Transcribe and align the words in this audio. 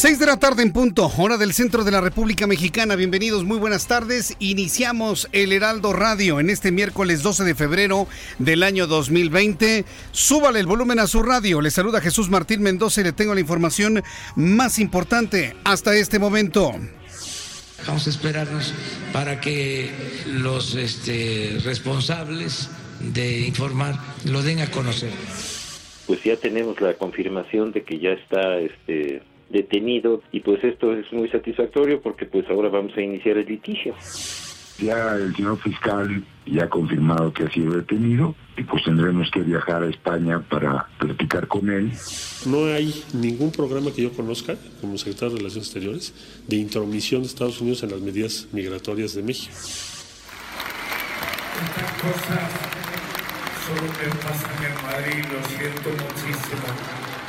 Seis 0.00 0.18
de 0.18 0.24
la 0.24 0.38
tarde 0.38 0.62
en 0.62 0.72
punto, 0.72 1.12
hora 1.18 1.36
del 1.36 1.52
centro 1.52 1.84
de 1.84 1.90
la 1.90 2.00
República 2.00 2.46
Mexicana. 2.46 2.96
Bienvenidos, 2.96 3.44
muy 3.44 3.58
buenas 3.58 3.86
tardes. 3.86 4.34
Iniciamos 4.38 5.28
el 5.32 5.52
Heraldo 5.52 5.92
Radio 5.92 6.40
en 6.40 6.48
este 6.48 6.72
miércoles 6.72 7.22
12 7.22 7.44
de 7.44 7.54
febrero 7.54 8.06
del 8.38 8.62
año 8.62 8.86
2020. 8.86 9.84
Súbale 10.10 10.58
el 10.58 10.66
volumen 10.66 11.00
a 11.00 11.06
su 11.06 11.22
radio. 11.22 11.60
Le 11.60 11.70
saluda 11.70 12.00
Jesús 12.00 12.30
Martín 12.30 12.62
Mendoza 12.62 13.02
y 13.02 13.04
le 13.04 13.12
tengo 13.12 13.34
la 13.34 13.40
información 13.40 14.02
más 14.36 14.78
importante 14.78 15.54
hasta 15.64 15.94
este 15.94 16.18
momento. 16.18 16.72
Vamos 17.86 18.06
a 18.06 18.08
esperarnos 18.08 18.72
para 19.12 19.38
que 19.42 19.90
los 20.24 20.76
este, 20.76 21.58
responsables 21.62 22.70
de 23.00 23.40
informar 23.40 23.98
lo 24.24 24.40
den 24.40 24.60
a 24.60 24.70
conocer. 24.70 25.12
Pues 26.06 26.24
ya 26.24 26.36
tenemos 26.36 26.80
la 26.80 26.94
confirmación 26.94 27.72
de 27.72 27.82
que 27.82 27.98
ya 27.98 28.12
está 28.12 28.58
este, 28.60 29.22
detenido 29.50 30.22
y 30.32 30.40
pues 30.40 30.62
esto 30.64 30.94
es 30.94 31.12
muy 31.12 31.28
satisfactorio 31.28 32.00
porque 32.00 32.24
pues 32.24 32.48
ahora 32.48 32.68
vamos 32.68 32.96
a 32.96 33.00
iniciar 33.00 33.36
el 33.36 33.46
litigio. 33.46 33.94
Ya 34.78 35.14
el 35.14 35.36
señor 35.36 35.58
fiscal 35.58 36.24
ya 36.46 36.64
ha 36.64 36.68
confirmado 36.70 37.32
que 37.34 37.42
ha 37.42 37.50
sido 37.50 37.74
detenido 37.74 38.34
y 38.56 38.62
pues 38.62 38.82
tendremos 38.84 39.30
que 39.30 39.40
viajar 39.40 39.82
a 39.82 39.88
España 39.88 40.40
para 40.40 40.86
platicar 40.98 41.46
con 41.48 41.68
él. 41.68 41.92
No 42.46 42.64
hay 42.64 43.04
ningún 43.12 43.52
programa 43.52 43.90
que 43.94 44.02
yo 44.02 44.12
conozca 44.12 44.56
como 44.80 44.96
secretario 44.96 45.34
de 45.34 45.38
Relaciones 45.40 45.66
Exteriores 45.66 46.44
de 46.48 46.56
intromisión 46.56 47.20
de 47.22 47.28
Estados 47.28 47.60
Unidos 47.60 47.82
en 47.82 47.90
las 47.90 48.00
medidas 48.00 48.48
migratorias 48.52 49.14
de 49.14 49.22
México. 49.22 49.52
Estas 51.60 51.92
cosas 52.00 52.50
solo 53.66 53.82
me 53.82 54.08
pasan 54.22 54.64
en 54.64 54.74
Madrid, 54.82 55.24
lo 55.30 55.46
siento 55.46 55.90
muchísimo. 55.90 57.19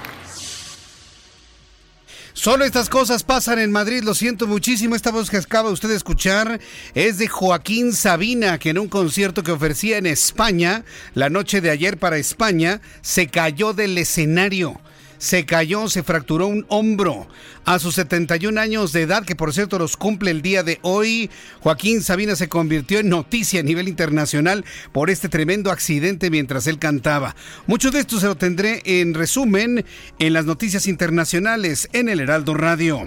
Solo 2.34 2.64
estas 2.64 2.88
cosas 2.88 3.24
pasan 3.24 3.60
en 3.60 3.72
Madrid, 3.72 4.04
lo 4.04 4.16
siento 4.16 4.48
muchísimo. 4.48 4.96
Esta 4.96 5.12
voz 5.12 5.30
que 5.30 5.38
acaba 5.38 5.70
usted 5.70 5.90
de 5.90 5.96
escuchar 5.96 6.60
es 6.94 7.18
de 7.18 7.28
Joaquín 7.28 7.94
Sabina, 7.94 8.58
que 8.58 8.70
en 8.70 8.80
un 8.80 8.88
concierto 8.88 9.44
que 9.44 9.52
ofrecía 9.52 9.98
en 9.98 10.06
España, 10.06 10.86
la 11.14 11.30
noche 11.30 11.60
de 11.60 11.70
ayer 11.70 11.98
para 11.98 12.18
España, 12.18 12.82
se 13.02 13.28
cayó 13.28 13.74
del 13.74 13.98
escenario 13.98 14.80
se 15.22 15.46
cayó, 15.46 15.88
se 15.88 16.02
fracturó 16.02 16.48
un 16.48 16.66
hombro. 16.68 17.28
A 17.64 17.78
sus 17.78 17.96
71 17.96 18.60
años 18.60 18.92
de 18.92 19.04
edad, 19.04 19.24
que 19.24 19.36
por 19.36 19.54
cierto 19.54 19.78
los 19.78 19.96
cumple 19.96 20.32
el 20.32 20.42
día 20.42 20.64
de 20.64 20.80
hoy, 20.82 21.30
Joaquín 21.62 22.02
Sabina 22.02 22.36
se 22.36 22.50
convirtió 22.50 23.00
en 23.00 23.10
noticia 23.10 23.60
a 23.60 23.64
nivel 23.64 23.88
internacional 23.88 24.66
por 24.92 25.10
este 25.10 25.30
tremendo 25.30 25.72
accidente 25.72 26.32
mientras 26.32 26.66
él 26.66 26.80
cantaba. 26.80 27.36
Mucho 27.68 27.92
de 27.92 28.00
esto 28.00 28.20
se 28.20 28.26
lo 28.26 28.36
tendré 28.36 28.82
en 28.84 29.14
resumen 29.14 29.86
en 30.18 30.34
las 30.34 30.46
noticias 30.46 30.88
internacionales 30.88 31.88
en 31.94 32.10
el 32.10 32.20
Heraldo 32.20 32.56
Radio. 32.56 33.06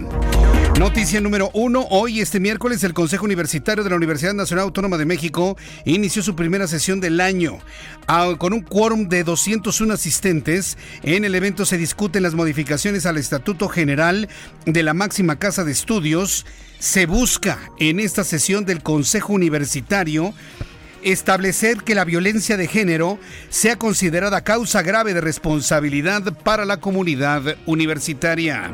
Noticia 0.78 1.20
número 1.20 1.50
uno. 1.54 1.86
Hoy, 1.90 2.20
este 2.20 2.40
miércoles, 2.40 2.82
el 2.82 2.94
Consejo 2.94 3.24
Universitario 3.24 3.84
de 3.84 3.90
la 3.90 3.96
Universidad 3.96 4.34
Nacional 4.34 4.64
Autónoma 4.64 4.98
de 4.98 5.04
México 5.04 5.56
inició 5.84 6.20
su 6.20 6.34
primera 6.34 6.66
sesión 6.66 7.00
del 7.00 7.20
año. 7.20 7.58
Con 8.38 8.52
un 8.52 8.60
quórum 8.60 9.08
de 9.08 9.22
201 9.22 9.94
asistentes, 9.94 10.76
en 11.04 11.24
el 11.24 11.36
evento 11.36 11.64
se 11.64 11.78
discuten 11.78 12.24
las 12.24 12.34
modificaciones 12.34 13.06
al 13.06 13.18
Estatuto 13.18 13.68
General 13.68 14.28
de 14.66 14.82
la 14.82 14.94
máxima 14.94 15.38
casa 15.38 15.64
de 15.64 15.72
estudios. 15.72 16.46
Se 16.78 17.06
busca 17.06 17.58
en 17.78 18.00
esta 18.00 18.24
sesión 18.24 18.64
del 18.64 18.82
Consejo 18.82 19.32
Universitario 19.32 20.34
establecer 21.02 21.78
que 21.78 21.94
la 21.94 22.04
violencia 22.04 22.56
de 22.56 22.66
género 22.66 23.18
sea 23.50 23.76
considerada 23.76 24.42
causa 24.42 24.82
grave 24.82 25.14
de 25.14 25.20
responsabilidad 25.20 26.22
para 26.42 26.64
la 26.64 26.78
comunidad 26.78 27.56
universitaria. 27.66 28.72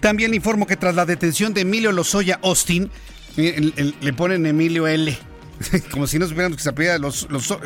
También 0.00 0.30
le 0.30 0.36
informo 0.36 0.66
que 0.66 0.76
tras 0.76 0.94
la 0.94 1.06
detención 1.06 1.54
de 1.54 1.62
Emilio 1.62 1.92
Lozoya 1.92 2.38
Austin, 2.42 2.90
eh, 3.36 3.92
le 4.00 4.12
ponen 4.12 4.44
Emilio 4.44 4.86
L. 4.86 5.16
Como 5.90 6.06
si 6.06 6.18
no 6.18 6.26
supiéramos 6.26 6.56
que 6.56 6.62
se 6.62 6.68
apellida 6.68 6.98
los, 6.98 7.28
los, 7.30 7.56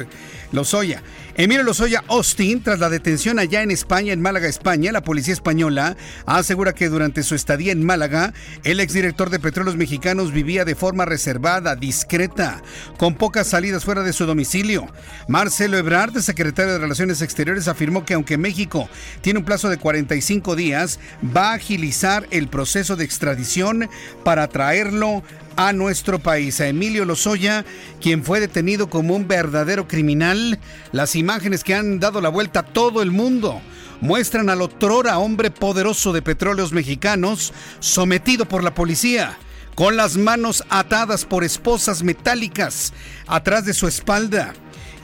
Lozoya. 0.52 1.02
Emilio 1.36 1.62
Lozoya 1.62 2.02
Austin, 2.08 2.62
tras 2.62 2.80
la 2.80 2.88
detención 2.88 3.38
allá 3.38 3.62
en 3.62 3.70
España, 3.70 4.12
en 4.12 4.20
Málaga, 4.20 4.48
España, 4.48 4.90
la 4.90 5.04
policía 5.04 5.32
española 5.32 5.96
asegura 6.26 6.72
que 6.72 6.88
durante 6.88 7.22
su 7.22 7.34
estadía 7.34 7.70
en 7.70 7.84
Málaga, 7.84 8.32
el 8.64 8.80
exdirector 8.80 9.30
de 9.30 9.38
Petróleos 9.38 9.76
Mexicanos 9.76 10.32
vivía 10.32 10.64
de 10.64 10.74
forma 10.74 11.04
reservada, 11.04 11.76
discreta, 11.76 12.62
con 12.96 13.14
pocas 13.14 13.46
salidas 13.46 13.84
fuera 13.84 14.02
de 14.02 14.12
su 14.12 14.26
domicilio. 14.26 14.86
Marcelo 15.28 15.78
Ebrard, 15.78 16.18
secretario 16.20 16.72
de 16.72 16.78
Relaciones 16.78 17.22
Exteriores, 17.22 17.68
afirmó 17.68 18.04
que 18.04 18.14
aunque 18.14 18.36
México 18.36 18.88
tiene 19.20 19.38
un 19.38 19.44
plazo 19.44 19.68
de 19.68 19.76
45 19.76 20.56
días, 20.56 20.98
va 21.36 21.52
a 21.52 21.54
agilizar 21.54 22.26
el 22.30 22.48
proceso 22.48 22.96
de 22.96 23.04
extradición 23.04 23.88
para 24.24 24.48
traerlo 24.48 25.22
a 25.58 25.72
nuestro 25.72 26.20
país, 26.20 26.60
a 26.60 26.68
Emilio 26.68 27.04
Lozoya, 27.04 27.64
quien 28.00 28.22
fue 28.22 28.38
detenido 28.38 28.88
como 28.88 29.16
un 29.16 29.26
verdadero 29.26 29.88
criminal. 29.88 30.60
Las 30.92 31.16
imágenes 31.16 31.64
que 31.64 31.74
han 31.74 31.98
dado 31.98 32.20
la 32.20 32.28
vuelta 32.28 32.60
a 32.60 32.62
todo 32.62 33.02
el 33.02 33.10
mundo 33.10 33.60
muestran 34.00 34.50
al 34.50 34.62
otrora 34.62 35.18
hombre 35.18 35.50
poderoso 35.50 36.12
de 36.12 36.22
petróleos 36.22 36.72
mexicanos 36.72 37.52
sometido 37.80 38.46
por 38.46 38.62
la 38.62 38.72
policía 38.72 39.36
con 39.74 39.96
las 39.96 40.16
manos 40.16 40.62
atadas 40.70 41.24
por 41.24 41.42
esposas 41.42 42.04
metálicas 42.04 42.92
atrás 43.26 43.64
de 43.64 43.74
su 43.74 43.88
espalda. 43.88 44.54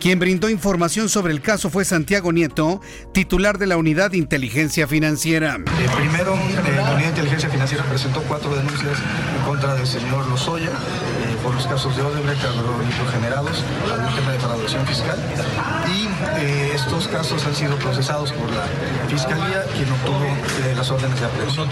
Quien 0.04 0.19
brindó 0.19 0.50
información 0.50 1.09
sobre 1.09 1.32
el 1.32 1.41
caso 1.41 1.70
fue 1.70 1.87
Santiago 1.87 2.31
Nieto, 2.31 2.82
titular 3.15 3.56
de 3.56 3.66
la 3.66 3.78
Unidad 3.78 4.10
de 4.10 4.19
Inteligencia 4.19 4.87
Financiera. 4.87 5.54
Eh, 5.56 5.88
primero, 5.97 6.34
eh, 6.34 6.72
la 6.76 6.92
Unidad 6.92 6.98
de 6.98 7.09
Inteligencia 7.09 7.48
Financiera 7.48 7.84
presentó 7.84 8.20
cuatro 8.25 8.54
denuncias 8.54 8.98
en 9.34 9.44
contra 9.47 9.75
del 9.75 9.87
señor 9.87 10.28
Lozoya 10.28 10.69
eh, 10.69 11.37
por 11.42 11.54
los 11.54 11.66
casos 11.66 11.97
de 11.97 12.03
Odebrecht, 12.03 12.42
generados 13.15 13.65
al 13.91 14.15
tema 14.15 14.32
de 14.32 14.38
fraudación 14.41 14.87
fiscal. 14.87 15.19
Y 15.88 16.75
estos 16.75 17.09
casos 17.09 17.42
han 17.47 17.54
sido 17.54 17.75
procesados 17.78 18.31
por 18.32 18.50
la 18.50 18.66
Fiscalía, 19.09 19.65
quien 19.75 19.91
obtuvo 19.91 20.36
las 20.76 20.91
órdenes 20.91 21.19
de 21.19 21.25
aprehensión. 21.25 21.71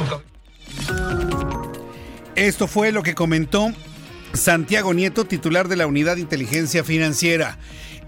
Esto 2.35 2.67
fue 2.67 2.93
lo 2.93 3.03
que 3.03 3.15
comentó 3.15 3.73
Santiago 4.33 4.95
Nieto, 4.95 5.27
titular 5.27 5.69
de 5.69 5.77
la 5.77 5.87
Unidad 5.87 6.15
de 6.15 6.23
Inteligencia 6.23 6.83
Financiera. 6.83 7.59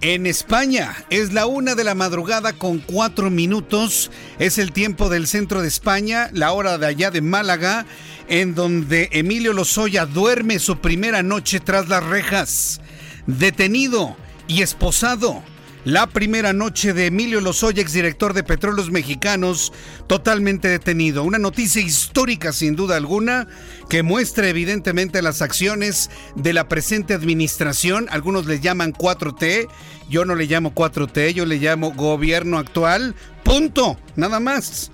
En 0.06 0.26
España 0.26 0.94
es 1.08 1.32
la 1.32 1.46
una 1.46 1.74
de 1.74 1.82
la 1.82 1.94
madrugada 1.94 2.52
con 2.52 2.78
cuatro 2.78 3.30
minutos. 3.30 4.10
Es 4.38 4.58
el 4.58 4.70
tiempo 4.70 5.08
del 5.08 5.26
centro 5.26 5.62
de 5.62 5.68
España, 5.68 6.28
la 6.34 6.52
hora 6.52 6.76
de 6.76 6.86
allá 6.86 7.10
de 7.10 7.22
Málaga, 7.22 7.86
en 8.28 8.54
donde 8.54 9.08
Emilio 9.12 9.54
Lozoya 9.54 10.04
duerme 10.04 10.58
su 10.58 10.76
primera 10.76 11.22
noche 11.22 11.58
tras 11.58 11.88
las 11.88 12.04
rejas. 12.04 12.82
Detenido 13.26 14.14
y 14.46 14.60
esposado 14.60 15.42
la 15.84 16.06
primera 16.06 16.54
noche 16.54 16.94
de 16.94 17.06
Emilio 17.06 17.40
Lozoya, 17.40 17.82
exdirector 17.82 18.32
de 18.32 18.42
Petróleos 18.42 18.90
Mexicanos, 18.90 19.72
totalmente 20.06 20.68
detenido. 20.68 21.22
Una 21.22 21.38
noticia 21.38 21.82
histórica, 21.82 22.52
sin 22.52 22.74
duda 22.74 22.96
alguna, 22.96 23.46
que 23.90 24.02
muestra 24.02 24.48
evidentemente 24.48 25.20
las 25.20 25.42
acciones 25.42 26.10
de 26.36 26.54
la 26.54 26.68
presente 26.68 27.12
administración. 27.12 28.06
Algunos 28.10 28.46
le 28.46 28.60
llaman 28.60 28.94
4T, 28.94 29.68
yo 30.08 30.24
no 30.24 30.34
le 30.34 30.46
llamo 30.46 30.74
4T, 30.74 31.34
yo 31.34 31.44
le 31.44 31.58
llamo 31.58 31.92
gobierno 31.92 32.58
actual. 32.58 33.14
Punto, 33.42 33.98
nada 34.16 34.40
más. 34.40 34.90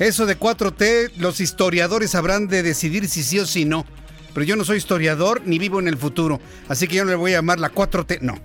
Eso 0.00 0.26
de 0.26 0.38
4T, 0.38 1.12
los 1.16 1.40
historiadores 1.40 2.16
habrán 2.16 2.48
de 2.48 2.64
decidir 2.64 3.08
si 3.08 3.22
sí 3.22 3.38
o 3.38 3.46
si 3.46 3.64
no. 3.64 3.86
Pero 4.34 4.44
yo 4.44 4.56
no 4.56 4.64
soy 4.64 4.78
historiador 4.78 5.42
ni 5.46 5.58
vivo 5.58 5.80
en 5.80 5.88
el 5.88 5.96
futuro, 5.96 6.40
así 6.68 6.86
que 6.86 6.96
yo 6.96 7.04
no 7.04 7.10
le 7.10 7.16
voy 7.16 7.32
a 7.32 7.36
llamar 7.36 7.58
la 7.58 7.72
4T, 7.72 8.20
no. 8.20 8.38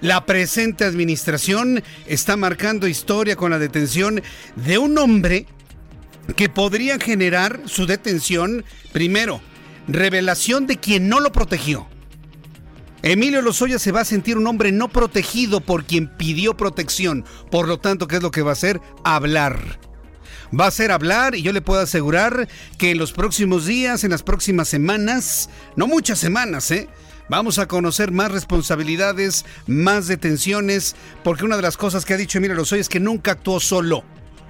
La 0.00 0.26
presente 0.26 0.84
administración 0.84 1.82
está 2.06 2.36
marcando 2.36 2.88
historia 2.88 3.36
con 3.36 3.50
la 3.50 3.58
detención 3.58 4.22
de 4.56 4.78
un 4.78 4.96
hombre 4.98 5.46
que 6.36 6.48
podría 6.48 6.98
generar 6.98 7.60
su 7.66 7.86
detención, 7.86 8.64
primero, 8.92 9.40
revelación 9.88 10.66
de 10.66 10.78
quien 10.78 11.08
no 11.08 11.20
lo 11.20 11.32
protegió. 11.32 11.88
Emilio 13.02 13.40
Lozoya 13.40 13.78
se 13.78 13.92
va 13.92 14.00
a 14.00 14.04
sentir 14.04 14.36
un 14.36 14.46
hombre 14.46 14.72
no 14.72 14.88
protegido 14.88 15.60
por 15.60 15.84
quien 15.84 16.08
pidió 16.08 16.56
protección. 16.56 17.24
Por 17.50 17.66
lo 17.66 17.78
tanto, 17.78 18.06
¿qué 18.06 18.16
es 18.16 18.22
lo 18.22 18.30
que 18.30 18.42
va 18.42 18.50
a 18.50 18.52
hacer? 18.52 18.80
Hablar. 19.04 19.80
Va 20.58 20.66
a 20.66 20.70
ser 20.70 20.90
hablar 20.90 21.34
y 21.34 21.42
yo 21.42 21.52
le 21.52 21.62
puedo 21.62 21.80
asegurar 21.80 22.48
que 22.76 22.90
en 22.90 22.98
los 22.98 23.12
próximos 23.12 23.66
días, 23.66 24.04
en 24.04 24.10
las 24.10 24.22
próximas 24.22 24.68
semanas, 24.68 25.48
no 25.76 25.86
muchas 25.86 26.18
semanas, 26.18 26.70
¿eh? 26.72 26.88
Vamos 27.30 27.60
a 27.60 27.68
conocer 27.68 28.10
más 28.10 28.32
responsabilidades, 28.32 29.44
más 29.68 30.08
detenciones, 30.08 30.96
porque 31.22 31.44
una 31.44 31.54
de 31.54 31.62
las 31.62 31.76
cosas 31.76 32.04
que 32.04 32.12
ha 32.12 32.16
dicho 32.16 32.38
Emilio 32.38 32.56
Lozoya 32.56 32.80
es 32.80 32.88
que 32.88 32.98
nunca 32.98 33.30
actuó 33.30 33.60
solo. 33.60 34.02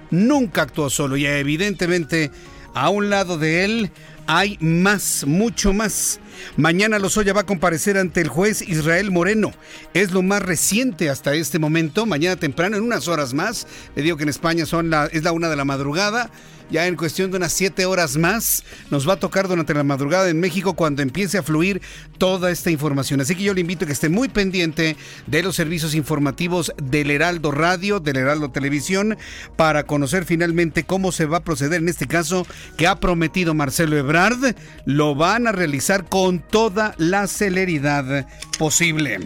Nunca 0.09 0.63
actuó 0.63 0.89
solo 0.89 1.15
y 1.15 1.27
evidentemente 1.27 2.31
a 2.73 2.89
un 2.89 3.11
lado 3.11 3.37
de 3.37 3.65
él 3.65 3.91
hay 4.25 4.57
más, 4.61 5.25
mucho 5.27 5.73
más. 5.73 6.19
Mañana 6.57 6.97
Lozoya 6.97 7.33
va 7.33 7.41
a 7.41 7.45
comparecer 7.45 7.99
ante 7.99 8.19
el 8.19 8.29
juez 8.29 8.63
Israel 8.67 9.11
Moreno. 9.11 9.51
Es 9.93 10.11
lo 10.11 10.23
más 10.23 10.41
reciente 10.41 11.11
hasta 11.11 11.35
este 11.35 11.59
momento. 11.59 12.07
Mañana 12.07 12.35
temprano, 12.35 12.77
en 12.77 12.83
unas 12.83 13.07
horas 13.07 13.35
más. 13.35 13.67
Le 13.95 14.01
digo 14.01 14.17
que 14.17 14.23
en 14.23 14.29
España 14.29 14.63
es 14.63 15.23
la 15.23 15.31
una 15.33 15.49
de 15.49 15.55
la 15.55 15.65
madrugada 15.65 16.31
ya 16.71 16.87
en 16.87 16.95
cuestión 16.95 17.29
de 17.29 17.37
unas 17.37 17.53
siete 17.53 17.85
horas 17.85 18.17
más, 18.17 18.63
nos 18.89 19.07
va 19.07 19.13
a 19.13 19.19
tocar 19.19 19.47
durante 19.47 19.73
la 19.73 19.83
madrugada 19.83 20.29
en 20.29 20.39
México 20.39 20.73
cuando 20.73 21.01
empiece 21.01 21.37
a 21.37 21.43
fluir 21.43 21.81
toda 22.17 22.49
esta 22.49 22.71
información. 22.71 23.21
Así 23.21 23.35
que 23.35 23.43
yo 23.43 23.53
le 23.53 23.61
invito 23.61 23.83
a 23.83 23.87
que 23.87 23.93
esté 23.93 24.09
muy 24.09 24.29
pendiente 24.29 24.95
de 25.27 25.43
los 25.43 25.55
servicios 25.55 25.93
informativos 25.93 26.73
del 26.81 27.11
Heraldo 27.11 27.51
Radio, 27.51 27.99
del 27.99 28.17
Heraldo 28.17 28.51
Televisión, 28.51 29.17
para 29.55 29.83
conocer 29.83 30.25
finalmente 30.25 30.83
cómo 30.83 31.11
se 31.11 31.25
va 31.25 31.37
a 31.37 31.43
proceder 31.43 31.81
en 31.81 31.89
este 31.89 32.07
caso 32.07 32.47
que 32.77 32.87
ha 32.87 32.99
prometido 32.99 33.53
Marcelo 33.53 33.97
Ebrard. 33.97 34.55
Lo 34.85 35.15
van 35.15 35.47
a 35.47 35.51
realizar 35.51 36.05
con 36.05 36.39
toda 36.39 36.95
la 36.97 37.27
celeridad 37.27 38.27
posible. 38.57 39.19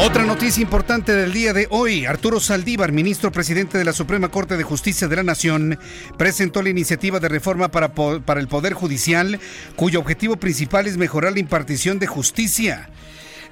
Otra 0.00 0.24
noticia 0.24 0.62
importante 0.62 1.12
del 1.12 1.32
día 1.32 1.52
de 1.52 1.66
hoy, 1.70 2.06
Arturo 2.06 2.38
Saldívar, 2.38 2.92
ministro 2.92 3.32
presidente 3.32 3.78
de 3.78 3.84
la 3.84 3.92
Suprema 3.92 4.28
Corte 4.28 4.56
de 4.56 4.62
Justicia 4.62 5.08
de 5.08 5.16
la 5.16 5.24
Nación, 5.24 5.76
presentó 6.16 6.62
la 6.62 6.68
iniciativa 6.68 7.18
de 7.18 7.28
reforma 7.28 7.72
para, 7.72 7.92
para 7.94 8.38
el 8.38 8.46
Poder 8.46 8.74
Judicial, 8.74 9.40
cuyo 9.74 9.98
objetivo 9.98 10.36
principal 10.36 10.86
es 10.86 10.96
mejorar 10.96 11.32
la 11.32 11.40
impartición 11.40 11.98
de 11.98 12.06
justicia. 12.06 12.90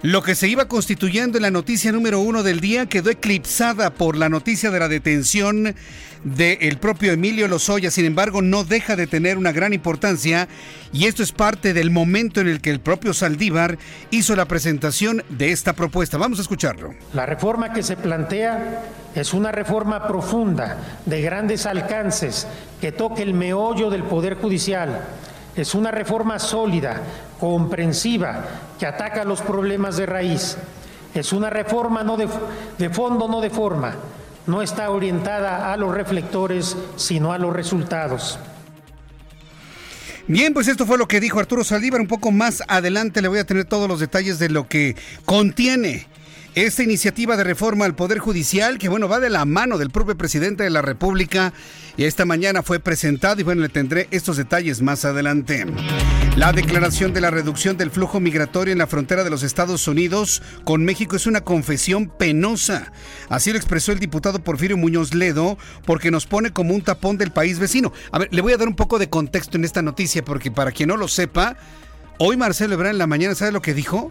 Lo 0.03 0.23
que 0.23 0.37
se 0.37 0.47
iba 0.47 0.69
constituyendo 0.69 1.37
en 1.39 1.43
la 1.43 1.51
noticia 1.51 1.91
número 1.91 2.21
uno 2.21 2.45
del 2.45 2.61
día 2.61 2.87
quedó 2.87 3.11
eclipsada 3.11 3.91
por 3.95 4.17
la 4.17 4.29
noticia 4.29 4.71
de 4.71 4.79
la 4.79 4.89
detención 4.89 5.75
del 6.27 6.79
propio 6.79 7.13
Emilio 7.13 7.47
Lozoya. 7.47 7.91
Sin 7.91 8.05
embargo, 8.05 8.43
no 8.43 8.65
deja 8.65 8.97
de 8.97 9.07
tener 9.07 9.39
una 9.39 9.53
gran 9.53 9.73
importancia 9.73 10.49
y 10.93 11.07
esto 11.07 11.23
es 11.23 11.31
parte 11.31 11.73
del 11.73 11.91
momento 11.91 12.41
en 12.41 12.49
el 12.49 12.61
que 12.61 12.71
el 12.71 12.81
propio 12.81 13.15
Saldívar 13.15 13.79
hizo 14.11 14.35
la 14.35 14.47
presentación 14.47 15.23
de 15.29 15.53
esta 15.53 15.73
propuesta. 15.73 16.19
Vamos 16.19 16.41
a 16.41 16.43
escucharlo. 16.43 16.95
La 17.15 17.27
reforma 17.27 17.73
que 17.73 17.83
se 17.83 17.97
plantea 17.97 18.83
es 19.15 19.33
una 19.33 19.53
reforma 19.53 20.09
profunda, 20.09 20.79
de 21.07 21.23
grandes 21.23 21.65
alcances, 21.65 22.47
que 22.81 22.91
toque 22.91 23.23
el 23.23 23.33
meollo 23.33 23.89
del 23.89 24.03
Poder 24.03 24.35
Judicial 24.35 25.01
es 25.57 25.75
una 25.75 25.91
reforma 25.91 26.39
sólida, 26.39 27.01
comprensiva, 27.41 28.45
que 28.79 28.87
ataca 28.87 29.25
los 29.25 29.41
problemas 29.41 29.97
de 29.97 30.05
raíz. 30.05 30.59
Es 31.15 31.33
una 31.33 31.49
reforma 31.49 32.03
no 32.03 32.19
de, 32.19 32.29
de 32.77 32.91
fondo, 32.91 33.27
no 33.27 33.41
de 33.41 33.49
forma. 33.49 33.95
No 34.47 34.63
está 34.63 34.91
orientada 34.91 35.73
a 35.73 35.77
los 35.77 35.95
reflectores, 35.95 36.77
sino 36.97 37.33
a 37.33 37.39
los 37.39 37.53
resultados. 37.53 38.39
Bien, 40.29 40.53
pues 40.55 40.67
esto 40.67 40.87
fue 40.87 40.99
lo 40.99 41.07
que 41.07 41.21
dijo 41.21 41.39
Arturo 41.39 41.63
Saldívar. 41.63 42.01
Un 42.01 42.09
poco 42.09 42.33
más 42.33 42.63
adelante 42.67 43.23
le 43.23 43.29
voy 43.29 43.39
a 43.39 43.47
tener 43.47 43.65
todos 43.65 43.89
los 43.89 44.01
detalles 44.01 44.39
de 44.39 44.49
lo 44.49 44.67
que 44.69 44.97
contiene 45.25 46.07
esta 46.57 46.83
iniciativa 46.83 47.37
de 47.37 47.45
reforma 47.45 47.85
al 47.85 47.95
Poder 47.95 48.19
Judicial, 48.19 48.79
que 48.79 48.89
bueno, 48.89 49.09
va 49.09 49.21
de 49.21 49.29
la 49.29 49.45
mano 49.45 49.77
del 49.77 49.91
propio 49.91 50.17
presidente 50.17 50.65
de 50.65 50.71
la 50.71 50.81
República 50.81 51.53
y 51.99 52.05
esta 52.05 52.25
mañana 52.25 52.63
fue 52.63 52.81
presentado 52.81 53.39
y 53.39 53.45
bueno, 53.45 53.61
le 53.61 53.69
tendré 53.69 54.09
estos 54.11 54.39
detalles 54.39 54.81
más 54.81 55.05
adelante. 55.05 55.67
La 56.35 56.55
declaración 56.55 57.13
de 57.13 57.21
la 57.21 57.31
reducción 57.31 57.77
del 57.77 57.91
flujo 57.91 58.21
migratorio 58.21 58.73
en 58.73 58.79
la 58.79 58.87
frontera 58.87 59.23
de 59.23 59.29
los 59.29 59.43
Estados 59.43 59.87
Unidos 59.87 60.43
con 60.65 60.83
México 60.83 61.15
es 61.17 61.27
una 61.27 61.43
confesión 61.43 62.09
penosa. 62.09 62.91
Así 63.29 63.51
lo 63.51 63.59
expresó 63.59 63.93
el 63.93 63.99
diputado 63.99 64.39
Porfirio 64.39 64.79
Muñoz 64.79 65.13
Ledo, 65.13 65.59
porque 65.85 66.11
nos 66.11 66.25
pone 66.25 66.53
como 66.53 66.75
un 66.75 66.81
tapón 66.81 67.19
del 67.19 67.33
país 67.33 67.59
vecino. 67.59 67.93
A 68.13 68.19
ver, 68.19 68.29
le 68.33 68.41
voy 68.41 68.55
a 68.55 68.57
dar 68.57 68.69
un 68.69 68.77
poco 68.77 68.99
de 68.99 69.11
contexto 69.11 69.59
en 69.59 69.65
esta 69.67 69.83
noticia, 69.83 70.25
porque 70.25 70.51
para 70.51 70.73
quien 70.73 70.89
no 70.89 70.97
lo 70.97 71.07
sepa, 71.07 71.59
hoy 72.17 72.39
Marcelo 72.39 72.73
Ebrard 72.73 72.93
en 72.93 72.99
la 72.99 73.07
mañana, 73.07 73.35
¿sabe 73.35 73.53
lo 73.53 73.61
que 73.61 73.75
dijo? 73.75 74.11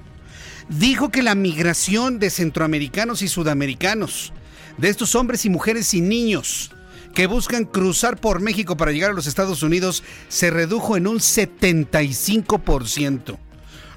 Dijo 0.69 1.09
que 1.09 1.23
la 1.23 1.35
migración 1.35 2.19
de 2.19 2.29
centroamericanos 2.29 3.21
y 3.21 3.27
sudamericanos, 3.27 4.31
de 4.77 4.87
estos 4.89 5.15
hombres 5.15 5.43
y 5.45 5.49
mujeres 5.49 5.93
y 5.93 5.99
niños 6.01 6.71
que 7.13 7.27
buscan 7.27 7.65
cruzar 7.65 8.19
por 8.19 8.41
México 8.41 8.75
para 8.75 8.91
llegar 8.91 9.11
a 9.11 9.13
los 9.13 9.27
Estados 9.27 9.63
Unidos, 9.63 10.03
se 10.27 10.49
redujo 10.49 10.97
en 10.97 11.07
un 11.07 11.19
75%. 11.19 13.37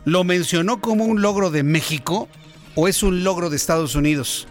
¿Lo 0.04 0.22
mencionó 0.22 0.80
como 0.80 1.04
un 1.04 1.20
logro 1.20 1.50
de 1.50 1.64
México 1.64 2.28
o 2.76 2.86
es 2.86 3.02
un 3.02 3.24
logro 3.24 3.50
de 3.50 3.56
Estados 3.56 3.96
Unidos? 3.96 4.46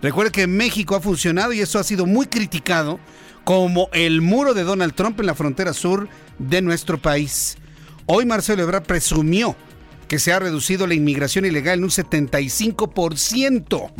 Recuerde 0.00 0.30
que 0.30 0.46
México 0.46 0.94
ha 0.94 1.00
funcionado 1.00 1.52
y 1.52 1.58
eso 1.60 1.80
ha 1.80 1.84
sido 1.84 2.06
muy 2.06 2.26
criticado 2.26 3.00
como 3.42 3.88
el 3.92 4.20
muro 4.20 4.54
de 4.54 4.62
Donald 4.62 4.94
Trump 4.94 5.18
en 5.18 5.26
la 5.26 5.34
frontera 5.34 5.72
sur 5.72 6.08
de 6.38 6.62
nuestro 6.62 7.02
país. 7.02 7.56
Hoy 8.06 8.26
Marcelo 8.26 8.62
Ebrard 8.62 8.84
presumió 8.84 9.56
que 10.14 10.20
se 10.20 10.32
ha 10.32 10.38
reducido 10.38 10.86
la 10.86 10.94
inmigración 10.94 11.44
ilegal 11.44 11.78
en 11.78 11.84
un 11.86 11.90
75%. 11.90 13.92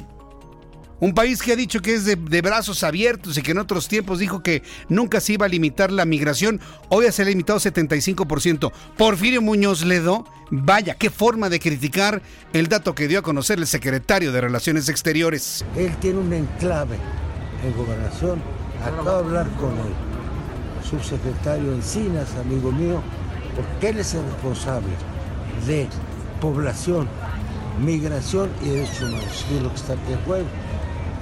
Un 1.00 1.12
país 1.12 1.42
que 1.42 1.52
ha 1.52 1.56
dicho 1.56 1.82
que 1.82 1.92
es 1.92 2.04
de, 2.04 2.14
brazos 2.40 2.84
abiertos 2.84 3.36
y 3.36 3.42
que 3.42 3.50
en 3.50 3.58
otros 3.58 3.88
tiempos 3.88 4.20
dijo 4.20 4.40
que 4.40 4.62
nunca 4.88 5.20
se 5.20 5.32
iba 5.32 5.46
a 5.46 5.48
limitar 5.48 5.90
la 5.90 6.04
migración, 6.04 6.60
hoy 6.88 7.10
se 7.10 7.22
ha 7.22 7.24
limitado 7.24 7.58
75%. 7.58 8.70
Porfirio 8.96 9.42
Muñoz 9.42 9.84
Ledo, 9.84 10.24
vaya, 10.52 10.94
qué 10.94 11.10
forma 11.10 11.48
de 11.48 11.58
criticar 11.58 12.22
el 12.52 12.68
dato 12.68 12.94
que 12.94 13.08
dio 13.08 13.18
a 13.18 13.22
conocer 13.22 13.58
el 13.58 13.66
secretario 13.66 14.30
de 14.30 14.40
Relaciones 14.40 14.88
Exteriores. 14.88 15.64
Él 15.76 15.96
tiene 15.96 16.20
un 16.20 16.32
enclave 16.32 16.96
en 17.64 17.76
gobernación. 17.76 18.40
Acabo 18.84 19.02
de 19.02 19.16
hablar 19.16 19.48
con 19.56 19.72
el 19.72 20.88
subsecretario 20.88 21.72
Encinas, 21.72 22.32
amigo 22.36 22.70
mío, 22.70 23.02
porque 23.56 23.88
él 23.88 23.98
es 23.98 24.14
el 24.14 24.22
responsable 24.26 24.92
de 25.66 25.88
población, 26.40 27.08
migración 27.82 28.50
y 28.62 28.68
derechos 28.70 29.02
humanos. 29.02 29.46
Y 29.50 29.60
lo 29.62 29.70
que 29.70 29.76
está 29.76 29.92
en 29.94 30.24
juego, 30.26 30.46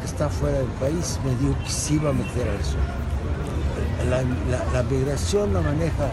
está 0.05 0.29
fuera 0.29 0.59
del 0.59 0.69
país, 0.81 1.19
me 1.25 1.31
dijo 1.37 1.59
que 1.63 1.71
se 1.71 1.95
iba 1.95 2.11
a 2.11 2.13
meter 2.13 2.49
a 2.49 2.55
eso. 2.55 2.77
La, 4.11 4.83
migración 4.83 5.55
la 5.55 5.61
maneja 5.61 6.11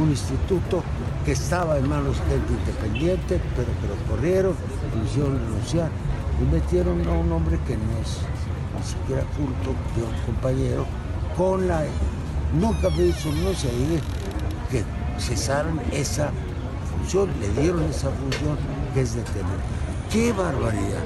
un 0.00 0.10
instituto 0.10 0.82
que 1.24 1.32
estaba 1.32 1.78
en 1.78 1.88
manos 1.88 2.16
de 2.18 2.36
gente 2.36 2.52
independiente, 2.52 3.40
pero 3.54 3.68
que 3.80 3.88
lo 3.88 4.16
corrieron, 4.16 4.54
lo 4.96 5.04
hicieron 5.04 5.38
renunciar 5.38 5.90
y 6.40 6.54
metieron 6.54 7.06
a 7.06 7.12
un 7.12 7.32
hombre 7.32 7.58
que 7.66 7.76
no 7.76 7.82
es 8.02 8.20
ni 8.76 8.82
siquiera 8.86 9.22
culto, 9.36 9.74
de 9.96 10.02
un 10.02 10.26
compañero, 10.26 10.86
con 11.36 11.66
la... 11.66 11.84
Nunca 12.58 12.90
me 12.90 13.06
hizo, 13.06 13.30
no 13.32 13.52
se 13.54 13.68
diga 13.70 14.00
que 14.70 14.84
cesaron 15.18 15.80
esa 15.92 16.30
le 17.14 17.60
dieron 17.60 17.84
esa 17.84 18.10
función 18.10 18.58
que 18.92 19.00
es 19.02 19.14
detener. 19.14 19.44
¡Qué 20.10 20.32
barbaridad! 20.32 21.04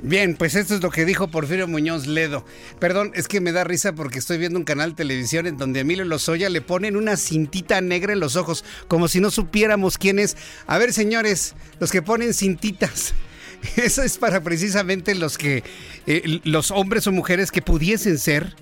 Bien, 0.00 0.34
pues 0.36 0.54
esto 0.54 0.74
es 0.74 0.82
lo 0.82 0.90
que 0.90 1.04
dijo 1.04 1.28
Porfirio 1.28 1.68
Muñoz 1.68 2.06
Ledo. 2.06 2.44
Perdón, 2.78 3.10
es 3.14 3.28
que 3.28 3.40
me 3.40 3.52
da 3.52 3.64
risa 3.64 3.92
porque 3.92 4.18
estoy 4.18 4.38
viendo 4.38 4.58
un 4.58 4.64
canal 4.64 4.90
de 4.90 4.96
televisión 4.96 5.46
en 5.46 5.58
donde 5.58 5.80
a 5.80 5.82
Emilio 5.82 6.04
Lozoya 6.04 6.48
le 6.48 6.62
ponen 6.62 6.96
una 6.96 7.16
cintita 7.16 7.80
negra 7.80 8.12
en 8.12 8.20
los 8.20 8.36
ojos, 8.36 8.64
como 8.86 9.08
si 9.08 9.20
no 9.20 9.30
supiéramos 9.30 9.98
quién 9.98 10.18
es. 10.18 10.36
A 10.66 10.78
ver, 10.78 10.92
señores, 10.92 11.54
los 11.78 11.90
que 11.90 12.00
ponen 12.00 12.32
cintitas. 12.32 13.12
Eso 13.76 14.02
es 14.02 14.16
para 14.16 14.40
precisamente 14.42 15.14
los 15.14 15.36
que, 15.36 15.64
eh, 16.06 16.40
los 16.44 16.70
hombres 16.70 17.06
o 17.06 17.12
mujeres 17.12 17.50
que 17.50 17.60
pudiesen 17.60 18.18
ser, 18.18 18.56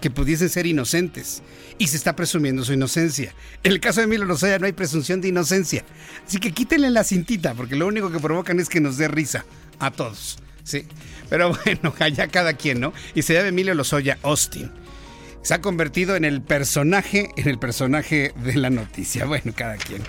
que 0.00 0.10
pudiesen 0.10 0.48
ser 0.48 0.66
inocentes 0.66 1.42
y 1.78 1.88
se 1.88 1.96
está 1.96 2.16
presumiendo 2.16 2.64
su 2.64 2.72
inocencia. 2.72 3.34
En 3.62 3.72
el 3.72 3.80
caso 3.80 4.00
de 4.00 4.04
Emilio 4.04 4.24
Lozoya 4.24 4.58
no 4.58 4.66
hay 4.66 4.72
presunción 4.72 5.20
de 5.20 5.28
inocencia. 5.28 5.84
Así 6.26 6.38
que 6.38 6.52
quítenle 6.52 6.90
la 6.90 7.04
cintita, 7.04 7.54
porque 7.54 7.76
lo 7.76 7.86
único 7.86 8.10
que 8.10 8.18
provocan 8.18 8.60
es 8.60 8.68
que 8.68 8.80
nos 8.80 8.96
dé 8.96 9.08
risa 9.08 9.44
a 9.78 9.90
todos. 9.90 10.38
Sí. 10.64 10.86
Pero 11.28 11.56
bueno, 11.64 11.94
allá 11.98 12.28
cada 12.28 12.54
quien, 12.54 12.80
¿no? 12.80 12.92
Y 13.14 13.22
se 13.22 13.34
llama 13.34 13.48
Emilio 13.48 13.74
Lozoya 13.74 14.18
Austin. 14.22 14.70
Se 15.42 15.54
ha 15.54 15.60
convertido 15.60 16.16
en 16.16 16.24
el 16.24 16.42
personaje, 16.42 17.30
en 17.36 17.48
el 17.48 17.60
personaje 17.60 18.32
de 18.42 18.54
la 18.54 18.68
noticia. 18.68 19.24
Bueno, 19.28 19.52
cada 19.54 19.76
quien. 19.76 20.02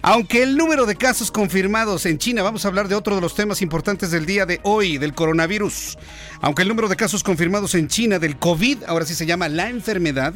Aunque 0.00 0.44
el 0.44 0.56
número 0.56 0.86
de 0.86 0.94
casos 0.94 1.32
confirmados 1.32 2.06
en 2.06 2.18
China, 2.18 2.42
vamos 2.42 2.64
a 2.64 2.68
hablar 2.68 2.86
de 2.86 2.94
otro 2.94 3.16
de 3.16 3.20
los 3.20 3.34
temas 3.34 3.62
importantes 3.62 4.12
del 4.12 4.26
día 4.26 4.46
de 4.46 4.60
hoy, 4.62 4.96
del 4.96 5.12
coronavirus. 5.12 5.98
Aunque 6.42 6.62
el 6.62 6.68
número 6.68 6.88
de 6.88 6.96
casos 6.96 7.22
confirmados 7.22 7.74
en 7.74 7.88
China 7.88 8.18
del 8.18 8.38
COVID, 8.38 8.84
ahora 8.86 9.04
sí 9.04 9.14
se 9.14 9.26
llama 9.26 9.50
la 9.50 9.68
enfermedad 9.68 10.32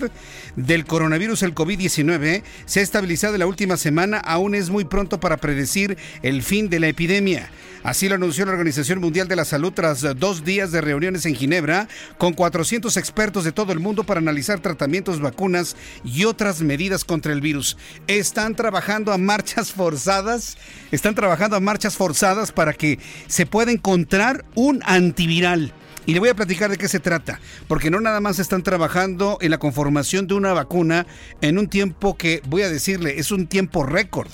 del 0.54 0.84
coronavirus, 0.84 1.42
el 1.42 1.54
COVID-19, 1.54 2.42
se 2.66 2.80
ha 2.80 2.82
estabilizado 2.82 3.34
en 3.34 3.40
la 3.40 3.46
última 3.46 3.78
semana, 3.78 4.18
aún 4.18 4.54
es 4.54 4.68
muy 4.68 4.84
pronto 4.84 5.18
para 5.18 5.38
predecir 5.38 5.96
el 6.22 6.42
fin 6.42 6.68
de 6.68 6.80
la 6.80 6.88
epidemia. 6.88 7.48
Así 7.84 8.08
lo 8.08 8.16
anunció 8.16 8.44
la 8.44 8.52
Organización 8.52 9.00
Mundial 9.00 9.28
de 9.28 9.36
la 9.36 9.46
Salud 9.46 9.72
tras 9.72 10.02
dos 10.18 10.44
días 10.44 10.72
de 10.72 10.82
reuniones 10.82 11.24
en 11.24 11.34
Ginebra 11.34 11.88
con 12.18 12.34
400 12.34 12.98
expertos 12.98 13.44
de 13.44 13.52
todo 13.52 13.72
el 13.72 13.80
mundo 13.80 14.04
para 14.04 14.20
analizar 14.20 14.60
tratamientos, 14.60 15.20
vacunas 15.20 15.74
y 16.04 16.26
otras 16.26 16.60
medidas 16.60 17.04
contra 17.04 17.32
el 17.32 17.40
virus. 17.40 17.78
Están 18.08 18.54
trabajando 18.56 19.10
a 19.10 19.16
marchas 19.18 19.72
forzadas, 19.72 20.58
están 20.92 21.14
trabajando 21.14 21.56
a 21.56 21.60
marchas 21.60 21.96
forzadas 21.96 22.52
para 22.52 22.74
que 22.74 22.98
se 23.26 23.46
pueda 23.46 23.72
encontrar 23.72 24.44
un 24.54 24.82
antiviral. 24.84 25.72
Y 26.06 26.12
le 26.12 26.20
voy 26.20 26.28
a 26.28 26.34
platicar 26.34 26.70
de 26.70 26.76
qué 26.76 26.88
se 26.88 27.00
trata, 27.00 27.40
porque 27.66 27.90
no 27.90 28.00
nada 28.00 28.20
más 28.20 28.38
están 28.38 28.62
trabajando 28.62 29.38
en 29.40 29.50
la 29.50 29.58
conformación 29.58 30.26
de 30.26 30.34
una 30.34 30.52
vacuna 30.52 31.06
en 31.40 31.58
un 31.58 31.68
tiempo 31.68 32.16
que, 32.16 32.42
voy 32.46 32.62
a 32.62 32.68
decirle, 32.68 33.18
es 33.18 33.30
un 33.30 33.46
tiempo 33.46 33.84
récord 33.84 34.28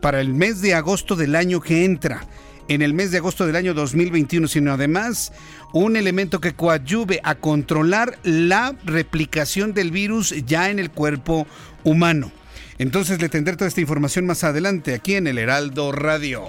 para 0.00 0.20
el 0.20 0.34
mes 0.34 0.60
de 0.60 0.74
agosto 0.74 1.16
del 1.16 1.36
año 1.36 1.60
que 1.60 1.84
entra 1.84 2.26
en 2.68 2.82
el 2.82 2.94
mes 2.94 3.10
de 3.10 3.18
agosto 3.18 3.46
del 3.46 3.56
año 3.56 3.74
2021, 3.74 4.48
sino 4.48 4.72
además 4.72 5.32
un 5.72 5.96
elemento 5.96 6.40
que 6.40 6.54
coadyuve 6.54 7.20
a 7.22 7.36
controlar 7.36 8.18
la 8.24 8.74
replicación 8.84 9.72
del 9.74 9.90
virus 9.90 10.34
ya 10.46 10.70
en 10.70 10.78
el 10.78 10.90
cuerpo 10.90 11.46
humano. 11.84 12.32
Entonces 12.78 13.20
le 13.20 13.28
tendré 13.28 13.56
toda 13.56 13.68
esta 13.68 13.80
información 13.80 14.26
más 14.26 14.44
adelante 14.44 14.94
aquí 14.94 15.14
en 15.14 15.26
el 15.26 15.38
Heraldo 15.38 15.92
Radio. 15.92 16.48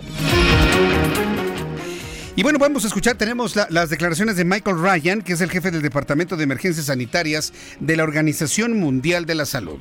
Y 2.38 2.44
bueno, 2.44 2.60
vamos 2.60 2.84
a 2.84 2.88
escuchar, 2.88 3.18
tenemos 3.18 3.56
la, 3.56 3.66
las 3.72 3.90
declaraciones 3.90 4.38
de 4.38 4.46
Michael 4.46 4.78
Ryan, 4.80 5.24
que 5.24 5.34
es 5.34 5.42
el 5.42 5.50
jefe 5.50 5.72
del 5.72 5.82
Departamento 5.82 6.38
de 6.38 6.44
Emergencias 6.44 6.86
Sanitarias 6.86 7.52
de 7.80 7.96
la 7.96 8.04
Organización 8.04 8.80
Mundial 8.80 9.26
de 9.26 9.34
la 9.34 9.44
Salud. 9.44 9.80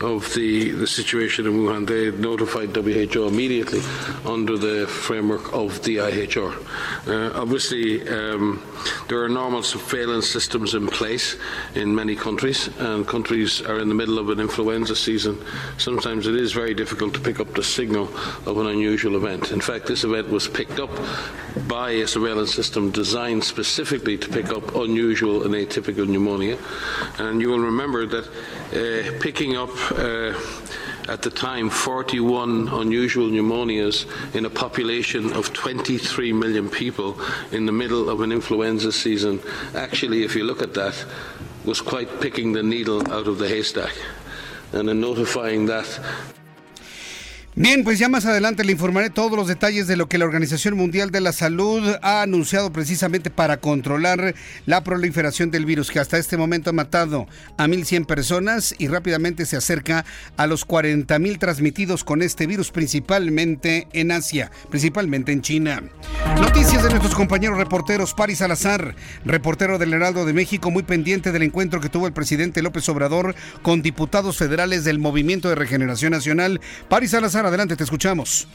Of 0.00 0.32
the, 0.32 0.70
the 0.70 0.86
situation 0.86 1.46
in 1.46 1.52
Wuhan, 1.52 1.86
they 1.86 2.10
notified 2.10 2.74
WHO 2.74 3.28
immediately 3.28 3.82
under 4.24 4.56
the 4.56 4.86
framework 4.86 5.52
of 5.52 5.82
the 5.82 5.98
IHR. 5.98 6.54
Uh, 7.06 7.38
obviously, 7.38 8.00
um, 8.08 8.62
there 9.08 9.22
are 9.22 9.28
normal 9.28 9.62
surveillance 9.62 10.26
systems 10.26 10.72
in 10.72 10.86
place 10.86 11.36
in 11.74 11.94
many 11.94 12.16
countries, 12.16 12.70
and 12.78 13.06
countries 13.06 13.60
are 13.60 13.78
in 13.78 13.90
the 13.90 13.94
middle 13.94 14.18
of 14.18 14.30
an 14.30 14.40
influenza 14.40 14.96
season. 14.96 15.36
Sometimes 15.76 16.26
it 16.26 16.34
is 16.34 16.54
very 16.54 16.72
difficult 16.72 17.12
to 17.12 17.20
pick 17.20 17.40
up 17.40 17.52
the 17.52 17.62
signal 17.62 18.08
of 18.46 18.56
an 18.56 18.68
unusual 18.68 19.16
event. 19.16 19.52
In 19.52 19.60
fact, 19.60 19.86
this 19.86 20.02
event 20.02 20.30
was 20.30 20.48
picked 20.48 20.80
up 20.80 20.90
by 21.68 21.89
a 21.90 22.06
surveillance 22.06 22.54
system 22.54 22.90
designed 22.90 23.44
specifically 23.44 24.16
to 24.18 24.28
pick 24.28 24.50
up 24.50 24.74
unusual 24.74 25.44
and 25.44 25.54
atypical 25.54 26.06
pneumonia. 26.06 26.58
And 27.18 27.40
you 27.40 27.48
will 27.48 27.60
remember 27.60 28.06
that 28.06 28.26
uh, 28.26 29.20
picking 29.20 29.56
up 29.56 29.70
uh, 29.92 30.34
at 31.08 31.22
the 31.22 31.30
time 31.30 31.70
41 31.70 32.68
unusual 32.68 33.28
pneumonias 33.28 34.06
in 34.34 34.44
a 34.44 34.50
population 34.50 35.32
of 35.32 35.52
23 35.52 36.32
million 36.32 36.70
people 36.70 37.20
in 37.52 37.66
the 37.66 37.72
middle 37.72 38.08
of 38.08 38.20
an 38.20 38.30
influenza 38.30 38.92
season, 38.92 39.40
actually, 39.74 40.22
if 40.22 40.36
you 40.36 40.44
look 40.44 40.62
at 40.62 40.74
that, 40.74 41.04
was 41.64 41.80
quite 41.80 42.20
picking 42.20 42.52
the 42.52 42.62
needle 42.62 43.00
out 43.12 43.26
of 43.26 43.38
the 43.38 43.48
haystack. 43.48 43.92
And 44.72 44.88
in 44.88 45.00
notifying 45.00 45.66
that, 45.66 46.00
Bien, 47.56 47.82
pues 47.82 47.98
ya 47.98 48.08
más 48.08 48.26
adelante 48.26 48.62
le 48.62 48.70
informaré 48.70 49.10
todos 49.10 49.36
los 49.36 49.48
detalles 49.48 49.88
de 49.88 49.96
lo 49.96 50.08
que 50.08 50.18
la 50.18 50.24
Organización 50.24 50.76
Mundial 50.76 51.10
de 51.10 51.20
la 51.20 51.32
Salud 51.32 51.96
ha 52.00 52.22
anunciado 52.22 52.72
precisamente 52.72 53.28
para 53.28 53.56
controlar 53.56 54.36
la 54.66 54.84
proliferación 54.84 55.50
del 55.50 55.66
virus 55.66 55.90
que 55.90 55.98
hasta 55.98 56.16
este 56.16 56.36
momento 56.36 56.70
ha 56.70 56.72
matado 56.72 57.26
a 57.58 57.66
1.100 57.66 58.06
personas 58.06 58.72
y 58.78 58.86
rápidamente 58.86 59.46
se 59.46 59.56
acerca 59.56 60.04
a 60.36 60.46
los 60.46 60.64
40.000 60.64 61.38
transmitidos 61.40 62.04
con 62.04 62.22
este 62.22 62.46
virus 62.46 62.70
principalmente 62.70 63.88
en 63.92 64.12
Asia, 64.12 64.52
principalmente 64.70 65.32
en 65.32 65.42
China. 65.42 65.82
Noticias 66.40 66.84
de 66.84 66.90
nuestros 66.90 67.16
compañeros 67.16 67.58
reporteros, 67.58 68.14
Paris 68.14 68.38
Salazar, 68.38 68.94
reportero 69.24 69.78
del 69.78 69.92
Heraldo 69.92 70.24
de 70.24 70.32
México, 70.32 70.70
muy 70.70 70.84
pendiente 70.84 71.32
del 71.32 71.42
encuentro 71.42 71.80
que 71.80 71.88
tuvo 71.88 72.06
el 72.06 72.12
presidente 72.12 72.62
López 72.62 72.88
Obrador 72.88 73.34
con 73.62 73.82
diputados 73.82 74.36
federales 74.38 74.84
del 74.84 75.00
Movimiento 75.00 75.48
de 75.48 75.56
Regeneración 75.56 76.12
Nacional. 76.12 76.60
Paris 76.88 77.10
Salazar, 77.10 77.39
adelante, 77.46 77.76
te 77.76 77.84
escuchamos. 77.84 78.48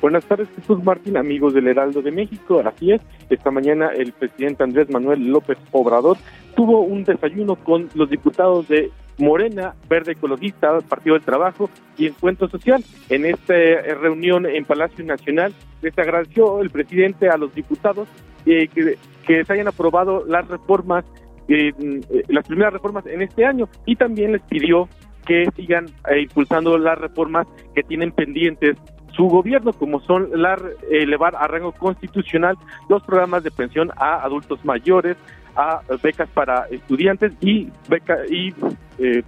Buenas 0.00 0.24
tardes, 0.24 0.48
Jesús 0.56 0.82
Martín, 0.82 1.16
amigos 1.16 1.54
del 1.54 1.68
Heraldo 1.68 2.02
de 2.02 2.10
México. 2.10 2.60
Así 2.64 2.90
es, 2.90 3.00
esta 3.30 3.52
mañana 3.52 3.90
el 3.96 4.12
presidente 4.12 4.64
Andrés 4.64 4.90
Manuel 4.90 5.28
López 5.28 5.58
Obrador 5.70 6.16
tuvo 6.56 6.80
un 6.80 7.04
desayuno 7.04 7.54
con 7.54 7.88
los 7.94 8.10
diputados 8.10 8.66
de 8.66 8.90
Morena, 9.18 9.74
Verde 9.88 10.12
Ecologista, 10.12 10.80
Partido 10.80 11.14
del 11.14 11.24
Trabajo 11.24 11.70
y 11.96 12.06
Encuentro 12.06 12.48
Social. 12.48 12.84
En 13.10 13.24
esta 13.24 13.54
reunión 14.00 14.46
en 14.46 14.64
Palacio 14.64 15.04
Nacional 15.04 15.54
les 15.82 15.96
agradeció 15.96 16.60
el 16.60 16.70
presidente 16.70 17.28
a 17.28 17.36
los 17.36 17.54
diputados 17.54 18.08
eh, 18.44 18.66
que, 18.68 18.98
que 19.24 19.44
se 19.44 19.52
hayan 19.52 19.68
aprobado 19.68 20.24
las 20.26 20.48
reformas, 20.48 21.04
eh, 21.46 21.72
eh, 21.78 22.24
las 22.28 22.46
primeras 22.46 22.72
reformas 22.72 23.06
en 23.06 23.22
este 23.22 23.44
año 23.44 23.68
y 23.86 23.94
también 23.94 24.32
les 24.32 24.42
pidió 24.42 24.88
que 25.26 25.48
sigan 25.56 25.86
eh, 26.10 26.22
impulsando 26.22 26.78
las 26.78 26.98
reformas 26.98 27.46
que 27.74 27.82
tienen 27.82 28.12
pendientes 28.12 28.76
su 29.14 29.24
gobierno, 29.24 29.72
como 29.72 30.00
son 30.00 30.30
la 30.34 30.58
elevar 30.90 31.36
a 31.36 31.46
rango 31.46 31.72
constitucional 31.72 32.56
los 32.88 33.02
programas 33.02 33.44
de 33.44 33.50
pensión 33.50 33.90
a 33.96 34.22
adultos 34.22 34.64
mayores, 34.64 35.16
a 35.54 35.82
becas 36.02 36.28
para 36.30 36.66
estudiantes 36.70 37.32
y 37.40 37.68
beca 37.88 38.16
y 38.28 38.54
eh, 38.98 39.22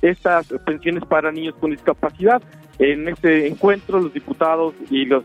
estas 0.00 0.48
pensiones 0.64 1.04
para 1.04 1.30
niños 1.30 1.54
con 1.60 1.70
discapacidad. 1.70 2.42
En 2.78 3.08
este 3.08 3.46
encuentro, 3.46 4.00
los 4.00 4.14
diputados 4.14 4.74
y 4.90 5.04
los 5.04 5.24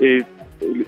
eh, 0.00 0.22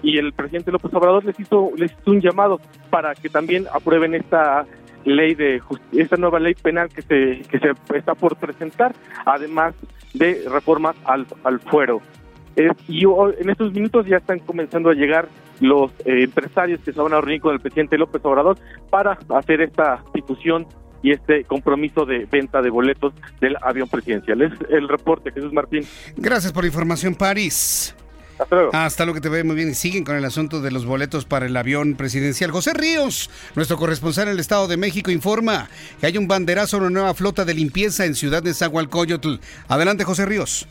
y 0.03 0.19
el 0.19 0.33
presidente 0.33 0.71
López 0.71 0.93
Obrador 0.95 1.25
les 1.25 1.39
hizo 1.41 1.71
les 1.77 1.93
hizo 1.93 2.11
un 2.11 2.21
llamado 2.21 2.61
para 2.91 3.15
que 3.15 3.29
también 3.29 3.67
aprueben 3.73 4.15
esta 4.15 4.67
ley 5.07 5.35
de 5.35 5.63
esta 5.93 6.17
nueva 6.17 6.39
ley 6.39 6.55
penal 6.55 6.89
que 6.89 7.03
se 7.03 7.43
que 7.49 7.59
se 7.59 7.73
está 7.97 8.15
por 8.15 8.37
presentar, 8.37 8.95
además 9.25 9.75
de 10.13 10.45
reformas 10.51 10.97
al, 11.05 11.27
al 11.45 11.61
fuero. 11.61 12.03
Eh, 12.57 12.69
y 12.89 13.05
en 13.05 13.51
estos 13.51 13.73
minutos 13.73 14.07
ya 14.07 14.17
están 14.17 14.39
comenzando 14.41 14.91
a 14.91 14.95
llegar 14.95 15.29
los 15.61 15.91
eh, 16.05 16.23
empresarios 16.25 16.81
que 16.81 16.93
se 16.93 17.01
van 17.01 17.13
a 17.13 17.21
reunir 17.21 17.41
con 17.41 17.55
el 17.55 17.61
presidente 17.61 17.99
López 17.99 18.23
Obrador 18.25 18.59
para 18.91 19.19
hacer 19.35 19.61
esta 19.61 20.03
difusión 20.15 20.67
y 21.03 21.13
este 21.13 21.45
compromiso 21.45 22.05
de 22.05 22.25
venta 22.25 22.63
de 22.63 22.71
boletos 22.71 23.13
del 23.41 23.57
avión 23.63 23.89
presidencial. 23.89 24.43
Es 24.43 24.53
el 24.71 24.89
reporte, 24.89 25.31
Jesús 25.31 25.53
Martín. 25.53 25.85
Gracias 26.17 26.53
por 26.53 26.65
la 26.65 26.69
información, 26.69 27.15
París. 27.15 27.95
Hasta 28.39 28.55
luego. 28.55 28.71
Hasta 28.75 29.05
luego 29.05 29.15
que 29.15 29.21
te 29.21 29.29
ve 29.29 29.45
muy 29.45 29.57
bien 29.57 29.71
y 29.71 29.75
siguen 29.75 30.05
con 30.05 30.17
el 30.17 30.25
asunto 30.25 30.61
de 30.61 30.71
los 30.71 30.85
boletos 30.85 31.25
para 31.25 31.47
el 31.47 31.57
avión 31.57 31.95
presidencial. 31.95 32.51
José 32.51 32.75
Ríos, 32.75 33.31
nuestro 33.55 33.77
corresponsal 33.77 34.29
en 34.29 34.35
el 34.35 34.41
Estado 34.41 34.69
de 34.69 34.77
México, 34.77 35.11
informa 35.11 35.69
que 36.01 36.07
hay 36.07 36.19
un 36.19 36.29
banderazo 36.29 36.77
en 36.77 36.85
una 36.85 36.91
nueva 36.91 37.15
flota 37.15 37.45
de 37.45 37.55
limpieza 37.55 38.05
en 38.05 38.15
Ciudad 38.15 38.43
de 38.43 38.55
Zahualcoyotl. 38.55 39.37
Adelante, 39.69 40.05
José 40.05 40.27
Ríos. 40.27 40.67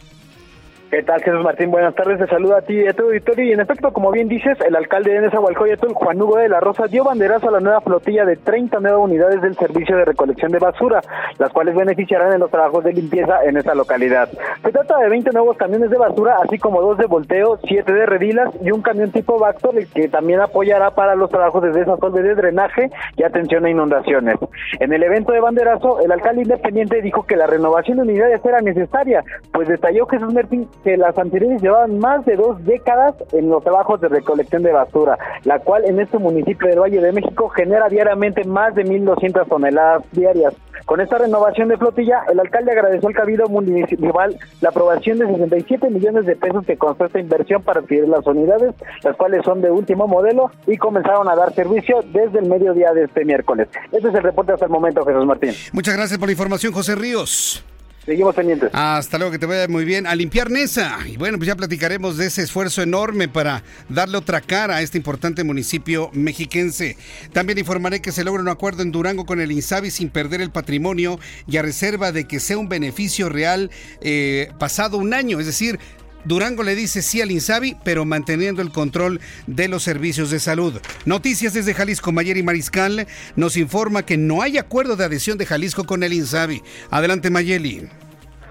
¿Qué 0.91 1.01
tal, 1.01 1.19
Jesús 1.21 1.43
Martín? 1.43 1.71
Buenas 1.71 1.95
tardes, 1.95 2.19
te 2.19 2.27
saluda 2.27 2.59
a 2.59 2.61
ti 2.61 2.73
y 2.73 2.87
a 2.87 2.93
tu 2.93 3.03
auditorio. 3.05 3.45
Y 3.45 3.53
en 3.53 3.59
efecto, 3.59 3.91
como 3.91 4.11
bien 4.11 4.27
dices, 4.27 4.55
el 4.65 4.75
alcalde 4.75 5.13
de 5.13 5.21
Nezahualcóyotl, 5.21 5.93
Juan 5.93 6.21
Hugo 6.21 6.37
de 6.37 6.47
la 6.47 6.59
Rosa, 6.59 6.85
dio 6.85 7.03
banderazo 7.03 7.49
a 7.49 7.53
la 7.53 7.59
nueva 7.59 7.81
flotilla 7.81 8.23
de 8.23 8.35
30 8.37 8.79
nuevas 8.81 9.01
unidades 9.01 9.41
del 9.41 9.55
servicio 9.55 9.97
de 9.97 10.05
recolección 10.05 10.51
de 10.51 10.59
basura, 10.59 11.01
las 11.39 11.51
cuales 11.51 11.75
beneficiarán 11.75 12.33
en 12.33 12.39
los 12.39 12.51
trabajos 12.51 12.83
de 12.83 12.93
limpieza 12.93 13.43
en 13.43 13.57
esta 13.57 13.73
localidad. 13.73 14.29
Se 14.63 14.71
trata 14.71 14.99
de 14.99 15.09
20 15.09 15.31
nuevos 15.31 15.57
camiones 15.57 15.89
de 15.89 15.97
basura, 15.97 16.37
así 16.43 16.59
como 16.59 16.81
dos 16.81 16.99
de 16.99 17.07
volteo, 17.07 17.57
siete 17.67 17.91
de 17.91 18.05
redilas 18.05 18.53
y 18.61 18.69
un 18.69 18.83
camión 18.83 19.11
tipo 19.11 19.39
Vactor, 19.39 19.77
el 19.79 19.87
que 19.87 20.07
también 20.07 20.39
apoyará 20.39 20.91
para 20.91 21.15
los 21.15 21.31
trabajos 21.31 21.63
de 21.63 21.71
desasolve 21.71 22.21
de 22.21 22.35
drenaje 22.35 22.91
y 23.17 23.23
atención 23.23 23.65
a 23.65 23.71
inundaciones. 23.71 24.35
En 24.79 24.93
el 24.93 25.01
evento 25.01 25.33
de 25.33 25.39
banderazo, 25.39 25.99
el 26.01 26.11
alcalde 26.11 26.43
independiente 26.43 27.01
dijo 27.01 27.23
que 27.23 27.35
la 27.35 27.47
renovación 27.47 27.97
de 27.97 28.03
unidades 28.03 28.45
era 28.45 28.61
necesaria, 28.61 29.23
pues 29.51 29.67
detalló 29.67 30.05
Jesús 30.05 30.31
Martín 30.31 30.69
que 30.83 30.97
las 30.97 31.17
anteriores 31.17 31.61
llevaban 31.61 31.99
más 31.99 32.25
de 32.25 32.35
dos 32.35 32.63
décadas 32.65 33.15
en 33.33 33.49
los 33.49 33.63
trabajos 33.63 33.99
de 34.01 34.07
recolección 34.07 34.63
de 34.63 34.71
basura, 34.71 35.17
la 35.43 35.59
cual 35.59 35.85
en 35.85 35.99
este 35.99 36.17
municipio 36.17 36.67
del 36.67 36.79
Valle 36.79 37.01
de 37.01 37.11
México 37.11 37.49
genera 37.49 37.89
diariamente 37.89 38.43
más 38.43 38.75
de 38.75 38.85
1.200 38.85 39.47
toneladas 39.47 40.03
diarias. 40.11 40.53
Con 40.85 41.01
esta 41.01 41.17
renovación 41.17 41.67
de 41.67 41.77
flotilla, 41.77 42.23
el 42.31 42.39
alcalde 42.39 42.71
agradeció 42.71 43.07
al 43.07 43.15
Cabildo 43.15 43.47
Municipal 43.47 44.37
la 44.61 44.69
aprobación 44.69 45.17
de 45.17 45.25
67 45.25 45.89
millones 45.89 46.25
de 46.27 46.35
pesos 46.35 46.63
que 46.63 46.77
constó 46.77 47.05
esta 47.05 47.19
inversión 47.19 47.63
para 47.63 47.79
adquirir 47.79 48.07
las 48.07 48.25
unidades, 48.27 48.75
las 49.03 49.15
cuales 49.15 49.43
son 49.43 49.61
de 49.61 49.71
último 49.71 50.07
modelo 50.07 50.51
y 50.67 50.77
comenzaron 50.77 51.27
a 51.27 51.35
dar 51.35 51.53
servicio 51.55 52.03
desde 52.13 52.39
el 52.39 52.45
mediodía 52.47 52.93
de 52.93 53.05
este 53.05 53.25
miércoles. 53.25 53.67
Este 53.91 54.09
es 54.09 54.13
el 54.13 54.21
reporte 54.21 54.53
hasta 54.53 54.65
el 54.65 54.71
momento, 54.71 55.03
Jesús 55.03 55.25
Martín. 55.25 55.53
Muchas 55.73 55.95
gracias 55.95 56.19
por 56.19 56.27
la 56.27 56.33
información, 56.33 56.71
José 56.71 56.93
Ríos. 56.93 57.65
Seguimos 58.05 58.35
pendientes. 58.35 58.69
Hasta 58.73 59.17
luego, 59.17 59.31
que 59.31 59.39
te 59.39 59.47
vaya 59.47 59.67
muy 59.67 59.83
bien. 59.83 60.05
A 60.05 60.13
limpiar 60.13 60.51
Nesa. 60.51 60.99
Y 61.07 61.17
bueno, 61.17 61.37
pues 61.37 61.47
ya 61.47 61.55
platicaremos 61.55 62.17
de 62.17 62.27
ese 62.27 62.43
esfuerzo 62.43 62.83
enorme 62.83 63.27
para 63.27 63.63
darle 63.89 64.17
otra 64.17 64.41
cara 64.41 64.75
a 64.75 64.81
este 64.81 64.97
importante 64.97 65.43
municipio 65.43 66.11
mexiquense. 66.13 66.97
También 67.33 67.57
informaré 67.57 68.01
que 68.01 68.11
se 68.11 68.23
logra 68.23 68.43
un 68.43 68.49
acuerdo 68.49 68.83
en 68.83 68.91
Durango 68.91 69.25
con 69.25 69.41
el 69.41 69.51
INSABI 69.51 69.89
sin 69.89 70.09
perder 70.09 70.41
el 70.41 70.51
patrimonio 70.51 71.19
y 71.47 71.57
a 71.57 71.63
reserva 71.63 72.11
de 72.11 72.25
que 72.25 72.39
sea 72.39 72.59
un 72.59 72.69
beneficio 72.69 73.27
real 73.27 73.71
eh, 74.01 74.51
pasado 74.59 74.97
un 74.97 75.13
año. 75.15 75.39
Es 75.39 75.47
decir, 75.47 75.79
Durango 76.25 76.63
le 76.63 76.75
dice 76.75 77.01
sí 77.01 77.21
al 77.21 77.31
INSABI, 77.31 77.77
pero 77.83 78.03
manteniendo 78.03 78.61
el 78.61 78.71
control 78.71 79.21
de 79.47 79.67
los 79.67 79.83
servicios 79.83 80.31
de 80.31 80.39
salud. 80.39 80.81
Noticias 81.05 81.53
desde 81.53 81.73
Jalisco, 81.73 82.11
Mayeri 82.11 82.43
Mariscal 82.43 83.07
nos 83.35 83.57
informa 83.57 84.03
que 84.03 84.17
no 84.17 84.41
hay 84.41 84.57
acuerdo 84.57 84.95
de 84.95 85.05
adhesión 85.05 85.37
de 85.37 85.45
Jalisco 85.45 85.85
con 85.85 86.03
el 86.03 86.13
INSABI. 86.13 86.63
Adelante, 86.89 87.29
Mayeli. 87.29 87.89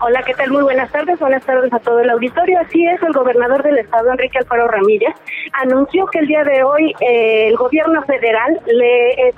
Hola, 0.00 0.23
¿qué 0.23 0.35
tal? 0.35 0.50
Muy 0.50 0.62
buenas 0.62 0.90
tardes. 0.93 1.19
Buenas 1.19 1.45
tardes 1.47 1.73
a 1.73 1.78
todo 1.78 2.00
el 2.00 2.11
auditorio. 2.11 2.59
Así 2.61 2.85
es, 2.87 3.02
el 3.02 3.12
gobernador 3.12 3.62
del 3.62 3.78
estado, 3.78 4.11
Enrique 4.11 4.38
Alfaro 4.38 4.69
Ramírez, 4.69 5.14
anunció 5.54 6.04
que 6.07 6.19
el 6.19 6.26
día 6.26 6.43
de 6.45 6.62
hoy 6.62 6.95
eh, 7.00 7.49
el 7.49 7.57
gobierno 7.57 8.02
federal 8.02 8.61
le, 8.66 9.12
eh, 9.12 9.35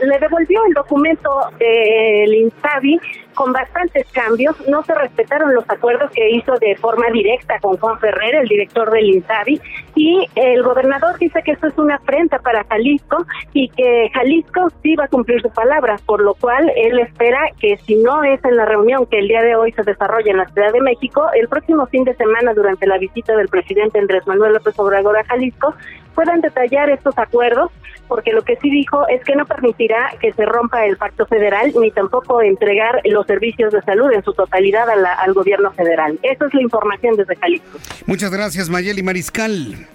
le 0.00 0.18
devolvió 0.18 0.64
el 0.66 0.74
documento 0.74 1.30
del 1.58 2.34
INSABI 2.34 3.00
con 3.34 3.52
bastantes 3.52 4.06
cambios. 4.12 4.56
No 4.68 4.82
se 4.84 4.94
respetaron 4.94 5.54
los 5.54 5.68
acuerdos 5.68 6.10
que 6.12 6.30
hizo 6.30 6.54
de 6.58 6.76
forma 6.76 7.06
directa 7.12 7.58
con 7.60 7.76
Juan 7.76 7.98
Ferrer, 7.98 8.34
el 8.36 8.48
director 8.48 8.90
del 8.90 9.08
INSABI, 9.08 9.60
y 9.94 10.26
el 10.34 10.62
gobernador 10.62 11.18
dice 11.18 11.42
que 11.44 11.52
esto 11.52 11.66
es 11.68 11.78
una 11.78 11.96
afrenta 11.96 12.38
para 12.38 12.64
Jalisco 12.64 13.24
y 13.52 13.68
que 13.70 14.10
Jalisco 14.12 14.70
sí 14.82 14.96
va 14.96 15.04
a 15.04 15.08
cumplir 15.08 15.40
su 15.42 15.50
palabra, 15.50 15.96
por 16.06 16.22
lo 16.22 16.34
cual 16.34 16.70
él 16.76 16.98
espera 17.00 17.40
que 17.60 17.76
si 17.78 17.96
no 17.96 18.22
es 18.24 18.44
en 18.44 18.56
la 18.56 18.64
reunión 18.64 19.06
que 19.06 19.18
el 19.18 19.28
día 19.28 19.42
de 19.42 19.56
hoy 19.56 19.72
se 19.72 19.82
desarrolla 19.82 20.30
en 20.30 20.38
la 20.38 20.48
Ciudad 20.48 20.72
de 20.72 20.80
México, 20.80 21.26
el 21.34 21.48
próximo 21.48 21.86
fin 21.86 22.04
de 22.04 22.14
semana 22.14 22.54
durante 22.54 22.86
la 22.86 22.98
visita 22.98 23.36
del 23.36 23.48
presidente 23.48 23.98
Andrés 23.98 24.26
Manuel 24.26 24.54
López 24.54 24.78
Obrador 24.78 25.16
a 25.18 25.24
Jalisco, 25.24 25.74
puedan 26.14 26.40
detallar 26.40 26.90
estos 26.90 27.16
acuerdos, 27.18 27.70
porque 28.10 28.32
lo 28.32 28.42
que 28.42 28.56
sí 28.60 28.68
dijo 28.68 29.06
es 29.08 29.24
que 29.24 29.36
no 29.36 29.46
permitirá 29.46 30.10
que 30.20 30.32
se 30.32 30.44
rompa 30.44 30.84
el 30.84 30.96
pacto 30.96 31.24
federal 31.26 31.72
ni 31.80 31.92
tampoco 31.92 32.42
entregar 32.42 33.00
los 33.04 33.24
servicios 33.26 33.72
de 33.72 33.80
salud 33.82 34.10
en 34.12 34.22
su 34.24 34.34
totalidad 34.34 34.86
al 34.90 35.32
gobierno 35.32 35.72
federal. 35.72 36.18
Esa 36.22 36.46
es 36.46 36.54
la 36.54 36.60
información 36.60 37.16
desde 37.16 37.36
Jalisco. 37.36 37.78
Muchas 38.06 38.30
gracias, 38.32 38.68
Mayeli 38.68 39.02
Mariscal. 39.02 39.86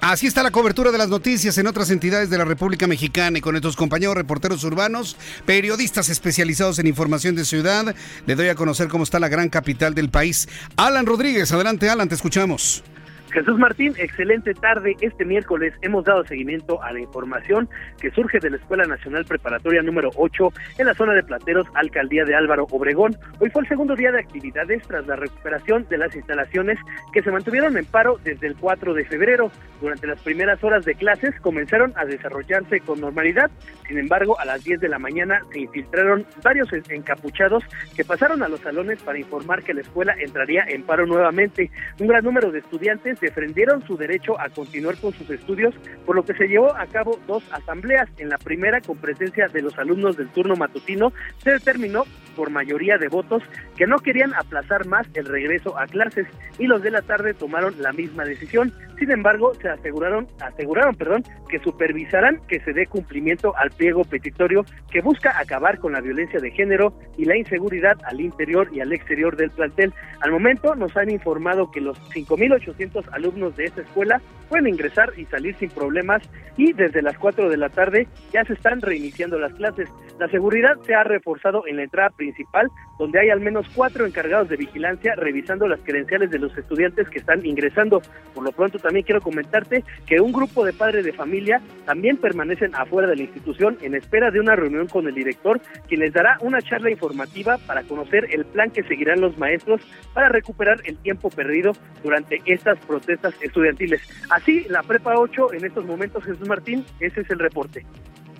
Así 0.00 0.26
está 0.26 0.42
la 0.42 0.50
cobertura 0.50 0.92
de 0.92 0.98
las 0.98 1.08
noticias 1.08 1.58
en 1.58 1.66
otras 1.66 1.90
entidades 1.90 2.30
de 2.30 2.38
la 2.38 2.46
República 2.46 2.86
Mexicana 2.86 3.36
y 3.36 3.40
con 3.42 3.56
estos 3.56 3.76
compañeros 3.76 4.14
reporteros 4.14 4.64
urbanos, 4.64 5.16
periodistas 5.44 6.08
especializados 6.08 6.78
en 6.78 6.86
información 6.86 7.34
de 7.34 7.44
ciudad. 7.44 7.94
Le 8.26 8.34
doy 8.34 8.48
a 8.48 8.54
conocer 8.54 8.88
cómo 8.88 9.04
está 9.04 9.18
la 9.18 9.28
gran 9.28 9.50
capital 9.50 9.94
del 9.94 10.08
país. 10.08 10.48
Alan 10.76 11.04
Rodríguez, 11.04 11.52
adelante 11.52 11.90
Alan, 11.90 12.08
te 12.08 12.14
escuchamos. 12.14 12.82
Jesús 13.32 13.58
Martín, 13.58 13.94
excelente 13.96 14.54
tarde. 14.54 14.96
Este 15.00 15.24
miércoles 15.24 15.72
hemos 15.82 16.04
dado 16.04 16.24
seguimiento 16.24 16.82
a 16.82 16.92
la 16.92 16.98
información 16.98 17.68
que 18.00 18.10
surge 18.10 18.40
de 18.40 18.50
la 18.50 18.56
Escuela 18.56 18.84
Nacional 18.84 19.24
Preparatoria 19.24 19.82
número 19.82 20.10
8 20.16 20.52
en 20.78 20.86
la 20.86 20.94
zona 20.94 21.14
de 21.14 21.22
Plateros, 21.22 21.68
Alcaldía 21.74 22.24
de 22.24 22.34
Álvaro 22.34 22.66
Obregón. 22.70 23.16
Hoy 23.38 23.50
fue 23.50 23.62
el 23.62 23.68
segundo 23.68 23.94
día 23.94 24.10
de 24.10 24.18
actividades 24.18 24.82
tras 24.82 25.06
la 25.06 25.14
recuperación 25.14 25.86
de 25.88 25.98
las 25.98 26.14
instalaciones 26.16 26.78
que 27.12 27.22
se 27.22 27.30
mantuvieron 27.30 27.76
en 27.76 27.84
paro 27.84 28.18
desde 28.24 28.48
el 28.48 28.56
4 28.56 28.94
de 28.94 29.04
febrero. 29.04 29.52
Durante 29.80 30.08
las 30.08 30.20
primeras 30.22 30.62
horas 30.64 30.84
de 30.84 30.94
clases 30.96 31.38
comenzaron 31.40 31.92
a 31.96 32.04
desarrollarse 32.04 32.80
con 32.80 33.00
normalidad. 33.00 33.50
Sin 33.86 33.98
embargo, 33.98 34.38
a 34.40 34.44
las 34.44 34.64
10 34.64 34.80
de 34.80 34.88
la 34.88 34.98
mañana 34.98 35.40
se 35.52 35.60
infiltraron 35.60 36.26
varios 36.42 36.68
encapuchados 36.88 37.62
que 37.94 38.04
pasaron 38.04 38.42
a 38.42 38.48
los 38.48 38.60
salones 38.60 39.00
para 39.02 39.18
informar 39.18 39.62
que 39.62 39.74
la 39.74 39.82
escuela 39.82 40.14
entraría 40.18 40.64
en 40.66 40.82
paro 40.82 41.06
nuevamente. 41.06 41.70
Un 42.00 42.08
gran 42.08 42.24
número 42.24 42.50
de 42.50 42.58
estudiantes 42.58 43.19
defendieron 43.20 43.86
su 43.86 43.96
derecho 43.96 44.40
a 44.40 44.48
continuar 44.48 44.96
con 44.96 45.12
sus 45.12 45.28
estudios, 45.30 45.74
por 46.06 46.16
lo 46.16 46.24
que 46.24 46.34
se 46.34 46.46
llevó 46.46 46.74
a 46.74 46.86
cabo 46.86 47.18
dos 47.26 47.42
asambleas. 47.52 48.08
En 48.18 48.28
la 48.28 48.38
primera, 48.38 48.80
con 48.80 48.96
presencia 48.96 49.48
de 49.48 49.62
los 49.62 49.78
alumnos 49.78 50.16
del 50.16 50.28
turno 50.28 50.56
matutino, 50.56 51.12
se 51.42 51.50
determinó 51.52 52.04
por 52.30 52.50
mayoría 52.50 52.98
de 52.98 53.08
votos 53.08 53.42
que 53.76 53.86
no 53.86 53.98
querían 53.98 54.34
aplazar 54.34 54.86
más 54.86 55.06
el 55.14 55.26
regreso 55.26 55.78
a 55.78 55.86
clases 55.86 56.26
y 56.58 56.66
los 56.66 56.82
de 56.82 56.90
la 56.90 57.02
tarde 57.02 57.34
tomaron 57.34 57.74
la 57.80 57.92
misma 57.92 58.24
decisión. 58.24 58.72
Sin 58.98 59.10
embargo, 59.10 59.54
se 59.54 59.68
aseguraron, 59.68 60.26
aseguraron, 60.40 60.94
perdón, 60.94 61.24
que 61.48 61.58
supervisarán 61.60 62.38
que 62.48 62.60
se 62.60 62.74
dé 62.74 62.86
cumplimiento 62.86 63.56
al 63.56 63.70
pliego 63.70 64.04
petitorio 64.04 64.66
que 64.90 65.00
busca 65.00 65.38
acabar 65.38 65.78
con 65.78 65.92
la 65.92 66.02
violencia 66.02 66.38
de 66.38 66.50
género 66.50 66.92
y 67.16 67.24
la 67.24 67.36
inseguridad 67.36 67.96
al 68.04 68.20
interior 68.20 68.68
y 68.72 68.80
al 68.80 68.92
exterior 68.92 69.36
del 69.36 69.50
plantel. 69.50 69.94
Al 70.20 70.30
momento 70.32 70.74
nos 70.74 70.94
han 70.96 71.10
informado 71.10 71.70
que 71.70 71.80
los 71.80 71.98
5.800 72.12 73.08
alumnos 73.12 73.56
de 73.56 73.64
esta 73.64 73.80
escuela 73.80 74.20
pueden 74.50 74.68
ingresar 74.68 75.12
y 75.16 75.24
salir 75.26 75.54
sin 75.56 75.70
problemas 75.70 76.22
y 76.56 76.72
desde 76.74 77.00
las 77.00 77.16
4 77.16 77.48
de 77.48 77.56
la 77.56 77.70
tarde 77.70 78.06
ya 78.32 78.44
se 78.44 78.52
están 78.52 78.82
reiniciando 78.82 79.38
las 79.38 79.54
clases. 79.54 79.88
La 80.18 80.28
seguridad 80.28 80.76
se 80.84 80.94
ha 80.94 81.04
reforzado 81.04 81.66
en 81.66 81.76
la 81.76 81.84
entrada 81.84 82.10
principal, 82.20 82.70
donde 82.98 83.18
hay 83.18 83.30
al 83.30 83.40
menos 83.40 83.66
cuatro 83.74 84.04
encargados 84.04 84.50
de 84.50 84.58
vigilancia 84.58 85.14
revisando 85.16 85.66
las 85.66 85.80
credenciales 85.80 86.30
de 86.30 86.38
los 86.38 86.56
estudiantes 86.56 87.08
que 87.08 87.18
están 87.18 87.46
ingresando. 87.46 88.02
Por 88.34 88.44
lo 88.44 88.52
pronto 88.52 88.78
también 88.78 89.06
quiero 89.06 89.22
comentarte 89.22 89.82
que 90.06 90.20
un 90.20 90.32
grupo 90.32 90.66
de 90.66 90.74
padres 90.74 91.06
de 91.06 91.14
familia 91.14 91.62
también 91.86 92.18
permanecen 92.18 92.74
afuera 92.74 93.08
de 93.08 93.16
la 93.16 93.22
institución 93.22 93.78
en 93.80 93.94
espera 93.94 94.30
de 94.30 94.38
una 94.38 94.54
reunión 94.54 94.86
con 94.86 95.08
el 95.08 95.14
director, 95.14 95.62
quien 95.88 96.00
les 96.00 96.12
dará 96.12 96.36
una 96.42 96.60
charla 96.60 96.90
informativa 96.90 97.56
para 97.66 97.84
conocer 97.84 98.28
el 98.32 98.44
plan 98.44 98.70
que 98.70 98.82
seguirán 98.82 99.22
los 99.22 99.38
maestros 99.38 99.80
para 100.12 100.28
recuperar 100.28 100.82
el 100.84 100.98
tiempo 100.98 101.30
perdido 101.30 101.72
durante 102.04 102.42
estas 102.44 102.78
protestas 102.80 103.32
estudiantiles. 103.40 104.02
Así, 104.28 104.66
la 104.68 104.82
Prepa 104.82 105.14
8 105.16 105.54
en 105.54 105.64
estos 105.64 105.86
momentos, 105.86 106.22
Jesús 106.24 106.46
Martín, 106.46 106.84
ese 107.00 107.22
es 107.22 107.30
el 107.30 107.38
reporte. 107.38 107.86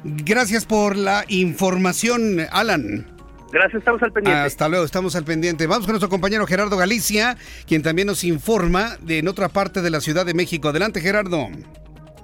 Gracias 0.04 0.64
por 0.64 0.96
la 0.96 1.24
información, 1.28 2.40
Alan. 2.50 3.19
Gracias, 3.52 3.80
estamos 3.80 4.02
al 4.02 4.12
pendiente. 4.12 4.40
Hasta 4.40 4.68
luego, 4.68 4.84
estamos 4.84 5.16
al 5.16 5.24
pendiente. 5.24 5.66
Vamos 5.66 5.86
con 5.86 5.92
nuestro 5.92 6.08
compañero 6.08 6.46
Gerardo 6.46 6.76
Galicia, 6.76 7.36
quien 7.66 7.82
también 7.82 8.06
nos 8.06 8.24
informa 8.24 8.96
de 9.00 9.18
en 9.18 9.28
otra 9.28 9.48
parte 9.48 9.82
de 9.82 9.90
la 9.90 10.00
Ciudad 10.00 10.24
de 10.24 10.34
México. 10.34 10.68
Adelante, 10.68 11.00
Gerardo. 11.00 11.48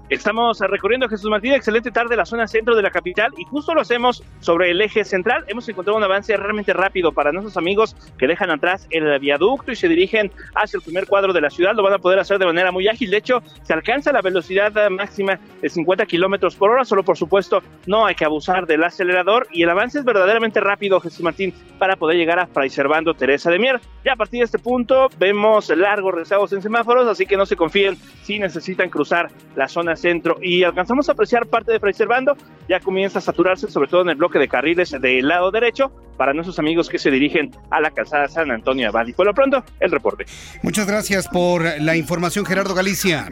Estamos 0.08 0.60
recorriendo 0.60 1.08
Jesús 1.08 1.28
Martín, 1.28 1.52
excelente 1.52 1.90
tarde 1.90 2.14
la 2.14 2.24
zona 2.24 2.46
centro 2.46 2.76
de 2.76 2.82
la 2.82 2.92
capital 2.92 3.32
y 3.36 3.42
justo 3.42 3.74
lo 3.74 3.80
hacemos 3.80 4.22
sobre 4.38 4.70
el 4.70 4.80
eje 4.80 5.02
central. 5.02 5.44
Hemos 5.48 5.68
encontrado 5.68 5.98
un 5.98 6.04
avance 6.04 6.36
realmente 6.36 6.72
rápido 6.72 7.10
para 7.10 7.32
nuestros 7.32 7.56
amigos 7.56 7.96
que 8.16 8.28
dejan 8.28 8.52
atrás 8.52 8.86
el 8.90 9.18
viaducto 9.18 9.72
y 9.72 9.74
se 9.74 9.88
dirigen 9.88 10.30
hacia 10.54 10.76
el 10.76 10.84
primer 10.84 11.08
cuadro 11.08 11.32
de 11.32 11.40
la 11.40 11.50
ciudad. 11.50 11.74
Lo 11.74 11.82
van 11.82 11.94
a 11.94 11.98
poder 11.98 12.20
hacer 12.20 12.38
de 12.38 12.46
manera 12.46 12.70
muy 12.70 12.86
ágil. 12.86 13.10
De 13.10 13.16
hecho, 13.16 13.42
se 13.64 13.72
alcanza 13.72 14.12
la 14.12 14.22
velocidad 14.22 14.72
máxima 14.90 15.40
de 15.60 15.68
50 15.68 16.06
kilómetros 16.06 16.54
por 16.54 16.70
hora. 16.70 16.84
Solo, 16.84 17.02
por 17.02 17.16
supuesto, 17.16 17.60
no 17.88 18.06
hay 18.06 18.14
que 18.14 18.24
abusar 18.24 18.64
del 18.64 18.84
acelerador 18.84 19.48
y 19.50 19.64
el 19.64 19.70
avance 19.70 19.98
es 19.98 20.04
verdaderamente 20.04 20.60
rápido, 20.60 21.00
Jesús 21.00 21.22
Martín, 21.22 21.52
para 21.80 21.96
poder 21.96 22.16
llegar 22.16 22.38
a 22.38 22.46
Fray 22.46 22.70
Servando 22.70 23.14
Teresa 23.14 23.50
de 23.50 23.58
Mier. 23.58 23.80
Ya 24.04 24.12
a 24.12 24.16
partir 24.16 24.38
de 24.38 24.44
este 24.44 24.60
punto 24.60 25.08
vemos 25.18 25.68
largos 25.70 26.14
rezagos 26.14 26.52
en 26.52 26.62
semáforos, 26.62 27.08
así 27.08 27.26
que 27.26 27.36
no 27.36 27.44
se 27.44 27.56
confíen 27.56 27.96
si 28.22 28.38
necesitan 28.38 28.88
cruzar 28.88 29.32
la 29.56 29.66
zona 29.66 29.95
centro 29.96 30.38
y 30.40 30.64
alcanzamos 30.64 31.08
a 31.08 31.12
apreciar 31.12 31.46
parte 31.46 31.72
de 31.72 31.80
Fray 31.80 31.92
Servando, 31.92 32.36
ya 32.68 32.80
comienza 32.80 33.18
a 33.18 33.22
saturarse 33.22 33.70
sobre 33.70 33.88
todo 33.88 34.02
en 34.02 34.10
el 34.10 34.16
bloque 34.16 34.38
de 34.38 34.48
carriles 34.48 34.90
del 34.90 35.28
lado 35.28 35.50
derecho 35.50 35.92
para 36.16 36.32
nuestros 36.32 36.58
amigos 36.58 36.88
que 36.88 36.98
se 36.98 37.10
dirigen 37.10 37.50
a 37.70 37.80
la 37.80 37.90
calzada 37.90 38.28
San 38.28 38.50
Antonio 38.50 38.88
Abad. 38.88 39.06
Y 39.06 39.12
por 39.12 39.26
lo 39.26 39.34
pronto, 39.34 39.64
el 39.80 39.90
reporte. 39.90 40.26
Muchas 40.62 40.86
gracias 40.86 41.28
por 41.28 41.62
la 41.80 41.96
información, 41.96 42.44
Gerardo 42.44 42.74
Galicia. 42.74 43.28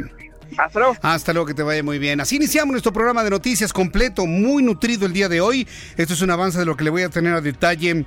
Hasta 0.57 0.79
luego. 0.79 0.97
Hasta 1.03 1.33
luego, 1.33 1.47
que 1.47 1.55
te 1.55 1.63
vaya 1.63 1.83
muy 1.83 1.99
bien. 1.99 2.21
Así 2.21 2.37
iniciamos 2.37 2.73
nuestro 2.73 2.93
programa 2.93 3.25
de 3.25 3.31
noticias 3.31 3.73
completo, 3.73 4.27
muy 4.27 4.63
nutrido 4.63 5.07
el 5.07 5.13
día 5.13 5.29
de 5.29 5.41
hoy. 5.41 5.67
Esto 5.97 6.15
es 6.15 6.23
un 6.23 6.31
avance 6.31 6.59
de 6.59 6.65
lo 6.65 6.77
que 6.77 6.85
le 6.85 6.91
voy 6.91 7.03
a 7.03 7.09
tener 7.09 7.35
a 7.35 7.41
detalle 7.41 8.05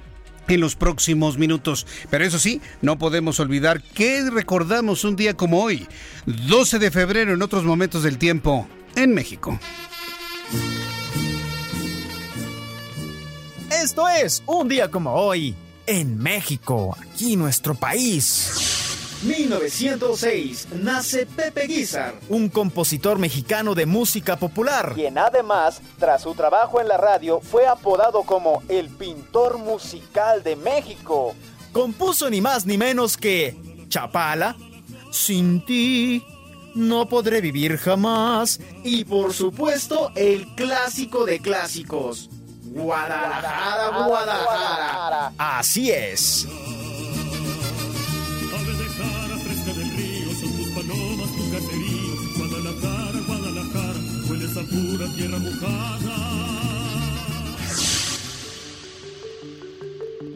en 0.56 0.62
los 0.62 0.76
próximos 0.76 1.38
minutos. 1.38 1.86
Pero 2.10 2.26
eso 2.26 2.40
sí, 2.40 2.62
no 2.82 2.98
podemos 2.98 3.40
olvidar 3.40 3.82
que 3.82 4.30
recordamos 4.30 5.04
un 5.04 5.16
día 5.16 5.36
como 5.36 5.62
hoy, 5.62 5.88
12 6.26 6.80
de 6.80 6.92
febrero 6.92 7.34
en 7.34 7.42
otros 7.42 7.64
momentos 7.64 8.04
del 8.04 8.18
tiempo, 8.18 8.68
en 8.96 9.14
México. 9.14 9.60
Esto 13.72 14.08
es 14.08 14.44
un 14.46 14.68
día 14.68 14.90
como 14.90 15.14
hoy, 15.14 15.56
en 15.86 16.18
México, 16.18 16.98
aquí 17.00 17.36
nuestro 17.36 17.76
país. 17.76 18.77
1906 19.24 20.68
nace 20.74 21.26
Pepe 21.26 21.66
Guizar, 21.66 22.14
un 22.30 22.50
compositor 22.50 23.18
mexicano 23.18 23.74
de 23.74 23.88
música 23.88 24.38
popular. 24.38 24.94
Quien 24.94 25.18
además, 25.18 25.82
tras 25.98 26.22
su 26.22 26.36
trabajo 26.36 26.80
en 26.80 26.88
la 26.88 26.98
radio, 26.98 27.40
fue 27.42 27.66
apodado 27.66 28.24
como 28.24 28.62
el 28.70 28.90
pintor 28.90 29.58
musical 29.58 30.44
de 30.44 30.56
México. 30.56 31.34
Compuso 31.72 32.30
ni 32.30 32.42
más 32.42 32.66
ni 32.68 32.78
menos 32.78 33.18
que 33.18 33.56
Chapala, 33.90 34.56
Sin 35.12 35.66
ti, 35.66 36.24
No 36.76 37.10
podré 37.10 37.42
vivir 37.42 37.78
jamás 37.78 38.60
y 38.84 39.04
por 39.04 39.34
supuesto 39.34 40.12
el 40.16 40.46
clásico 40.54 41.26
de 41.26 41.40
clásicos, 41.40 42.30
Guadalajara, 42.66 44.06
Guadalajara. 44.06 45.32
Así 45.40 45.90
es. 45.90 46.48
Pura 54.64 55.08
tierra 55.16 55.38
mojada. 55.40 56.38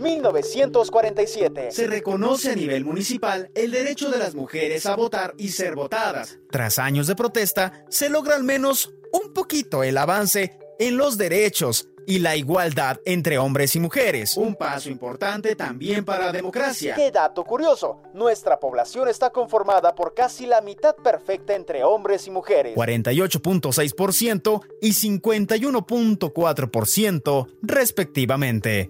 1947. 0.02 1.72
Se 1.72 1.88
reconoce 1.88 2.52
a 2.52 2.56
nivel 2.56 2.84
municipal 2.86 3.50
el 3.56 3.72
derecho 3.72 4.10
de 4.10 4.18
las 4.18 4.36
mujeres 4.36 4.86
a 4.86 4.96
votar 4.96 5.34
y 5.38 5.50
ser 5.50 5.76
votadas. 5.76 6.40
Tras 6.50 6.80
años 6.80 7.08
de 7.08 7.16
protesta, 7.16 7.86
se 7.90 8.10
logra 8.10 8.36
al 8.36 8.44
menos 8.44 8.94
un 9.14 9.34
poquito 9.34 9.84
el 9.84 9.98
avance 9.98 10.58
en 10.80 10.98
los 10.98 11.18
derechos 11.18 11.88
y 12.06 12.20
la 12.20 12.36
igualdad 12.36 13.00
entre 13.06 13.38
hombres 13.38 13.74
y 13.76 13.80
mujeres. 13.80 14.36
Un 14.38 14.56
paso 14.56 14.90
importante 14.90 15.56
también 15.56 16.04
para 16.06 16.28
la 16.28 16.32
democracia. 16.32 16.96
Qué 16.96 17.12
dato 17.12 17.44
curioso. 17.44 18.02
Nuestra 18.14 18.60
población 18.60 19.08
está 19.08 19.32
conformada 19.32 19.96
por 19.96 20.14
casi 20.14 20.46
la 20.46 20.62
mitad 20.62 20.96
perfecta 20.96 21.56
entre 21.56 21.84
hombres 21.84 22.28
y 22.28 22.32
mujeres. 22.32 22.76
48.6% 22.76 24.62
y 24.82 24.92
51.4% 24.92 27.48
respectivamente. 27.62 28.90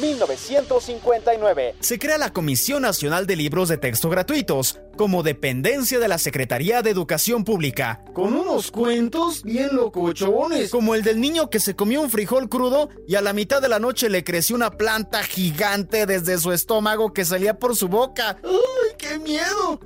1959. 0.00 1.74
Se 1.80 1.98
crea 1.98 2.18
la 2.18 2.32
Comisión 2.32 2.82
Nacional 2.82 3.26
de 3.26 3.36
Libros 3.36 3.68
de 3.68 3.78
Texto 3.78 4.08
Gratuitos 4.08 4.78
como 4.96 5.22
dependencia 5.22 5.98
de 5.98 6.08
la 6.08 6.18
Secretaría 6.18 6.82
de 6.82 6.90
Educación 6.90 7.44
Pública, 7.44 8.02
con 8.14 8.34
unos 8.34 8.70
cuentos 8.70 9.42
bien 9.42 9.76
locochones, 9.76 10.70
como 10.70 10.94
el 10.94 11.02
del 11.02 11.20
niño 11.20 11.50
que 11.50 11.60
se 11.60 11.76
comió 11.76 12.00
un 12.00 12.10
frijol 12.10 12.48
crudo 12.48 12.88
y 13.06 13.14
a 13.14 13.20
la 13.20 13.32
mitad 13.32 13.60
de 13.60 13.68
la 13.68 13.78
noche 13.78 14.08
le 14.08 14.24
creció 14.24 14.56
una 14.56 14.70
planta 14.70 15.22
gigante 15.22 16.06
desde 16.06 16.38
su 16.38 16.52
estómago 16.52 17.12
que 17.12 17.24
salía 17.24 17.58
por 17.58 17.76
su 17.76 17.88
boca. 17.88 18.38
¡Ay, 18.42 18.94
qué 18.98 19.18
miedo! 19.18 19.80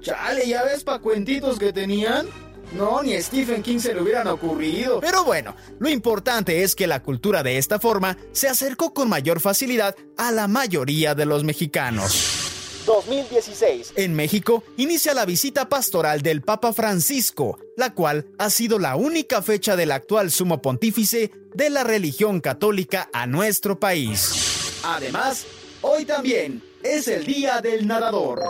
Chale, 0.00 0.46
¿ya 0.48 0.62
ves 0.64 0.84
pa' 0.84 1.00
cuentitos 1.00 1.58
que 1.58 1.72
tenían? 1.72 2.26
No, 2.72 3.02
ni 3.02 3.14
a 3.14 3.22
Stephen 3.22 3.62
King 3.62 3.78
se 3.78 3.94
le 3.94 4.02
hubieran 4.02 4.26
ocurrido. 4.26 5.00
Pero 5.00 5.24
bueno, 5.24 5.54
lo 5.78 5.88
importante 5.88 6.62
es 6.62 6.74
que 6.74 6.86
la 6.86 7.02
cultura 7.02 7.42
de 7.42 7.58
esta 7.58 7.78
forma 7.78 8.16
se 8.32 8.48
acercó 8.48 8.92
con 8.92 9.08
mayor 9.08 9.40
facilidad 9.40 9.94
a 10.16 10.32
la 10.32 10.48
mayoría 10.48 11.14
de 11.14 11.26
los 11.26 11.44
mexicanos. 11.44 12.46
2016. 12.86 13.94
En 13.96 14.14
México 14.14 14.62
inicia 14.76 15.12
la 15.12 15.24
visita 15.24 15.68
pastoral 15.68 16.22
del 16.22 16.42
Papa 16.42 16.72
Francisco, 16.72 17.58
la 17.76 17.92
cual 17.92 18.26
ha 18.38 18.48
sido 18.48 18.78
la 18.78 18.96
única 18.96 19.42
fecha 19.42 19.76
del 19.76 19.90
actual 19.90 20.30
sumo 20.30 20.62
pontífice 20.62 21.32
de 21.54 21.70
la 21.70 21.84
religión 21.84 22.40
católica 22.40 23.10
a 23.12 23.26
nuestro 23.26 23.78
país. 23.78 24.80
Además, 24.84 25.46
hoy 25.82 26.04
también 26.04 26.62
es 26.82 27.08
el 27.08 27.26
Día 27.26 27.60
del 27.60 27.86
Nadador. 27.86 28.44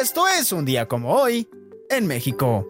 Esto 0.00 0.26
es 0.28 0.52
un 0.52 0.64
día 0.64 0.86
como 0.86 1.14
hoy 1.14 1.48
en 1.90 2.06
México. 2.06 2.66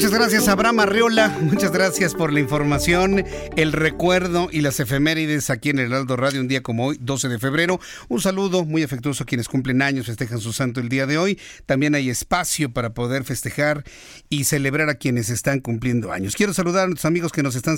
Muchas 0.00 0.14
gracias, 0.14 0.48
Abraham 0.48 0.80
Arreola. 0.80 1.28
Muchas 1.42 1.72
gracias 1.72 2.14
por 2.14 2.32
la 2.32 2.40
información, 2.40 3.22
el 3.58 3.72
recuerdo 3.72 4.48
y 4.50 4.62
las 4.62 4.80
efemérides 4.80 5.50
aquí 5.50 5.68
en 5.68 5.78
el 5.78 5.88
Heraldo 5.88 6.16
Radio, 6.16 6.40
un 6.40 6.48
día 6.48 6.62
como 6.62 6.86
hoy, 6.86 6.96
12 6.98 7.28
de 7.28 7.38
febrero. 7.38 7.78
Un 8.08 8.22
saludo 8.22 8.64
muy 8.64 8.82
afectuoso 8.82 9.24
a 9.24 9.26
quienes 9.26 9.46
cumplen 9.46 9.82
años, 9.82 10.06
festejan 10.06 10.40
su 10.40 10.54
santo 10.54 10.80
el 10.80 10.88
día 10.88 11.04
de 11.04 11.18
hoy. 11.18 11.38
También 11.66 11.94
hay 11.94 12.08
espacio 12.08 12.72
para 12.72 12.94
poder 12.94 13.24
festejar 13.24 13.84
y 14.30 14.44
celebrar 14.44 14.88
a 14.88 14.94
quienes 14.94 15.28
están 15.28 15.60
cumpliendo 15.60 16.12
años. 16.12 16.34
Quiero 16.34 16.54
saludar 16.54 16.84
a 16.84 16.86
nuestros 16.86 17.04
amigos 17.04 17.30
que 17.30 17.42
nos 17.42 17.54
están 17.54 17.76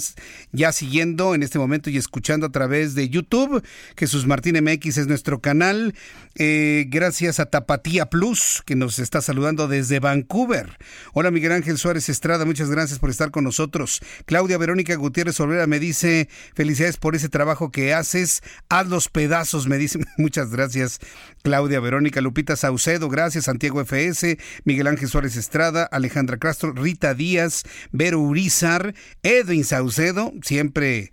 ya 0.53 0.71
siguiendo 0.71 1.35
en 1.35 1.43
este 1.43 1.59
momento 1.59 1.91
y 1.91 1.97
escuchando 1.97 2.47
a 2.47 2.53
través 2.53 2.95
de 2.95 3.09
YouTube. 3.09 3.65
Jesús 3.97 4.29
Martín 4.29 4.63
MX 4.63 4.97
es 4.99 5.07
nuestro 5.09 5.41
canal. 5.41 5.93
Eh, 6.37 6.87
gracias 6.89 7.41
a 7.41 7.47
Tapatía 7.47 8.07
Plus, 8.07 8.63
que 8.65 8.75
nos 8.75 8.99
está 8.99 9.21
saludando 9.21 9.69
desde 9.69 10.01
Vancouver. 10.01 10.79
Hola, 11.13 11.31
Miguel 11.31 11.53
Ángel 11.53 11.77
Suárez 11.77 12.09
Estrada, 12.09 12.47
muchas 12.47 12.71
gracias 12.71 12.99
por 12.99 13.11
estar 13.11 13.31
con 13.31 13.45
nosotros. 13.45 14.01
Claudia 14.25 14.57
Verónica 14.57 14.95
Gutiérrez 14.95 15.39
Olvera 15.41 15.67
me 15.67 15.79
dice, 15.79 16.29
felicidades 16.55 16.97
por 16.97 17.15
ese 17.15 17.29
trabajo 17.29 17.71
que 17.71 17.93
haces, 17.93 18.43
haz 18.71 18.87
los 18.87 19.09
pedazos, 19.09 19.67
me 19.67 19.77
dice, 19.77 19.99
muchas 20.17 20.51
gracias 20.51 21.01
Claudia 21.43 21.81
Verónica, 21.81 22.21
Lupita 22.21 22.57
Saucedo, 22.57 23.09
gracias 23.11 23.45
Santiago 23.45 23.81
FS, 23.85 24.39
Miguel 24.65 24.87
Ángel 24.87 25.09
Suárez 25.09 25.37
Estrada, 25.37 25.85
Alejandra 25.85 26.39
Castro, 26.39 26.73
Rita 26.73 27.13
Díaz, 27.13 27.65
Vero 27.91 28.21
Urizar, 28.21 28.95
Edwin 29.23 29.65
Saucedo, 29.65 30.33
siempre 30.43 31.11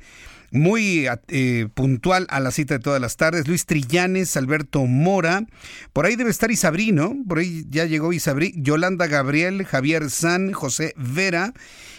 muy 0.51 1.07
eh, 1.27 1.67
puntual 1.73 2.27
a 2.29 2.39
la 2.39 2.51
cita 2.51 2.75
de 2.75 2.79
todas 2.79 3.01
las 3.01 3.17
tardes. 3.17 3.47
Luis 3.47 3.65
Trillanes, 3.65 4.35
Alberto 4.37 4.85
Mora, 4.85 5.45
por 5.93 6.05
ahí 6.05 6.15
debe 6.15 6.29
estar 6.29 6.51
Isabrí, 6.51 6.91
¿no? 6.91 7.15
Por 7.27 7.39
ahí 7.39 7.65
ya 7.69 7.85
llegó 7.85 8.13
Isabrí, 8.13 8.53
Yolanda 8.57 9.07
Gabriel, 9.07 9.65
Javier 9.65 10.09
San, 10.09 10.51
José 10.53 10.93
Vera. 10.97 11.53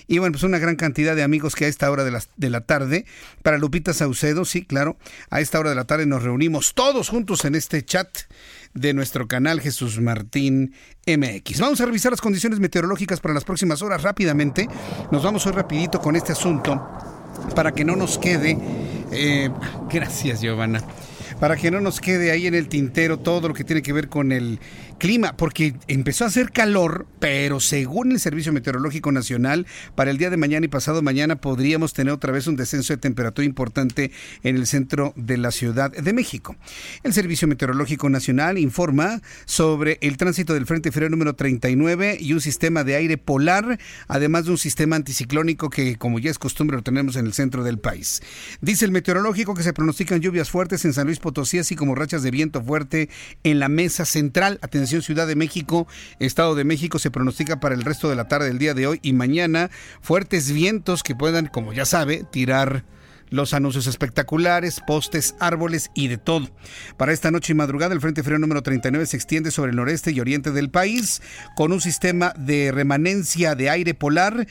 Y 0.07 0.19
bueno, 0.19 0.33
pues 0.33 0.43
una 0.43 0.59
gran 0.59 0.75
cantidad 0.75 1.15
de 1.15 1.23
amigos 1.23 1.55
que 1.55 1.67
a 1.67 1.69
esta 1.69 1.89
hora 1.89 2.03
de 2.03 2.11
la, 2.11 2.21
de 2.37 2.51
la 2.51 2.63
tarde, 2.63 3.07
para 3.43 3.59
Lupita 3.59 3.95
Saucedo, 3.95 4.45
sí, 4.45 4.65
claro, 4.65 4.97
a 5.31 5.41
esta 5.41 5.61
hora 5.61 5.71
de 5.71 5.77
la 5.77 5.85
tarde 5.85 6.05
nos 6.05 6.25
reunimos 6.25 6.75
todos 6.75 7.09
juntos 7.09 7.45
en 7.45 7.55
este 7.55 7.85
chat 7.85 8.09
de 8.75 8.93
nuestro 8.93 9.29
canal 9.29 9.61
Jesús 9.61 10.01
Martín 10.01 10.75
MX. 11.07 11.61
Vamos 11.61 11.81
a 11.81 11.87
revisar 11.87 12.11
las 12.11 12.21
condiciones 12.21 12.59
meteorológicas 12.59 13.21
para 13.21 13.35
las 13.35 13.45
próximas 13.45 13.83
horas 13.83 14.03
rápidamente. 14.03 14.69
Nos 15.13 15.23
vamos 15.23 15.47
hoy 15.47 15.53
rapidito 15.53 16.01
con 16.01 16.17
este 16.17 16.33
asunto 16.33 17.20
para 17.55 17.73
que 17.73 17.85
no 17.85 17.97
nos 17.97 18.19
quede, 18.19 18.59
eh, 19.13 19.51
gracias 19.91 20.41
Giovanna, 20.41 20.83
para 21.39 21.57
que 21.57 21.71
no 21.71 21.81
nos 21.81 22.01
quede 22.01 22.31
ahí 22.31 22.47
en 22.47 22.55
el 22.55 22.69
tintero 22.69 23.19
todo 23.19 23.49
lo 23.49 23.55
que 23.55 23.65
tiene 23.65 23.83
que 23.83 23.93
ver 23.93 24.09
con 24.09 24.33
el 24.33 24.59
clima, 25.01 25.35
porque 25.37 25.75
empezó 25.89 26.25
a 26.25 26.29
hacer 26.29 26.53
calor, 26.53 27.07
pero 27.19 27.59
según 27.59 28.13
el 28.13 28.21
Servicio 28.21 28.53
Meteorológico 28.53 29.11
Nacional, 29.11 29.67
para 29.95 30.11
el 30.11 30.19
día 30.19 30.29
de 30.29 30.37
mañana 30.37 30.67
y 30.67 30.69
pasado 30.69 31.01
mañana 31.01 31.41
podríamos 31.41 31.95
tener 31.95 32.13
otra 32.13 32.33
vez 32.33 32.47
un 32.47 32.55
descenso 32.55 32.93
de 32.93 32.99
temperatura 32.99 33.47
importante 33.47 34.13
en 34.43 34.57
el 34.57 34.67
centro 34.67 35.15
de 35.17 35.39
la 35.39 35.53
Ciudad 35.53 35.91
de 35.91 36.13
México. 36.13 36.55
El 37.03 37.15
Servicio 37.15 37.49
Meteorológico 37.49 38.11
Nacional 38.11 38.59
informa 38.59 39.23
sobre 39.47 39.99
el 40.03 40.19
tránsito 40.19 40.53
del 40.53 40.67
Frente 40.67 40.93
Frío 40.93 41.09
número 41.09 41.35
39 41.35 42.19
y 42.21 42.35
un 42.35 42.43
sistema 42.43 42.85
de 42.85 42.97
aire 42.97 43.17
polar, 43.17 43.79
además 44.07 44.45
de 44.45 44.51
un 44.51 44.59
sistema 44.59 44.97
anticiclónico 44.97 45.71
que, 45.71 45.97
como 45.97 46.19
ya 46.19 46.31
es 46.31 46.39
costumbre, 46.39 46.77
lo 46.77 46.83
tenemos 46.83 47.17
en 47.17 47.25
el 47.25 47.33
centro 47.33 47.65
del 47.65 47.79
país. 47.79 48.21
Dice 48.61 48.85
el 48.85 48.93
meteorológico 48.93 49.55
que 49.55 49.63
se 49.63 49.73
pronostican 49.73 50.21
lluvias 50.21 50.51
fuertes 50.51 50.85
en 50.85 50.93
San 50.93 51.07
Luis 51.07 51.21
Potosí, 51.21 51.59
así 51.59 51.75
como 51.75 51.95
rachas 51.95 52.23
de 52.23 52.31
viento 52.31 52.63
fuerte 52.63 53.09
en 53.45 53.61
la 53.61 53.71
mesa 53.71 54.05
central. 54.05 54.59
Atención 54.61 54.90
Ciudad 55.01 55.27
de 55.27 55.37
México, 55.37 55.87
Estado 56.19 56.55
de 56.55 56.65
México, 56.65 56.99
se 56.99 57.11
pronostica 57.11 57.61
para 57.61 57.75
el 57.75 57.83
resto 57.83 58.09
de 58.09 58.17
la 58.17 58.29
tarde 58.29 58.49
del 58.49 58.59
día 58.59 58.75
de 58.75 58.87
hoy 58.87 58.99
y 59.03 59.13
mañana 59.13 59.71
fuertes 60.01 60.51
vientos 60.51 61.03
que 61.03 61.15
puedan, 61.15 61.47
como 61.47 61.73
ya 61.73 61.85
sabe, 61.85 62.25
tirar 62.31 62.85
los 63.31 63.55
anuncios 63.55 63.87
espectaculares, 63.87 64.81
postes, 64.87 65.35
árboles 65.39 65.91
y 65.95 66.09
de 66.09 66.19
todo. 66.19 66.49
Para 66.97 67.13
esta 67.13 67.31
noche 67.31 67.53
y 67.53 67.57
madrugada, 67.57 67.95
el 67.95 68.01
Frente 68.01 68.23
Frío 68.23 68.39
número 68.39 68.63
39 68.63 69.07
se 69.07 69.17
extiende 69.17 69.51
sobre 69.51 69.71
el 69.71 69.77
noreste 69.77 70.11
y 70.11 70.21
oriente 70.21 70.51
del 70.51 70.71
país 70.71 71.23
con 71.57 71.73
un 71.73 71.81
sistema 71.81 72.35
de 72.37 72.73
remanencia 72.73 73.55
de 73.55 73.71
aire 73.71 73.95
polar 73.95 74.47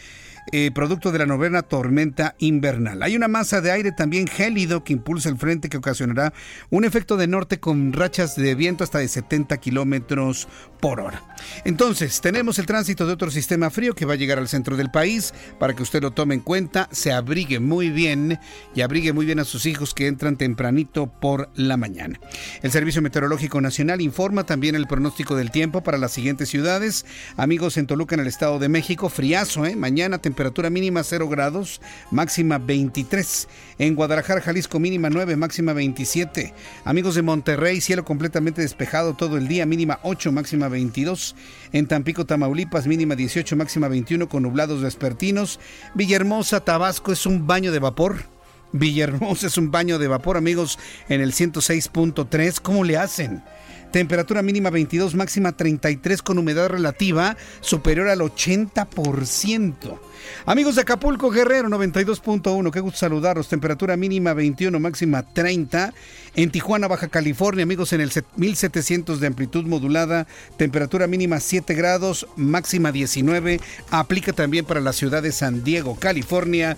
eh, 0.51 0.71
producto 0.73 1.11
de 1.11 1.19
la 1.19 1.25
novena 1.25 1.61
tormenta 1.61 2.35
invernal. 2.39 3.03
Hay 3.03 3.15
una 3.15 3.27
masa 3.27 3.61
de 3.61 3.71
aire 3.71 3.91
también 3.91 4.27
gélido 4.27 4.83
que 4.83 4.93
impulsa 4.93 5.29
el 5.29 5.37
frente 5.37 5.69
que 5.69 5.77
ocasionará 5.77 6.33
un 6.71 6.85
efecto 6.85 7.17
de 7.17 7.27
norte 7.27 7.59
con 7.59 7.93
rachas 7.93 8.35
de 8.35 8.55
viento 8.55 8.83
hasta 8.83 8.97
de 8.97 9.07
70 9.07 9.57
kilómetros 9.57 10.47
por 10.79 11.01
hora. 11.01 11.21
Entonces, 11.65 12.19
tenemos 12.21 12.57
el 12.57 12.65
tránsito 12.65 13.05
de 13.05 13.13
otro 13.13 13.29
sistema 13.29 13.69
frío 13.69 13.93
que 13.93 14.05
va 14.05 14.13
a 14.13 14.17
llegar 14.17 14.39
al 14.39 14.47
centro 14.47 14.75
del 14.75 14.89
país 14.89 15.33
para 15.59 15.75
que 15.75 15.83
usted 15.83 16.01
lo 16.01 16.11
tome 16.11 16.35
en 16.35 16.41
cuenta, 16.41 16.89
se 16.91 17.11
abrigue 17.11 17.59
muy 17.59 17.89
bien 17.89 18.39
y 18.73 18.81
abrigue 18.81 19.13
muy 19.13 19.25
bien 19.25 19.39
a 19.39 19.45
sus 19.45 19.65
hijos 19.65 19.93
que 19.93 20.07
entran 20.07 20.35
tempranito 20.35 21.07
por 21.07 21.49
la 21.53 21.77
mañana. 21.77 22.19
El 22.63 22.71
Servicio 22.71 23.01
Meteorológico 23.01 23.61
Nacional 23.61 24.01
informa 24.01 24.45
también 24.45 24.75
el 24.75 24.87
pronóstico 24.87 25.35
del 25.35 25.51
tiempo 25.51 25.83
para 25.83 25.97
las 25.97 26.11
siguientes 26.11 26.49
ciudades. 26.49 27.05
Amigos 27.37 27.77
en 27.77 27.85
Toluca, 27.85 28.15
en 28.15 28.21
el 28.21 28.27
Estado 28.27 28.57
de 28.57 28.69
México, 28.69 29.09
friazo, 29.09 29.65
¿eh? 29.65 29.75
Mañana 29.75 30.17
temperatura 30.17 30.38
mínima 30.69 31.03
0 31.03 31.27
grados, 31.27 31.81
máxima 32.11 32.57
23. 32.57 33.47
En 33.77 33.95
Guadalajara, 33.95 34.41
Jalisco, 34.41 34.79
mínima 34.79 35.09
9, 35.09 35.35
máxima 35.35 35.73
27. 35.73 36.53
Amigos 36.85 37.15
de 37.15 37.21
Monterrey, 37.21 37.81
cielo 37.81 38.05
completamente 38.05 38.61
despejado 38.61 39.13
todo 39.15 39.37
el 39.37 39.47
día, 39.47 39.65
mínima 39.65 39.99
8, 40.03 40.31
máxima 40.31 40.69
22. 40.69 41.35
En 41.73 41.87
Tampico, 41.87 42.25
Tamaulipas, 42.25 42.87
mínima 42.87 43.15
18, 43.15 43.55
máxima 43.55 43.87
21 43.87 44.29
con 44.29 44.43
nublados 44.43 44.81
vespertinos. 44.81 45.59
Villahermosa, 45.93 46.61
Tabasco 46.61 47.11
es 47.11 47.25
un 47.25 47.45
baño 47.45 47.71
de 47.71 47.79
vapor. 47.79 48.23
Villahermosa 48.71 49.47
es 49.47 49.57
un 49.57 49.71
baño 49.71 49.99
de 49.99 50.07
vapor, 50.07 50.37
amigos, 50.37 50.79
en 51.09 51.21
el 51.21 51.33
106.3. 51.33 52.59
¿Cómo 52.61 52.83
le 52.83 52.97
hacen? 52.97 53.43
temperatura 53.91 54.41
mínima 54.41 54.69
22, 54.69 55.15
máxima 55.15 55.51
33 55.53 56.21
con 56.21 56.37
humedad 56.37 56.69
relativa 56.69 57.37
superior 57.61 58.09
al 58.09 58.19
80%. 58.19 59.99
Amigos 60.45 60.75
de 60.75 60.81
Acapulco, 60.81 61.29
Guerrero 61.29 61.69
92.1, 61.69 62.71
qué 62.71 62.79
gusto 62.79 62.99
saludaros. 62.99 63.47
Temperatura 63.49 63.97
mínima 63.97 64.33
21, 64.33 64.79
máxima 64.79 65.23
30. 65.23 65.93
En 66.35 66.51
Tijuana, 66.51 66.87
Baja 66.87 67.07
California, 67.07 67.63
amigos 67.63 67.93
en 67.93 68.01
el 68.01 68.11
1700 68.35 69.19
de 69.19 69.27
amplitud 69.27 69.65
modulada, 69.65 70.27
temperatura 70.57 71.07
mínima 71.07 71.39
7 71.39 71.73
grados, 71.73 72.27
máxima 72.35 72.91
19. 72.91 73.59
Aplica 73.91 74.33
también 74.33 74.65
para 74.65 74.79
la 74.79 74.93
ciudad 74.93 75.23
de 75.23 75.31
San 75.31 75.63
Diego, 75.63 75.97
California. 75.99 76.77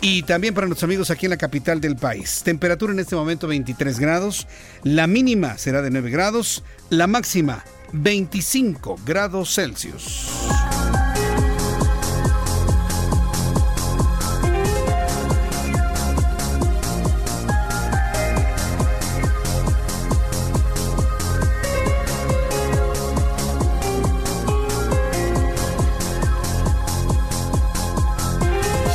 Y 0.00 0.24
también 0.24 0.52
para 0.52 0.66
nuestros 0.66 0.88
amigos 0.88 1.10
aquí 1.10 1.26
en 1.26 1.30
la 1.30 1.36
capital 1.36 1.80
del 1.80 1.96
país. 1.96 2.42
Temperatura 2.44 2.92
en 2.92 2.98
este 2.98 3.14
momento 3.14 3.46
23 3.46 4.00
grados. 4.00 4.48
La 4.82 5.06
mínima 5.06 5.58
será 5.58 5.80
de 5.80 5.90
9 5.90 6.10
grados. 6.10 6.64
La 6.90 7.06
máxima 7.06 7.64
25 7.92 8.98
grados 9.04 9.54
Celsius. 9.54 10.81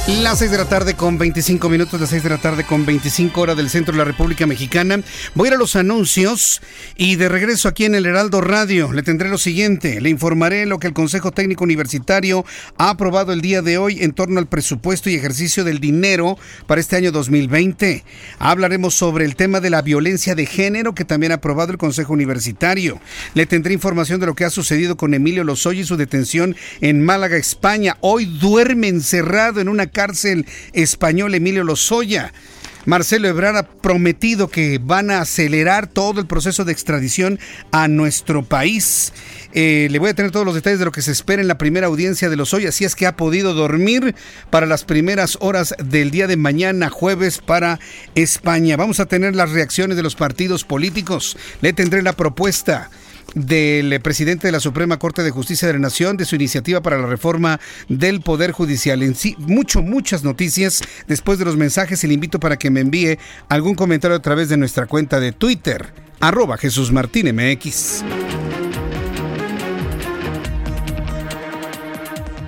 Las 0.07 0.39
6 0.39 0.51
de 0.51 0.57
la 0.57 0.69
tarde 0.69 0.93
con 0.93 1.17
25 1.17 1.67
minutos, 1.67 1.99
las 1.99 2.11
6 2.11 2.23
de 2.23 2.29
la 2.29 2.37
tarde 2.37 2.63
con 2.63 2.85
25 2.85 3.41
horas 3.41 3.57
del 3.57 3.69
centro 3.69 3.91
de 3.91 3.97
la 3.97 4.05
República 4.05 4.47
Mexicana. 4.47 5.01
Voy 5.35 5.47
a 5.47 5.49
ir 5.49 5.55
a 5.55 5.57
los 5.57 5.75
anuncios 5.75 6.61
y 6.95 7.17
de 7.17 7.27
regreso 7.27 7.67
aquí 7.67 7.83
en 7.83 7.93
el 7.93 8.05
Heraldo 8.05 8.39
Radio 8.39 8.93
le 8.93 9.03
tendré 9.03 9.27
lo 9.27 9.37
siguiente. 9.37 9.99
Le 9.99 10.09
informaré 10.09 10.65
lo 10.65 10.79
que 10.79 10.87
el 10.87 10.93
Consejo 10.93 11.31
Técnico 11.31 11.65
Universitario 11.65 12.45
ha 12.77 12.91
aprobado 12.91 13.33
el 13.33 13.41
día 13.41 13.61
de 13.61 13.77
hoy 13.77 14.01
en 14.01 14.13
torno 14.13 14.39
al 14.39 14.47
presupuesto 14.47 15.09
y 15.09 15.15
ejercicio 15.15 15.65
del 15.65 15.81
dinero 15.81 16.37
para 16.67 16.79
este 16.79 16.95
año 16.95 17.11
2020. 17.11 18.05
Hablaremos 18.39 18.93
sobre 18.93 19.25
el 19.25 19.35
tema 19.35 19.59
de 19.59 19.71
la 19.71 19.81
violencia 19.81 20.35
de 20.35 20.45
género 20.45 20.95
que 20.95 21.03
también 21.03 21.33
ha 21.33 21.35
aprobado 21.35 21.73
el 21.73 21.77
Consejo 21.77 22.13
Universitario. 22.13 23.01
Le 23.33 23.45
tendré 23.45 23.73
información 23.73 24.21
de 24.21 24.27
lo 24.27 24.35
que 24.35 24.45
ha 24.45 24.49
sucedido 24.51 24.95
con 24.95 25.13
Emilio 25.13 25.43
Lozoya 25.43 25.81
y 25.81 25.85
su 25.85 25.97
detención 25.97 26.55
en 26.79 27.03
Málaga, 27.03 27.35
España. 27.35 27.97
Hoy 27.99 28.23
duerme 28.23 28.87
encerrado 28.87 29.59
en 29.59 29.67
una 29.67 29.96
cárcel 29.97 30.45
español 30.73 31.33
Emilio 31.33 31.63
Lozoya. 31.63 32.31
Marcelo 32.86 33.27
Ebrard 33.27 33.57
ha 33.57 33.67
prometido 33.67 34.47
que 34.47 34.79
van 34.79 35.10
a 35.10 35.21
acelerar 35.21 35.88
todo 35.88 36.21
el 36.21 36.27
proceso 36.27 36.65
de 36.65 36.71
extradición 36.71 37.39
a 37.71 37.88
nuestro 37.88 38.43
país. 38.43 39.12
Eh, 39.53 39.88
le 39.89 39.97
voy 39.97 40.12
a 40.12 40.13
tener 40.13 40.29
todos 40.29 40.45
los 40.45 40.53
detalles 40.53 40.77
de 40.77 40.86
lo 40.86 40.91
que 40.91 41.01
se 41.01 41.12
espera 41.12 41.41
en 41.41 41.47
la 41.47 41.57
primera 41.57 41.88
audiencia 41.88 42.29
de 42.29 42.36
Lozoya, 42.36 42.71
si 42.71 42.86
es 42.86 42.95
que 42.95 43.07
ha 43.07 43.17
podido 43.17 43.55
dormir 43.55 44.13
para 44.51 44.67
las 44.67 44.83
primeras 44.83 45.39
horas 45.41 45.73
del 45.83 46.12
día 46.12 46.27
de 46.27 46.38
mañana, 46.38 46.91
jueves, 46.91 47.39
para 47.39 47.79
España. 48.13 48.77
Vamos 48.77 48.99
a 48.99 49.07
tener 49.07 49.36
las 49.36 49.49
reacciones 49.49 49.97
de 49.97 50.03
los 50.03 50.15
partidos 50.15 50.63
políticos. 50.63 51.38
Le 51.62 51.73
tendré 51.73 52.03
la 52.03 52.13
propuesta 52.13 52.91
del 53.35 53.99
presidente 54.01 54.47
de 54.47 54.51
la 54.51 54.59
Suprema 54.59 54.97
Corte 54.97 55.23
de 55.23 55.31
Justicia 55.31 55.67
de 55.67 55.73
la 55.73 55.79
Nación, 55.79 56.17
de 56.17 56.25
su 56.25 56.35
iniciativa 56.35 56.81
para 56.81 56.97
la 56.97 57.07
reforma 57.07 57.59
del 57.89 58.21
Poder 58.21 58.51
Judicial. 58.51 59.03
En 59.03 59.15
sí, 59.15 59.35
mucho, 59.39 59.81
muchas 59.81 60.23
noticias 60.23 60.81
después 61.07 61.39
de 61.39 61.45
los 61.45 61.57
mensajes 61.57 62.03
le 62.03 62.13
invito 62.13 62.39
para 62.39 62.57
que 62.57 62.69
me 62.69 62.81
envíe 62.81 63.19
algún 63.49 63.75
comentario 63.75 64.17
a 64.17 64.21
través 64.21 64.49
de 64.49 64.57
nuestra 64.57 64.85
cuenta 64.85 65.19
de 65.19 65.31
Twitter, 65.31 65.93
arroba 66.19 66.57
Jesús 66.57 66.91
Martín 66.91 67.35
MX. 67.35 68.03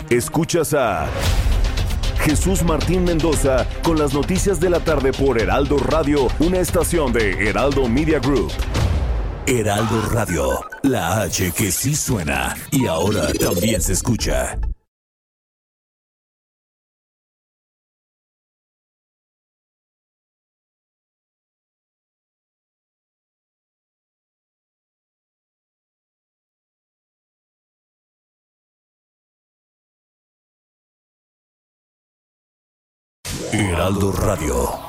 Escuchas 0.09 0.73
a 0.73 1.07
Jesús 2.21 2.63
Martín 2.63 3.03
Mendoza 3.03 3.67
con 3.83 3.99
las 3.99 4.13
noticias 4.13 4.59
de 4.59 4.69
la 4.69 4.79
tarde 4.79 5.13
por 5.13 5.39
Heraldo 5.39 5.77
Radio, 5.77 6.27
una 6.39 6.59
estación 6.59 7.13
de 7.13 7.47
Heraldo 7.47 7.87
Media 7.87 8.19
Group. 8.19 8.51
Heraldo 9.51 9.99
Radio, 10.12 10.63
la 10.83 11.21
H 11.21 11.51
que 11.53 11.71
sí 11.71 11.95
suena 11.95 12.55
y 12.69 12.85
ahora 12.85 13.33
también 13.33 13.81
se 13.81 13.93
escucha. 13.93 14.59
Heraldo 33.51 34.12
Radio. 34.12 34.88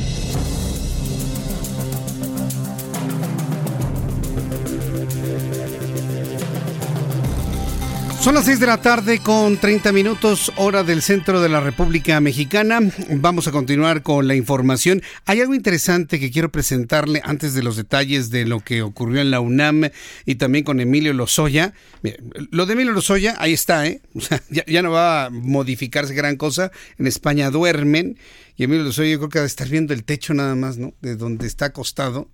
Son 8.21 8.35
las 8.35 8.45
6 8.45 8.59
de 8.59 8.67
la 8.67 8.79
tarde 8.79 9.17
con 9.17 9.57
30 9.57 9.91
minutos 9.91 10.51
hora 10.57 10.83
del 10.83 11.01
centro 11.01 11.41
de 11.41 11.49
la 11.49 11.59
República 11.59 12.19
Mexicana. 12.19 12.79
Vamos 13.09 13.47
a 13.47 13.51
continuar 13.51 14.03
con 14.03 14.27
la 14.27 14.35
información. 14.35 15.01
Hay 15.25 15.41
algo 15.41 15.55
interesante 15.55 16.19
que 16.19 16.29
quiero 16.29 16.51
presentarle 16.51 17.21
antes 17.25 17.55
de 17.55 17.63
los 17.63 17.77
detalles 17.77 18.29
de 18.29 18.45
lo 18.45 18.59
que 18.59 18.83
ocurrió 18.83 19.21
en 19.21 19.31
la 19.31 19.39
UNAM 19.39 19.89
y 20.27 20.35
también 20.35 20.63
con 20.63 20.79
Emilio 20.79 21.13
Lozoya. 21.13 21.73
Mira, 22.03 22.17
lo 22.51 22.67
de 22.67 22.73
Emilio 22.73 22.93
Lozoya, 22.93 23.35
ahí 23.39 23.53
está, 23.53 23.87
¿eh? 23.87 24.01
O 24.13 24.21
sea, 24.21 24.39
ya, 24.51 24.81
no 24.83 24.91
va 24.91 25.25
a 25.25 25.29
modificarse 25.31 26.13
gran 26.13 26.35
cosa. 26.35 26.71
En 26.99 27.07
España 27.07 27.49
duermen 27.49 28.19
y 28.55 28.65
Emilio 28.65 28.83
Lozoya 28.83 29.13
yo 29.13 29.17
creo 29.17 29.29
que 29.29 29.39
va 29.39 29.45
a 29.45 29.47
estar 29.47 29.67
viendo 29.67 29.95
el 29.95 30.03
techo 30.03 30.35
nada 30.35 30.53
más, 30.53 30.77
¿no? 30.77 30.93
De 31.01 31.15
donde 31.15 31.47
está 31.47 31.65
acostado 31.65 32.29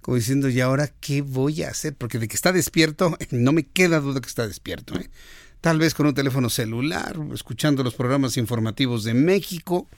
como 0.00 0.16
diciendo, 0.16 0.48
¿y 0.48 0.60
ahora 0.60 0.92
qué 1.00 1.22
voy 1.22 1.62
a 1.62 1.70
hacer? 1.70 1.94
Porque 1.94 2.18
de 2.18 2.28
que 2.28 2.36
está 2.36 2.52
despierto, 2.52 3.16
no 3.30 3.52
me 3.52 3.64
queda 3.64 4.00
duda 4.00 4.20
que 4.20 4.28
está 4.28 4.46
despierto. 4.46 4.98
¿eh? 4.98 5.10
Tal 5.60 5.78
vez 5.78 5.94
con 5.94 6.06
un 6.06 6.14
teléfono 6.14 6.48
celular, 6.48 7.16
escuchando 7.34 7.82
los 7.82 7.94
programas 7.94 8.36
informativos 8.36 9.04
de 9.04 9.14
México, 9.14 9.88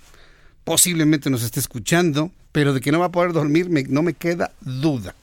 posiblemente 0.65 1.31
nos 1.31 1.43
esté 1.43 1.61
escuchando, 1.61 2.33
pero 2.53 2.73
de 2.73 2.81
que 2.81 2.93
no 2.93 3.01
va 3.01 3.07
a 3.07 3.13
poder 3.13 3.33
dormir 3.33 3.69
no 3.91 4.03
me 4.03 4.15
queda 4.15 4.53
duda. 4.61 5.15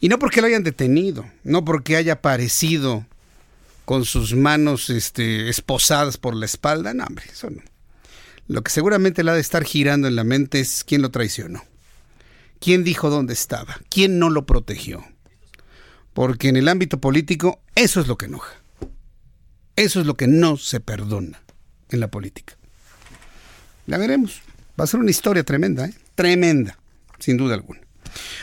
Y 0.00 0.08
no 0.08 0.18
porque 0.18 0.40
lo 0.40 0.46
hayan 0.46 0.62
detenido, 0.62 1.24
no 1.44 1.64
porque 1.64 1.96
haya 1.96 2.14
aparecido 2.14 3.06
con 3.84 4.04
sus 4.04 4.34
manos 4.34 4.90
este, 4.90 5.48
esposadas 5.48 6.16
por 6.16 6.34
la 6.34 6.46
espalda, 6.46 6.94
no, 6.94 7.04
hombre, 7.04 7.24
eso 7.30 7.50
no. 7.50 7.62
Lo 8.46 8.62
que 8.62 8.70
seguramente 8.70 9.24
le 9.24 9.30
ha 9.30 9.34
de 9.34 9.40
estar 9.40 9.64
girando 9.64 10.06
en 10.06 10.16
la 10.16 10.24
mente 10.24 10.60
es 10.60 10.84
quién 10.84 11.00
lo 11.00 11.10
traicionó. 11.10 11.62
¿Quién 12.60 12.84
dijo 12.84 13.10
dónde 13.10 13.32
estaba? 13.32 13.76
¿Quién 13.88 14.18
no 14.18 14.30
lo 14.30 14.46
protegió? 14.46 15.04
Porque 16.12 16.48
en 16.48 16.56
el 16.56 16.68
ámbito 16.68 17.00
político 17.00 17.60
eso 17.74 18.00
es 18.00 18.06
lo 18.06 18.16
que 18.16 18.26
enoja. 18.26 18.54
Eso 19.76 20.00
es 20.00 20.06
lo 20.06 20.14
que 20.14 20.28
no 20.28 20.56
se 20.56 20.80
perdona 20.80 21.42
en 21.90 22.00
la 22.00 22.08
política. 22.08 22.56
La 23.86 23.98
veremos. 23.98 24.40
Va 24.78 24.84
a 24.84 24.86
ser 24.86 25.00
una 25.00 25.10
historia 25.10 25.44
tremenda, 25.44 25.86
¿eh? 25.86 25.94
Tremenda, 26.14 26.78
sin 27.18 27.36
duda 27.36 27.54
alguna. 27.54 27.80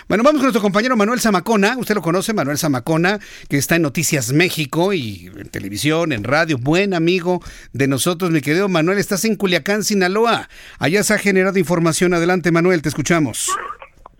Bueno, 0.08 0.24
vamos 0.24 0.40
con 0.40 0.44
nuestro 0.44 0.62
compañero 0.62 0.98
Manuel 0.98 1.22
Zamacona. 1.22 1.78
Usted 1.78 1.96
lo 1.96 2.02
conoce, 2.02 2.34
Manuel 2.34 2.58
Zamacona, 2.58 3.20
que 3.48 3.58
está 3.58 3.78
en 3.78 3.84
Noticias 3.84 4.34
México 4.34 4.94
y 4.94 5.32
en 5.36 5.50
televisión, 5.50 6.12
en 6.12 6.24
radio. 6.24 6.58
Buen 6.58 6.94
amigo 6.94 7.42
de 7.72 7.88
nosotros, 7.88 8.32
mi 8.32 8.42
querido 8.42 8.68
Manuel. 8.68 8.98
Estás 8.98 9.24
en 9.26 9.36
Culiacán, 9.36 9.84
Sinaloa. 9.84 10.50
Allá 10.80 11.04
se 11.04 11.14
ha 11.14 11.18
generado 11.18 11.58
información. 11.58 12.14
Adelante, 12.14 12.52
Manuel, 12.52 12.82
te 12.82 12.90
escuchamos. 12.90 13.48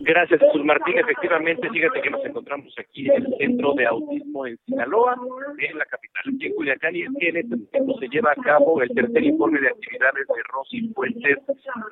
Gracias, 0.04 0.40
Jesús 0.40 0.64
Martín. 0.64 0.98
Efectivamente, 0.98 1.70
fíjate 1.70 2.00
que 2.00 2.10
nos 2.10 2.24
encontramos 2.24 2.74
aquí 2.76 3.08
en 3.08 3.24
el 3.24 3.36
Centro 3.38 3.72
de 3.74 3.86
Autismo 3.86 4.46
en 4.46 4.58
Sinaloa, 4.66 5.16
en 5.58 5.78
la 5.78 5.84
capital, 5.84 6.22
aquí 6.34 6.46
en 6.46 6.54
Culiacán, 6.54 6.96
y 6.96 7.02
es 7.02 7.08
que 7.20 7.28
en 7.28 7.36
este 7.36 7.56
momento 7.56 8.00
se 8.00 8.08
lleva 8.08 8.32
a 8.32 8.42
cabo 8.42 8.82
el 8.82 8.88
tercer 8.90 9.22
informe 9.22 9.60
de 9.60 9.68
actividades 9.68 10.26
de 10.26 10.42
Rosy 10.52 10.92
Fuentes 10.92 11.38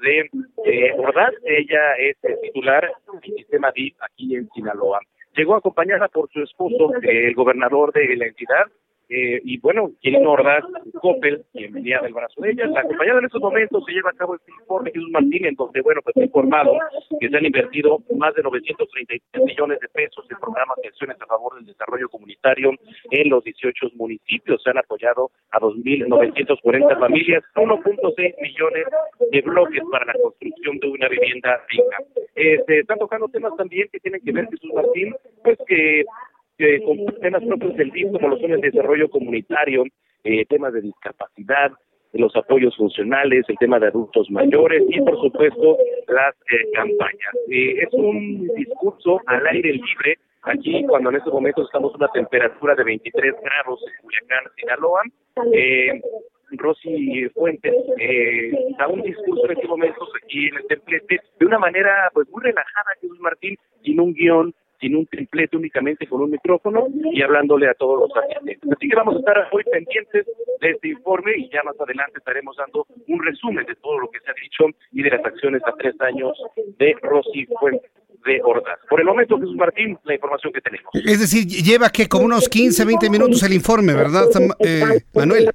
de 0.03 0.31
eh, 0.65 0.93
Ordaz. 0.99 1.33
Ella 1.45 1.95
es 1.99 2.17
titular 2.43 2.91
del 3.23 3.35
sistema 3.37 3.71
DIP 3.71 3.95
aquí 4.03 4.35
en 4.35 4.49
Sinaloa. 4.51 4.99
Llegó 5.37 5.55
acompañada 5.55 6.09
por 6.09 6.29
su 6.31 6.43
esposo, 6.43 6.93
el 7.03 7.35
gobernador 7.35 7.93
de 7.93 8.17
la 8.17 8.27
entidad, 8.27 8.65
eh, 9.13 9.41
y 9.43 9.59
bueno, 9.59 9.91
Kirin 10.01 10.25
Ordaz, 10.25 10.63
Coppel, 11.01 11.43
quien 11.53 11.73
venía 11.73 11.99
del 12.01 12.15
brazo 12.15 12.41
de 12.41 12.53
ella. 12.53 12.67
La 12.69 12.85
compañía 12.85 13.19
en 13.19 13.25
estos 13.25 13.43
momentos 13.43 13.83
se 13.85 13.93
lleva 13.93 14.11
a 14.11 14.17
cabo 14.17 14.37
este 14.37 14.53
informe 14.53 14.93
Jesús 14.93 15.11
Martín, 15.11 15.47
en 15.47 15.57
donde, 15.57 15.81
bueno, 15.81 16.01
pues 16.03 16.17
informado 16.17 16.79
que 17.19 17.29
se 17.29 17.37
han 17.37 17.45
invertido 17.45 17.99
más 18.17 18.33
de 18.37 18.43
933 18.45 19.45
millones 19.45 19.81
de 19.81 19.89
pesos 19.89 20.25
en 20.31 20.39
programas 20.39 20.77
de 20.81 20.89
acciones 20.89 21.21
a 21.21 21.27
favor 21.27 21.57
del 21.57 21.67
desarrollo 21.67 22.09
comunitario 22.09 22.71
en 23.11 23.29
los 23.29 23.43
18 23.43 23.89
municipios. 23.97 24.63
Se 24.63 24.71
han 24.71 24.79
apoyado 24.79 25.33
a 25.51 25.59
2.940 25.59 27.01
familias, 27.01 27.43
1.6 27.57 28.35
millones 28.41 28.87
de 29.29 29.41
bloques 29.41 29.83
para 29.91 30.05
la 30.05 30.15
construcción 30.23 30.79
de 30.79 30.89
una 30.89 31.09
vivienda 31.09 31.61
digna. 31.69 31.97
Eh, 32.37 32.61
se 32.65 32.79
están 32.79 33.01
tocando 33.01 33.27
temas 33.27 33.57
también 33.57 33.89
que 33.91 33.99
tienen 33.99 34.21
que 34.25 34.31
ver, 34.31 34.47
Jesús 34.51 34.71
Martín, 34.73 35.17
pues 35.43 35.59
que 35.67 36.05
con 36.85 37.07
temas 37.21 37.43
propios 37.45 37.77
del 37.77 37.91
DIF, 37.91 38.13
como 38.13 38.29
lo 38.29 38.39
son 38.39 38.53
el 38.53 38.61
desarrollo 38.61 39.09
comunitario, 39.09 39.85
eh, 40.25 40.45
temas 40.47 40.73
de 40.73 40.83
discapacidad, 40.83 41.73
los 42.13 42.35
apoyos 42.37 42.77
funcionales, 42.77 43.45
el 43.49 43.57
tema 43.59 43.79
de 43.79 43.87
adultos 43.87 44.31
mayores 44.31 44.83
y, 44.89 45.01
por 45.01 45.21
supuesto, 45.21 45.79
las 46.09 46.35
eh, 46.35 46.71
campañas. 46.75 47.35
Eh, 47.49 47.83
es 47.83 47.93
un 47.93 48.49
discurso 48.57 49.21
al 49.27 49.47
aire 49.47 49.73
libre. 49.73 50.19
Aquí, 50.43 50.85
cuando 50.89 51.11
en 51.11 51.17
estos 51.17 51.33
momentos 51.33 51.67
estamos 51.67 51.93
a 51.95 51.97
una 51.99 52.09
temperatura 52.09 52.75
de 52.75 52.85
23 52.85 53.35
grados 53.43 53.85
en 53.87 54.03
Culiacán, 54.03 54.45
Sinaloa, 54.57 55.03
eh, 55.53 56.01
Rosy 56.53 57.29
Fuentes 57.35 57.75
eh, 57.99 58.53
da 58.79 58.89
un 58.89 59.03
discurso 59.03 59.45
en 59.47 59.53
estos 59.53 59.69
momentos 59.69 60.09
aquí 60.23 60.49
en 60.49 60.57
el 60.57 60.67
templete 60.67 61.21
de 61.39 61.47
una 61.47 61.59
manera 61.59 62.11
pues 62.13 62.29
muy 62.31 62.43
relajada, 62.43 62.91
Jesús 63.01 63.21
Martín, 63.21 63.57
sin 63.85 64.01
un 64.01 64.13
guion, 64.13 64.55
sin 64.81 64.97
un 64.97 65.07
triplete, 65.07 65.57
únicamente 65.57 66.07
con 66.07 66.23
un 66.23 66.31
micrófono 66.31 66.87
y 67.13 67.23
hablándole 67.23 67.69
a 67.69 67.75
todos 67.75 68.01
los 68.01 68.17
asistentes. 68.17 68.71
Así 68.73 68.89
que 68.89 68.97
vamos 68.97 69.17
a 69.17 69.19
estar 69.19 69.49
hoy 69.53 69.65
pendientes 69.71 70.27
de 70.61 70.71
este 70.71 70.89
informe 70.89 71.33
y 71.37 71.51
ya 71.51 71.63
más 71.63 71.79
adelante 71.81 72.19
estaremos 72.19 72.57
dando 72.57 72.87
un 73.09 73.23
resumen 73.23 73.67
de 73.67 73.75
todo 73.77 73.99
lo 73.99 74.11
que 74.11 74.21
se 74.21 74.31
ha 74.31 74.35
dicho 74.35 74.65
y 74.93 75.03
de 75.03 75.11
las 75.11 75.25
acciones 75.25 75.63
a 75.67 75.73
tres 75.73 75.95
años 76.01 76.37
de 76.79 76.97
Rosy 77.03 77.47
Fuentes 77.59 77.91
de 78.25 78.41
Ordaz. 78.43 78.79
Por 78.89 79.01
el 79.01 79.07
momento, 79.07 79.39
Jesús 79.39 79.57
Martín, 79.57 79.99
la 80.05 80.15
información 80.15 80.53
que 80.53 80.61
tenemos. 80.61 80.91
Es 80.95 81.21
decir, 81.21 81.47
lleva 81.47 81.91
que 81.91 82.07
como 82.07 82.25
unos 82.25 82.49
15, 82.49 82.85
20 82.85 83.11
minutos 83.11 83.43
el 83.43 83.55
informe, 83.55 83.95
¿verdad, 83.95 84.27
eh, 84.61 85.01
Manuel? 85.15 85.51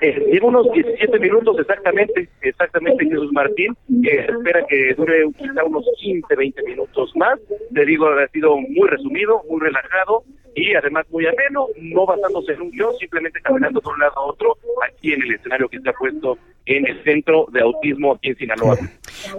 Eh, 0.00 0.40
unos 0.42 0.70
17 0.72 1.18
minutos 1.18 1.58
exactamente, 1.58 2.28
exactamente 2.40 3.04
Jesús 3.04 3.30
Martín, 3.32 3.74
que 4.02 4.20
espera 4.20 4.64
que 4.66 4.94
dure 4.94 5.24
quizá 5.38 5.64
unos 5.64 5.84
15, 6.00 6.34
20 6.34 6.62
minutos 6.62 7.12
más. 7.16 7.38
Te 7.74 7.84
digo, 7.84 8.06
ha 8.08 8.28
sido 8.28 8.56
muy 8.56 8.88
resumido, 8.88 9.42
muy 9.48 9.60
relajado 9.60 10.24
y 10.54 10.74
además 10.74 11.06
muy 11.10 11.26
ameno, 11.26 11.66
no 11.80 12.06
basándose 12.06 12.52
en 12.52 12.62
un 12.62 12.70
guion, 12.70 12.94
simplemente 12.98 13.40
caminando 13.40 13.80
de 13.80 13.88
un 13.88 13.98
lado 13.98 14.12
a 14.16 14.20
otro 14.22 14.56
aquí 14.88 15.12
en 15.12 15.22
el 15.22 15.34
escenario 15.34 15.68
que 15.68 15.80
se 15.80 15.88
ha 15.88 15.92
puesto 15.92 16.38
en 16.66 16.86
el 16.86 17.02
centro 17.02 17.46
de 17.52 17.60
autismo 17.60 18.14
aquí 18.14 18.28
en 18.28 18.36
Sinaloa. 18.36 18.78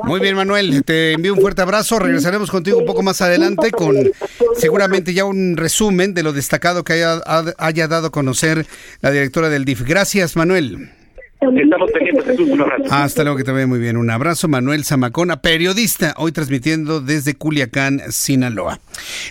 Muy 0.04 0.20
bien, 0.20 0.36
Manuel, 0.36 0.84
te 0.84 1.14
envío 1.14 1.34
un 1.34 1.40
fuerte 1.40 1.62
abrazo. 1.62 2.00
Regresaremos 2.00 2.52
contigo 2.52 2.78
un 2.78 2.86
poco 2.86 3.04
más 3.04 3.22
adelante 3.22 3.72
con 3.72 3.96
seguramente 4.56 5.14
ya 5.14 5.26
un 5.26 5.56
resumen 5.56 6.14
de 6.14 6.24
lo 6.24 6.34
destacado 6.34 6.84
que 6.84 6.94
haya, 6.94 7.22
haya 7.58 7.88
dado 7.88 8.08
a 8.08 8.12
conocer 8.12 8.66
la 9.02 9.12
directora 9.12 9.50
del 9.50 9.66
DIF. 9.66 9.82
Gracias, 9.84 10.36
Manuel. 10.36 10.90
Estamos 11.52 11.92
pendientes, 11.92 12.26
Jesús. 12.26 12.50
Un 12.50 12.62
abrazo. 12.62 12.84
Hasta 12.90 13.24
luego, 13.24 13.38
que 13.38 13.44
te 13.44 13.52
vaya 13.52 13.68
muy 13.68 13.80
bien. 13.80 13.98
Un 13.98 14.10
abrazo, 14.10 14.48
Manuel 14.48 14.86
Zamacona, 14.86 15.42
periodista, 15.42 16.14
hoy 16.18 16.32
transmitiendo 16.32 17.02
desde 17.02 17.34
Culiacán, 17.34 18.02
Sinaloa. 18.10 18.80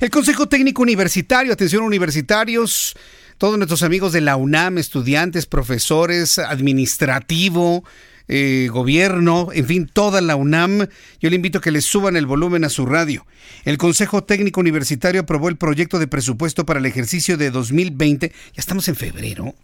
El 0.01 0.11
Consejo 0.11 0.47
Técnico 0.47 0.83
Universitario, 0.83 1.53
atención 1.53 1.83
universitarios, 1.83 2.95
todos 3.39 3.57
nuestros 3.57 3.83
amigos 3.83 4.13
de 4.13 4.21
la 4.21 4.37
UNAM, 4.37 4.77
estudiantes, 4.79 5.47
profesores, 5.47 6.39
administrativo, 6.39 7.83
eh, 8.29 8.69
gobierno, 8.71 9.49
en 9.53 9.67
fin, 9.67 9.91
toda 9.93 10.21
la 10.21 10.37
UNAM, 10.37 10.87
yo 11.21 11.31
le 11.31 11.37
invito 11.37 11.59
a 11.59 11.61
que 11.61 11.71
le 11.71 11.81
suban 11.81 12.17
el 12.17 12.27
volumen 12.27 12.65
a 12.65 12.69
su 12.69 12.87
radio. 12.87 13.27
El 13.65 13.79
Consejo 13.79 14.23
Técnico 14.23 14.61
Universitario 14.61 15.23
aprobó 15.23 15.49
el 15.49 15.57
proyecto 15.57 15.99
de 15.99 16.07
presupuesto 16.07 16.67
para 16.67 16.79
el 16.79 16.87
ejercicio 16.87 17.37
de 17.37 17.51
2020. 17.51 18.29
Ya 18.29 18.35
estamos 18.57 18.89
en 18.89 18.97
febrero. 18.97 19.55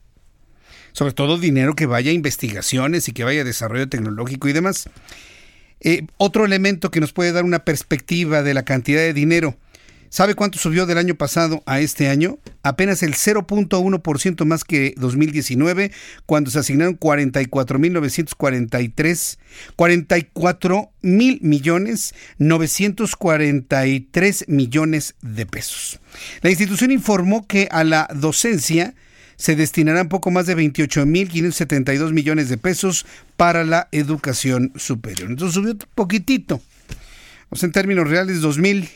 Sobre 0.92 1.14
todo 1.14 1.38
dinero 1.38 1.76
que 1.76 1.86
vaya 1.86 2.12
a 2.12 2.14
investigaciones 2.14 3.08
y 3.08 3.14
que 3.14 3.24
vaya 3.24 3.42
a 3.42 3.46
desarrollo 3.46 3.90
tecnológico 3.90 4.50
y 4.50 4.54
demás. 4.54 4.90
Eh, 5.80 6.06
otro 6.18 6.46
elemento 6.46 6.92
que 6.92 7.00
nos 7.00 7.14
puede 7.14 7.32
dar 7.32 7.44
una 7.44 7.66
perspectiva 7.66 8.44
de 8.44 8.54
la 8.54 8.64
cantidad 8.64 9.02
de 9.02 9.14
dinero. 9.14 9.58
¿Sabe 10.12 10.36
cuánto 10.36 10.60
subió 10.60 10.86
del 10.86 10.98
año 10.98 11.16
pasado 11.16 11.64
a 11.66 11.80
este 11.80 12.10
año? 12.10 12.38
Apenas 12.64 13.02
el 13.02 13.14
0.1% 13.14 14.44
más 14.44 14.66
que 14.66 14.94
2019, 14.98 15.94
cuando 16.26 16.52
se 16.52 16.60
asignaron 16.60 17.00
44.943, 17.00 19.38
44 19.78 20.92
mil 21.02 21.40
millones 21.42 22.14
943 22.40 24.50
millones 24.50 25.16
de 25.22 25.46
pesos. 25.46 26.02
La 26.42 26.50
institución 26.50 26.92
informó 26.92 27.48
que 27.48 27.70
a 27.72 27.86
la 27.86 28.10
docencia 28.14 28.94
se 29.38 29.56
destinarán 29.56 30.10
poco 30.10 30.30
más 30.30 30.46
de 30.46 30.58
28.572 30.58 32.12
millones 32.12 32.50
de 32.50 32.58
pesos 32.58 33.06
para 33.38 33.64
la 33.64 33.88
educación 33.94 34.74
superior. 34.76 35.30
Entonces 35.30 35.54
subió 35.54 35.72
un 35.72 35.80
poquitito. 35.96 36.62
O 37.50 37.56
sea, 37.56 37.68
en 37.68 37.72
términos 37.72 38.10
reales, 38.10 38.42
2.000 38.42 38.90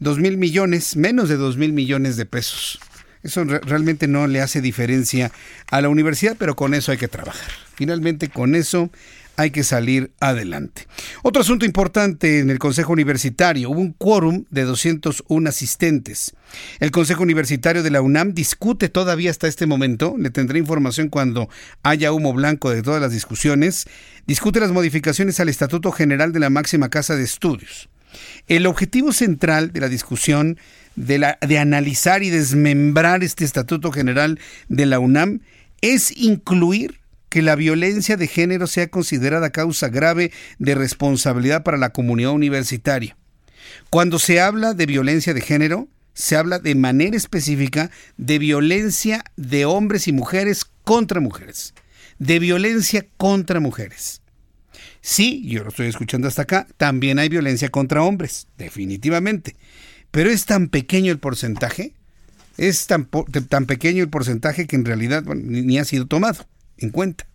2 0.00 0.18
mil 0.18 0.36
millones, 0.36 0.96
menos 0.96 1.28
de 1.28 1.36
2 1.36 1.56
mil 1.56 1.72
millones 1.72 2.16
de 2.16 2.26
pesos. 2.26 2.80
Eso 3.22 3.44
re 3.44 3.60
realmente 3.60 4.08
no 4.08 4.26
le 4.26 4.40
hace 4.40 4.60
diferencia 4.60 5.30
a 5.70 5.80
la 5.80 5.90
universidad, 5.90 6.36
pero 6.38 6.56
con 6.56 6.74
eso 6.74 6.90
hay 6.90 6.98
que 6.98 7.08
trabajar. 7.08 7.50
Finalmente 7.74 8.28
con 8.28 8.54
eso 8.54 8.90
hay 9.36 9.50
que 9.50 9.64
salir 9.64 10.10
adelante. 10.20 10.86
Otro 11.22 11.40
asunto 11.42 11.64
importante 11.64 12.40
en 12.40 12.50
el 12.50 12.58
Consejo 12.58 12.92
Universitario, 12.92 13.70
hubo 13.70 13.80
un 13.80 13.92
quórum 13.92 14.44
de 14.50 14.64
201 14.64 15.48
asistentes. 15.48 16.34
El 16.78 16.90
Consejo 16.90 17.22
Universitario 17.22 17.82
de 17.82 17.90
la 17.90 18.02
UNAM 18.02 18.34
discute 18.34 18.88
todavía 18.88 19.30
hasta 19.30 19.48
este 19.48 19.66
momento, 19.66 20.14
le 20.18 20.30
tendré 20.30 20.58
información 20.58 21.08
cuando 21.08 21.48
haya 21.82 22.12
humo 22.12 22.34
blanco 22.34 22.70
de 22.70 22.82
todas 22.82 23.00
las 23.00 23.12
discusiones, 23.12 23.86
discute 24.26 24.60
las 24.60 24.72
modificaciones 24.72 25.40
al 25.40 25.48
Estatuto 25.48 25.90
General 25.90 26.32
de 26.32 26.40
la 26.40 26.50
máxima 26.50 26.90
casa 26.90 27.16
de 27.16 27.24
estudios. 27.24 27.88
El 28.46 28.66
objetivo 28.66 29.12
central 29.12 29.72
de 29.72 29.80
la 29.80 29.88
discusión 29.88 30.58
de, 30.96 31.18
la, 31.18 31.38
de 31.40 31.58
analizar 31.58 32.22
y 32.22 32.30
desmembrar 32.30 33.22
este 33.22 33.44
Estatuto 33.44 33.92
General 33.92 34.38
de 34.68 34.86
la 34.86 34.98
UNAM 34.98 35.40
es 35.80 36.16
incluir 36.16 37.00
que 37.28 37.42
la 37.42 37.54
violencia 37.54 38.16
de 38.16 38.26
género 38.26 38.66
sea 38.66 38.88
considerada 38.88 39.50
causa 39.50 39.88
grave 39.88 40.32
de 40.58 40.74
responsabilidad 40.74 41.62
para 41.62 41.78
la 41.78 41.90
comunidad 41.90 42.32
universitaria. 42.32 43.16
Cuando 43.88 44.18
se 44.18 44.40
habla 44.40 44.74
de 44.74 44.86
violencia 44.86 45.32
de 45.32 45.40
género, 45.40 45.88
se 46.12 46.36
habla 46.36 46.58
de 46.58 46.74
manera 46.74 47.16
específica 47.16 47.90
de 48.16 48.38
violencia 48.38 49.24
de 49.36 49.64
hombres 49.64 50.08
y 50.08 50.12
mujeres 50.12 50.66
contra 50.84 51.20
mujeres, 51.20 51.72
de 52.18 52.40
violencia 52.40 53.06
contra 53.16 53.60
mujeres. 53.60 54.20
Sí, 55.00 55.42
yo 55.46 55.62
lo 55.62 55.70
estoy 55.70 55.86
escuchando 55.86 56.28
hasta 56.28 56.42
acá, 56.42 56.66
también 56.76 57.18
hay 57.18 57.28
violencia 57.28 57.70
contra 57.70 58.02
hombres, 58.02 58.48
definitivamente. 58.58 59.56
Pero 60.10 60.30
es 60.30 60.44
tan 60.44 60.68
pequeño 60.68 61.12
el 61.12 61.18
porcentaje, 61.18 61.94
es 62.58 62.86
tan, 62.86 63.08
tan 63.48 63.66
pequeño 63.66 64.02
el 64.02 64.10
porcentaje 64.10 64.66
que 64.66 64.76
en 64.76 64.84
realidad 64.84 65.24
ni, 65.24 65.78
ha 65.78 65.84
sido 65.84 66.06
tomado 66.06 66.46
en 66.78 66.90
cuenta. 66.90 67.26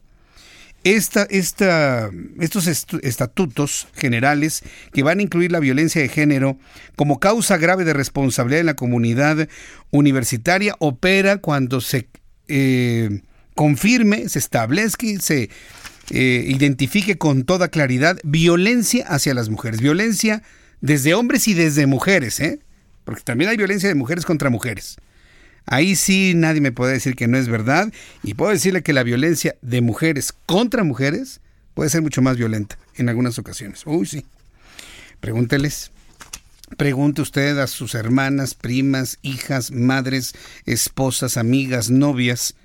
Esta, 0.83 1.23
esta, 1.23 2.11
estos 2.39 2.67
estatutos 2.67 3.87
generales 3.95 4.61
que 4.93 5.01
van 5.01 5.17
a 5.17 5.23
incluir 5.23 5.51
la 5.51 5.59
violencia 5.59 5.99
de 5.99 6.09
género 6.09 6.59
como 6.95 7.19
causa 7.19 7.57
grave 7.57 7.85
de 7.85 7.93
responsabilidad 7.93 8.59
en 8.59 8.67
la 8.67 8.75
comunidad 8.75 9.49
universitaria 9.91 10.75
opera 10.79 11.37
cuando 11.37 11.81
se... 11.81 12.07
Eh, 12.47 13.21
confirme, 13.55 14.29
se 14.29 14.37
establezca 14.37 15.05
y 15.05 15.17
se 15.17 15.49
eh, 16.09 16.45
identifique 16.47 17.17
con 17.17 17.43
toda 17.43 17.69
claridad 17.69 18.19
violencia 18.23 19.05
hacia 19.07 19.33
las 19.33 19.49
mujeres, 19.49 19.81
violencia 19.81 20.43
desde 20.81 21.13
hombres 21.13 21.47
y 21.47 21.53
desde 21.53 21.87
mujeres, 21.87 22.39
¿eh? 22.39 22.59
porque 23.03 23.21
también 23.21 23.49
hay 23.49 23.57
violencia 23.57 23.89
de 23.89 23.95
mujeres 23.95 24.25
contra 24.25 24.49
mujeres. 24.49 24.97
Ahí 25.65 25.95
sí 25.95 26.33
nadie 26.35 26.61
me 26.61 26.71
puede 26.71 26.93
decir 26.93 27.15
que 27.15 27.27
no 27.27 27.37
es 27.37 27.47
verdad 27.47 27.91
y 28.23 28.35
puedo 28.35 28.51
decirle 28.51 28.83
que 28.83 28.93
la 28.93 29.03
violencia 29.03 29.55
de 29.61 29.81
mujeres 29.81 30.31
contra 30.45 30.83
mujeres 30.83 31.41
puede 31.73 31.89
ser 31.89 32.01
mucho 32.01 32.21
más 32.21 32.37
violenta 32.37 32.77
en 32.95 33.09
algunas 33.09 33.39
ocasiones. 33.39 33.81
Uy, 33.85 34.05
sí. 34.05 34.25
Pregúnteles. 35.19 35.91
Pregunte 36.77 37.21
usted 37.21 37.57
a 37.59 37.67
sus 37.67 37.93
hermanas, 37.93 38.55
primas, 38.55 39.19
hijas, 39.21 39.71
madres, 39.71 40.33
esposas, 40.65 41.37
amigas, 41.37 41.89
novias, 41.89 42.55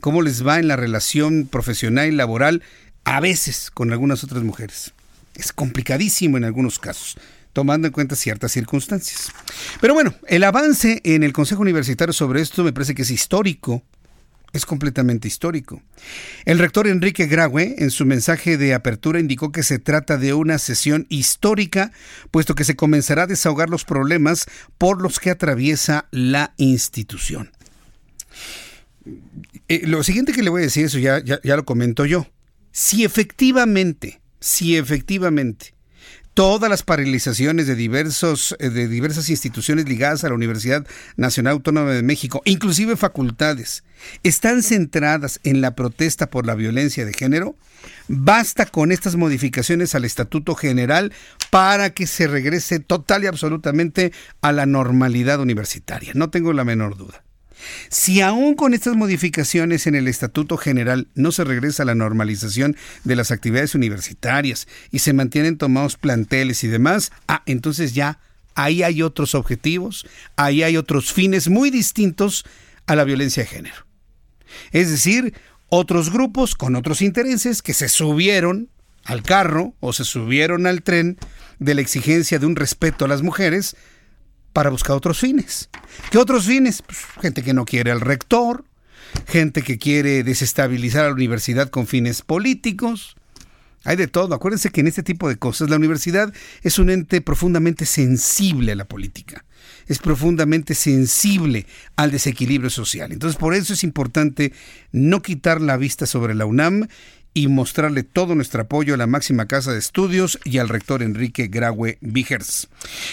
cómo 0.00 0.22
les 0.22 0.46
va 0.46 0.58
en 0.58 0.68
la 0.68 0.76
relación 0.76 1.46
profesional 1.50 2.08
y 2.08 2.12
laboral, 2.12 2.62
a 3.04 3.20
veces 3.20 3.70
con 3.72 3.92
algunas 3.92 4.24
otras 4.24 4.42
mujeres. 4.42 4.92
Es 5.34 5.52
complicadísimo 5.52 6.36
en 6.36 6.44
algunos 6.44 6.78
casos 6.78 7.16
tomando 7.56 7.86
en 7.86 7.92
cuenta 7.94 8.16
ciertas 8.16 8.52
circunstancias. 8.52 9.32
Pero 9.80 9.94
bueno, 9.94 10.14
el 10.28 10.44
avance 10.44 11.00
en 11.04 11.22
el 11.22 11.32
Consejo 11.32 11.62
Universitario 11.62 12.12
sobre 12.12 12.42
esto 12.42 12.62
me 12.62 12.74
parece 12.74 12.94
que 12.94 13.00
es 13.00 13.10
histórico. 13.10 13.82
Es 14.52 14.66
completamente 14.66 15.26
histórico. 15.26 15.80
El 16.44 16.58
rector 16.58 16.86
Enrique 16.86 17.24
Graue, 17.24 17.76
en 17.78 17.90
su 17.90 18.04
mensaje 18.04 18.58
de 18.58 18.74
apertura, 18.74 19.20
indicó 19.20 19.52
que 19.52 19.62
se 19.62 19.78
trata 19.78 20.18
de 20.18 20.34
una 20.34 20.58
sesión 20.58 21.06
histórica, 21.08 21.92
puesto 22.30 22.54
que 22.54 22.64
se 22.64 22.76
comenzará 22.76 23.22
a 23.22 23.26
desahogar 23.26 23.70
los 23.70 23.86
problemas 23.86 24.44
por 24.76 25.00
los 25.00 25.18
que 25.18 25.30
atraviesa 25.30 26.08
la 26.10 26.52
institución. 26.58 27.55
Eh, 29.68 29.82
lo 29.86 30.02
siguiente 30.02 30.32
que 30.32 30.42
le 30.42 30.50
voy 30.50 30.62
a 30.62 30.64
decir, 30.64 30.84
eso 30.84 30.98
ya, 30.98 31.22
ya, 31.22 31.40
ya 31.42 31.56
lo 31.56 31.64
comento 31.64 32.04
yo. 32.04 32.26
Si 32.72 33.04
efectivamente, 33.04 34.20
si 34.40 34.76
efectivamente 34.76 35.76
todas 36.36 36.68
las 36.68 36.82
paralizaciones 36.82 37.66
de, 37.66 37.74
diversos, 37.74 38.54
eh, 38.58 38.68
de 38.68 38.88
diversas 38.88 39.30
instituciones 39.30 39.88
ligadas 39.88 40.22
a 40.22 40.28
la 40.28 40.34
Universidad 40.34 40.86
Nacional 41.16 41.54
Autónoma 41.54 41.92
de 41.92 42.02
México, 42.02 42.42
inclusive 42.44 42.96
facultades, 42.96 43.84
están 44.22 44.62
centradas 44.62 45.40
en 45.44 45.62
la 45.62 45.74
protesta 45.74 46.28
por 46.28 46.46
la 46.46 46.54
violencia 46.54 47.06
de 47.06 47.14
género, 47.14 47.56
basta 48.06 48.66
con 48.66 48.92
estas 48.92 49.16
modificaciones 49.16 49.94
al 49.94 50.04
Estatuto 50.04 50.54
General 50.54 51.10
para 51.48 51.88
que 51.94 52.06
se 52.06 52.26
regrese 52.26 52.80
total 52.80 53.24
y 53.24 53.28
absolutamente 53.28 54.12
a 54.42 54.52
la 54.52 54.66
normalidad 54.66 55.40
universitaria. 55.40 56.12
No 56.14 56.28
tengo 56.28 56.52
la 56.52 56.64
menor 56.64 56.98
duda. 56.98 57.24
Si 57.88 58.20
aún 58.20 58.54
con 58.54 58.74
estas 58.74 58.96
modificaciones 58.96 59.86
en 59.86 59.94
el 59.94 60.08
Estatuto 60.08 60.56
General 60.56 61.08
no 61.14 61.32
se 61.32 61.44
regresa 61.44 61.82
a 61.82 61.86
la 61.86 61.94
normalización 61.94 62.76
de 63.04 63.16
las 63.16 63.30
actividades 63.30 63.74
universitarias 63.74 64.68
y 64.90 65.00
se 65.00 65.12
mantienen 65.12 65.58
tomados 65.58 65.96
planteles 65.96 66.64
y 66.64 66.68
demás, 66.68 67.12
ah, 67.28 67.42
entonces 67.46 67.94
ya 67.94 68.18
ahí 68.54 68.82
hay 68.82 69.02
otros 69.02 69.34
objetivos, 69.34 70.06
ahí 70.36 70.62
hay 70.62 70.76
otros 70.76 71.12
fines 71.12 71.48
muy 71.48 71.70
distintos 71.70 72.44
a 72.86 72.96
la 72.96 73.04
violencia 73.04 73.42
de 73.42 73.48
género. 73.48 73.86
Es 74.72 74.90
decir, 74.90 75.34
otros 75.68 76.12
grupos 76.12 76.54
con 76.54 76.76
otros 76.76 77.02
intereses 77.02 77.62
que 77.62 77.74
se 77.74 77.88
subieron 77.88 78.70
al 79.04 79.22
carro 79.22 79.74
o 79.80 79.92
se 79.92 80.04
subieron 80.04 80.66
al 80.66 80.82
tren 80.82 81.18
de 81.58 81.74
la 81.74 81.80
exigencia 81.80 82.38
de 82.38 82.46
un 82.46 82.56
respeto 82.56 83.04
a 83.04 83.08
las 83.08 83.22
mujeres 83.22 83.76
para 84.56 84.70
buscar 84.70 84.96
otros 84.96 85.18
fines. 85.18 85.68
¿Qué 86.10 86.16
otros 86.16 86.46
fines? 86.46 86.80
Pues, 86.80 87.00
gente 87.20 87.42
que 87.42 87.52
no 87.52 87.66
quiere 87.66 87.90
al 87.90 88.00
rector, 88.00 88.64
gente 89.26 89.60
que 89.60 89.76
quiere 89.76 90.24
desestabilizar 90.24 91.04
a 91.04 91.08
la 91.08 91.14
universidad 91.14 91.68
con 91.68 91.86
fines 91.86 92.22
políticos. 92.22 93.16
Hay 93.84 93.96
de 93.96 94.06
todo. 94.06 94.34
Acuérdense 94.34 94.70
que 94.70 94.80
en 94.80 94.86
este 94.86 95.02
tipo 95.02 95.28
de 95.28 95.36
cosas 95.36 95.68
la 95.68 95.76
universidad 95.76 96.32
es 96.62 96.78
un 96.78 96.88
ente 96.88 97.20
profundamente 97.20 97.84
sensible 97.84 98.72
a 98.72 98.76
la 98.76 98.86
política. 98.86 99.44
Es 99.88 99.98
profundamente 99.98 100.74
sensible 100.74 101.66
al 101.96 102.10
desequilibrio 102.10 102.70
social. 102.70 103.12
Entonces 103.12 103.38
por 103.38 103.52
eso 103.52 103.74
es 103.74 103.84
importante 103.84 104.54
no 104.90 105.20
quitar 105.20 105.60
la 105.60 105.76
vista 105.76 106.06
sobre 106.06 106.34
la 106.34 106.46
UNAM 106.46 106.88
y 107.36 107.48
mostrarle 107.48 108.02
todo 108.02 108.34
nuestro 108.34 108.62
apoyo 108.62 108.94
a 108.94 108.96
la 108.96 109.06
máxima 109.06 109.44
casa 109.44 109.70
de 109.70 109.78
estudios 109.78 110.38
y 110.44 110.56
al 110.56 110.70
rector 110.70 111.02
Enrique 111.02 111.48
Graue 111.48 111.98
Vigers. 112.00 112.68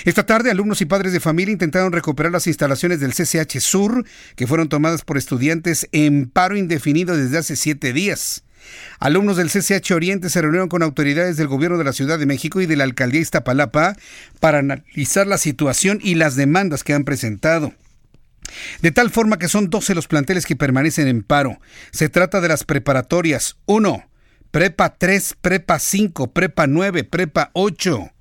Esta 0.06 0.26
tarde, 0.26 0.50
alumnos 0.50 0.80
y 0.80 0.86
padres 0.86 1.12
de 1.12 1.20
familia 1.20 1.52
intentaron 1.52 1.92
recuperar 1.92 2.32
las 2.32 2.48
instalaciones 2.48 3.02
del 3.02 3.12
CCH 3.12 3.60
Sur, 3.60 4.06
que 4.38 4.48
fueron 4.48 4.70
tomadas 4.70 5.02
por 5.02 5.18
estudiantes 5.18 5.90
en 5.92 6.30
paro 6.30 6.56
indefinido 6.56 7.18
desde 7.18 7.38
hace 7.38 7.58
siete 7.58 7.92
días. 7.92 8.46
Alumnos 8.98 9.36
del 9.36 9.50
CCH 9.50 9.92
Oriente 9.92 10.30
se 10.30 10.42
reunieron 10.42 10.70
con 10.70 10.84
autoridades 10.84 11.36
del 11.36 11.50
gobierno 11.50 11.78
de 11.78 11.84
la 11.84 11.92
Ciudad 11.92 12.18
de 12.18 12.26
México 12.26 12.62
y 12.62 12.66
de 12.66 12.78
la 12.78 12.86
alcaldía 12.86 13.20
Iztapalapa 13.20 13.98
para 14.40 14.60
analizar 14.60 15.28
la 15.28 15.38
situación 15.38 16.00
y 16.02 16.16
las 16.16 16.38
demandas 16.38 16.86
que 16.86 16.94
han 16.94 17.04
presentado. 17.04 17.74
De 18.82 18.92
tal 18.92 19.10
forma 19.10 19.38
que 19.38 19.50
son 19.50 19.70
12 19.70 19.96
los 19.96 20.08
planteles 20.08 20.46
que 20.46 20.56
permanecen 20.56 21.10
en 21.10 21.24
paro. 21.24 21.60
Se 21.92 22.08
trata 22.08 22.40
de 22.40 22.48
las 22.48 22.64
preparatorias 22.64 23.58
1, 23.66 24.06
Prepa 24.54 24.94
3, 24.96 25.38
Prepa 25.42 25.80
5, 25.80 26.32
Prepa 26.32 26.68
9, 26.68 27.06
Prepa 27.06 27.50
8. 27.54 28.12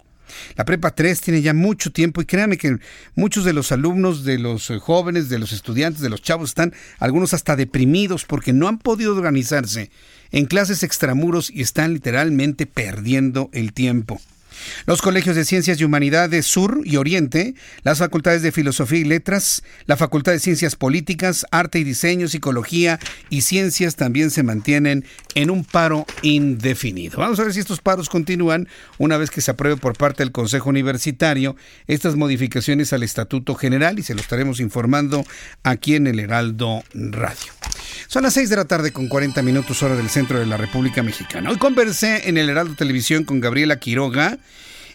La 0.57 0.65
Prepa 0.65 0.95
3 0.95 1.21
tiene 1.21 1.43
ya 1.43 1.53
mucho 1.53 1.93
tiempo 1.93 2.23
y 2.23 2.25
créanme 2.25 2.57
que 2.57 2.79
muchos 3.15 3.45
de 3.45 3.53
los 3.53 3.71
alumnos, 3.71 4.25
de 4.25 4.39
los 4.39 4.71
eh, 4.71 4.79
jóvenes, 4.79 5.29
de 5.29 5.39
los 5.39 5.53
estudiantes, 5.53 6.01
de 6.01 6.09
los 6.09 6.23
chavos 6.23 6.49
están 6.49 6.73
algunos 6.99 7.35
hasta 7.35 7.55
deprimidos 7.55 8.25
porque 8.25 8.55
no 8.55 8.67
han 8.67 8.79
podido 8.79 9.15
organizarse 9.15 9.91
en 10.31 10.47
clases 10.47 10.83
extramuros 10.83 11.51
y 11.51 11.61
están 11.61 11.93
literalmente 11.93 12.65
perdiendo 12.65 13.51
el 13.53 13.75
tiempo. 13.75 14.19
Los 14.87 15.03
colegios 15.03 15.37
de 15.37 15.45
Ciencias 15.45 15.81
y 15.81 15.85
Humanidades 15.85 16.47
Sur 16.47 16.81
y 16.85 16.97
Oriente, 16.97 17.55
las 17.83 17.99
facultades 17.99 18.43
de 18.43 18.53
Filosofía 18.53 19.01
y 19.01 19.05
Letras, 19.05 19.63
la 19.87 19.97
Facultad 19.97 20.33
de 20.33 20.39
Ciencias 20.39 20.77
Políticas, 20.77 21.47
Arte 21.51 21.79
y 21.79 21.85
Diseño, 21.85 22.29
Psicología 22.29 22.99
y 23.31 23.43
Ciencias 23.43 23.97
también 23.97 24.31
se 24.31 24.43
mantienen 24.43 25.05
en 25.35 25.51
un 25.51 25.65
paro 25.65 26.07
indefinido. 26.23 27.19
Vamos 27.19 27.39
a 27.41 27.45
ver 27.45 27.55
si 27.55 27.61
estos 27.61 27.81
paros 27.81 28.09
continúan 28.09 28.69
una 28.99 29.17
vez 29.17 29.31
que 29.31 29.41
se 29.41 29.51
apruebe 29.51 29.77
por 29.77 29.97
parte 29.97 30.23
del 30.23 30.33
Consejo 30.33 30.71
Universitario 30.71 31.57
estas 31.87 32.17
modificaciones 32.17 32.93
al 32.93 33.03
Estatuto 33.03 33.55
General 33.55 33.99
y 33.99 34.03
se 34.03 34.15
lo 34.15 34.21
estaremos 34.21 34.61
informando 34.61 35.25
aquí 35.63 35.95
en 35.95 36.07
el 36.07 36.21
Heraldo 36.21 36.83
Radio. 36.95 37.62
Son 38.07 38.23
las 38.23 38.35
6 38.35 38.51
de 38.51 38.57
la 38.57 38.65
tarde 38.65 38.93
con 38.93 39.09
40 39.09 39.43
minutos 39.43 39.83
hora 39.83 39.97
del 39.97 40.11
centro 40.11 40.39
de 40.39 40.47
la 40.47 40.57
República 40.57 41.03
Mexicana. 41.03 41.51
Hoy 41.51 41.57
conversé 41.57 42.29
en 42.29 42.37
el 42.37 42.49
Heraldo 42.49 42.75
Televisión 42.75 43.25
con 43.25 43.41
Gabriela 43.41 43.79
Quiroga, 43.79 44.39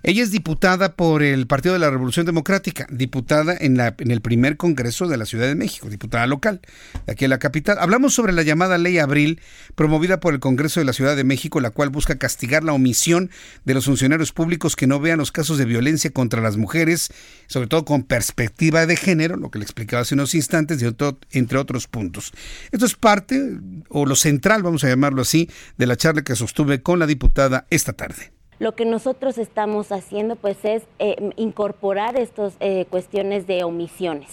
ella 0.04 0.24
es 0.24 0.32
diputada 0.32 0.95
por 0.95 1.24
el 1.24 1.48
Partido 1.48 1.74
de 1.74 1.80
la 1.80 1.89
Revolución 1.89 2.26
Democrática, 2.26 2.88
diputada 2.89 3.56
en, 3.60 3.78
la, 3.78 3.95
en 3.98 4.12
el 4.12 4.22
primer 4.22 4.58
Congreso 4.58 5.08
de 5.08 5.18
la 5.18 5.26
Ciudad 5.26 5.48
de 5.48 5.56
México, 5.56 5.89
diputada 5.89 6.28
local, 6.28 6.62
de 7.06 7.14
aquí 7.14 7.26
en 7.26 7.30
la 7.30 7.39
capital. 7.39 7.78
Hablamos 7.80 8.14
sobre 8.14 8.34
la 8.34 8.43
llamada 8.43 8.78
Ley 8.78 9.00
Abril, 9.00 9.41
promovida 9.76 10.20
por 10.20 10.34
el 10.34 10.39
Congreso 10.39 10.80
de 10.80 10.86
la 10.86 10.93
Ciudad 10.93 11.16
de 11.16 11.24
México, 11.24 11.60
la 11.60 11.72
cual 11.72 11.89
busca 11.89 12.18
castigar 12.18 12.64
la 12.64 12.74
omisión 12.74 13.32
de 13.66 13.74
los 13.74 13.86
funcionarios 13.86 14.32
públicos 14.32 14.76
que 14.76 14.88
no 14.88 15.00
vean 15.00 15.18
los 15.18 15.32
casos 15.32 15.58
de 15.58 15.66
violencia 15.66 16.12
contra 16.12 16.41
las 16.41 16.58
mujeres, 16.58 17.10
sobre 17.48 17.68
todo 17.68 17.86
con 17.86 18.04
perspectiva 18.04 18.86
de 18.86 18.95
género, 18.95 19.38
lo 19.38 19.52
que 19.52 19.60
le 19.60 19.64
explicaba 19.64 20.02
hace 20.02 20.16
unos 20.16 20.36
instantes, 20.36 20.84
entre 21.32 21.58
otros 21.58 21.88
puntos. 21.88 22.34
Esto 22.72 22.86
es 22.86 22.95
parte, 22.95 23.58
o 23.89 24.06
lo 24.06 24.16
central, 24.16 24.64
vamos 24.64 24.84
a 24.84 24.89
llamarlo 24.89 25.22
así, 25.22 25.50
de 25.78 25.88
la 25.88 25.95
charla 25.95 26.24
que 26.24 26.36
sostuve 26.36 26.82
con 26.82 27.00
la 27.00 27.08
diputada 27.08 27.66
esta 27.70 27.93
tarde. 27.93 28.37
Lo 28.60 28.74
que 28.74 28.86
nosotros 28.86 29.38
estamos 29.38 29.91
haciendo 29.91 30.36
pues 30.36 30.66
es 30.66 30.84
eh, 30.97 31.32
incorporar 31.36 32.18
estas 32.18 32.55
eh, 32.60 32.86
cuestiones 32.89 33.45
de 33.45 33.64
omisiones. 33.64 34.30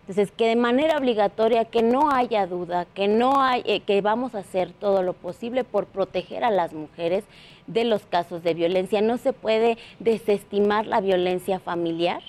Entonces, 0.00 0.30
que 0.36 0.48
de 0.48 0.56
manera 0.56 0.98
obligatoria, 0.98 1.64
que 1.64 1.82
no 1.82 2.10
haya 2.10 2.46
duda, 2.46 2.86
que, 2.92 3.08
no 3.08 3.40
hay, 3.40 3.62
eh, 3.64 3.80
que 3.80 4.00
vamos 4.02 4.34
a 4.34 4.40
hacer 4.40 4.72
todo 4.72 5.02
lo 5.02 5.14
posible 5.14 5.64
por 5.64 5.86
proteger 5.86 6.44
a 6.44 6.50
las 6.50 6.74
mujeres 6.74 7.24
de 7.66 7.84
los 7.84 8.02
casos 8.02 8.42
de 8.42 8.52
violencia. 8.52 9.00
No 9.00 9.16
se 9.16 9.32
puede 9.32 9.78
desestimar 10.00 10.86
la 10.86 11.00
violencia 11.00 11.60
familiar 11.60 12.20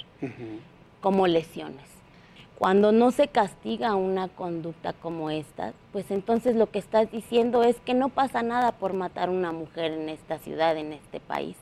como 1.01 1.27
lesiones. 1.27 1.92
Cuando 2.57 2.91
no 2.91 3.11
se 3.11 3.27
castiga 3.27 3.95
una 3.95 4.27
conducta 4.27 4.93
como 4.93 5.29
esta, 5.29 5.73
pues 5.91 6.11
entonces 6.11 6.55
lo 6.55 6.71
que 6.71 6.79
estás 6.79 7.11
diciendo 7.11 7.63
es 7.63 7.79
que 7.79 7.93
no 7.93 8.09
pasa 8.09 8.41
nada 8.41 8.71
por 8.73 8.93
matar 8.93 9.29
una 9.29 9.51
mujer 9.51 9.91
en 9.91 10.07
esta 10.07 10.37
ciudad, 10.37 10.77
en 10.77 10.93
este 10.93 11.19
país. 11.19 11.57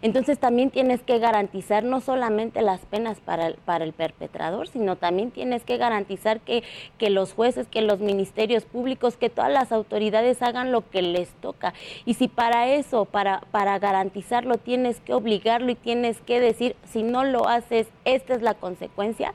Entonces 0.00 0.38
también 0.38 0.70
tienes 0.70 1.02
que 1.02 1.18
garantizar 1.18 1.82
no 1.82 2.00
solamente 2.00 2.62
las 2.62 2.80
penas 2.82 3.20
para 3.20 3.48
el, 3.48 3.54
para 3.56 3.84
el 3.84 3.92
perpetrador, 3.92 4.68
sino 4.68 4.96
también 4.96 5.30
tienes 5.30 5.64
que 5.64 5.76
garantizar 5.76 6.40
que, 6.40 6.62
que 6.98 7.10
los 7.10 7.32
jueces, 7.32 7.66
que 7.66 7.82
los 7.82 8.00
ministerios 8.00 8.64
públicos, 8.64 9.16
que 9.16 9.30
todas 9.30 9.52
las 9.52 9.72
autoridades 9.72 10.42
hagan 10.42 10.72
lo 10.72 10.88
que 10.88 11.02
les 11.02 11.30
toca. 11.40 11.74
Y 12.04 12.14
si 12.14 12.28
para 12.28 12.68
eso, 12.68 13.06
para, 13.06 13.40
para 13.50 13.78
garantizarlo, 13.78 14.58
tienes 14.58 15.00
que 15.00 15.14
obligarlo 15.14 15.70
y 15.70 15.74
tienes 15.74 16.20
que 16.20 16.38
decir, 16.38 16.76
si 16.84 17.02
no 17.02 17.24
lo 17.24 17.48
haces, 17.48 17.88
esta 18.04 18.34
es 18.34 18.42
la 18.42 18.54
consecuencia, 18.54 19.32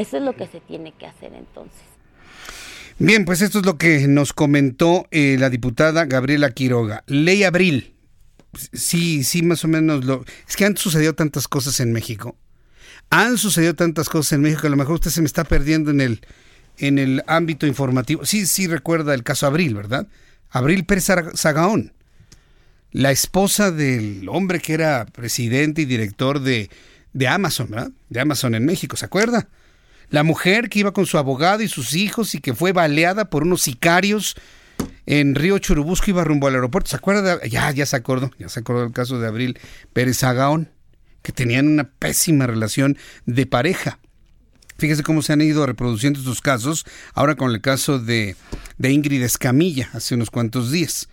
eso 0.00 0.16
es 0.16 0.22
lo 0.22 0.34
que 0.34 0.46
se 0.46 0.60
tiene 0.60 0.92
que 0.92 1.06
hacer 1.06 1.32
entonces. 1.34 1.82
Bien, 2.98 3.24
pues 3.24 3.40
esto 3.40 3.60
es 3.60 3.66
lo 3.66 3.78
que 3.78 4.06
nos 4.08 4.32
comentó 4.32 5.06
eh, 5.10 5.36
la 5.38 5.48
diputada 5.48 6.04
Gabriela 6.04 6.50
Quiroga. 6.50 7.02
Ley 7.06 7.44
Abril. 7.44 7.94
Sí, 8.72 9.24
sí, 9.24 9.42
más 9.42 9.64
o 9.64 9.68
menos 9.68 10.04
lo... 10.04 10.24
Es 10.48 10.56
que 10.56 10.64
han 10.64 10.76
sucedido 10.76 11.14
tantas 11.14 11.48
cosas 11.48 11.80
en 11.80 11.92
México. 11.92 12.36
Han 13.08 13.38
sucedido 13.38 13.74
tantas 13.74 14.08
cosas 14.08 14.32
en 14.32 14.42
México 14.42 14.62
que 14.62 14.66
a 14.66 14.70
lo 14.70 14.76
mejor 14.76 14.96
usted 14.96 15.10
se 15.10 15.22
me 15.22 15.26
está 15.26 15.44
perdiendo 15.44 15.90
en 15.90 16.00
el, 16.00 16.20
en 16.78 16.98
el 16.98 17.22
ámbito 17.26 17.66
informativo. 17.66 18.26
Sí, 18.26 18.46
sí 18.46 18.66
recuerda 18.66 19.14
el 19.14 19.22
caso 19.22 19.46
Abril, 19.46 19.74
¿verdad? 19.74 20.06
Abril 20.50 20.84
Pérez 20.84 21.08
Sagaón, 21.34 21.92
la 22.90 23.12
esposa 23.12 23.70
del 23.70 24.28
hombre 24.28 24.60
que 24.60 24.74
era 24.74 25.06
presidente 25.06 25.82
y 25.82 25.84
director 25.84 26.40
de, 26.40 26.70
de 27.12 27.28
Amazon, 27.28 27.70
¿verdad? 27.70 27.92
De 28.08 28.20
Amazon 28.20 28.54
en 28.54 28.64
México, 28.64 28.96
¿se 28.96 29.04
acuerda? 29.04 29.48
La 30.10 30.24
mujer 30.24 30.68
que 30.68 30.80
iba 30.80 30.92
con 30.92 31.06
su 31.06 31.18
abogado 31.18 31.62
y 31.62 31.68
sus 31.68 31.94
hijos 31.94 32.34
y 32.34 32.40
que 32.40 32.54
fue 32.54 32.72
baleada 32.72 33.30
por 33.30 33.44
unos 33.44 33.62
sicarios 33.62 34.36
en 35.06 35.34
Río 35.34 35.58
Churubusco, 35.58 36.10
iba 36.10 36.24
rumbo 36.24 36.48
al 36.48 36.54
aeropuerto. 36.54 36.90
¿Se 36.90 36.96
acuerda? 36.96 37.44
ya, 37.46 37.70
ya 37.70 37.86
se 37.86 37.96
acordó, 37.96 38.30
ya 38.38 38.48
se 38.48 38.60
acordó 38.60 38.82
del 38.82 38.92
caso 38.92 39.18
de 39.20 39.28
Abril 39.28 39.58
Pérez 39.92 40.22
Agaón, 40.24 40.70
que 41.22 41.32
tenían 41.32 41.68
una 41.68 41.84
pésima 41.84 42.46
relación 42.46 42.98
de 43.26 43.46
pareja. 43.46 43.98
Fíjese 44.78 45.02
cómo 45.02 45.22
se 45.22 45.32
han 45.32 45.42
ido 45.42 45.66
reproduciendo 45.66 46.18
estos 46.18 46.40
casos, 46.40 46.86
ahora 47.14 47.34
con 47.34 47.52
el 47.52 47.60
caso 47.60 47.98
de, 47.98 48.34
de 48.78 48.90
Ingrid 48.92 49.22
Escamilla, 49.22 49.90
hace 49.92 50.14
unos 50.14 50.30
cuantos 50.30 50.70
días. 50.70 51.08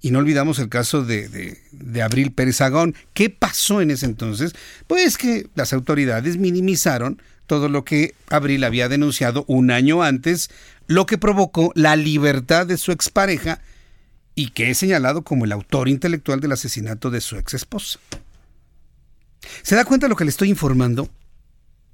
Y 0.00 0.10
no 0.10 0.18
olvidamos 0.18 0.58
el 0.58 0.68
caso 0.68 1.04
de, 1.04 1.28
de, 1.28 1.58
de, 1.72 2.02
Abril 2.02 2.32
Pérez 2.32 2.60
Agón. 2.60 2.94
¿Qué 3.14 3.30
pasó 3.30 3.80
en 3.80 3.90
ese 3.90 4.06
entonces? 4.06 4.54
Pues 4.86 5.16
que 5.16 5.48
las 5.54 5.72
autoridades 5.72 6.36
minimizaron 6.36 7.20
todo 7.46 7.68
lo 7.68 7.84
que 7.84 8.14
Abril 8.28 8.64
había 8.64 8.88
denunciado 8.88 9.44
un 9.46 9.70
año 9.70 10.02
antes, 10.02 10.50
lo 10.86 11.06
que 11.06 11.18
provocó 11.18 11.72
la 11.74 11.96
libertad 11.96 12.66
de 12.66 12.78
su 12.78 12.92
expareja 12.92 13.60
y 14.34 14.50
que 14.50 14.70
es 14.70 14.78
señalado 14.78 15.22
como 15.22 15.44
el 15.44 15.52
autor 15.52 15.88
intelectual 15.88 16.40
del 16.40 16.52
asesinato 16.52 17.10
de 17.10 17.20
su 17.20 17.36
ex 17.36 17.54
esposa. 17.54 17.98
¿Se 19.62 19.76
da 19.76 19.84
cuenta 19.84 20.06
de 20.06 20.10
lo 20.10 20.16
que 20.16 20.24
le 20.24 20.30
estoy 20.30 20.48
informando? 20.48 21.08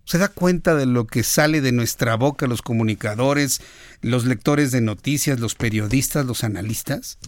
¿Se 0.05 0.18
da 0.18 0.28
cuenta 0.28 0.74
de 0.74 0.86
lo 0.86 1.07
que 1.07 1.22
sale 1.22 1.61
de 1.61 1.72
nuestra 1.72 2.16
boca 2.16 2.46
los 2.46 2.62
comunicadores, 2.62 3.61
los 4.01 4.24
lectores 4.24 4.72
de 4.72 4.80
noticias, 4.80 5.38
los 5.38 5.55
periodistas, 5.55 6.26
los 6.26 6.42
analistas? 6.42 7.18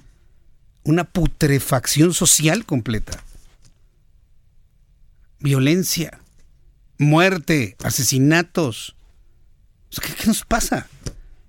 Una 0.84 1.04
putrefacción 1.04 2.14
social 2.14 2.64
completa. 2.64 3.22
Violencia, 5.38 6.21
muerte, 7.02 7.76
asesinatos. 7.82 8.96
¿Qué, 10.00 10.26
nos 10.26 10.44
pasa? 10.44 10.86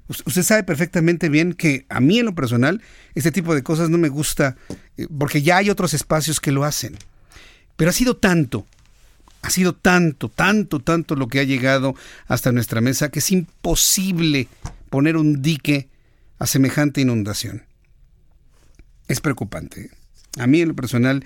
Usted 0.07 0.43
sabe 0.43 0.63
perfectamente 0.63 1.29
bien 1.29 1.53
que 1.53 1.85
a 1.89 2.01
mí 2.01 2.19
en 2.19 2.25
lo 2.25 2.35
personal 2.35 2.81
este 3.15 3.31
tipo 3.31 3.55
de 3.55 3.63
cosas 3.63 3.89
no 3.89 3.97
me 3.97 4.09
gusta 4.09 4.57
eh, 4.97 5.07
porque 5.17 5.41
ya 5.41 5.57
hay 5.57 5.69
otros 5.69 5.93
espacios 5.93 6.39
que 6.41 6.51
lo 6.51 6.65
hacen. 6.65 6.97
Pero 7.77 7.89
ha 7.89 7.93
sido 7.93 8.15
tanto, 8.17 8.67
ha 9.41 9.49
sido 9.49 9.73
tanto, 9.73 10.29
tanto, 10.29 10.79
tanto 10.79 11.15
lo 11.15 11.27
que 11.27 11.39
ha 11.39 11.43
llegado 11.43 11.95
hasta 12.27 12.51
nuestra 12.51 12.81
mesa 12.81 13.09
que 13.09 13.19
es 13.19 13.31
imposible 13.31 14.47
poner 14.89 15.17
un 15.17 15.41
dique 15.41 15.87
a 16.37 16.47
semejante 16.47 17.01
inundación. 17.01 17.63
Es 19.07 19.21
preocupante. 19.21 19.89
A 20.37 20.47
mí 20.47 20.61
en 20.61 20.69
lo 20.69 20.75
personal 20.75 21.23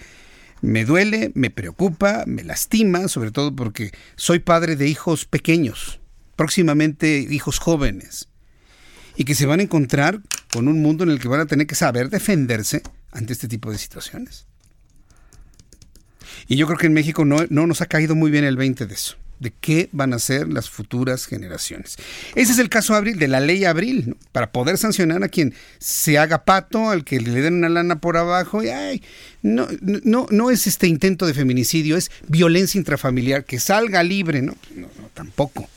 me 0.61 0.85
duele, 0.85 1.31
me 1.35 1.49
preocupa, 1.49 2.23
me 2.25 2.43
lastima, 2.43 3.07
sobre 3.07 3.31
todo 3.31 3.55
porque 3.55 3.91
soy 4.15 4.39
padre 4.39 4.75
de 4.75 4.87
hijos 4.87 5.25
pequeños, 5.25 5.99
próximamente 6.35 7.19
hijos 7.29 7.59
jóvenes, 7.59 8.27
y 9.15 9.25
que 9.25 9.35
se 9.35 9.45
van 9.45 9.59
a 9.59 9.63
encontrar 9.63 10.21
con 10.53 10.67
un 10.67 10.81
mundo 10.81 11.03
en 11.03 11.11
el 11.11 11.19
que 11.19 11.27
van 11.27 11.41
a 11.41 11.45
tener 11.45 11.67
que 11.67 11.75
saber 11.75 12.09
defenderse 12.09 12.81
ante 13.11 13.33
este 13.33 13.47
tipo 13.47 13.71
de 13.71 13.77
situaciones. 13.77 14.45
Y 16.47 16.55
yo 16.55 16.65
creo 16.67 16.77
que 16.77 16.87
en 16.87 16.93
México 16.93 17.25
no, 17.25 17.37
no 17.49 17.67
nos 17.67 17.81
ha 17.81 17.87
caído 17.87 18.15
muy 18.15 18.31
bien 18.31 18.43
el 18.43 18.57
20 18.57 18.85
de 18.85 18.93
eso 18.93 19.17
de 19.39 19.53
qué 19.59 19.89
van 19.91 20.13
a 20.13 20.19
ser 20.19 20.47
las 20.47 20.69
futuras 20.69 21.25
generaciones. 21.25 21.97
Ese 22.35 22.51
es 22.51 22.59
el 22.59 22.69
caso 22.69 22.95
Abril, 22.95 23.19
de 23.19 23.27
la 23.27 23.39
ley 23.39 23.65
Abril, 23.65 24.15
para 24.31 24.51
poder 24.51 24.77
sancionar 24.77 25.23
a 25.23 25.29
quien 25.29 25.53
se 25.79 26.17
haga 26.17 26.43
pato, 26.43 26.89
al 26.89 27.03
que 27.03 27.19
le 27.19 27.41
den 27.41 27.55
una 27.55 27.69
lana 27.69 27.99
por 27.99 28.17
abajo. 28.17 28.63
Y, 28.63 28.69
ay, 28.69 29.03
no, 29.41 29.67
no, 29.81 30.27
no 30.29 30.49
es 30.49 30.67
este 30.67 30.87
intento 30.87 31.25
de 31.25 31.33
feminicidio, 31.33 31.97
es 31.97 32.11
violencia 32.27 32.77
intrafamiliar, 32.77 33.45
que 33.45 33.59
salga 33.59 34.03
libre, 34.03 34.41
no, 34.41 34.55
no, 34.75 34.89
tampoco. 35.13 35.69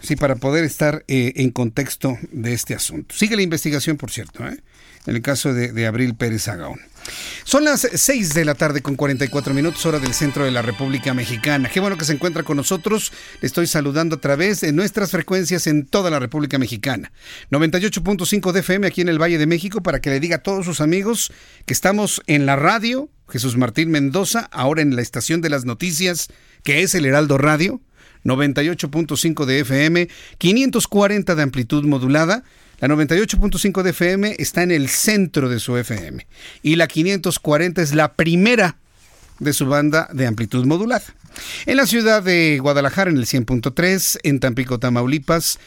Sí, 0.00 0.16
para 0.16 0.36
poder 0.36 0.64
estar 0.64 1.04
eh, 1.08 1.34
en 1.36 1.50
contexto 1.50 2.16
de 2.32 2.54
este 2.54 2.74
asunto. 2.74 3.14
Sigue 3.14 3.36
la 3.36 3.42
investigación, 3.42 3.98
por 3.98 4.10
cierto, 4.10 4.46
¿eh? 4.46 4.58
en 5.06 5.14
el 5.14 5.20
caso 5.20 5.52
de, 5.52 5.72
de 5.72 5.86
Abril 5.86 6.14
Pérez 6.14 6.48
Agaón. 6.48 6.80
Son 7.44 7.64
las 7.64 7.88
6 7.92 8.34
de 8.34 8.44
la 8.44 8.54
tarde 8.54 8.80
con 8.80 8.96
44 8.96 9.52
minutos, 9.54 9.84
hora 9.86 9.98
del 9.98 10.14
centro 10.14 10.44
de 10.44 10.50
la 10.50 10.62
República 10.62 11.14
Mexicana. 11.14 11.68
Qué 11.68 11.80
bueno 11.80 11.98
que 11.98 12.04
se 12.04 12.12
encuentra 12.12 12.42
con 12.42 12.56
nosotros. 12.56 13.12
Le 13.40 13.46
estoy 13.46 13.66
saludando 13.66 14.16
a 14.16 14.20
través 14.20 14.60
de 14.62 14.72
nuestras 14.72 15.10
frecuencias 15.10 15.66
en 15.66 15.86
toda 15.86 16.10
la 16.10 16.18
República 16.18 16.58
Mexicana. 16.58 17.12
98.5 17.50 18.52
de 18.52 18.60
FM 18.60 18.86
aquí 18.86 19.02
en 19.02 19.08
el 19.08 19.20
Valle 19.20 19.38
de 19.38 19.46
México 19.46 19.82
para 19.82 20.00
que 20.00 20.10
le 20.10 20.20
diga 20.20 20.36
a 20.36 20.42
todos 20.42 20.64
sus 20.64 20.80
amigos 20.80 21.32
que 21.66 21.74
estamos 21.74 22.22
en 22.26 22.46
la 22.46 22.56
radio. 22.56 23.10
Jesús 23.28 23.56
Martín 23.56 23.90
Mendoza, 23.90 24.48
ahora 24.52 24.82
en 24.82 24.96
la 24.96 25.02
estación 25.02 25.40
de 25.40 25.50
las 25.50 25.64
noticias, 25.64 26.28
que 26.62 26.82
es 26.82 26.94
el 26.94 27.06
Heraldo 27.06 27.38
Radio. 27.38 27.80
98.5 28.24 29.44
de 29.44 29.60
FM, 29.60 30.08
540 30.38 31.34
de 31.34 31.42
amplitud 31.42 31.84
modulada 31.84 32.42
la 32.80 32.88
98.5 32.88 33.82
de 33.82 33.90
FM 33.90 34.36
está 34.38 34.62
en 34.62 34.70
el 34.70 34.88
centro 34.88 35.48
de 35.48 35.60
su 35.60 35.76
FM 35.76 36.26
y 36.62 36.76
la 36.76 36.86
540 36.86 37.82
es 37.82 37.94
la 37.94 38.14
primera 38.14 38.76
de 39.38 39.52
su 39.52 39.66
banda 39.66 40.08
de 40.12 40.26
amplitud 40.26 40.64
modulada. 40.66 41.04
En 41.66 41.76
la 41.76 41.86
ciudad 41.86 42.22
de 42.22 42.58
Guadalajara 42.60 43.10
en 43.10 43.16
el 43.16 43.26
100.3, 43.26 44.18
en 44.22 44.40
Tampico, 44.40 44.78
Tamaulipas, 44.78 45.58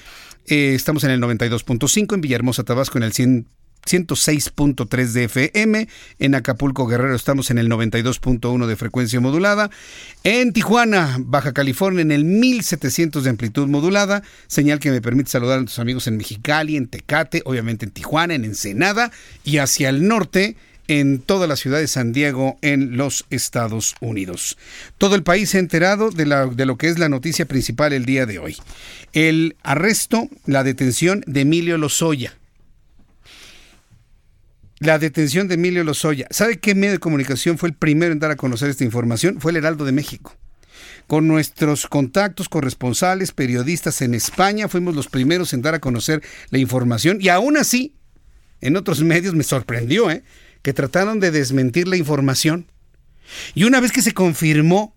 eh, 0.48 0.74
estamos 0.76 1.04
en 1.04 1.12
el 1.12 1.22
92.5, 1.22 2.16
en 2.16 2.22
Villahermosa, 2.22 2.64
Tabasco 2.64 2.98
en 2.98 3.04
el 3.04 3.14
100 3.14 3.48
106.3 3.86 5.12
de 5.12 5.24
FM. 5.26 5.88
En 6.20 6.36
Acapulco, 6.36 6.88
Guerrero, 6.88 7.16
estamos 7.16 7.52
en 7.52 7.58
el 7.58 7.70
92.1 7.70 8.66
de 8.66 8.76
frecuencia 8.76 9.20
modulada. 9.20 9.70
En 10.24 10.54
Tijuana, 10.54 11.18
Baja 11.20 11.54
California, 11.54 12.02
en 12.02 12.12
el 12.12 12.26
1700 12.26 13.24
de 13.24 13.30
amplitud 13.30 13.68
modulada. 13.68 14.24
Señal 14.48 14.80
que 14.80 14.92
me 14.92 15.02
permite 15.02 15.30
saludar 15.30 15.58
a 15.58 15.62
nuestros 15.62 15.80
amigos 15.80 16.08
en 16.08 16.18
Mexicali, 16.18 16.78
en 16.78 16.88
Tecate, 16.88 17.42
obviamente 17.46 17.86
en 17.86 17.92
Tijuana, 17.92 18.36
en 18.36 18.46
Ensenada 18.46 19.12
y 19.44 19.58
hacia 19.58 19.90
el 19.90 20.08
norte 20.08 20.56
en 20.88 21.20
toda 21.20 21.48
la 21.48 21.56
ciudad 21.56 21.80
de 21.80 21.88
San 21.88 22.14
Diego 22.14 22.58
en 22.62 22.98
los 22.98 23.26
Estados 23.30 23.96
Unidos. 24.00 24.58
Todo 24.98 25.16
el 25.16 25.24
país 25.24 25.50
se 25.50 25.58
ha 25.58 25.60
enterado 25.60 26.12
de, 26.12 26.26
de, 26.56 26.66
lo 26.66 26.78
que 26.78 26.88
es 26.88 26.98
la 26.98 27.10
noticia 27.10 27.46
principal 27.46 27.94
el 27.94 28.06
día 28.06 28.26
de 28.26 28.40
hoy. 28.40 28.58
El 29.14 29.56
arresto, 29.64 30.30
la 30.46 30.64
detención 30.64 31.24
de 31.28 31.42
Emilio 31.42 31.78
Lozoya, 31.78 32.37
la 34.80 35.00
detención 35.00 35.48
de 35.48 35.56
Emilio 35.56 35.84
Lozoya. 35.84 36.28
¿Sabe 36.30 36.60
qué 36.60 36.76
medio 36.76 36.94
de 36.94 37.00
comunicación 37.00 37.58
fue 37.58 37.70
el 37.70 37.76
primero 37.76 38.12
en 38.12 38.20
dar 38.20 38.32
a 38.32 38.36
conocer 38.36 38.70
esta 38.70 38.84
información? 38.84 39.42
Fue 39.42 39.52
el 39.52 39.58
Heraldo 39.58 39.86
de 39.86 39.92
México. 39.92 40.36
Con 41.08 41.28
nuestros 41.28 41.88
contactos 41.88 42.50
corresponsales, 42.50 43.32
periodistas 43.32 44.02
en 44.02 44.14
España, 44.14 44.68
fuimos 44.68 44.96
los 44.96 45.08
primeros 45.08 45.54
en 45.54 45.62
dar 45.62 45.74
a 45.74 45.80
conocer 45.80 46.22
la 46.50 46.60
información 46.60 47.18
y 47.22 47.30
aún 47.30 47.58
así, 47.58 47.96
en 48.62 48.76
otros 48.76 49.02
medios 49.02 49.34
me 49.34 49.44
sorprendió, 49.44 50.12
¿eh? 50.12 50.24
que 50.62 50.74
trataron 50.74 51.20
de 51.20 51.32
desmentir 51.32 51.88
la 51.88 51.98
información. 51.98 52.68
Y 53.56 53.64
una 53.64 53.80
vez 53.80 53.92
que 53.92 54.02
se 54.02 54.14
confirmó 54.14 54.96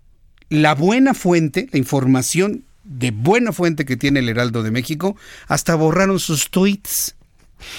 la 0.49 0.75
buena 0.75 1.15
fuente, 1.15 1.69
la 1.73 1.79
información 1.79 2.65
de 2.83 3.13
buena 3.13 3.53
fuente 3.53 3.85
que 3.85 3.97
tiene 3.97 4.19
el 4.19 4.29
Heraldo 4.29 4.63
de 4.63 4.73
México, 4.73 5.17
hasta 5.47 5.75
borraron 5.77 6.19
sus 6.19 6.51
tweets. 6.51 7.15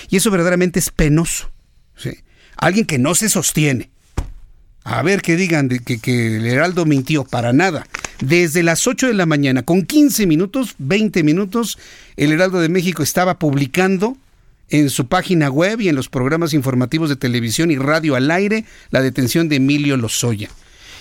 Y 0.09 0.17
eso 0.17 0.31
verdaderamente 0.31 0.79
es 0.79 0.89
penoso. 0.89 1.51
Alguien 2.57 2.85
que 2.85 2.99
no 2.99 3.15
se 3.15 3.29
sostiene. 3.29 3.89
A 4.83 5.01
ver 5.03 5.21
que 5.21 5.35
digan 5.35 5.67
de 5.67 5.79
que, 5.79 6.37
el 6.37 6.45
Heraldo 6.47 6.85
mintió, 6.85 7.23
para 7.23 7.53
nada. 7.53 7.85
Desde 8.19 8.63
las 8.63 8.87
8 8.87 9.07
de 9.07 9.13
la 9.13 9.25
mañana, 9.25 9.63
con 9.63 9.83
15 9.85 10.25
minutos, 10.27 10.75
20 10.79 11.23
minutos, 11.23 11.77
el 12.17 12.31
Heraldo 12.31 12.59
de 12.59 12.69
México 12.69 13.03
estaba 13.03 13.39
publicando 13.39 14.17
en 14.69 14.89
su 14.89 15.07
página 15.07 15.49
web 15.49 15.81
y 15.81 15.89
en 15.89 15.95
los 15.95 16.07
programas 16.07 16.53
informativos 16.53 17.09
de 17.09 17.15
televisión 17.15 17.71
y 17.71 17.77
radio 17.77 18.15
al 18.15 18.31
aire 18.31 18.65
la 18.89 19.01
detención 19.01 19.49
de 19.49 19.57
Emilio 19.57 19.97
Lozoya. 19.97 20.49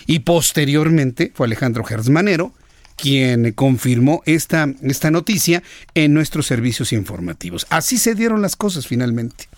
Y 0.07 0.21
posteriormente 0.21 1.31
fue 1.35 1.47
Alejandro 1.47 1.85
Gersmanero 1.85 2.53
quien 2.97 3.53
confirmó 3.53 4.23
esta, 4.27 4.69
esta 4.83 5.11
noticia 5.11 5.63
en 5.95 6.13
nuestros 6.13 6.47
servicios 6.47 6.93
informativos. 6.93 7.67
Así 7.71 7.97
se 7.97 8.15
dieron 8.15 8.43
las 8.43 8.57
cosas 8.57 8.87
finalmente. 8.87 9.49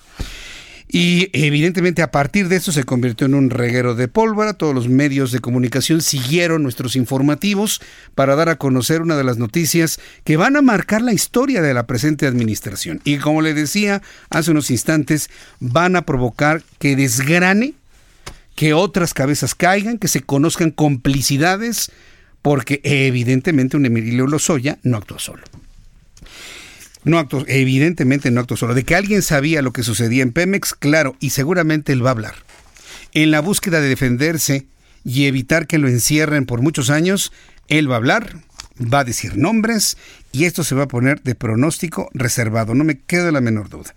Y 0.94 1.30
evidentemente 1.32 2.02
a 2.02 2.10
partir 2.10 2.48
de 2.48 2.56
eso 2.56 2.70
se 2.70 2.84
convirtió 2.84 3.26
en 3.26 3.34
un 3.34 3.48
reguero 3.48 3.94
de 3.94 4.08
pólvora. 4.08 4.52
Todos 4.52 4.74
los 4.74 4.90
medios 4.90 5.32
de 5.32 5.38
comunicación 5.38 6.02
siguieron 6.02 6.62
nuestros 6.62 6.96
informativos 6.96 7.80
para 8.14 8.36
dar 8.36 8.50
a 8.50 8.56
conocer 8.56 9.00
una 9.00 9.16
de 9.16 9.24
las 9.24 9.38
noticias 9.38 9.98
que 10.22 10.36
van 10.36 10.54
a 10.54 10.60
marcar 10.60 11.00
la 11.00 11.14
historia 11.14 11.62
de 11.62 11.72
la 11.72 11.86
presente 11.86 12.26
administración. 12.26 13.00
Y 13.04 13.16
como 13.16 13.40
le 13.40 13.54
decía 13.54 14.02
hace 14.28 14.50
unos 14.50 14.70
instantes, 14.70 15.30
van 15.60 15.96
a 15.96 16.02
provocar 16.02 16.62
que 16.78 16.94
desgrane, 16.94 17.72
que 18.54 18.74
otras 18.74 19.14
cabezas 19.14 19.54
caigan, 19.54 19.96
que 19.96 20.08
se 20.08 20.20
conozcan 20.20 20.72
complicidades, 20.72 21.90
porque 22.42 22.82
evidentemente 22.84 23.78
un 23.78 23.86
Emilio 23.86 24.26
Lozoya 24.26 24.78
no 24.82 24.98
actuó 24.98 25.18
solo. 25.18 25.42
No 27.04 27.18
actuó, 27.18 27.44
evidentemente 27.48 28.30
no 28.30 28.40
actuó 28.40 28.56
solo. 28.56 28.74
De 28.74 28.84
que 28.84 28.94
alguien 28.94 29.22
sabía 29.22 29.62
lo 29.62 29.72
que 29.72 29.82
sucedía 29.82 30.22
en 30.22 30.32
Pemex, 30.32 30.74
claro, 30.74 31.16
y 31.20 31.30
seguramente 31.30 31.92
él 31.92 32.04
va 32.04 32.10
a 32.10 32.12
hablar. 32.12 32.34
En 33.12 33.30
la 33.30 33.40
búsqueda 33.40 33.80
de 33.80 33.88
defenderse 33.88 34.66
y 35.04 35.26
evitar 35.26 35.66
que 35.66 35.78
lo 35.78 35.88
encierren 35.88 36.46
por 36.46 36.62
muchos 36.62 36.90
años, 36.90 37.32
él 37.68 37.90
va 37.90 37.94
a 37.94 37.98
hablar, 37.98 38.36
va 38.80 39.00
a 39.00 39.04
decir 39.04 39.36
nombres 39.36 39.96
y 40.30 40.44
esto 40.44 40.64
se 40.64 40.74
va 40.74 40.84
a 40.84 40.88
poner 40.88 41.22
de 41.22 41.34
pronóstico 41.34 42.08
reservado, 42.14 42.74
no 42.74 42.84
me 42.84 43.00
queda 43.00 43.32
la 43.32 43.40
menor 43.40 43.68
duda. 43.68 43.94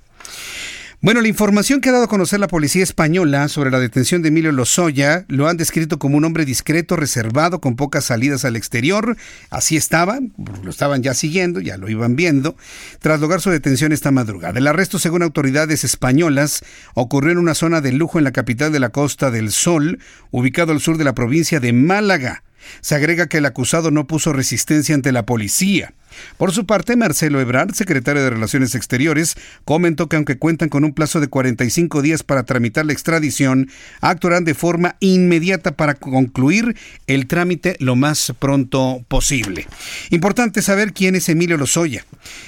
Bueno, 1.02 1.22
la 1.22 1.28
información 1.28 1.82
que 1.82 1.90
ha 1.90 1.92
dado 1.92 2.06
a 2.06 2.10
conocer 2.10 2.40
la 2.40 2.48
policía 2.48 2.82
española 2.82 3.50
sobre 3.50 3.70
la 3.70 3.80
detención 3.80 4.22
de 4.22 4.30
Emilio 4.30 4.54
Lozoya 4.54 5.26
lo 5.28 5.48
han 5.48 5.58
descrito 5.58 6.00
como 6.00 6.18
un 6.18 6.24
hombre 6.24 6.46
discreto, 6.46 6.96
reservado, 6.96 7.60
con 7.60 7.76
pocas 7.76 8.06
salidas 8.06 8.46
al 8.46 8.56
exterior. 8.56 9.18
Así 9.50 9.76
estaban, 9.76 10.34
lo 10.64 10.70
estaban 10.70 11.04
ya 11.04 11.14
siguiendo, 11.14 11.60
ya 11.60 11.78
lo 11.78 11.90
iban 11.90 12.16
viendo, 12.16 12.56
tras 13.00 13.20
lograr 13.20 13.42
su 13.42 13.52
detención 13.52 13.92
esta 13.92 14.12
madrugada. 14.12 14.58
El 14.58 14.68
arresto, 14.68 14.98
según 14.98 15.22
autoridades 15.22 15.84
españolas, 15.84 16.64
ocurrió 16.94 17.34
en 17.34 17.40
una 17.40 17.56
zona 17.56 17.82
de 17.82 17.92
lujo 17.92 18.18
en 18.18 18.24
la 18.24 18.32
capital 18.32 18.72
de 18.72 18.80
la 18.80 18.90
Costa 18.90 19.32
del 19.32 19.52
Sol, 19.52 20.00
ubicado 20.32 20.72
al 20.72 20.80
sur 20.80 20.98
de 20.98 21.04
la 21.04 21.14
provincia 21.14 21.60
de 21.60 21.74
Málaga. 21.74 22.44
Se 22.82 22.96
agrega 22.96 23.28
que 23.28 23.38
el 23.38 23.46
acusado 23.46 23.92
no 23.92 24.08
puso 24.08 24.34
resistencia 24.34 24.96
ante 24.96 25.12
la 25.12 25.26
policía. 25.26 25.94
Por 26.38 26.52
su 26.52 26.66
parte, 26.66 26.96
Marcelo 26.96 27.40
Ebrard, 27.40 27.74
secretario 27.74 28.24
de 28.24 28.30
Relaciones 28.30 28.76
Exteriores, 28.76 29.36
comentó 29.64 30.08
que 30.08 30.16
aunque 30.16 30.38
cuentan 30.38 30.70
con 30.70 30.84
un 30.84 30.94
plazo 30.94 31.20
de 31.20 31.28
45 31.28 32.02
días 32.02 32.24
para 32.24 32.44
tramitar 32.44 32.86
la 32.86 32.94
extradición, 32.94 33.70
actuarán 34.02 34.46
de 34.46 34.54
forma 34.54 34.96
inmediata 35.00 35.72
para 35.72 35.96
concluir 35.96 36.76
el 37.08 37.28
trámite 37.28 37.76
lo 37.80 37.96
más 37.96 38.34
pronto 38.40 39.04
posible. 39.08 39.68
Importante 40.10 40.62
saber 40.62 40.94
quién 40.94 41.16
es 41.16 41.30
Emilio 41.30 41.58
Lozoya. 41.58 42.06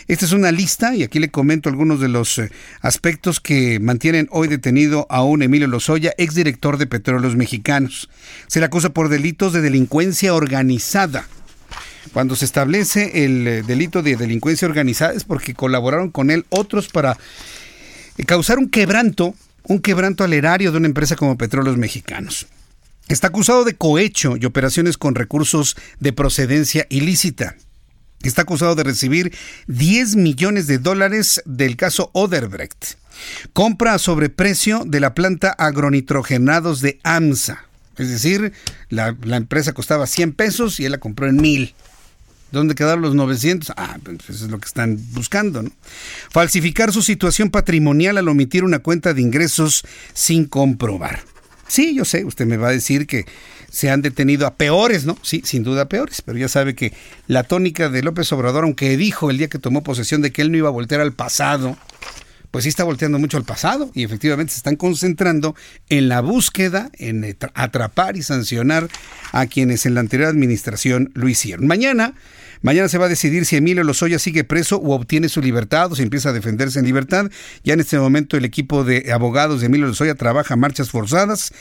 Esta 0.08 0.26
es 0.26 0.32
una 0.32 0.52
lista 0.52 0.96
y 0.96 1.04
aquí 1.04 1.20
le 1.20 1.30
comento 1.30 1.70
algunos 1.70 2.00
de 2.00 2.10
los 2.10 2.38
eh, 2.38 2.52
aspectos 2.82 3.40
que 3.40 3.80
mantienen 3.80 4.28
hoy 4.32 4.48
detenido 4.48 5.08
a 5.10 5.24
un 5.24 5.42
Emilio 5.44 5.68
Lozoya, 5.68 6.14
exdirector 6.18 6.78
de 6.78 6.88
Petróleos 6.88 7.36
Mexicanos. 7.36 8.10
Se 8.48 8.60
le 8.60 8.66
acusa 8.66 8.90
por 8.90 9.10
delitos 9.10 9.54
de 9.54 9.62
delincuencia 9.62 10.34
organizada 10.34 11.28
cuando 12.14 12.36
se 12.36 12.46
establece 12.46 13.26
el 13.26 13.48
eh, 13.48 13.64
delito 13.64 14.02
de 14.02 14.16
delincuencia 14.16 14.68
organizada 14.68 15.14
es 15.14 15.24
porque 15.24 15.54
colaboraron 15.54 16.12
con 16.12 16.32
él 16.32 16.46
otros 16.50 16.88
para 16.88 17.18
eh, 18.18 18.26
causar 18.26 18.58
un 18.58 18.70
quebranto, 18.70 19.36
un 19.64 19.80
quebranto 19.80 20.24
al 20.24 20.34
erario 20.34 20.72
de 20.72 20.78
una 20.78 20.88
empresa 20.88 21.16
como 21.16 21.38
Petróleos 21.38 21.78
Mexicanos. 21.78 22.48
Está 23.08 23.28
acusado 23.28 23.64
de 23.64 23.76
cohecho 23.76 24.36
y 24.40 24.46
operaciones 24.46 24.98
con 24.98 25.16
recursos 25.16 25.78
de 26.00 26.12
procedencia 26.12 26.86
ilícita. 26.90 27.56
Está 28.22 28.42
acusado 28.42 28.76
de 28.76 28.84
recibir 28.84 29.34
10 29.68 30.16
millones 30.18 30.68
de 30.68 30.80
dólares 30.80 31.42
del 31.46 31.78
caso 31.78 32.10
Oderbrecht. 32.14 32.96
Compra 33.54 33.94
a 33.94 34.00
sobreprecio 34.00 34.84
de 34.86 35.00
la 35.00 35.14
planta 35.14 35.52
agronitrogenados 35.52 36.82
de 36.82 37.00
AMSA. 37.04 37.64
Es 37.98 38.10
decir, 38.10 38.54
la, 38.90 39.16
la 39.24 39.38
empresa 39.38 39.74
costaba 39.74 40.06
100 40.06 40.34
pesos 40.34 40.80
y 40.80 40.86
él 40.86 40.92
la 40.92 41.00
compró 41.00 41.28
en 41.28 41.38
1000. 41.38 41.74
¿Dónde 42.52 42.76
quedaron 42.76 43.02
los 43.02 43.16
900? 43.16 43.74
Ah, 43.76 43.98
pues 44.04 44.30
eso 44.30 44.46
es 44.46 44.52
lo 44.52 44.60
que 44.60 44.68
están 44.68 44.98
buscando, 45.12 45.64
¿no? 45.64 45.72
Falsificar 46.30 46.94
su 46.94 47.02
situación 47.02 47.50
patrimonial 47.50 48.18
al 48.18 48.30
omitir 48.30 48.64
una 48.64 48.80
cuenta 48.80 49.14
de 49.14 49.22
ingresos 49.22 49.84
sin 50.14 50.46
comprobar. 50.46 51.24
Sí, 51.68 51.94
yo 51.94 52.06
sé, 52.06 52.24
usted 52.24 52.46
me 52.46 52.58
va 52.58 52.70
a 52.70 52.72
decir 52.72 53.08
que 53.08 53.26
se 53.70 53.90
han 53.90 54.02
detenido 54.02 54.48
a 54.48 54.56
peores, 54.56 55.06
¿no? 55.06 55.18
Sí, 55.22 55.42
sin 55.44 55.64
duda 55.64 55.84
a 55.84 55.90
peores, 55.90 56.22
pero 56.22 56.38
ya 56.38 56.48
sabe 56.48 56.74
que 56.74 56.94
la 57.28 57.44
tónica 57.44 57.90
de 57.90 58.02
López 58.02 58.32
Obrador, 58.32 58.64
aunque 58.64 58.96
dijo 58.96 59.30
el 59.30 59.38
día 59.38 59.50
que 59.50 59.60
tomó 59.60 59.84
posesión 59.84 60.22
de 60.22 60.32
que 60.32 60.42
él 60.42 60.52
no 60.52 60.58
iba 60.58 60.70
a 60.70 60.72
voltear 60.72 61.02
al 61.02 61.14
pasado, 61.14 61.78
pues 62.52 62.64
sí 62.64 62.70
está 62.70 62.84
volteando 62.84 63.20
mucho 63.20 63.38
al 63.38 63.44
pasado 63.44 63.92
y 63.94 64.04
efectivamente 64.04 64.54
se 64.54 64.58
están 64.58 64.76
concentrando 64.76 65.56
en 65.90 66.10
la 66.10 66.22
búsqueda, 66.22 66.90
en 66.94 67.38
atrapar 67.54 68.18
y 68.18 68.24
sancionar 68.24 68.88
a 69.32 69.48
quienes 69.48 69.86
en 69.86 69.96
la 69.96 70.00
anterior 70.00 70.30
administración 70.30 71.12
lo 71.14 71.28
hicieron. 71.30 71.68
Mañana 71.68 72.14
Mañana 72.62 72.90
se 72.90 72.98
va 72.98 73.06
a 73.06 73.10
decidir 73.10 73.46
si 73.46 73.56
Emilio 73.56 73.84
Lozoya 73.84 74.20
sigue 74.20 74.44
preso 74.44 74.78
o 74.78 74.96
obtiene 74.96 75.30
su 75.30 75.42
libertad 75.42 75.92
o 75.92 75.96
si 75.96 76.04
empieza 76.04 76.30
a 76.30 76.34
defenderse 76.34 76.80
en 76.80 76.86
libertad. 76.86 77.30
Ya 77.64 77.74
en 77.74 77.80
este 77.80 78.00
momento 78.00 78.38
el 78.38 78.46
equipo 78.46 78.84
de 78.84 79.12
abogados 79.12 79.60
de 79.60 79.68
Emilio 79.68 79.88
Lozoya 79.88 80.16
trabaja 80.16 80.56
marchas 80.56 80.90
forzadas. 80.90 81.52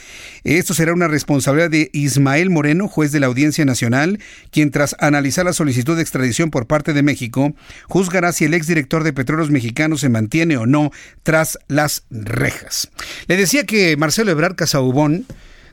Esto 0.45 0.75
será 0.75 0.93
una 0.93 1.09
responsabilidad 1.09 1.71
de 1.71 1.91
Ismael 1.93 2.51
Moreno, 2.51 2.89
juez 2.89 3.13
de 3.13 3.21
la 3.21 3.27
Audiencia 3.27 3.65
Nacional, 3.65 4.21
quien 4.51 4.71
tras 4.71 4.97
analizar 4.99 5.45
la 5.45 5.53
solicitud 5.53 5.97
de 5.97 6.03
extradición 6.03 6.51
por 6.51 6.67
parte 6.67 6.93
de 6.93 7.03
México, 7.03 7.55
juzgará 7.89 8.33
si 8.33 8.45
el 8.45 8.55
exdirector 8.55 9.05
de 9.05 9.13
Petróleos 9.13 9.51
Mexicanos 9.51 10.01
se 10.01 10.09
mantiene 10.09 10.57
o 10.57 10.67
no 10.67 10.91
tras 11.23 11.59
las 11.69 12.05
rejas. 12.11 12.91
Le 13.27 13.37
decía 13.37 13.65
que 13.65 13.97
Marcelo 13.97 14.31
Ebrard 14.31 14.57
Casaubón 14.57 15.27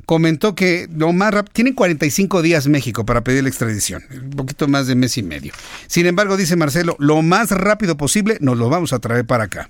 comentó 0.06 0.56
que 0.56 0.88
lo 0.96 1.12
más 1.14 1.34
rápido, 1.34 1.54
tienen 1.54 1.74
45 1.74 2.42
días 2.42 2.68
México 2.68 3.06
para 3.06 3.24
pedir 3.24 3.44
la 3.44 3.50
extradición, 3.50 4.04
un 4.12 4.32
poquito 4.32 4.68
más 4.68 4.88
de 4.88 4.96
mes 4.96 5.18
y 5.18 5.24
medio. 5.24 5.54
Sin 5.88 6.06
embargo, 6.06 6.38
dice 6.38 6.56
Marcelo, 6.56 6.96
lo 7.00 7.22
más 7.22 7.52
rápido 7.52 7.98
posible 7.98 8.38
nos 8.42 8.58
lo 8.58 8.70
vamos 8.70 8.94
a 8.94 9.00
traer 9.00 9.26
para 9.26 9.46
acá. 9.46 9.70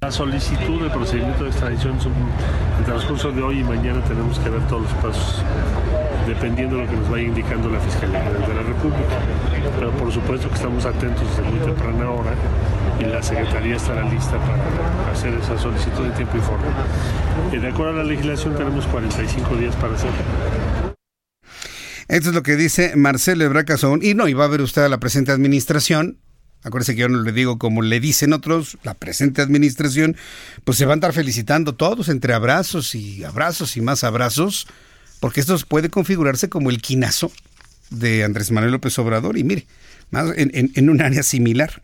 La 0.00 0.10
solicitud 0.10 0.82
de 0.82 0.90
procedimiento 0.90 1.44
de 1.44 1.50
extradición 1.50 1.98
en 1.98 2.78
el 2.78 2.84
transcurso 2.84 3.32
de 3.32 3.42
hoy 3.42 3.60
y 3.60 3.64
mañana 3.64 4.04
tenemos 4.04 4.38
que 4.38 4.50
ver 4.50 4.60
todos 4.68 4.82
los 4.82 4.92
pasos, 4.94 5.42
dependiendo 6.26 6.76
de 6.76 6.84
lo 6.84 6.90
que 6.90 6.96
nos 6.96 7.10
vaya 7.10 7.24
indicando 7.24 7.70
la 7.70 7.80
Fiscalía 7.80 8.22
de 8.22 8.54
la 8.54 8.62
República. 8.62 9.18
Pero 9.78 9.90
por 9.92 10.12
supuesto 10.12 10.48
que 10.50 10.56
estamos 10.56 10.84
atentos 10.84 11.26
desde 11.30 11.50
muy 11.50 11.58
temprana 11.60 12.10
hora 12.10 12.34
y 13.00 13.04
la 13.04 13.22
Secretaría 13.22 13.76
estará 13.76 14.08
lista 14.08 14.38
para 14.38 15.12
hacer 15.12 15.34
esa 15.34 15.58
solicitud 15.58 16.06
en 16.06 16.14
tiempo 16.14 16.36
y 16.36 16.40
forma. 16.40 16.64
Y 17.52 17.58
de 17.58 17.68
acuerdo 17.68 17.92
a 17.92 17.96
la 18.02 18.04
legislación 18.04 18.56
tenemos 18.56 18.86
45 18.86 19.56
días 19.56 19.74
para 19.76 19.94
hacerlo. 19.94 20.94
Esto 22.08 22.28
es 22.28 22.34
lo 22.34 22.42
que 22.42 22.56
dice 22.56 22.96
Marcelo 22.96 23.44
Ebracazón. 23.44 24.00
Y 24.02 24.14
no, 24.14 24.28
y 24.28 24.34
va 24.34 24.44
a 24.44 24.48
ver 24.48 24.60
usted 24.60 24.82
a 24.82 24.88
la 24.88 25.00
presente 25.00 25.32
administración. 25.32 26.18
Acuérdese 26.62 26.94
que 26.94 27.02
yo 27.02 27.08
no 27.08 27.20
le 27.20 27.32
digo 27.32 27.58
como 27.58 27.82
le 27.82 28.00
dicen 28.00 28.32
otros, 28.32 28.78
la 28.84 28.94
presente 28.94 29.42
administración, 29.42 30.16
pues 30.64 30.78
se 30.78 30.86
van 30.86 30.92
a 30.92 30.94
estar 30.96 31.12
felicitando 31.12 31.74
todos 31.74 32.08
entre 32.08 32.32
abrazos 32.32 32.94
y 32.94 33.22
abrazos 33.22 33.76
y 33.76 33.82
más 33.82 34.02
abrazos, 34.02 34.66
porque 35.20 35.40
esto 35.40 35.58
puede 35.68 35.90
configurarse 35.90 36.48
como 36.48 36.70
el 36.70 36.80
quinazo 36.80 37.30
de 37.90 38.24
Andrés 38.24 38.50
Manuel 38.50 38.72
López 38.72 38.98
Obrador. 38.98 39.36
Y 39.36 39.44
mire, 39.44 39.66
más 40.10 40.32
en, 40.36 40.72
en 40.74 40.90
un 40.90 41.02
área 41.02 41.22
similar. 41.22 41.82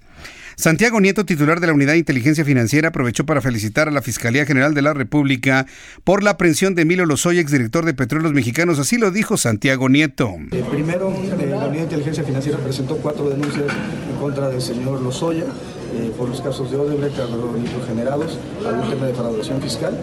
Santiago 0.60 1.00
Nieto, 1.00 1.24
titular 1.24 1.58
de 1.58 1.68
la 1.68 1.72
Unidad 1.72 1.92
de 1.92 1.98
Inteligencia 2.00 2.44
Financiera, 2.44 2.88
aprovechó 2.88 3.24
para 3.24 3.40
felicitar 3.40 3.88
a 3.88 3.90
la 3.90 4.02
Fiscalía 4.02 4.44
General 4.44 4.74
de 4.74 4.82
la 4.82 4.92
República 4.92 5.64
por 6.04 6.22
la 6.22 6.32
aprehensión 6.32 6.74
de 6.74 6.82
Emilio 6.82 7.06
Lozoya, 7.06 7.40
exdirector 7.40 7.86
de 7.86 7.94
Petróleos 7.94 8.34
Mexicanos. 8.34 8.78
Así 8.78 8.98
lo 8.98 9.10
dijo 9.10 9.38
Santiago 9.38 9.88
Nieto. 9.88 10.34
Eh, 10.52 10.62
primero, 10.70 11.14
eh, 11.14 11.46
la 11.48 11.66
Unidad 11.66 11.70
de 11.70 11.80
Inteligencia 11.80 12.24
Financiera 12.24 12.58
presentó 12.58 12.98
cuatro 12.98 13.30
denuncias 13.30 13.68
en 14.10 14.16
contra 14.20 14.50
del 14.50 14.60
señor 14.60 15.00
Lozoya. 15.00 15.46
Eh, 15.92 16.12
por 16.16 16.28
los 16.28 16.40
casos 16.40 16.70
de 16.70 16.76
Odebrecht, 16.76 17.16
generados, 17.86 18.38
algún 18.64 18.88
tema 18.88 19.06
de 19.06 19.12
defraudación 19.12 19.60
fiscal. 19.60 19.98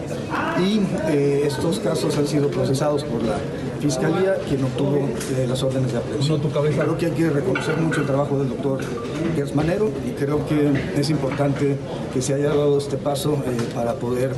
Y 0.60 0.82
eh, 1.10 1.44
estos 1.46 1.80
casos 1.80 2.18
han 2.18 2.28
sido 2.28 2.50
procesados 2.50 3.04
por 3.06 3.24
la 3.24 3.38
Fiscalía, 3.80 4.36
quien 4.50 4.64
obtuvo 4.64 4.98
eh, 4.98 5.46
las 5.48 5.62
órdenes 5.64 5.94
de 5.94 6.00
aprehensión. 6.00 6.42
Creo 6.42 6.98
que 6.98 7.06
hay 7.06 7.12
que 7.12 7.30
reconocer 7.30 7.78
mucho 7.78 8.02
el 8.02 8.08
trabajo 8.08 8.38
del 8.40 8.50
doctor 8.50 8.80
Gers 9.36 9.56
Manero 9.56 9.92
y 10.06 10.12
creo 10.12 10.46
que 10.48 10.74
es 11.00 11.10
importante 11.10 11.78
que 12.14 12.22
se 12.22 12.34
haya 12.34 12.50
dado 12.50 12.78
este 12.80 12.98
paso 12.98 13.38
para 13.76 13.94
poder 13.94 14.32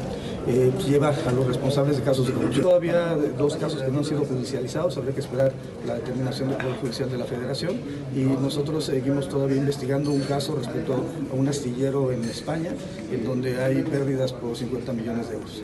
eh, 0.48 0.72
pues, 0.74 0.88
lleva 0.88 1.10
a 1.10 1.32
los 1.32 1.48
responsables 1.48 1.98
de 1.98 2.04
casos 2.04 2.28
de 2.28 2.34
corrupción. 2.34 2.64
Todavía 2.64 3.16
dos 3.38 3.56
casos 3.56 3.82
que 3.82 3.92
no 3.92 4.00
han 4.00 4.06
sido 4.06 4.26
judicializados, 4.26 4.98
habría 4.98 5.14
que 5.14 5.22
esperar 5.22 5.54
la 5.86 5.96
determinación 5.96 6.50
del 6.50 6.58
Poder 6.58 6.76
Judicial 6.78 7.10
de 7.10 7.18
la 7.18 7.26
Federación 7.26 7.78
y 8.16 8.22
nosotros 8.22 8.86
seguimos 8.86 9.30
todavía 9.30 9.58
investigando 9.58 10.12
un 10.12 10.22
caso 10.22 10.56
respecto 10.56 10.94
a 10.94 11.36
un 11.36 11.48
astillero 11.48 12.12
en 12.12 12.24
España, 12.26 12.72
en 13.12 13.26
donde 13.26 13.62
hay 13.62 13.84
pérdidas 13.84 14.34
por 14.34 14.56
50 14.56 14.94
millones 14.94 15.30
de 15.30 15.36
euros. 15.36 15.64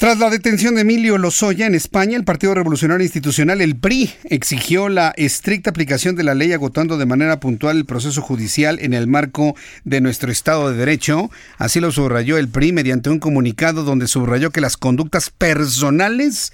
Tras 0.00 0.18
la 0.18 0.30
detención 0.30 0.76
de 0.76 0.80
Emilio 0.80 1.18
Lozoya 1.18 1.66
en 1.66 1.74
España, 1.74 2.16
el 2.16 2.24
Partido 2.24 2.54
Revolucionario 2.54 3.04
Institucional, 3.04 3.60
el 3.60 3.76
PRI, 3.76 4.10
exigió 4.24 4.88
la 4.88 5.12
estricta 5.14 5.68
aplicación 5.68 6.16
de 6.16 6.24
la 6.24 6.34
ley 6.34 6.54
agotando 6.54 6.96
de 6.96 7.04
manera 7.04 7.38
puntual 7.38 7.76
el 7.76 7.84
proceso 7.84 8.22
judicial 8.22 8.78
en 8.80 8.94
el 8.94 9.06
marco 9.06 9.54
de 9.84 10.00
nuestro 10.00 10.32
Estado 10.32 10.70
de 10.70 10.78
Derecho. 10.78 11.30
Así 11.58 11.80
lo 11.80 11.92
subrayó 11.92 12.38
el 12.38 12.48
PRI 12.48 12.72
mediante 12.72 13.10
un 13.10 13.18
comunicado 13.18 13.84
donde 13.84 14.08
subrayó 14.08 14.52
que 14.52 14.62
las 14.62 14.78
conductas 14.78 15.28
personales 15.28 16.52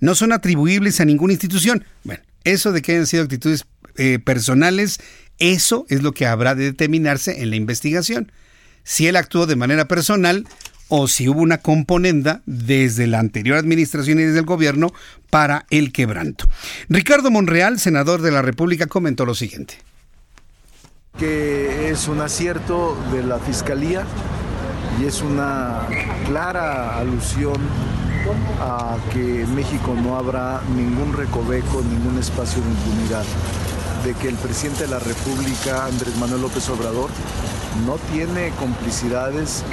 no 0.00 0.14
son 0.14 0.34
atribuibles 0.34 1.00
a 1.00 1.06
ninguna 1.06 1.32
institución. 1.32 1.86
Bueno, 2.04 2.22
eso 2.44 2.72
de 2.72 2.82
que 2.82 2.92
hayan 2.92 3.06
sido 3.06 3.22
actitudes 3.22 3.64
eh, 3.96 4.18
personales, 4.18 5.00
eso 5.38 5.86
es 5.88 6.02
lo 6.02 6.12
que 6.12 6.26
habrá 6.26 6.54
de 6.54 6.64
determinarse 6.64 7.40
en 7.40 7.48
la 7.48 7.56
investigación. 7.56 8.30
Si 8.84 9.06
él 9.06 9.16
actuó 9.16 9.46
de 9.46 9.56
manera 9.56 9.88
personal, 9.88 10.46
o 10.94 11.08
si 11.08 11.26
hubo 11.26 11.40
una 11.40 11.56
componenda 11.56 12.42
desde 12.44 13.06
la 13.06 13.18
anterior 13.18 13.56
administración 13.56 14.20
y 14.20 14.24
desde 14.24 14.40
el 14.40 14.44
gobierno 14.44 14.92
para 15.30 15.64
el 15.70 15.90
quebranto. 15.90 16.46
Ricardo 16.90 17.30
Monreal, 17.30 17.80
senador 17.80 18.20
de 18.20 18.30
la 18.30 18.42
República, 18.42 18.86
comentó 18.86 19.24
lo 19.24 19.34
siguiente. 19.34 19.78
Que 21.18 21.88
es 21.88 22.08
un 22.08 22.20
acierto 22.20 22.94
de 23.10 23.22
la 23.22 23.38
Fiscalía 23.38 24.04
y 25.00 25.06
es 25.06 25.22
una 25.22 25.88
clara 26.26 26.98
alusión 26.98 27.56
a 28.60 28.98
que 29.14 29.44
en 29.44 29.54
México 29.54 29.96
no 29.98 30.18
habrá 30.18 30.60
ningún 30.76 31.14
recoveco, 31.14 31.82
ningún 31.88 32.18
espacio 32.18 32.62
de 32.62 32.68
impunidad 32.68 33.24
de 34.04 34.14
que 34.14 34.28
el 34.28 34.34
presidente 34.34 34.84
de 34.84 34.90
la 34.90 34.98
República, 34.98 35.86
Andrés 35.86 36.16
Manuel 36.16 36.42
López 36.42 36.68
Obrador, 36.68 37.10
no 37.86 37.96
tiene 38.12 38.50
complicidades 38.58 39.64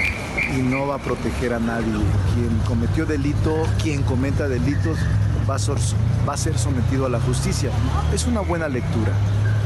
y 0.56 0.62
no 0.62 0.88
va 0.88 0.96
a 0.96 0.98
proteger 1.00 1.54
a 1.54 1.60
nadie. 1.60 1.94
Quien 2.36 2.60
cometió 2.68 3.06
delito, 3.06 3.56
quien 3.82 4.04
cometa 4.04 4.48
delitos, 4.48 4.98
va 5.50 5.56
a, 5.56 6.38
ser, 6.38 6.58
sometido 6.58 7.08
a 7.08 7.10
la 7.10 7.20
justicia. 7.20 7.72
Es 8.14 8.28
una 8.28 8.42
buena 8.42 8.68
lectura 8.68 9.14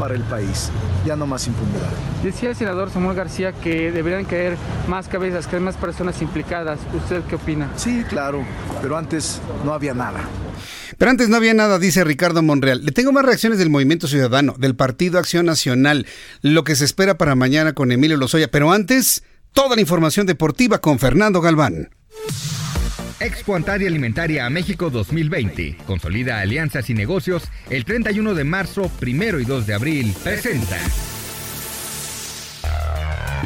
para 0.04 0.16
el 0.16 0.24
país. 0.24 0.70
Ya 1.06 1.16
no 1.16 1.26
más 1.26 1.48
impunidad. 1.48 1.88
Decía 2.26 2.50
el 2.50 2.58
senador 2.58 2.92
Samuel 2.92 3.16
García 3.16 3.54
que 3.54 3.90
deberían 3.90 4.26
caer 4.26 4.58
más 4.90 5.08
cabezas, 5.08 5.48
que 5.48 5.56
hay 5.56 5.62
más 5.62 5.78
personas 5.78 6.22
implicadas. 6.22 6.78
¿Usted 6.94 7.22
qué 7.30 7.36
opina? 7.36 7.72
Sí, 7.78 8.04
claro, 8.10 8.44
pero 8.82 8.98
antes 8.98 9.40
no 9.64 9.74
había 9.74 9.94
nada. 9.94 10.20
Pero 10.98 11.10
antes 11.10 11.30
no 11.30 11.38
había 11.38 11.54
nada, 11.54 11.80
dice 11.80 12.04
Ricardo 12.04 12.42
Monreal. 12.42 12.84
Le 12.84 12.92
tengo 12.92 13.14
más 13.14 13.24
reacciones 13.24 13.60
del 13.60 13.70
Movimiento 13.70 14.10
Ciudadano, 14.10 14.56
del 14.58 14.76
Partido 14.76 15.20
Acción 15.20 15.46
Nacional, 15.46 16.06
lo 16.42 16.66
que 16.66 16.76
se 16.76 16.84
espera 16.84 17.18
para 17.18 17.36
mañana 17.36 17.72
con 17.72 17.94
Emilio 17.94 18.18
Lozoya. 18.18 18.52
Pero 18.52 18.74
antes, 18.74 19.24
toda 19.54 19.76
la 19.76 19.82
información 19.82 20.26
deportiva 20.26 20.80
con 20.80 21.00
Fernando 21.00 21.40
Galván. 21.40 21.92
Expo 23.20 23.56
Antaria 23.56 23.88
Alimentaria 23.88 24.46
a 24.46 24.50
México 24.50 24.90
2020. 24.90 25.78
Consolida 25.86 26.40
alianzas 26.40 26.90
y 26.90 26.94
negocios 26.94 27.44
el 27.70 27.86
31 27.86 28.34
de 28.34 28.44
marzo, 28.44 28.90
primero 29.00 29.40
y 29.40 29.46
2 29.46 29.68
de 29.68 29.74
abril. 29.74 30.14
Presenta. 30.24 30.80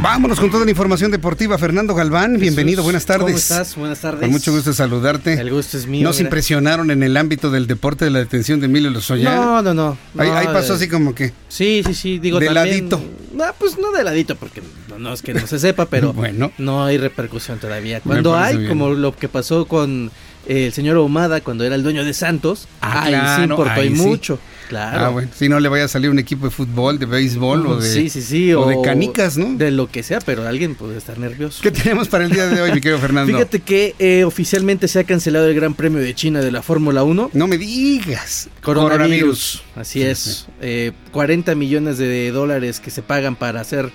Vámonos 0.01 0.39
con 0.39 0.51
toda 0.51 0.63
la 0.63 0.69
información 0.71 1.09
deportiva. 1.09 1.57
Fernando 1.57 1.95
Galván, 1.95 2.37
bienvenido, 2.39 2.83
buenas 2.83 3.05
tardes. 3.05 3.25
¿Cómo 3.25 3.37
estás? 3.37 3.75
Buenas 3.75 3.99
tardes. 3.99 4.21
Con 4.21 4.29
mucho 4.31 4.51
gusto 4.51 4.71
saludarte. 4.71 5.33
El 5.33 5.49
gusto 5.49 5.75
es 5.77 5.87
mío. 5.87 6.03
¿Nos 6.03 6.19
impresionaron 6.19 6.91
en 6.91 7.01
el 7.01 7.17
ámbito 7.17 7.49
del 7.49 7.65
deporte 7.65 8.05
de 8.05 8.11
la 8.11 8.19
detención 8.19 8.59
de 8.59 8.67
Emilio 8.67 8.91
Lozoya? 8.91 9.33
No, 9.35 9.61
no, 9.63 9.73
no. 9.73 9.97
ahí, 10.17 10.29
no, 10.47 10.53
pasó 10.53 10.73
eh, 10.73 10.75
así 10.75 10.87
como 10.87 11.15
que. 11.15 11.33
Sí, 11.49 11.81
sí, 11.85 11.93
sí. 11.95 12.19
Digo, 12.19 12.39
de 12.39 12.45
también- 12.45 12.65
ladito. 12.89 13.01
No, 13.33 13.45
pues 13.57 13.77
no 13.79 13.91
de 13.91 14.03
ladito, 14.03 14.35
porque 14.35 14.61
no, 14.87 14.99
no 14.99 15.13
es 15.13 15.21
que 15.23 15.33
no 15.33 15.45
se 15.47 15.57
sepa, 15.57 15.87
pero 15.87 16.13
Bueno. 16.13 16.51
no 16.59 16.85
hay 16.85 16.97
repercusión 16.99 17.57
todavía. 17.59 17.99
Cuando 18.01 18.35
hay, 18.37 18.55
bien. 18.57 18.69
como 18.69 18.89
lo 18.91 19.15
que 19.15 19.27
pasó 19.29 19.65
con 19.65 20.11
eh, 20.47 20.67
el 20.67 20.73
señor 20.73 20.97
Ahumada 20.97 21.41
cuando 21.41 21.63
era 21.63 21.73
el 21.75 21.81
dueño 21.83 22.05
de 22.05 22.13
Santos, 22.13 22.67
Ah, 22.81 23.03
ahí 23.03 23.15
sí 23.37 23.49
importó 23.49 23.77
y 23.83 23.87
ahí 23.87 23.95
sí. 23.95 24.01
mucho. 24.01 24.39
Claro. 24.67 24.99
Ah, 24.99 25.09
bueno, 25.09 25.29
si 25.33 25.47
no 25.47 25.59
le 25.59 25.69
vaya 25.69 25.85
a 25.85 25.87
salir 25.87 26.09
un 26.09 26.19
equipo 26.19 26.45
de 26.45 26.51
fútbol, 26.51 26.99
de 26.99 27.05
béisbol 27.05 27.67
o 27.67 27.79
de, 27.79 27.89
sí, 27.89 28.09
sí, 28.09 28.21
sí. 28.21 28.53
o 28.53 28.67
de 28.67 28.81
canicas, 28.81 29.37
¿no? 29.37 29.53
De 29.57 29.71
lo 29.71 29.89
que 29.89 30.03
sea, 30.03 30.19
pero 30.19 30.45
alguien 30.45 30.75
puede 30.75 30.97
estar 30.97 31.17
nervioso. 31.17 31.61
¿Qué 31.61 31.71
tenemos 31.71 32.09
para 32.09 32.25
el 32.25 32.31
día 32.31 32.47
de 32.47 32.61
hoy, 32.61 32.71
mi 32.73 32.81
querido 32.81 32.99
Fernando? 32.99 33.31
Fíjate 33.31 33.61
que 33.61 33.95
eh, 33.99 34.25
oficialmente 34.25 34.87
se 34.87 34.99
ha 34.99 35.03
cancelado 35.05 35.47
el 35.47 35.55
Gran 35.55 35.73
Premio 35.73 35.99
de 35.99 36.13
China 36.13 36.41
de 36.41 36.51
la 36.51 36.61
Fórmula 36.61 37.03
1. 37.03 37.31
No 37.33 37.47
me 37.47 37.57
digas. 37.57 38.49
Coronavirus. 38.61 39.63
Así 39.75 40.01
es. 40.01 40.47
Eh, 40.61 40.91
40 41.11 41.55
millones 41.55 41.97
de 41.97 42.31
dólares 42.31 42.79
que 42.79 42.91
se 42.91 43.01
pagan 43.01 43.35
para 43.35 43.61
hacer 43.61 43.91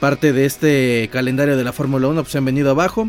parte 0.00 0.32
de 0.32 0.46
este 0.46 1.08
calendario 1.12 1.56
de 1.56 1.64
la 1.64 1.72
Fórmula 1.72 2.08
1 2.08 2.22
pues 2.22 2.32
se 2.32 2.38
han 2.38 2.44
venido 2.44 2.70
abajo. 2.70 3.08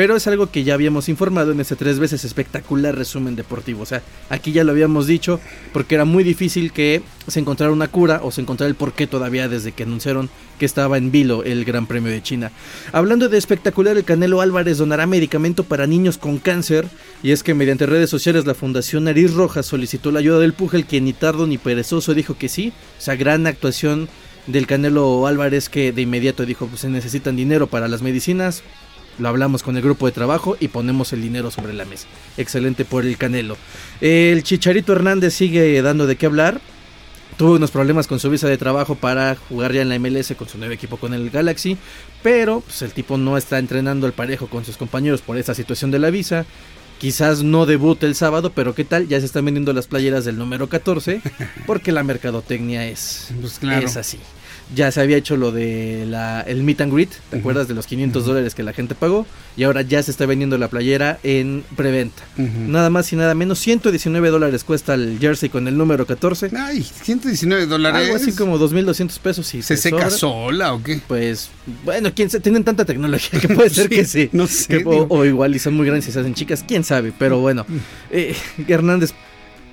Pero 0.00 0.16
es 0.16 0.26
algo 0.26 0.50
que 0.50 0.64
ya 0.64 0.72
habíamos 0.72 1.10
informado 1.10 1.52
en 1.52 1.60
ese 1.60 1.76
tres 1.76 1.98
veces 1.98 2.24
espectacular 2.24 2.96
resumen 2.96 3.36
deportivo. 3.36 3.82
O 3.82 3.84
sea, 3.84 4.00
aquí 4.30 4.50
ya 4.50 4.64
lo 4.64 4.72
habíamos 4.72 5.06
dicho 5.06 5.40
porque 5.74 5.94
era 5.94 6.06
muy 6.06 6.24
difícil 6.24 6.72
que 6.72 7.02
se 7.26 7.38
encontrara 7.38 7.70
una 7.70 7.88
cura 7.88 8.22
o 8.24 8.30
se 8.30 8.40
encontrara 8.40 8.70
el 8.70 8.76
porqué 8.76 9.06
todavía 9.06 9.46
desde 9.46 9.72
que 9.72 9.82
anunciaron 9.82 10.30
que 10.58 10.64
estaba 10.64 10.96
en 10.96 11.10
vilo 11.10 11.44
el 11.44 11.66
Gran 11.66 11.86
Premio 11.86 12.10
de 12.10 12.22
China. 12.22 12.50
Hablando 12.92 13.28
de 13.28 13.36
espectacular, 13.36 13.98
el 13.98 14.04
Canelo 14.04 14.40
Álvarez 14.40 14.78
donará 14.78 15.06
medicamento 15.06 15.64
para 15.64 15.86
niños 15.86 16.16
con 16.16 16.38
cáncer. 16.38 16.86
Y 17.22 17.32
es 17.32 17.42
que 17.42 17.52
mediante 17.52 17.84
redes 17.84 18.08
sociales 18.08 18.46
la 18.46 18.54
Fundación 18.54 19.04
Nariz 19.04 19.34
Roja 19.34 19.62
solicitó 19.62 20.12
la 20.12 20.20
ayuda 20.20 20.38
del 20.38 20.54
Pugel, 20.54 20.86
quien 20.86 21.04
ni 21.04 21.12
tardo 21.12 21.46
ni 21.46 21.58
perezoso 21.58 22.14
dijo 22.14 22.38
que 22.38 22.48
sí. 22.48 22.72
O 22.98 23.02
sea, 23.02 23.16
gran 23.16 23.46
actuación 23.46 24.08
del 24.46 24.66
Canelo 24.66 25.26
Álvarez 25.26 25.68
que 25.68 25.92
de 25.92 26.00
inmediato 26.00 26.46
dijo 26.46 26.66
pues 26.66 26.80
se 26.80 26.88
necesitan 26.88 27.36
dinero 27.36 27.66
para 27.66 27.86
las 27.86 28.00
medicinas. 28.00 28.62
Lo 29.20 29.28
hablamos 29.28 29.62
con 29.62 29.76
el 29.76 29.82
grupo 29.82 30.06
de 30.06 30.12
trabajo 30.12 30.56
y 30.58 30.68
ponemos 30.68 31.12
el 31.12 31.20
dinero 31.22 31.50
sobre 31.50 31.74
la 31.74 31.84
mesa. 31.84 32.06
Excelente 32.36 32.84
por 32.84 33.04
el 33.04 33.16
Canelo. 33.18 33.56
El 34.00 34.42
Chicharito 34.42 34.92
Hernández 34.94 35.34
sigue 35.34 35.80
dando 35.82 36.06
de 36.06 36.16
qué 36.16 36.26
hablar. 36.26 36.60
Tuvo 37.36 37.54
unos 37.54 37.70
problemas 37.70 38.06
con 38.06 38.18
su 38.18 38.28
visa 38.30 38.48
de 38.48 38.58
trabajo 38.58 38.94
para 38.96 39.36
jugar 39.48 39.72
ya 39.72 39.82
en 39.82 39.88
la 39.90 39.98
MLS 39.98 40.34
con 40.36 40.48
su 40.48 40.58
nuevo 40.58 40.72
equipo 40.74 40.96
con 40.96 41.14
el 41.14 41.30
Galaxy. 41.30 41.76
Pero 42.22 42.60
pues, 42.60 42.82
el 42.82 42.92
tipo 42.92 43.18
no 43.18 43.36
está 43.36 43.58
entrenando 43.58 44.06
al 44.06 44.12
parejo 44.12 44.48
con 44.48 44.64
sus 44.64 44.76
compañeros 44.76 45.20
por 45.20 45.36
esa 45.36 45.54
situación 45.54 45.90
de 45.90 45.98
la 45.98 46.10
visa. 46.10 46.46
Quizás 46.98 47.42
no 47.42 47.64
debute 47.64 48.04
el 48.06 48.14
sábado, 48.14 48.52
pero 48.54 48.74
¿qué 48.74 48.84
tal? 48.84 49.08
Ya 49.08 49.20
se 49.20 49.26
están 49.26 49.44
vendiendo 49.46 49.72
las 49.72 49.86
playeras 49.86 50.24
del 50.26 50.36
número 50.36 50.68
14 50.68 51.22
porque 51.66 51.92
la 51.92 52.02
mercadotecnia 52.02 52.86
es, 52.88 53.28
Pues 53.40 53.58
claro. 53.58 53.86
es 53.86 53.96
así. 53.96 54.18
Ya 54.74 54.92
se 54.92 55.00
había 55.00 55.16
hecho 55.16 55.36
lo 55.36 55.50
de 55.50 56.04
la, 56.08 56.42
el 56.42 56.62
meet 56.62 56.80
and 56.80 56.92
greet, 56.92 57.10
¿te 57.30 57.38
acuerdas 57.38 57.66
de 57.66 57.74
los 57.74 57.86
500 57.88 58.24
dólares 58.24 58.54
que 58.54 58.62
la 58.62 58.72
gente 58.72 58.94
pagó? 58.94 59.26
Y 59.56 59.64
ahora 59.64 59.82
ya 59.82 60.00
se 60.02 60.12
está 60.12 60.26
vendiendo 60.26 60.58
la 60.58 60.68
playera 60.68 61.18
en 61.24 61.64
preventa. 61.76 62.22
Nada 62.36 62.88
más 62.88 63.12
y 63.12 63.16
nada 63.16 63.34
menos, 63.34 63.58
119 63.58 64.28
dólares 64.30 64.62
cuesta 64.62 64.94
el 64.94 65.18
jersey 65.20 65.48
con 65.48 65.66
el 65.66 65.76
número 65.76 66.06
14. 66.06 66.50
Ay, 66.56 66.82
119 66.84 67.66
dólares. 67.66 68.00
Algo 68.02 68.14
así 68.16 68.32
como 68.32 68.58
2.200 68.58 69.18
pesos 69.18 69.52
y 69.54 69.62
¿Se 69.62 69.76
seca 69.76 70.08
sobra. 70.08 70.10
sola 70.10 70.74
o 70.74 70.82
qué? 70.82 71.00
Pues, 71.08 71.50
bueno, 71.84 72.12
quién 72.14 72.30
sabe, 72.30 72.42
tienen 72.42 72.62
tanta 72.62 72.84
tecnología 72.84 73.40
que 73.40 73.48
puede 73.48 73.70
ser 73.70 73.88
Sí, 73.88 73.96
que 73.96 74.04
sí. 74.04 74.28
no 74.32 74.46
sé, 74.46 74.78
Que- 74.78 74.84
o, 74.86 75.06
o 75.08 75.24
igual 75.24 75.54
y 75.54 75.58
son 75.58 75.74
muy 75.74 75.84
grandes 75.86 76.08
y 76.08 76.12
se 76.12 76.20
hacen 76.20 76.34
chicas, 76.34 76.64
quién 76.66 76.84
sabe. 76.84 77.12
Pero 77.18 77.40
bueno, 77.40 77.66
eh, 78.12 78.36
Hernández 78.68 79.12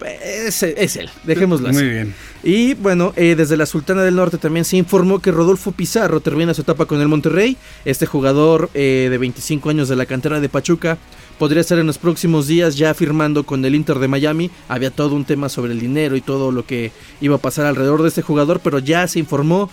es, 0.05 0.63
es 0.63 0.95
él, 0.95 1.09
dejémoslo 1.23 1.69
así. 1.69 1.77
Muy 1.77 1.89
bien. 1.89 2.15
Y 2.43 2.73
bueno, 2.75 3.13
eh, 3.15 3.35
desde 3.35 3.57
la 3.57 3.65
Sultana 3.65 4.03
del 4.03 4.15
Norte 4.15 4.37
también 4.37 4.65
se 4.65 4.77
informó 4.77 5.19
que 5.19 5.31
Rodolfo 5.31 5.71
Pizarro 5.71 6.19
termina 6.19 6.53
su 6.53 6.61
etapa 6.61 6.85
con 6.85 7.01
el 7.01 7.07
Monterrey. 7.07 7.57
Este 7.85 8.05
jugador 8.05 8.69
eh, 8.73 9.07
de 9.09 9.17
25 9.17 9.69
años 9.69 9.89
de 9.89 9.95
la 9.95 10.05
cantera 10.05 10.39
de 10.39 10.49
Pachuca 10.49 10.97
podría 11.37 11.61
estar 11.61 11.79
en 11.79 11.87
los 11.87 11.97
próximos 11.97 12.47
días 12.47 12.77
ya 12.77 12.93
firmando 12.93 13.43
con 13.43 13.63
el 13.65 13.75
Inter 13.75 13.99
de 13.99 14.07
Miami. 14.07 14.51
Había 14.67 14.91
todo 14.91 15.15
un 15.15 15.25
tema 15.25 15.49
sobre 15.49 15.73
el 15.73 15.79
dinero 15.79 16.15
y 16.15 16.21
todo 16.21 16.51
lo 16.51 16.65
que 16.65 16.91
iba 17.21 17.35
a 17.35 17.39
pasar 17.39 17.65
alrededor 17.65 18.01
de 18.01 18.09
este 18.09 18.21
jugador, 18.21 18.59
pero 18.63 18.79
ya 18.79 19.07
se 19.07 19.19
informó 19.19 19.69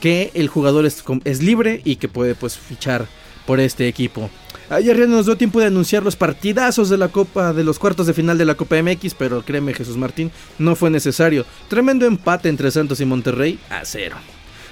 que 0.00 0.30
el 0.34 0.48
jugador 0.48 0.86
es, 0.86 1.02
es 1.24 1.42
libre 1.42 1.80
y 1.84 1.96
que 1.96 2.08
puede 2.08 2.34
pues 2.34 2.58
fichar 2.58 3.06
por 3.46 3.60
este 3.60 3.88
equipo. 3.88 4.30
Ayer 4.68 4.98
ya 4.98 5.06
nos 5.06 5.26
dio 5.26 5.36
tiempo 5.36 5.60
de 5.60 5.66
anunciar 5.66 6.02
los 6.02 6.16
partidazos 6.16 6.88
de 6.88 6.98
la 6.98 7.08
Copa, 7.08 7.52
de 7.52 7.62
los 7.62 7.78
cuartos 7.78 8.06
de 8.08 8.14
final 8.14 8.36
de 8.36 8.44
la 8.44 8.56
Copa 8.56 8.82
MX, 8.82 9.14
pero 9.14 9.42
créeme 9.42 9.74
Jesús 9.74 9.96
Martín, 9.96 10.32
no 10.58 10.74
fue 10.74 10.90
necesario. 10.90 11.46
Tremendo 11.68 12.04
empate 12.04 12.48
entre 12.48 12.72
Santos 12.72 13.00
y 13.00 13.04
Monterrey 13.04 13.60
a 13.70 13.84
cero. 13.84 14.16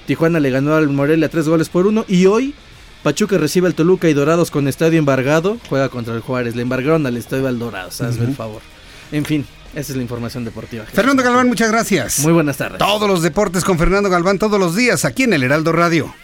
Tijuana 0.07 0.41
le 0.41 0.51
ganó 0.51 0.75
al 0.75 0.89
Morelia 0.89 1.29
tres 1.29 1.49
goles 1.49 1.69
por 1.69 1.87
uno 1.87 2.05
y 2.09 2.27
hoy 2.27 2.55
Pachuca 3.05 3.39
recibe 3.39 3.69
al 3.69 3.75
Toluca 3.75 4.09
y 4.09 4.15
Dorados 4.15 4.51
con 4.51 4.67
estadio 4.67 4.99
embargado, 4.99 5.59
juega 5.69 5.89
contra 5.89 6.15
el 6.15 6.21
Juárez, 6.21 6.57
le 6.57 6.63
embargaron 6.63 7.07
al 7.07 7.17
estadio 7.17 7.47
al 7.47 7.59
Dorados, 7.59 8.01
hazme 8.01 8.25
el 8.25 8.35
favor. 8.35 8.63
En 9.13 9.25
fin, 9.25 9.47
esa 9.75 9.93
es 9.93 9.97
la 9.97 10.03
información 10.03 10.45
deportiva. 10.45 10.85
Fernando 10.87 11.23
Galván, 11.23 11.47
muchas 11.47 11.71
gracias. 11.71 12.19
Muy 12.21 12.33
buenas 12.33 12.57
tardes. 12.57 12.79
Todos 12.79 13.09
los 13.09 13.23
deportes 13.23 13.63
con 13.63 13.79
Fernando 13.79 14.11
Galván 14.11 14.39
todos 14.39 14.59
los 14.59 14.75
días 14.75 15.05
aquí 15.05 15.23
en 15.23 15.35
el 15.35 15.43
Heraldo 15.43 15.71
Radio. 15.73 16.15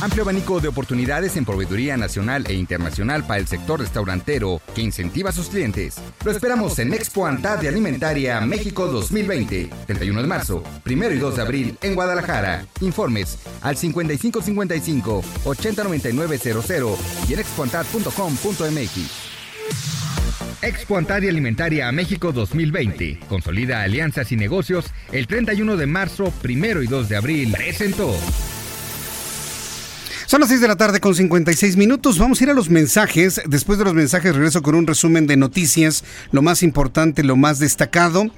Amplio 0.00 0.22
abanico 0.22 0.60
de 0.60 0.68
oportunidades 0.68 1.36
en 1.36 1.44
proveeduría 1.44 1.96
nacional 1.98 2.46
e 2.48 2.54
internacional 2.54 3.26
para 3.26 3.38
el 3.38 3.46
sector 3.46 3.80
restaurantero 3.80 4.62
que 4.74 4.80
incentiva 4.80 5.28
a 5.28 5.32
sus 5.32 5.48
clientes. 5.48 5.96
Lo 6.24 6.30
esperamos 6.30 6.78
en 6.78 6.94
Expo 6.94 7.26
Antadia 7.26 7.68
Alimentaria 7.68 8.40
México 8.40 8.86
2020, 8.86 9.68
31 9.86 10.22
de 10.22 10.26
marzo, 10.26 10.62
1 10.86 11.10
y 11.10 11.18
2 11.18 11.36
de 11.36 11.42
abril 11.42 11.78
en 11.82 11.94
Guadalajara. 11.94 12.64
Informes 12.80 13.38
al 13.60 13.76
5555 13.76 15.22
809900 15.44 16.98
y 17.28 17.34
en 17.34 17.40
expoantad.com.mx. 17.40 19.30
Expo 20.62 20.98
Alimentaria 20.98 21.92
México 21.92 22.32
2020. 22.32 23.20
Consolida 23.28 23.82
alianzas 23.82 24.32
y 24.32 24.36
negocios 24.36 24.86
el 25.12 25.26
31 25.26 25.76
de 25.76 25.86
marzo, 25.86 26.32
primero 26.42 26.82
y 26.82 26.86
2 26.86 27.08
de 27.08 27.16
abril. 27.16 27.52
Presentó. 27.52 28.14
Son 30.30 30.38
las 30.38 30.50
6 30.50 30.60
de 30.60 30.68
la 30.68 30.76
tarde 30.76 31.00
con 31.00 31.12
56 31.12 31.76
minutos. 31.76 32.20
Vamos 32.20 32.40
a 32.40 32.44
ir 32.44 32.50
a 32.50 32.54
los 32.54 32.70
mensajes. 32.70 33.42
Después 33.48 33.80
de 33.80 33.84
los 33.84 33.94
mensajes 33.94 34.32
regreso 34.32 34.62
con 34.62 34.76
un 34.76 34.86
resumen 34.86 35.26
de 35.26 35.36
noticias, 35.36 36.04
lo 36.30 36.40
más 36.40 36.62
importante, 36.62 37.24
lo 37.24 37.34
más 37.34 37.58
destacado. 37.58 38.30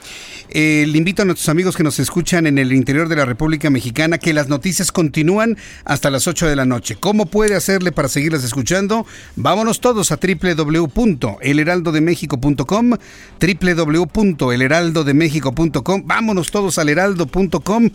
Eh, 0.48 0.86
le 0.88 0.96
invito 0.96 1.20
a 1.20 1.26
nuestros 1.26 1.50
amigos 1.50 1.76
que 1.76 1.82
nos 1.82 1.98
escuchan 1.98 2.46
en 2.46 2.56
el 2.56 2.72
interior 2.72 3.10
de 3.10 3.16
la 3.16 3.26
República 3.26 3.68
Mexicana 3.68 4.16
que 4.16 4.32
las 4.32 4.48
noticias 4.48 4.90
continúan 4.90 5.58
hasta 5.84 6.08
las 6.08 6.26
8 6.26 6.46
de 6.46 6.56
la 6.56 6.64
noche. 6.64 6.96
¿Cómo 6.98 7.26
puede 7.26 7.56
hacerle 7.56 7.92
para 7.92 8.08
seguirlas 8.08 8.42
escuchando? 8.42 9.04
Vámonos 9.36 9.82
todos 9.82 10.12
a 10.12 10.16
www.elheraldodemexico.com 10.16 12.96
www.elheraldodemexico.com 13.38 16.02
Vámonos 16.06 16.50
todos 16.50 16.78
al 16.78 16.88
heraldo.com 16.88 17.90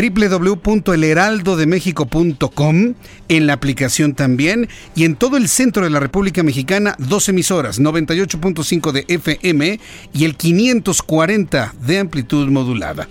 www.elheraldodemexico.com, 0.00 2.94
en 3.28 3.46
la 3.46 3.52
aplicación 3.52 4.14
también 4.14 4.70
y 4.94 5.04
en 5.04 5.16
todo 5.16 5.36
el 5.36 5.48
centro 5.48 5.84
de 5.84 5.90
la 5.90 6.00
República 6.00 6.42
Mexicana, 6.42 6.96
dos 6.98 7.28
emisoras, 7.28 7.78
98.5 7.80 8.92
de 8.92 9.04
FM 9.08 9.78
y 10.14 10.24
el 10.24 10.36
540 10.36 11.74
de 11.86 11.98
amplitud 11.98 12.48
modulada. 12.48 13.08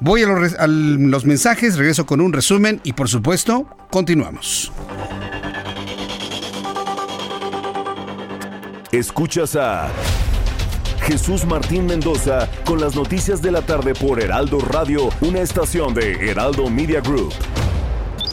Voy 0.00 0.22
a 0.22 0.26
los, 0.26 0.54
a 0.54 0.66
los 0.66 1.24
mensajes, 1.24 1.76
regreso 1.76 2.04
con 2.06 2.20
un 2.20 2.32
resumen 2.32 2.80
y 2.84 2.94
por 2.94 3.08
supuesto, 3.08 3.68
continuamos. 3.90 4.72
Escuchas 8.90 9.54
a 9.54 9.90
Jesús 11.08 11.46
Martín 11.46 11.86
Mendoza 11.86 12.50
con 12.66 12.82
las 12.82 12.94
noticias 12.94 13.40
de 13.40 13.50
la 13.50 13.62
tarde 13.62 13.94
por 13.94 14.20
Heraldo 14.20 14.58
Radio, 14.60 15.08
una 15.22 15.40
estación 15.40 15.94
de 15.94 16.30
Heraldo 16.30 16.68
Media 16.68 17.00
Group. 17.00 17.32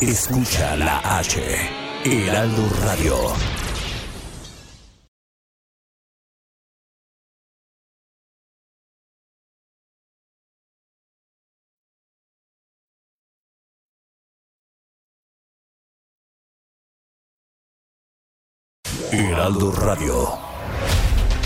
Escucha 0.01 0.75
la 0.75 0.99
H, 1.17 1.41
Heraldo 2.03 2.69
Radio. 2.83 3.15
Heraldo 19.13 19.71
Radio. 19.71 20.54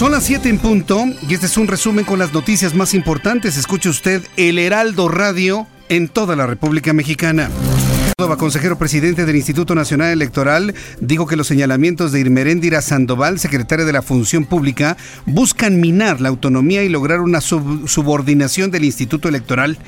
Son 0.00 0.12
las 0.12 0.24
7 0.24 0.48
en 0.48 0.56
punto 0.56 1.04
y 1.28 1.34
este 1.34 1.44
es 1.44 1.58
un 1.58 1.68
resumen 1.68 2.06
con 2.06 2.18
las 2.18 2.32
noticias 2.32 2.74
más 2.74 2.94
importantes. 2.94 3.58
Escuche 3.58 3.90
usted 3.90 4.22
el 4.38 4.58
Heraldo 4.58 5.10
Radio 5.10 5.66
en 5.90 6.08
toda 6.08 6.36
la 6.36 6.46
República 6.46 6.94
Mexicana. 6.94 7.50
Consejero 8.20 8.76
presidente 8.76 9.24
del 9.24 9.36
Instituto 9.36 9.74
Nacional 9.74 10.10
Electoral, 10.10 10.74
dijo 11.00 11.26
que 11.26 11.36
los 11.36 11.46
señalamientos 11.46 12.12
de 12.12 12.20
Irmeréndira 12.20 12.82
Sandoval, 12.82 13.38
secretaria 13.38 13.86
de 13.86 13.94
la 13.94 14.02
Función 14.02 14.44
Pública, 14.44 14.98
buscan 15.24 15.80
minar 15.80 16.20
la 16.20 16.28
autonomía 16.28 16.82
y 16.82 16.90
lograr 16.90 17.20
una 17.20 17.40
sub 17.40 17.88
subordinación 17.88 18.70
del 18.70 18.84
Instituto 18.84 19.28
Electoral. 19.28 19.78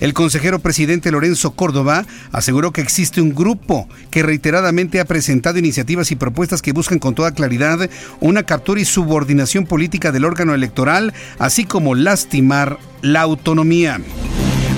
El 0.00 0.14
consejero 0.14 0.58
presidente 0.58 1.10
Lorenzo 1.10 1.50
Córdoba 1.50 2.06
aseguró 2.32 2.72
que 2.72 2.80
existe 2.80 3.20
un 3.20 3.34
grupo 3.34 3.88
que 4.10 4.22
reiteradamente 4.22 4.98
ha 4.98 5.04
presentado 5.04 5.58
iniciativas 5.58 6.10
y 6.10 6.16
propuestas 6.16 6.62
que 6.62 6.72
buscan 6.72 6.98
con 6.98 7.14
toda 7.14 7.34
claridad 7.34 7.90
una 8.20 8.44
captura 8.44 8.80
y 8.80 8.86
subordinación 8.86 9.66
política 9.66 10.12
del 10.12 10.24
órgano 10.24 10.54
electoral, 10.54 11.12
así 11.38 11.66
como 11.66 11.94
lastimar 11.94 12.78
la 13.02 13.20
autonomía. 13.20 14.00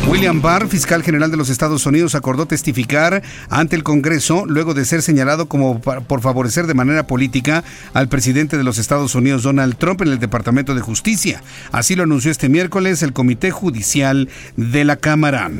William 0.08 0.42
Barr, 0.42 0.68
fiscal 0.68 1.02
general 1.02 1.30
de 1.30 1.36
los 1.36 1.48
Estados 1.48 1.86
Unidos, 1.86 2.14
acordó 2.14 2.46
testificar 2.46 3.22
ante 3.48 3.76
el 3.76 3.82
Congreso 3.82 4.44
luego 4.46 4.74
de 4.74 4.84
ser 4.84 5.02
señalado 5.02 5.46
como 5.48 5.80
por 5.80 6.20
favorecer 6.20 6.66
de 6.66 6.74
manera 6.74 7.06
política 7.06 7.64
al 7.94 8.08
presidente 8.08 8.56
de 8.56 8.64
los 8.64 8.78
Estados 8.78 9.14
Unidos, 9.14 9.42
Donald 9.42 9.76
Trump, 9.76 10.02
en 10.02 10.08
el 10.08 10.18
Departamento 10.18 10.74
de 10.74 10.82
Justicia. 10.82 11.42
Así 11.72 11.96
lo 11.96 12.02
anunció 12.02 12.30
este 12.30 12.48
miércoles 12.48 13.02
el 13.02 13.12
Comité 13.12 13.50
Judicial 13.50 14.28
de 14.56 14.84
la 14.84 14.96
Cámara. 14.96 15.50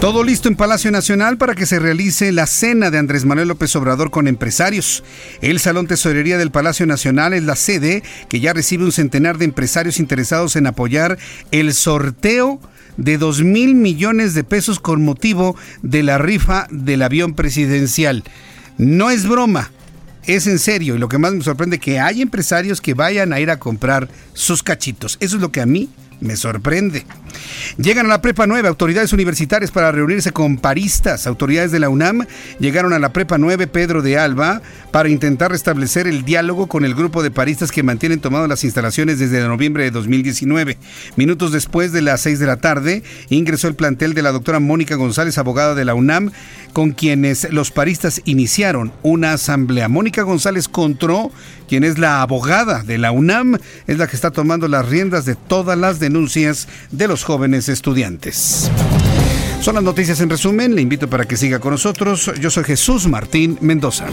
Todo 0.00 0.22
listo 0.22 0.48
en 0.48 0.54
Palacio 0.54 0.92
Nacional 0.92 1.38
para 1.38 1.56
que 1.56 1.66
se 1.66 1.80
realice 1.80 2.30
la 2.30 2.46
cena 2.46 2.92
de 2.92 2.98
Andrés 2.98 3.24
Manuel 3.24 3.48
López 3.48 3.74
Obrador 3.74 4.12
con 4.12 4.28
empresarios. 4.28 5.02
El 5.40 5.58
Salón 5.58 5.88
Tesorería 5.88 6.38
del 6.38 6.52
Palacio 6.52 6.86
Nacional 6.86 7.32
es 7.34 7.42
la 7.42 7.56
sede 7.56 8.04
que 8.28 8.38
ya 8.38 8.52
recibe 8.52 8.84
un 8.84 8.92
centenar 8.92 9.38
de 9.38 9.46
empresarios 9.46 9.98
interesados 9.98 10.54
en 10.54 10.68
apoyar 10.68 11.18
el 11.50 11.74
sorteo 11.74 12.60
de 12.98 13.16
2 13.16 13.42
mil 13.42 13.74
millones 13.74 14.34
de 14.34 14.44
pesos 14.44 14.78
con 14.78 15.02
motivo 15.02 15.56
de 15.82 16.02
la 16.02 16.18
rifa 16.18 16.66
del 16.70 17.02
avión 17.02 17.32
presidencial. 17.32 18.24
No 18.76 19.08
es 19.08 19.26
broma, 19.26 19.70
es 20.26 20.46
en 20.46 20.58
serio. 20.58 20.94
Y 20.94 20.98
lo 20.98 21.08
que 21.08 21.16
más 21.16 21.32
me 21.32 21.42
sorprende 21.42 21.78
que 21.78 21.98
hay 21.98 22.20
empresarios 22.20 22.82
que 22.82 22.92
vayan 22.92 23.32
a 23.32 23.40
ir 23.40 23.50
a 23.50 23.58
comprar 23.58 24.08
sus 24.34 24.62
cachitos. 24.62 25.16
Eso 25.20 25.36
es 25.36 25.42
lo 25.42 25.50
que 25.50 25.62
a 25.62 25.66
mí 25.66 25.88
me 26.20 26.36
sorprende. 26.36 27.04
Llegan 27.76 28.06
a 28.06 28.08
la 28.08 28.22
Prepa 28.22 28.46
9 28.46 28.68
autoridades 28.68 29.12
universitarias 29.12 29.70
para 29.70 29.92
reunirse 29.92 30.32
con 30.32 30.56
paristas. 30.56 31.26
Autoridades 31.26 31.70
de 31.70 31.78
la 31.78 31.88
UNAM 31.88 32.26
llegaron 32.58 32.92
a 32.92 32.98
la 32.98 33.12
Prepa 33.12 33.38
9 33.38 33.66
Pedro 33.66 34.02
de 34.02 34.18
Alba 34.18 34.62
para 34.90 35.08
intentar 35.08 35.50
restablecer 35.50 36.06
el 36.06 36.24
diálogo 36.24 36.66
con 36.66 36.84
el 36.84 36.94
grupo 36.94 37.22
de 37.22 37.30
paristas 37.30 37.70
que 37.70 37.82
mantienen 37.82 38.20
tomado 38.20 38.46
las 38.46 38.64
instalaciones 38.64 39.18
desde 39.18 39.46
noviembre 39.46 39.84
de 39.84 39.90
2019. 39.90 40.78
Minutos 41.16 41.52
después 41.52 41.92
de 41.92 42.02
las 42.02 42.20
6 42.22 42.38
de 42.38 42.46
la 42.46 42.56
tarde, 42.56 43.02
ingresó 43.28 43.68
el 43.68 43.74
plantel 43.74 44.14
de 44.14 44.22
la 44.22 44.32
doctora 44.32 44.60
Mónica 44.60 44.96
González, 44.96 45.38
abogada 45.38 45.74
de 45.74 45.84
la 45.84 45.94
UNAM, 45.94 46.30
con 46.72 46.92
quienes 46.92 47.52
los 47.52 47.70
paristas 47.70 48.22
iniciaron 48.24 48.92
una 49.02 49.32
asamblea. 49.32 49.88
Mónica 49.88 50.22
González 50.22 50.68
Contró, 50.68 51.30
quien 51.68 51.84
es 51.84 51.98
la 51.98 52.22
abogada 52.22 52.82
de 52.82 52.98
la 52.98 53.12
UNAM, 53.12 53.58
es 53.86 53.98
la 53.98 54.06
que 54.06 54.16
está 54.16 54.30
tomando 54.30 54.66
las 54.66 54.88
riendas 54.88 55.24
de 55.24 55.36
todas 55.36 55.78
las 55.78 56.00
denuncias 56.00 56.66
de 56.90 57.06
los 57.06 57.22
jóvenes 57.22 57.68
estudiantes. 57.68 58.70
Son 59.60 59.74
las 59.74 59.84
noticias 59.84 60.20
en 60.20 60.30
resumen, 60.30 60.74
le 60.74 60.82
invito 60.82 61.08
para 61.08 61.26
que 61.26 61.36
siga 61.36 61.58
con 61.58 61.72
nosotros. 61.72 62.32
Yo 62.40 62.50
soy 62.50 62.64
Jesús 62.64 63.06
Martín 63.06 63.58
Mendoza. 63.60 64.06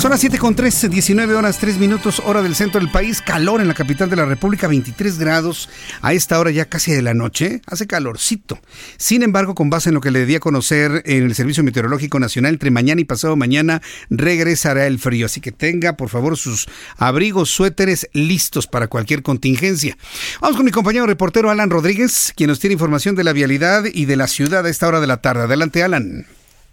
Son 0.00 0.10
las 0.10 0.20
7 0.20 0.38
con 0.38 0.54
13, 0.54 0.88
19 0.88 1.34
horas 1.34 1.58
3 1.58 1.76
minutos, 1.76 2.22
hora 2.24 2.40
del 2.40 2.54
centro 2.54 2.80
del 2.80 2.90
país. 2.90 3.20
Calor 3.20 3.60
en 3.60 3.68
la 3.68 3.74
capital 3.74 4.08
de 4.08 4.16
la 4.16 4.24
República, 4.24 4.66
23 4.66 5.18
grados. 5.18 5.68
A 6.00 6.14
esta 6.14 6.40
hora 6.40 6.50
ya 6.50 6.64
casi 6.64 6.90
de 6.92 7.02
la 7.02 7.12
noche, 7.12 7.60
hace 7.66 7.86
calorcito. 7.86 8.58
Sin 8.96 9.22
embargo, 9.22 9.54
con 9.54 9.68
base 9.68 9.90
en 9.90 9.94
lo 9.94 10.00
que 10.00 10.10
le 10.10 10.24
di 10.24 10.36
a 10.36 10.40
conocer 10.40 11.02
en 11.04 11.24
el 11.24 11.34
Servicio 11.34 11.62
Meteorológico 11.62 12.18
Nacional, 12.18 12.54
entre 12.54 12.70
mañana 12.70 13.02
y 13.02 13.04
pasado 13.04 13.36
mañana 13.36 13.82
regresará 14.08 14.86
el 14.86 14.98
frío. 14.98 15.26
Así 15.26 15.42
que 15.42 15.52
tenga, 15.52 15.98
por 15.98 16.08
favor, 16.08 16.38
sus 16.38 16.66
abrigos, 16.96 17.50
suéteres 17.50 18.08
listos 18.14 18.66
para 18.66 18.88
cualquier 18.88 19.22
contingencia. 19.22 19.98
Vamos 20.40 20.56
con 20.56 20.64
mi 20.64 20.72
compañero 20.72 21.04
reportero 21.04 21.50
Alan 21.50 21.68
Rodríguez, 21.68 22.32
quien 22.34 22.48
nos 22.48 22.58
tiene 22.58 22.72
información 22.72 23.16
de 23.16 23.24
la 23.24 23.34
vialidad 23.34 23.84
y 23.84 24.06
de 24.06 24.16
la 24.16 24.28
ciudad 24.28 24.64
a 24.64 24.70
esta 24.70 24.88
hora 24.88 25.00
de 25.00 25.06
la 25.06 25.18
tarde. 25.18 25.42
Adelante, 25.42 25.82
Alan. 25.82 26.24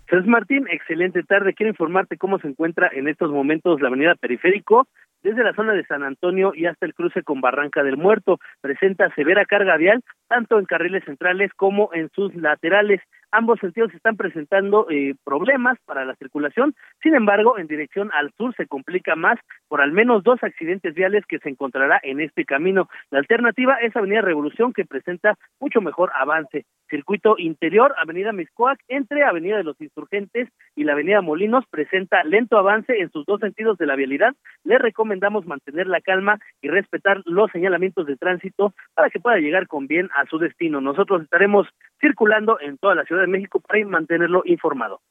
Jesús 0.10 0.26
Martín, 0.26 0.68
excelente 0.72 1.22
tarde. 1.24 1.54
Quiero 1.54 1.70
informarte 1.70 2.18
cómo 2.18 2.40
se 2.40 2.48
encuentra 2.48 2.90
en 2.94 3.10
estos 3.10 3.30
momentos 3.30 3.82
la 3.82 3.90
avenida 3.90 4.16
Periférico, 4.16 4.88
desde 5.22 5.44
la 5.44 5.54
zona 5.54 5.74
de 5.74 5.86
San 5.86 6.04
Antonio 6.04 6.54
y 6.56 6.66
hasta 6.66 6.86
el 6.86 6.94
cruce 6.94 7.24
con 7.24 7.42
Barranca 7.42 7.84
del 7.84 7.98
Muerto. 7.98 8.40
Presenta 8.62 9.14
severa 9.16 9.44
carga 9.46 9.76
vial, 9.76 10.02
tanto 10.30 10.60
en 10.60 10.66
carriles 10.66 11.04
centrales 11.04 11.52
como 11.56 11.90
en 11.94 12.10
sus 12.16 12.34
laterales. 12.36 13.02
Ambos 13.32 13.60
sentidos 13.60 13.94
están 13.94 14.18
presentando 14.18 14.88
eh, 14.90 15.16
problemas 15.24 15.78
para 15.86 16.06
la 16.06 16.16
circulación. 16.16 16.76
Sin 17.02 17.16
embargo, 17.16 17.58
en 17.58 17.68
dirección 17.68 18.10
al 18.14 18.32
sur 18.38 18.56
se 18.56 18.68
complica 18.68 19.16
más 19.16 19.40
por 19.68 19.82
al 19.82 19.92
menos 19.92 20.24
dos 20.24 20.42
accidentes 20.44 20.94
viales 20.94 21.26
que 21.28 21.40
se 21.40 21.50
encontrará 21.50 22.00
en 22.04 22.22
este 22.22 22.46
camino. 22.46 22.90
La 23.12 23.20
alternativa 23.20 23.76
es 23.82 23.96
Avenida 23.96 24.22
Revolución, 24.22 24.74
que 24.74 24.86
presenta 24.86 25.36
mucho 25.60 25.82
mejor 25.82 26.12
avance. 26.16 26.66
Circuito 26.90 27.36
interior, 27.38 27.94
Avenida 27.98 28.32
Miscoac, 28.32 28.80
entre 28.88 29.24
Avenida 29.24 29.58
de 29.58 29.64
los 29.64 29.80
Insurgentes 29.82 30.48
y 30.76 30.86
la 30.86 30.94
Avenida 30.94 31.22
Molinos, 31.22 31.66
presenta 31.70 32.24
lento 32.24 32.58
avance 32.58 32.94
en 33.00 33.12
sus 33.12 33.26
dos 33.26 33.42
sentidos 33.42 33.78
de 33.78 33.86
la 33.86 33.98
vialidad. 33.98 34.34
Le 34.64 34.78
recomendamos 34.78 35.46
mantener 35.46 35.88
la 35.88 36.00
calma 36.00 36.40
y 36.62 36.70
respetar 36.70 37.22
los 37.26 37.52
señalamientos 37.52 38.06
de 38.06 38.16
tránsito 38.16 38.74
para 38.94 39.10
que 39.10 39.20
pueda 39.20 39.38
llegar 39.38 39.68
con 39.68 39.88
bien 39.88 40.10
a 40.16 40.26
su 40.28 40.38
destino. 40.38 40.80
Nosotros 40.80 41.22
estaremos 41.22 41.68
circulando 42.00 42.60
en 42.60 42.78
toda 42.78 42.96
la 42.96 43.04
Ciudad 43.06 43.22
de 43.22 43.28
México 43.28 43.60
para 43.60 43.86
mantenerlo 43.86 44.44
informado. 44.46 45.02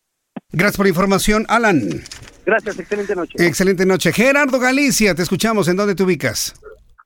Gracias 0.52 0.76
por 0.76 0.86
la 0.86 0.90
información, 0.90 1.44
Alan. 1.48 1.80
Gracias, 2.44 2.78
excelente 2.78 3.16
noche. 3.16 3.34
Excelente 3.38 3.86
noche. 3.86 4.12
Gerardo 4.12 4.58
Galicia, 4.58 5.14
te 5.14 5.22
escuchamos. 5.22 5.68
¿En 5.68 5.76
dónde 5.76 5.94
te 5.94 6.02
ubicas? 6.02 6.54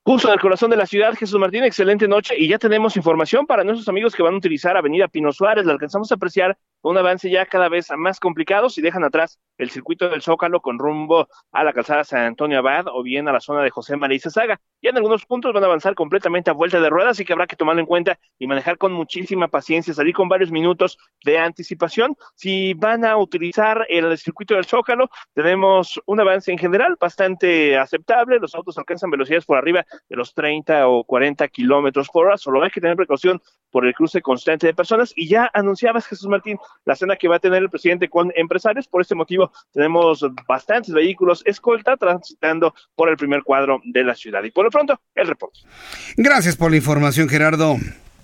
Justo 0.03 0.27
en 0.27 0.33
el 0.33 0.39
corazón 0.39 0.71
de 0.71 0.77
la 0.77 0.87
ciudad, 0.87 1.13
Jesús 1.13 1.39
Martín, 1.39 1.63
excelente 1.63 2.07
noche 2.07 2.33
y 2.35 2.47
ya 2.47 2.57
tenemos 2.57 2.97
información 2.97 3.45
para 3.45 3.63
nuestros 3.63 3.87
amigos 3.87 4.15
que 4.15 4.23
van 4.23 4.33
a 4.33 4.37
utilizar 4.37 4.75
Avenida 4.75 5.07
Pino 5.07 5.31
Suárez, 5.31 5.65
la 5.65 5.73
alcanzamos 5.73 6.11
a 6.11 6.15
apreciar 6.15 6.57
un 6.81 6.97
avance 6.97 7.29
ya 7.29 7.45
cada 7.45 7.69
vez 7.69 7.87
más 7.95 8.19
complicado 8.19 8.69
si 8.69 8.81
dejan 8.81 9.03
atrás 9.03 9.39
el 9.57 9.69
circuito 9.69 10.09
del 10.09 10.21
Zócalo 10.21 10.61
con 10.61 10.79
rumbo 10.79 11.27
a 11.51 11.63
la 11.63 11.73
calzada 11.73 12.03
San 12.03 12.21
Antonio 12.21 12.57
Abad 12.59 12.87
o 12.87 13.03
bien 13.03 13.27
a 13.27 13.31
la 13.31 13.39
zona 13.39 13.61
de 13.61 13.69
José 13.69 13.95
María 13.95 14.19
Saga. 14.19 14.59
Ya 14.81 14.89
en 14.89 14.97
algunos 14.97 15.25
puntos 15.25 15.53
van 15.53 15.63
a 15.63 15.67
avanzar 15.67 15.93
completamente 15.93 16.49
a 16.49 16.53
vuelta 16.53 16.79
de 16.79 16.89
ruedas, 16.89 17.11
así 17.11 17.25
que 17.25 17.33
habrá 17.33 17.45
que 17.45 17.55
tomarlo 17.55 17.81
en 17.81 17.85
cuenta 17.85 18.17
y 18.39 18.47
manejar 18.47 18.77
con 18.77 18.91
muchísima 18.91 19.47
paciencia, 19.47 19.93
salir 19.93 20.15
con 20.15 20.29
varios 20.29 20.51
minutos 20.51 20.97
de 21.23 21.37
anticipación. 21.37 22.15
Si 22.35 22.73
van 22.73 23.05
a 23.05 23.17
utilizar 23.17 23.85
el 23.87 24.17
circuito 24.17 24.55
del 24.55 24.65
Zócalo, 24.65 25.09
tenemos 25.33 26.01
un 26.07 26.19
avance 26.19 26.51
en 26.51 26.57
general 26.57 26.97
bastante 26.99 27.77
aceptable, 27.77 28.39
los 28.39 28.55
autos 28.55 28.77
alcanzan 28.77 29.11
velocidades 29.11 29.45
por 29.45 29.57
arriba 29.57 29.85
de 30.09 30.15
los 30.15 30.33
30 30.33 30.87
o 30.87 31.03
40 31.03 31.47
kilómetros 31.49 32.09
por 32.09 32.25
hora, 32.25 32.37
solo 32.37 32.63
hay 32.63 32.71
que 32.71 32.81
tener 32.81 32.95
precaución 32.95 33.39
por 33.69 33.85
el 33.85 33.93
cruce 33.93 34.21
constante 34.21 34.67
de 34.67 34.73
personas 34.73 35.13
y 35.15 35.27
ya 35.27 35.49
anunciabas 35.53 36.07
Jesús 36.07 36.27
Martín 36.27 36.57
la 36.85 36.95
cena 36.95 37.15
que 37.15 37.27
va 37.27 37.37
a 37.37 37.39
tener 37.39 37.61
el 37.61 37.69
presidente 37.69 38.09
con 38.09 38.31
empresarios. 38.35 38.87
Por 38.87 39.01
este 39.01 39.15
motivo, 39.15 39.51
tenemos 39.71 40.25
bastantes 40.47 40.93
vehículos 40.93 41.43
escolta 41.45 41.97
transitando 41.97 42.73
por 42.95 43.09
el 43.09 43.17
primer 43.17 43.43
cuadro 43.43 43.81
de 43.83 44.03
la 44.03 44.15
ciudad. 44.15 44.43
Y 44.43 44.51
por 44.51 44.65
lo 44.65 44.71
pronto, 44.71 44.99
el 45.15 45.27
reporte. 45.27 45.59
Gracias 46.17 46.55
por 46.55 46.71
la 46.71 46.77
información, 46.77 47.29
Gerardo. 47.29 47.77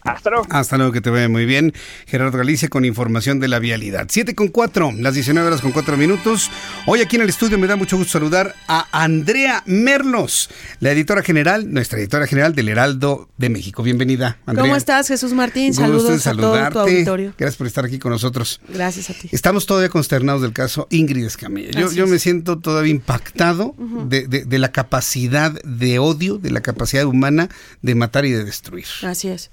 Hasta 0.08 0.30
luego. 0.30 0.48
Hasta 0.50 0.78
luego, 0.78 0.92
que 0.94 1.02
te 1.02 1.10
vaya 1.10 1.28
muy 1.28 1.46
bien. 1.46 1.74
Gerardo 2.06 2.38
Galicia 2.38 2.70
con 2.70 2.86
información 2.86 3.40
de 3.40 3.48
la 3.48 3.60
vialidad. 3.60 4.08
7 4.10 4.36
con 4.36 4.48
4, 4.48 4.94
las 4.98 5.14
19 5.14 5.48
horas 5.48 5.62
con 5.62 5.72
4 5.72 5.98
minutos. 5.98 6.50
Hoy 6.86 7.02
aquí 7.02 7.18
en 7.18 7.24
el 7.24 7.30
estudio 7.30 7.58
me 7.58 7.68
da 7.68 7.76
mucho 7.76 7.98
gusto 7.98 8.14
saludar 8.14 8.56
a 8.68 8.88
Andrea 8.92 9.64
Merlos, 9.66 10.50
la 10.80 10.92
editora 10.92 11.22
general, 11.24 11.74
nuestra 11.74 12.00
editora 12.00 12.26
general 12.26 12.56
del 12.56 12.70
Heraldo 12.70 13.30
de 13.38 13.50
México. 13.50 13.84
Bienvenida, 13.84 14.38
Andrea. 14.46 14.64
¿Cómo 14.64 14.76
estás, 14.76 15.08
Jesús 15.10 15.34
Martín? 15.34 15.74
Saludos 15.74 16.26
a 16.26 16.34
todo 16.34 16.70
tu 16.70 16.80
auditorio. 16.80 17.34
Gracias 17.38 17.58
por 17.58 17.68
estar 17.68 17.84
aquí 17.86 18.00
con 18.00 18.12
nosotros. 18.12 18.62
Gracias 18.70 19.10
a 19.10 19.14
ti. 19.14 19.30
Estamos 19.32 19.66
todavía 19.66 19.90
consternados 19.90 20.42
del 20.42 20.54
caso 20.54 20.88
Ingrid 20.90 21.26
Escamilla. 21.26 21.72
Yo, 21.72 21.92
yo 21.92 22.08
me 22.08 22.20
siento 22.20 22.60
todavía 22.60 22.92
impactado 22.92 23.76
uh 23.78 23.84
-huh. 23.84 24.08
de, 24.08 24.28
de, 24.28 24.46
de 24.46 24.58
la 24.60 24.72
capacidad 24.72 25.52
de 25.64 26.00
odio, 26.00 26.38
de 26.38 26.52
la 26.52 26.62
capacidad 26.62 27.06
humana 27.06 27.50
de 27.82 27.96
matar 27.96 28.26
y 28.26 28.32
de 28.32 28.46
destruir. 28.46 28.86
Así 29.04 29.28
es. 29.28 29.50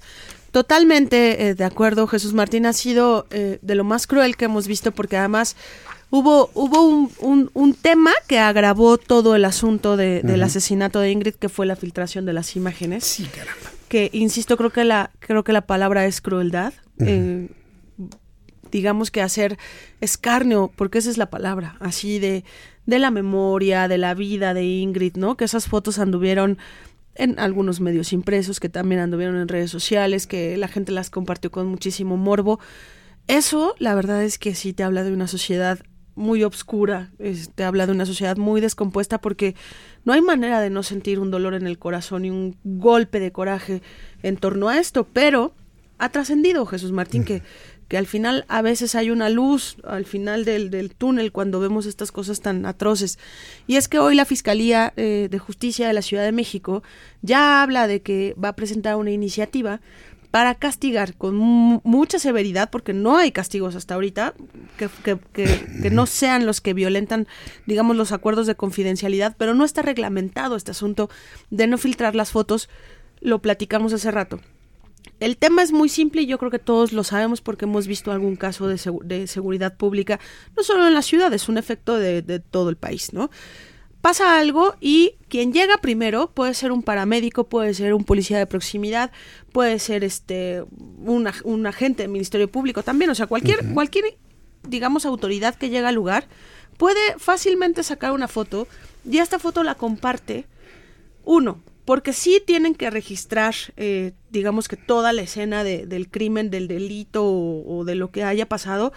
Totalmente 0.55 1.49
eh, 1.49 1.53
de 1.53 1.65
acuerdo, 1.65 2.07
Jesús 2.07 2.33
Martín 2.33 2.65
ha 2.65 2.71
sido 2.71 3.27
eh, 3.29 3.59
de 3.61 3.75
lo 3.75 3.83
más 3.83 4.07
cruel 4.07 4.37
que 4.37 4.45
hemos 4.45 4.69
visto 4.69 4.93
porque 4.93 5.17
además 5.17 5.57
hubo, 6.09 6.49
hubo 6.53 6.81
un, 6.81 7.11
un, 7.19 7.51
un 7.53 7.73
tema 7.73 8.13
que 8.25 8.39
agravó 8.39 8.97
todo 8.97 9.35
el 9.35 9.43
asunto 9.43 9.97
de, 9.97 10.21
del 10.21 10.39
uh 10.39 10.43
-huh. 10.43 10.45
asesinato 10.45 11.01
de 11.01 11.11
Ingrid, 11.11 11.33
que 11.33 11.49
fue 11.49 11.65
la 11.65 11.75
filtración 11.75 12.25
de 12.25 12.31
las 12.31 12.55
imágenes. 12.55 13.03
Sí, 13.03 13.25
caramba. 13.25 13.69
Que, 13.89 14.09
insisto, 14.13 14.55
creo 14.55 14.69
que 14.69 14.85
la, 14.85 15.11
creo 15.19 15.43
que 15.43 15.51
la 15.51 15.67
palabra 15.67 16.05
es 16.05 16.21
crueldad. 16.21 16.71
Uh 16.99 17.03
-huh. 17.03 17.07
eh, 17.09 17.49
digamos 18.71 19.11
que 19.11 19.21
hacer 19.21 19.57
escarnio, 19.99 20.71
porque 20.77 20.99
esa 20.99 21.09
es 21.09 21.17
la 21.17 21.29
palabra, 21.29 21.75
así 21.81 22.17
de, 22.19 22.45
de 22.85 22.99
la 22.99 23.11
memoria, 23.11 23.89
de 23.89 23.97
la 23.97 24.13
vida 24.13 24.53
de 24.53 24.63
Ingrid, 24.63 25.17
¿no? 25.17 25.35
Que 25.35 25.43
esas 25.43 25.67
fotos 25.67 25.99
anduvieron 25.99 26.59
en 27.15 27.39
algunos 27.39 27.79
medios 27.79 28.13
impresos 28.13 28.59
que 28.59 28.69
también 28.69 29.01
anduvieron 29.01 29.37
en 29.37 29.47
redes 29.47 29.71
sociales, 29.71 30.27
que 30.27 30.57
la 30.57 30.67
gente 30.67 30.91
las 30.91 31.09
compartió 31.09 31.51
con 31.51 31.67
muchísimo 31.67 32.17
morbo. 32.17 32.59
Eso, 33.27 33.75
la 33.79 33.95
verdad 33.95 34.23
es 34.23 34.37
que 34.37 34.53
sí 34.53 34.73
te 34.73 34.83
habla 34.83 35.03
de 35.03 35.11
una 35.11 35.27
sociedad 35.27 35.79
muy 36.15 36.43
obscura, 36.43 37.11
es, 37.19 37.49
te 37.49 37.63
habla 37.63 37.85
de 37.85 37.91
una 37.91 38.05
sociedad 38.05 38.37
muy 38.37 38.61
descompuesta 38.61 39.19
porque 39.19 39.55
no 40.05 40.13
hay 40.13 40.21
manera 40.21 40.61
de 40.61 40.69
no 40.69 40.83
sentir 40.83 41.19
un 41.19 41.31
dolor 41.31 41.53
en 41.53 41.67
el 41.67 41.77
corazón 41.77 42.23
y 42.25 42.29
un 42.29 42.57
golpe 42.63 43.19
de 43.19 43.31
coraje 43.31 43.81
en 44.23 44.37
torno 44.37 44.69
a 44.69 44.79
esto, 44.79 45.05
pero 45.11 45.53
ha 45.97 46.09
trascendido 46.09 46.65
Jesús 46.65 46.91
Martín 46.91 47.23
que 47.23 47.41
que 47.87 47.97
al 47.97 48.07
final 48.07 48.45
a 48.47 48.61
veces 48.61 48.95
hay 48.95 49.09
una 49.11 49.29
luz 49.29 49.77
al 49.83 50.05
final 50.05 50.45
del, 50.45 50.69
del, 50.71 50.95
túnel 50.95 51.31
cuando 51.31 51.59
vemos 51.59 51.85
estas 51.85 52.11
cosas 52.11 52.41
tan 52.41 52.65
atroces. 52.65 53.19
Y 53.67 53.75
es 53.75 53.87
que 53.87 53.99
hoy 53.99 54.15
la 54.15 54.25
Fiscalía 54.25 54.93
eh, 54.97 55.27
de 55.29 55.39
Justicia 55.39 55.87
de 55.87 55.93
la 55.93 56.01
Ciudad 56.01 56.23
de 56.23 56.31
México 56.31 56.83
ya 57.21 57.61
habla 57.61 57.87
de 57.87 58.01
que 58.01 58.35
va 58.43 58.49
a 58.49 58.55
presentar 58.55 58.95
una 58.95 59.11
iniciativa 59.11 59.81
para 60.31 60.55
castigar 60.55 61.15
con 61.15 61.37
mucha 61.37 62.19
severidad, 62.19 62.69
porque 62.69 62.91
no 62.91 63.15
hay 63.15 63.31
castigos 63.31 63.73
hasta 63.73 63.93
ahorita, 63.93 64.33
que, 64.77 64.89
que, 65.01 65.17
que, 65.31 65.65
que, 65.81 65.89
no 65.89 66.05
sean 66.07 66.45
los 66.45 66.59
que 66.59 66.73
violentan, 66.73 67.25
digamos, 67.65 67.95
los 67.95 68.11
acuerdos 68.11 68.45
de 68.45 68.55
confidencialidad, 68.55 69.37
pero 69.37 69.53
no 69.53 69.63
está 69.63 69.81
reglamentado 69.81 70.57
este 70.57 70.71
asunto 70.71 71.09
de 71.51 71.67
no 71.67 71.77
filtrar 71.77 72.15
las 72.15 72.31
fotos, 72.31 72.67
lo 73.21 73.41
platicamos 73.41 73.93
hace 73.93 74.11
rato. 74.11 74.41
El 75.19 75.37
tema 75.37 75.63
es 75.63 75.71
muy 75.71 75.89
simple 75.89 76.23
y 76.23 76.25
yo 76.25 76.37
creo 76.37 76.51
que 76.51 76.59
todos 76.59 76.91
lo 76.91 77.03
sabemos 77.03 77.41
porque 77.41 77.65
hemos 77.65 77.87
visto 77.87 78.11
algún 78.11 78.35
caso 78.35 78.67
de, 78.67 78.77
seg 78.77 78.95
de 79.03 79.27
seguridad 79.27 79.77
pública, 79.77 80.19
no 80.57 80.63
solo 80.63 80.85
en 80.87 80.93
la 80.93 81.01
ciudad, 81.01 81.33
es 81.33 81.47
un 81.47 81.57
efecto 81.57 81.97
de, 81.97 82.21
de, 82.21 82.39
todo 82.39 82.69
el 82.69 82.75
país, 82.75 83.13
¿no? 83.13 83.29
Pasa 84.01 84.37
algo 84.37 84.75
y 84.81 85.15
quien 85.29 85.51
llega 85.51 85.77
primero 85.77 86.31
puede 86.31 86.53
ser 86.53 86.71
un 86.71 86.83
paramédico, 86.83 87.45
puede 87.45 87.73
ser 87.73 87.93
un 87.93 88.03
policía 88.03 88.37
de 88.37 88.45
proximidad, 88.45 89.11
puede 89.51 89.79
ser 89.79 90.03
este 90.03 90.63
un, 90.71 91.27
un 91.43 91.65
agente 91.65 92.03
del 92.03 92.11
Ministerio 92.11 92.51
Público 92.51 92.83
también, 92.83 93.09
o 93.09 93.15
sea, 93.15 93.25
cualquier, 93.25 93.59
uh 93.59 93.69
-huh. 93.69 93.73
cualquier, 93.73 94.17
digamos, 94.67 95.05
autoridad 95.05 95.55
que 95.55 95.69
llega 95.69 95.89
al 95.89 95.95
lugar 95.95 96.27
puede 96.77 97.17
fácilmente 97.17 97.83
sacar 97.83 98.11
una 98.11 98.27
foto 98.27 98.67
y 99.09 99.17
esta 99.19 99.39
foto 99.39 99.63
la 99.63 99.75
comparte 99.75 100.45
uno, 101.23 101.61
porque 101.85 102.13
sí 102.13 102.41
tienen 102.45 102.75
que 102.75 102.89
registrar, 102.89 103.55
eh, 103.77 104.13
digamos 104.31 104.67
que 104.67 104.75
toda 104.75 105.13
la 105.13 105.21
escena 105.21 105.63
de, 105.63 105.85
del 105.85 106.09
crimen, 106.09 106.49
del 106.49 106.67
delito 106.67 107.23
o, 107.23 107.77
o, 107.77 107.85
de 107.85 107.95
lo 107.95 108.11
que 108.11 108.23
haya 108.23 108.49
pasado, 108.49 108.91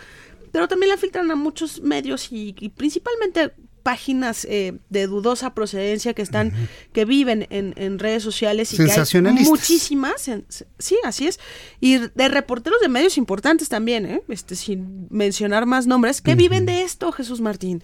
pero 0.51 0.67
también 0.69 0.91
la 0.91 0.97
filtran 0.97 1.31
a 1.31 1.37
muchos 1.37 1.83
medios 1.83 2.33
y, 2.33 2.55
y 2.59 2.71
principalmente 2.71 3.53
páginas 3.83 4.47
eh, 4.51 4.79
de 4.91 5.07
dudosa 5.07 5.55
procedencia 5.55 6.13
que 6.13 6.23
están, 6.23 6.49
uh 6.49 6.51
-huh. 6.51 6.69
que 6.93 7.05
viven 7.05 7.47
en, 7.49 7.73
en, 7.77 7.99
redes 7.99 8.23
sociales 8.23 8.73
y 8.75 8.77
que 8.77 8.91
hay 8.93 9.33
muchísimas, 9.45 10.29
en, 10.29 10.45
sí, 10.79 10.97
así 11.05 11.27
es, 11.27 11.41
y 11.81 11.97
de 11.97 12.29
reporteros 12.29 12.81
de 12.81 12.89
medios 12.89 13.17
importantes 13.17 13.69
también, 13.71 14.05
¿eh? 14.05 14.23
este, 14.29 14.57
sin 14.57 15.07
mencionar 15.11 15.65
más 15.65 15.87
nombres, 15.87 16.21
que 16.21 16.33
uh 16.33 16.35
-huh. 16.35 16.39
viven 16.39 16.67
de 16.67 16.83
esto, 16.83 17.13
Jesús 17.13 17.41
Martín. 17.41 17.83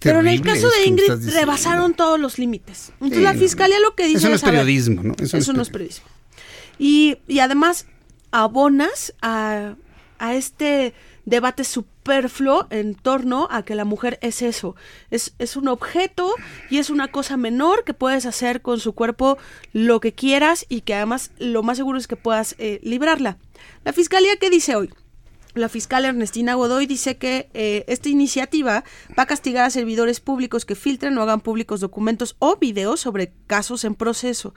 Pero 0.00 0.20
en 0.20 0.28
el 0.28 0.40
caso 0.42 0.68
de 0.68 0.86
Ingrid 0.86 1.30
rebasaron 1.32 1.94
todos 1.94 2.18
los 2.18 2.38
límites. 2.38 2.90
Entonces 2.94 3.18
sí, 3.18 3.24
la 3.24 3.34
fiscalía 3.34 3.80
lo 3.80 3.94
que 3.94 4.06
dice 4.06 4.18
eso 4.18 4.28
no 4.28 4.34
es, 4.34 4.42
es 4.42 4.48
periodismo, 4.48 5.02
¿no? 5.02 5.14
Eso, 5.18 5.36
eso 5.36 5.52
no 5.52 5.62
es 5.62 5.70
periodismo. 5.70 6.06
Y, 6.78 7.18
y 7.28 7.38
además 7.38 7.86
abonas 8.32 9.14
a, 9.22 9.76
a 10.18 10.34
este 10.34 10.94
debate 11.24 11.64
superfluo 11.64 12.66
en 12.70 12.94
torno 12.94 13.48
a 13.50 13.64
que 13.64 13.74
la 13.74 13.84
mujer 13.84 14.18
es 14.20 14.42
eso, 14.42 14.76
es, 15.10 15.34
es 15.38 15.56
un 15.56 15.68
objeto 15.68 16.34
y 16.70 16.78
es 16.78 16.90
una 16.90 17.08
cosa 17.10 17.36
menor 17.36 17.84
que 17.84 17.94
puedes 17.94 18.26
hacer 18.26 18.60
con 18.60 18.80
su 18.80 18.92
cuerpo 18.92 19.38
lo 19.72 20.00
que 20.00 20.12
quieras 20.12 20.66
y 20.68 20.82
que 20.82 20.94
además 20.94 21.30
lo 21.38 21.62
más 21.62 21.78
seguro 21.78 21.98
es 21.98 22.06
que 22.06 22.16
puedas 22.16 22.56
eh, 22.58 22.80
librarla. 22.82 23.38
La 23.84 23.92
fiscalía, 23.92 24.36
¿qué 24.36 24.50
dice 24.50 24.76
hoy? 24.76 24.90
La 25.54 25.68
fiscal 25.68 26.04
Ernestina 26.04 26.54
Godoy 26.54 26.86
dice 26.86 27.16
que 27.16 27.48
eh, 27.54 27.84
esta 27.86 28.08
iniciativa 28.08 28.82
va 29.16 29.22
a 29.22 29.26
castigar 29.26 29.64
a 29.64 29.70
servidores 29.70 30.18
públicos 30.18 30.64
que 30.64 30.74
filtren 30.74 31.16
o 31.16 31.22
hagan 31.22 31.40
públicos 31.40 31.80
documentos 31.80 32.34
o 32.40 32.56
videos 32.56 32.98
sobre 32.98 33.32
casos 33.46 33.84
en 33.84 33.94
proceso. 33.94 34.52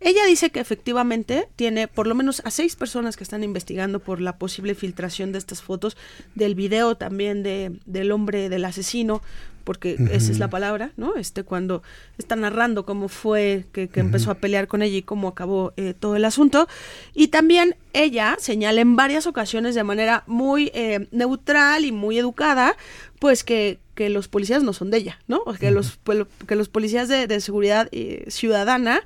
Ella 0.00 0.24
dice 0.24 0.48
que 0.48 0.60
efectivamente 0.60 1.48
tiene 1.56 1.86
por 1.86 2.06
lo 2.06 2.14
menos 2.14 2.40
a 2.46 2.50
seis 2.50 2.74
personas 2.74 3.18
que 3.18 3.24
están 3.24 3.44
investigando 3.44 4.00
por 4.00 4.18
la 4.22 4.38
posible 4.38 4.74
filtración 4.74 5.30
de 5.30 5.38
estas 5.38 5.60
fotos, 5.60 5.98
del 6.34 6.54
video 6.54 6.96
también 6.96 7.42
de, 7.42 7.78
del 7.84 8.10
hombre, 8.10 8.48
del 8.48 8.64
asesino, 8.64 9.20
porque 9.64 9.96
esa 10.10 10.32
es 10.32 10.38
la 10.38 10.48
palabra, 10.48 10.92
¿no? 10.96 11.16
Este, 11.16 11.42
cuando 11.44 11.82
está 12.18 12.36
narrando 12.36 12.84
cómo 12.84 13.08
fue 13.08 13.66
que, 13.72 13.88
que 13.88 14.00
empezó 14.00 14.30
a 14.30 14.34
pelear 14.34 14.66
con 14.66 14.82
ella 14.82 14.96
y 14.96 15.02
cómo 15.02 15.28
acabó 15.28 15.72
eh, 15.76 15.94
todo 15.98 16.16
el 16.16 16.24
asunto. 16.24 16.68
Y 17.14 17.28
también 17.28 17.76
ella 17.92 18.36
señala 18.38 18.80
en 18.80 18.96
varias 18.96 19.26
ocasiones 19.26 19.74
de 19.74 19.84
manera 19.84 20.24
muy 20.26 20.70
eh, 20.74 21.08
neutral 21.10 21.84
y 21.84 21.92
muy 21.92 22.18
educada, 22.18 22.76
pues 23.18 23.44
que, 23.44 23.78
que 23.94 24.08
los 24.10 24.28
policías 24.28 24.62
no 24.62 24.72
son 24.72 24.90
de 24.90 24.98
ella, 24.98 25.18
¿no? 25.28 25.42
O 25.46 25.54
que, 25.54 25.70
los, 25.70 25.98
pues, 26.02 26.24
que 26.46 26.56
los 26.56 26.68
policías 26.68 27.08
de, 27.08 27.26
de 27.26 27.40
seguridad 27.40 27.88
eh, 27.92 28.24
ciudadana 28.28 29.02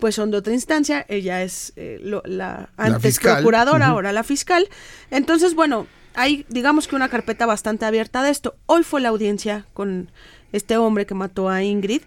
pues 0.00 0.16
son 0.16 0.32
de 0.32 0.38
otra 0.38 0.52
instancia, 0.52 1.06
ella 1.08 1.44
es 1.44 1.72
eh, 1.76 2.00
lo- 2.02 2.22
la 2.26 2.68
antes 2.76 3.00
fiscal. 3.14 3.34
procuradora, 3.36 3.86
Ujú. 3.86 3.94
ahora 3.94 4.12
la 4.12 4.24
fiscal. 4.24 4.68
Entonces, 5.12 5.54
bueno, 5.54 5.86
hay 6.14 6.46
digamos 6.48 6.88
que 6.88 6.96
una 6.96 7.08
carpeta 7.08 7.46
bastante 7.46 7.84
abierta 7.84 8.22
de 8.22 8.30
esto. 8.30 8.56
Hoy 8.66 8.82
fue 8.82 9.00
la 9.00 9.10
audiencia 9.10 9.66
con 9.74 10.10
este 10.52 10.76
hombre 10.76 11.06
que 11.06 11.14
mató 11.14 11.48
a 11.48 11.62
Ingrid 11.62 12.02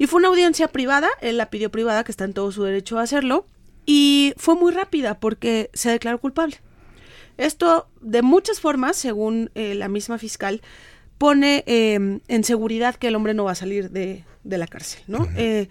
y 0.00 0.06
fue 0.06 0.18
una 0.18 0.28
audiencia 0.28 0.68
privada, 0.68 1.08
él 1.20 1.36
la 1.36 1.50
pidió 1.50 1.70
privada, 1.70 2.04
que 2.04 2.10
está 2.10 2.24
en 2.24 2.32
todo 2.32 2.50
su 2.52 2.62
derecho 2.62 2.98
a 2.98 3.02
hacerlo, 3.02 3.44
y 3.84 4.32
fue 4.38 4.54
muy 4.54 4.72
rápida 4.72 5.20
porque 5.20 5.68
se 5.74 5.90
declaró 5.90 6.18
culpable. 6.18 6.56
Esto, 7.36 7.86
de 8.00 8.22
muchas 8.22 8.60
formas, 8.60 8.96
según 8.96 9.50
eh, 9.54 9.74
la 9.74 9.88
misma 9.88 10.16
fiscal, 10.16 10.62
pone 11.18 11.64
eh, 11.66 12.20
en 12.28 12.44
seguridad 12.44 12.94
que 12.94 13.08
el 13.08 13.14
hombre 13.14 13.34
no 13.34 13.44
va 13.44 13.52
a 13.52 13.54
salir 13.56 13.90
de, 13.90 14.24
de 14.42 14.58
la 14.58 14.66
cárcel, 14.66 15.02
¿no? 15.06 15.28
Eh, 15.36 15.68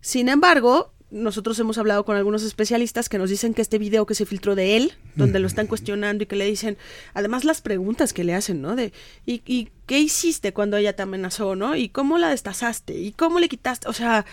sin 0.00 0.30
embargo, 0.30 0.92
nosotros 1.10 1.58
hemos 1.58 1.78
hablado 1.78 2.04
con 2.04 2.16
algunos 2.16 2.42
especialistas 2.42 3.08
que 3.08 3.18
nos 3.18 3.30
dicen 3.30 3.54
que 3.54 3.62
este 3.62 3.78
video 3.78 4.04
que 4.04 4.14
se 4.14 4.26
filtró 4.26 4.54
de 4.54 4.76
él, 4.76 4.92
donde 5.16 5.38
lo 5.38 5.46
están 5.46 5.66
cuestionando 5.66 6.24
y 6.24 6.26
que 6.26 6.36
le 6.36 6.44
dicen, 6.44 6.76
además 7.14 7.44
las 7.44 7.62
preguntas 7.62 8.12
que 8.12 8.24
le 8.24 8.34
hacen, 8.34 8.60
¿no? 8.60 8.76
De, 8.76 8.92
¿y, 9.24 9.42
y 9.46 9.70
qué 9.86 9.98
hiciste 9.98 10.52
cuando 10.52 10.76
ella 10.76 10.94
te 10.94 11.02
amenazó, 11.02 11.56
¿no? 11.56 11.76
¿Y 11.76 11.88
cómo 11.88 12.18
la 12.18 12.28
destazaste? 12.28 12.98
¿Y 12.98 13.12
cómo 13.12 13.38
le 13.38 13.48
quitaste? 13.48 13.88
O 13.88 13.92
sea, 13.94 14.26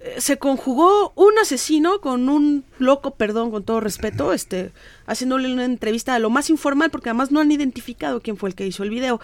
eh, 0.00 0.20
se 0.20 0.38
conjugó 0.38 1.12
un 1.16 1.36
asesino 1.40 2.00
con 2.00 2.28
un 2.28 2.64
loco, 2.78 3.12
perdón, 3.16 3.50
con 3.50 3.64
todo 3.64 3.80
respeto, 3.80 4.32
este, 4.32 4.70
haciéndole 5.06 5.52
una 5.52 5.64
entrevista 5.64 6.14
de 6.14 6.20
lo 6.20 6.30
más 6.30 6.50
informal, 6.50 6.90
porque 6.90 7.08
además 7.08 7.32
no 7.32 7.40
han 7.40 7.50
identificado 7.50 8.20
quién 8.20 8.36
fue 8.36 8.48
el 8.48 8.54
que 8.54 8.66
hizo 8.66 8.84
el 8.84 8.90
video. 8.90 9.20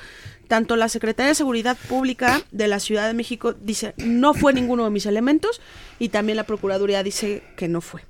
Tanto 0.48 0.76
la 0.76 0.88
Secretaría 0.88 1.28
de 1.28 1.34
Seguridad 1.34 1.76
Pública 1.88 2.42
de 2.50 2.68
la 2.68 2.80
Ciudad 2.80 3.06
de 3.06 3.14
México 3.14 3.52
dice 3.52 3.94
no 3.96 4.34
fue 4.34 4.52
ninguno 4.52 4.84
de 4.84 4.90
mis 4.90 5.06
elementos 5.06 5.60
y 5.98 6.10
también 6.10 6.36
la 6.36 6.44
Procuraduría 6.44 7.02
dice 7.02 7.42
que 7.56 7.68
no 7.68 7.80
fue. 7.80 8.02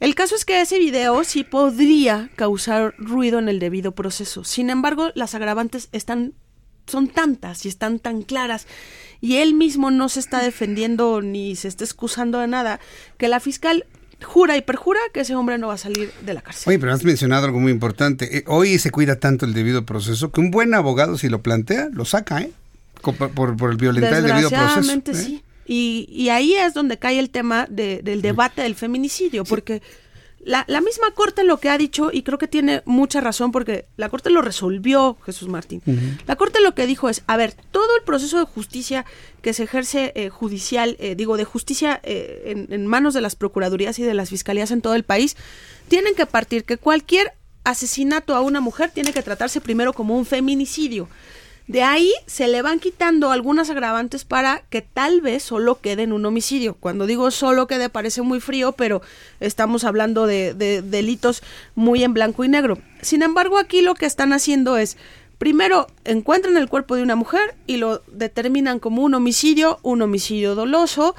El 0.00 0.14
caso 0.14 0.34
es 0.34 0.44
que 0.44 0.60
ese 0.60 0.78
video 0.78 1.24
sí 1.24 1.44
podría 1.44 2.30
causar 2.36 2.94
ruido 2.98 3.38
en 3.38 3.48
el 3.48 3.58
debido 3.58 3.92
proceso. 3.92 4.44
Sin 4.44 4.68
embargo, 4.70 5.10
las 5.14 5.34
agravantes 5.34 5.88
están 5.92 6.34
son 6.86 7.08
tantas 7.08 7.64
y 7.64 7.68
están 7.68 7.98
tan 7.98 8.22
claras 8.22 8.66
y 9.20 9.36
él 9.36 9.54
mismo 9.54 9.90
no 9.90 10.10
se 10.10 10.20
está 10.20 10.42
defendiendo 10.42 11.22
ni 11.22 11.56
se 11.56 11.68
está 11.68 11.84
excusando 11.84 12.40
de 12.40 12.46
nada 12.46 12.80
que 13.16 13.28
la 13.28 13.40
fiscal 13.40 13.86
jura 14.22 14.56
y 14.56 14.62
perjura 14.62 15.00
que 15.12 15.20
ese 15.20 15.34
hombre 15.34 15.58
no 15.58 15.68
va 15.68 15.74
a 15.74 15.78
salir 15.78 16.12
de 16.24 16.34
la 16.34 16.42
cárcel. 16.42 16.64
Oye, 16.70 16.78
pero 16.78 16.92
has 16.92 17.04
mencionado 17.04 17.46
algo 17.46 17.60
muy 17.60 17.72
importante. 17.72 18.38
Eh, 18.38 18.44
hoy 18.46 18.78
se 18.78 18.90
cuida 18.90 19.16
tanto 19.16 19.44
el 19.46 19.54
debido 19.54 19.84
proceso 19.84 20.30
que 20.30 20.40
un 20.40 20.50
buen 20.50 20.74
abogado, 20.74 21.18
si 21.18 21.28
lo 21.28 21.42
plantea, 21.42 21.88
lo 21.92 22.04
saca, 22.04 22.40
¿eh? 22.42 22.50
Por, 23.02 23.56
por 23.56 23.70
el 23.70 23.76
violentar 23.76 24.14
el 24.14 24.24
debido 24.24 24.48
proceso. 24.48 24.64
Desgraciadamente 24.80 25.10
¿eh? 25.12 25.14
sí. 25.14 25.42
Y, 25.66 26.06
y 26.10 26.28
ahí 26.28 26.54
es 26.54 26.74
donde 26.74 26.98
cae 26.98 27.18
el 27.18 27.30
tema 27.30 27.66
de- 27.70 28.00
del 28.02 28.20
debate 28.22 28.62
del 28.62 28.74
feminicidio, 28.74 29.44
porque 29.44 29.82
la, 30.44 30.64
la 30.68 30.80
misma 30.80 31.10
Corte 31.12 31.42
lo 31.42 31.58
que 31.58 31.70
ha 31.70 31.78
dicho, 31.78 32.10
y 32.12 32.22
creo 32.22 32.38
que 32.38 32.48
tiene 32.48 32.82
mucha 32.84 33.20
razón, 33.20 33.50
porque 33.50 33.86
la 33.96 34.08
Corte 34.08 34.30
lo 34.30 34.42
resolvió, 34.42 35.16
Jesús 35.24 35.48
Martín. 35.48 35.82
La 36.26 36.36
Corte 36.36 36.60
lo 36.60 36.74
que 36.74 36.86
dijo 36.86 37.08
es, 37.08 37.22
a 37.26 37.36
ver, 37.36 37.54
todo 37.70 37.96
el 37.96 38.02
proceso 38.02 38.38
de 38.38 38.44
justicia 38.44 39.04
que 39.42 39.54
se 39.54 39.64
ejerce 39.64 40.12
eh, 40.14 40.28
judicial, 40.28 40.96
eh, 41.00 41.14
digo, 41.14 41.36
de 41.36 41.44
justicia 41.44 42.00
eh, 42.02 42.42
en, 42.46 42.72
en 42.72 42.86
manos 42.86 43.14
de 43.14 43.20
las 43.20 43.36
procuradurías 43.36 43.98
y 43.98 44.02
de 44.02 44.14
las 44.14 44.30
fiscalías 44.30 44.70
en 44.70 44.82
todo 44.82 44.94
el 44.94 45.04
país, 45.04 45.36
tienen 45.88 46.14
que 46.14 46.26
partir 46.26 46.64
que 46.64 46.76
cualquier 46.76 47.32
asesinato 47.64 48.34
a 48.34 48.40
una 48.40 48.60
mujer 48.60 48.90
tiene 48.92 49.12
que 49.12 49.22
tratarse 49.22 49.60
primero 49.60 49.92
como 49.92 50.16
un 50.16 50.26
feminicidio. 50.26 51.08
De 51.66 51.82
ahí 51.82 52.12
se 52.26 52.46
le 52.46 52.60
van 52.60 52.78
quitando 52.78 53.30
algunas 53.30 53.70
agravantes 53.70 54.24
para 54.24 54.62
que 54.68 54.82
tal 54.82 55.22
vez 55.22 55.42
solo 55.42 55.80
quede 55.80 56.02
en 56.02 56.12
un 56.12 56.26
homicidio. 56.26 56.74
Cuando 56.74 57.06
digo 57.06 57.30
solo 57.30 57.66
quede 57.66 57.88
parece 57.88 58.20
muy 58.20 58.40
frío, 58.40 58.72
pero 58.72 59.00
estamos 59.40 59.84
hablando 59.84 60.26
de, 60.26 60.52
de 60.52 60.82
delitos 60.82 61.42
muy 61.74 62.04
en 62.04 62.12
blanco 62.12 62.44
y 62.44 62.48
negro. 62.48 62.78
Sin 63.00 63.22
embargo, 63.22 63.56
aquí 63.56 63.80
lo 63.80 63.94
que 63.94 64.04
están 64.04 64.34
haciendo 64.34 64.76
es, 64.76 64.98
primero 65.38 65.86
encuentran 66.04 66.58
el 66.58 66.68
cuerpo 66.68 66.96
de 66.96 67.02
una 67.02 67.16
mujer 67.16 67.54
y 67.66 67.78
lo 67.78 68.02
determinan 68.08 68.78
como 68.78 69.02
un 69.02 69.14
homicidio, 69.14 69.78
un 69.82 70.02
homicidio 70.02 70.54
doloso, 70.54 71.14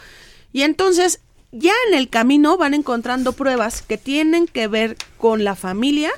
y 0.54 0.62
entonces 0.62 1.22
ya 1.52 1.74
en 1.88 1.96
el 1.96 2.10
camino 2.10 2.58
van 2.58 2.74
encontrando 2.74 3.34
pruebas 3.34 3.82
que 3.82 3.98
tienen 3.98 4.46
que 4.46 4.68
ver 4.68 4.96
con 5.18 5.44
la 5.44 5.56
familia 5.56 6.12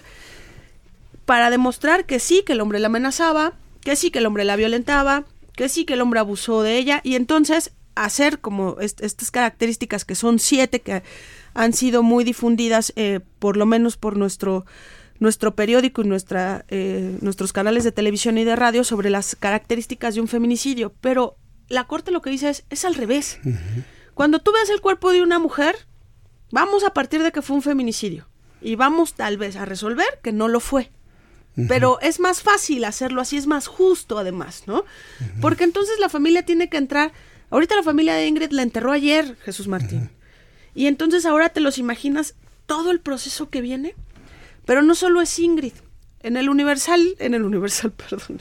para 1.26 1.50
demostrar 1.50 2.06
que 2.06 2.20
sí, 2.20 2.44
que 2.46 2.54
el 2.54 2.62
hombre 2.62 2.80
la 2.80 2.88
amenazaba, 2.88 3.54
que 3.88 3.96
sí, 3.96 4.12
que 4.12 4.20
el 4.20 4.26
hombre 4.26 4.44
la 4.44 4.58
violentaba, 4.58 5.24
que 5.56 5.70
sí, 5.70 5.86
que 5.86 5.94
el 5.94 6.02
hombre 6.02 6.20
abusó 6.20 6.62
de 6.62 6.78
ella, 6.78 7.00
y 7.06 7.16
entonces 7.16 7.72
hacer 7.96 8.40
como 8.40 8.82
est- 8.82 9.02
estas 9.02 9.32
características 9.32 10.04
que 10.04 10.14
son 10.14 10.40
siete 10.40 10.82
que 10.82 11.04
han 11.54 11.72
sido 11.72 12.04
muy 12.04 12.26
difundidas, 12.26 12.92
eh, 12.98 13.22
por 13.40 13.56
lo 13.56 13.66
menos 13.66 13.96
por 13.96 14.18
nuestro 14.18 14.66
nuestro 15.20 15.56
periódico 15.56 16.02
y 16.02 16.06
nuestra, 16.08 16.66
eh, 16.68 17.18
nuestros 17.22 17.54
canales 17.54 17.84
de 17.86 17.92
televisión 17.94 18.38
y 18.38 18.44
de 18.44 18.56
radio 18.58 18.84
sobre 18.84 19.10
las 19.10 19.36
características 19.38 20.14
de 20.16 20.22
un 20.22 20.28
feminicidio. 20.28 20.94
Pero 21.02 21.38
la 21.70 21.86
corte 21.86 22.12
lo 22.12 22.22
que 22.22 22.30
dice 22.30 22.50
es, 22.50 22.66
es 22.70 22.84
al 22.86 22.94
revés. 22.94 23.40
Cuando 24.14 24.40
tú 24.40 24.52
ves 24.52 24.70
el 24.70 24.82
cuerpo 24.82 25.12
de 25.14 25.24
una 25.24 25.40
mujer, 25.40 25.76
vamos 26.52 26.84
a 26.84 26.92
partir 26.94 27.24
de 27.24 27.32
que 27.32 27.42
fue 27.42 27.56
un 27.56 27.64
feminicidio. 27.64 28.28
Y 28.62 28.76
vamos 28.76 29.14
tal 29.14 29.38
vez 29.38 29.56
a 29.56 29.66
resolver 29.66 30.20
que 30.22 30.34
no 30.34 30.48
lo 30.50 30.60
fue. 30.60 30.92
Pero 31.68 32.00
es 32.02 32.20
más 32.20 32.44
fácil 32.44 32.84
hacerlo 32.84 33.20
así, 33.20 33.36
es 33.36 33.48
más 33.48 33.66
justo 33.66 34.20
además, 34.20 34.64
¿no? 34.68 34.86
Porque 35.42 35.64
entonces 35.64 35.98
la 36.00 36.10
familia 36.10 36.46
tiene 36.46 36.70
que 36.70 36.78
entrar. 36.78 37.12
Ahorita 37.50 37.76
la 37.76 37.84
familia 37.84 38.14
de 38.14 38.28
Ingrid 38.28 38.52
la 38.52 38.62
enterró 38.62 38.92
ayer, 38.92 39.36
Jesús 39.44 39.68
Martín. 39.68 40.12
Y 40.76 40.86
entonces 40.86 41.26
ahora 41.26 41.50
te 41.50 41.60
los 41.60 41.80
imaginas 41.80 42.36
todo 42.68 42.92
el 42.92 43.00
proceso 43.00 43.50
que 43.50 43.62
viene. 43.62 43.96
Pero 44.66 44.84
no 44.84 44.94
solo 44.94 45.22
es 45.22 45.40
Ingrid. 45.40 45.74
En 46.20 46.38
el 46.38 46.50
Universal, 46.50 47.16
en 47.20 47.34
el 47.34 47.44
Universal, 47.44 47.92
perdón. 48.10 48.40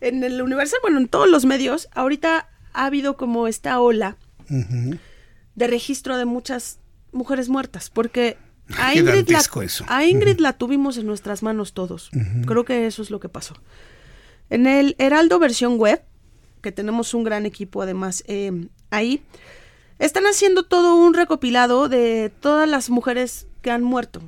En 0.00 0.22
el 0.22 0.42
Universal, 0.42 0.80
bueno, 0.82 0.98
en 0.98 1.08
todos 1.08 1.30
los 1.30 1.46
medios, 1.46 1.88
ahorita 1.92 2.48
ha 2.74 2.84
habido 2.84 3.16
como 3.16 3.48
esta 3.48 3.80
ola 3.80 4.16
de 4.48 5.66
registro 5.66 6.18
de 6.18 6.26
muchas 6.26 6.78
mujeres 7.12 7.48
muertas, 7.48 7.90
porque 7.90 8.36
a 8.76 8.94
Ingrid, 8.94 9.06
la, 9.06 9.14
dantesco 9.16 9.62
eso. 9.62 9.84
a 9.88 10.04
Ingrid 10.04 10.38
la 10.38 10.52
tuvimos 10.54 10.96
en 10.96 11.06
nuestras 11.06 11.42
manos 11.42 11.72
todos. 11.72 12.10
Creo 12.46 12.64
que 12.64 12.86
eso 12.86 13.02
es 13.02 13.10
lo 13.10 13.20
que 13.20 13.28
pasó. 13.28 13.54
En 14.50 14.66
el 14.66 14.94
Heraldo 14.98 15.38
versión 15.38 15.78
web, 15.78 16.02
que 16.60 16.72
tenemos 16.72 17.14
un 17.14 17.24
gran 17.24 17.46
equipo 17.46 17.82
además 17.82 18.24
eh, 18.26 18.68
ahí, 18.90 19.22
están 19.98 20.24
haciendo 20.24 20.64
todo 20.64 20.96
un 20.96 21.14
recopilado 21.14 21.88
de 21.88 22.32
todas 22.40 22.68
las 22.68 22.90
mujeres 22.90 23.46
que 23.62 23.70
han 23.70 23.82
muerto 23.82 24.20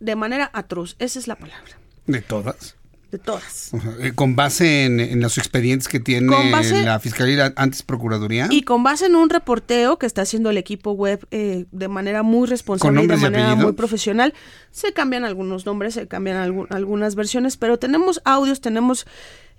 de 0.00 0.16
manera 0.16 0.50
atroz. 0.52 0.96
Esa 0.98 1.18
es 1.18 1.26
la 1.26 1.36
palabra. 1.36 1.78
De 2.06 2.20
todas. 2.22 2.76
De 3.10 3.18
todas. 3.18 3.70
Eh, 4.00 4.12
Con 4.14 4.36
base 4.36 4.84
en, 4.84 5.00
en 5.00 5.20
los 5.20 5.36
expedientes 5.38 5.88
que 5.88 5.98
tiene 5.98 6.50
base- 6.52 6.82
la 6.84 7.00
Fiscalía 7.00 7.52
antes 7.56 7.82
Procuraduría. 7.82 8.46
Y 8.50 8.62
con 8.62 8.82
base 8.84 9.06
en 9.06 9.16
un 9.16 9.28
reporteo 9.30 9.98
que 9.98 10.06
está 10.06 10.22
haciendo 10.22 10.50
el 10.50 10.56
equipo 10.58 10.92
web 10.92 11.26
eh, 11.32 11.66
de 11.72 11.88
manera 11.88 12.22
muy 12.22 12.46
responsable 12.46 13.02
y 13.02 13.06
de 13.08 13.16
manera 13.16 13.54
muy 13.56 13.72
profesional, 13.72 14.32
se 14.70 14.92
cambian 14.92 15.24
algunos 15.24 15.66
nombres, 15.66 15.94
se 15.94 16.06
cambian 16.06 16.36
algu- 16.36 16.66
algunas 16.70 17.14
versiones, 17.16 17.56
pero 17.56 17.78
tenemos 17.78 18.20
audios, 18.24 18.60
tenemos 18.60 19.06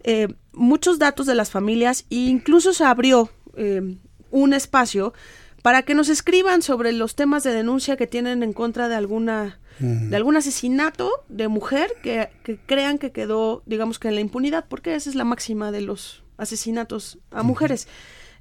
eh, 0.03 0.27
muchos 0.53 0.97
datos 0.97 1.25
de 1.27 1.35
las 1.35 1.49
familias 1.51 2.05
e 2.09 2.15
incluso 2.15 2.73
se 2.73 2.85
abrió 2.85 3.29
eh, 3.57 3.97
un 4.31 4.53
espacio 4.53 5.13
para 5.61 5.83
que 5.83 5.93
nos 5.93 6.09
escriban 6.09 6.61
sobre 6.61 6.91
los 6.91 7.15
temas 7.15 7.43
de 7.43 7.51
denuncia 7.53 7.97
que 7.97 8.07
tienen 8.07 8.41
en 8.43 8.53
contra 8.53 8.87
de 8.87 8.95
alguna 8.95 9.59
de 9.81 10.15
algún 10.15 10.37
asesinato 10.37 11.09
de 11.27 11.47
mujer 11.47 11.91
que, 12.03 12.29
que 12.43 12.57
crean 12.57 12.99
que 12.99 13.11
quedó, 13.11 13.63
digamos 13.65 13.97
que 13.97 14.07
en 14.07 14.15
la 14.15 14.21
impunidad, 14.21 14.65
porque 14.67 14.95
esa 14.95 15.09
es 15.09 15.15
la 15.15 15.23
máxima 15.23 15.71
de 15.71 15.81
los 15.81 16.23
asesinatos 16.37 17.17
a 17.31 17.43
mujeres. 17.43 17.87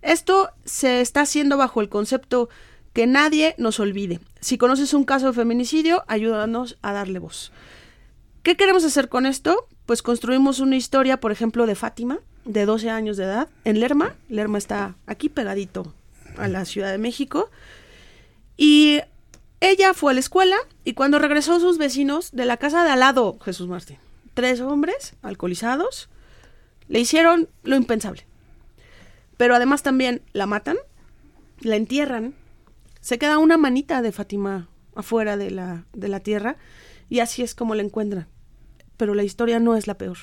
Esto 0.02 0.50
se 0.64 1.00
está 1.00 1.22
haciendo 1.22 1.56
bajo 1.56 1.80
el 1.80 1.88
concepto 1.88 2.48
que 2.92 3.06
nadie 3.06 3.54
nos 3.58 3.80
olvide. 3.80 4.20
Si 4.40 4.58
conoces 4.58 4.94
un 4.94 5.04
caso 5.04 5.28
de 5.28 5.32
feminicidio, 5.32 6.04
ayúdanos 6.08 6.78
a 6.82 6.92
darle 6.92 7.18
voz. 7.18 7.52
¿Qué 8.42 8.56
queremos 8.56 8.84
hacer 8.84 9.08
con 9.08 9.26
esto? 9.26 9.68
Pues 9.86 10.02
construimos 10.02 10.60
una 10.60 10.76
historia, 10.76 11.20
por 11.20 11.32
ejemplo, 11.32 11.66
de 11.66 11.74
Fátima, 11.74 12.20
de 12.44 12.64
12 12.64 12.90
años 12.90 13.16
de 13.16 13.24
edad, 13.24 13.48
en 13.64 13.80
Lerma. 13.80 14.16
Lerma 14.28 14.58
está 14.58 14.96
aquí 15.06 15.28
pegadito 15.28 15.94
a 16.38 16.48
la 16.48 16.64
Ciudad 16.64 16.90
de 16.90 16.98
México. 16.98 17.50
Y 18.56 19.00
ella 19.60 19.94
fue 19.94 20.12
a 20.12 20.14
la 20.14 20.20
escuela 20.20 20.56
y 20.84 20.94
cuando 20.94 21.18
regresó 21.18 21.60
sus 21.60 21.78
vecinos 21.78 22.30
de 22.32 22.46
la 22.46 22.56
casa 22.56 22.84
de 22.84 22.90
al 22.90 23.00
lado, 23.00 23.38
Jesús 23.40 23.68
Martín, 23.68 23.98
tres 24.34 24.60
hombres 24.60 25.14
alcoholizados, 25.22 26.08
le 26.88 27.00
hicieron 27.00 27.48
lo 27.62 27.76
impensable. 27.76 28.26
Pero 29.36 29.54
además 29.54 29.82
también 29.82 30.22
la 30.32 30.46
matan, 30.46 30.76
la 31.60 31.76
entierran, 31.76 32.34
se 33.00 33.18
queda 33.18 33.38
una 33.38 33.56
manita 33.56 34.02
de 34.02 34.12
Fátima 34.12 34.68
afuera 34.94 35.36
de 35.36 35.50
la, 35.50 35.84
de 35.92 36.08
la 36.08 36.20
tierra 36.20 36.56
y 37.08 37.20
así 37.20 37.42
es 37.42 37.54
como 37.54 37.74
la 37.74 37.82
encuentran. 37.82 38.28
Pero 38.96 39.14
la 39.14 39.22
historia 39.22 39.58
no 39.60 39.76
es 39.76 39.86
la 39.86 39.96
peor. 39.96 40.18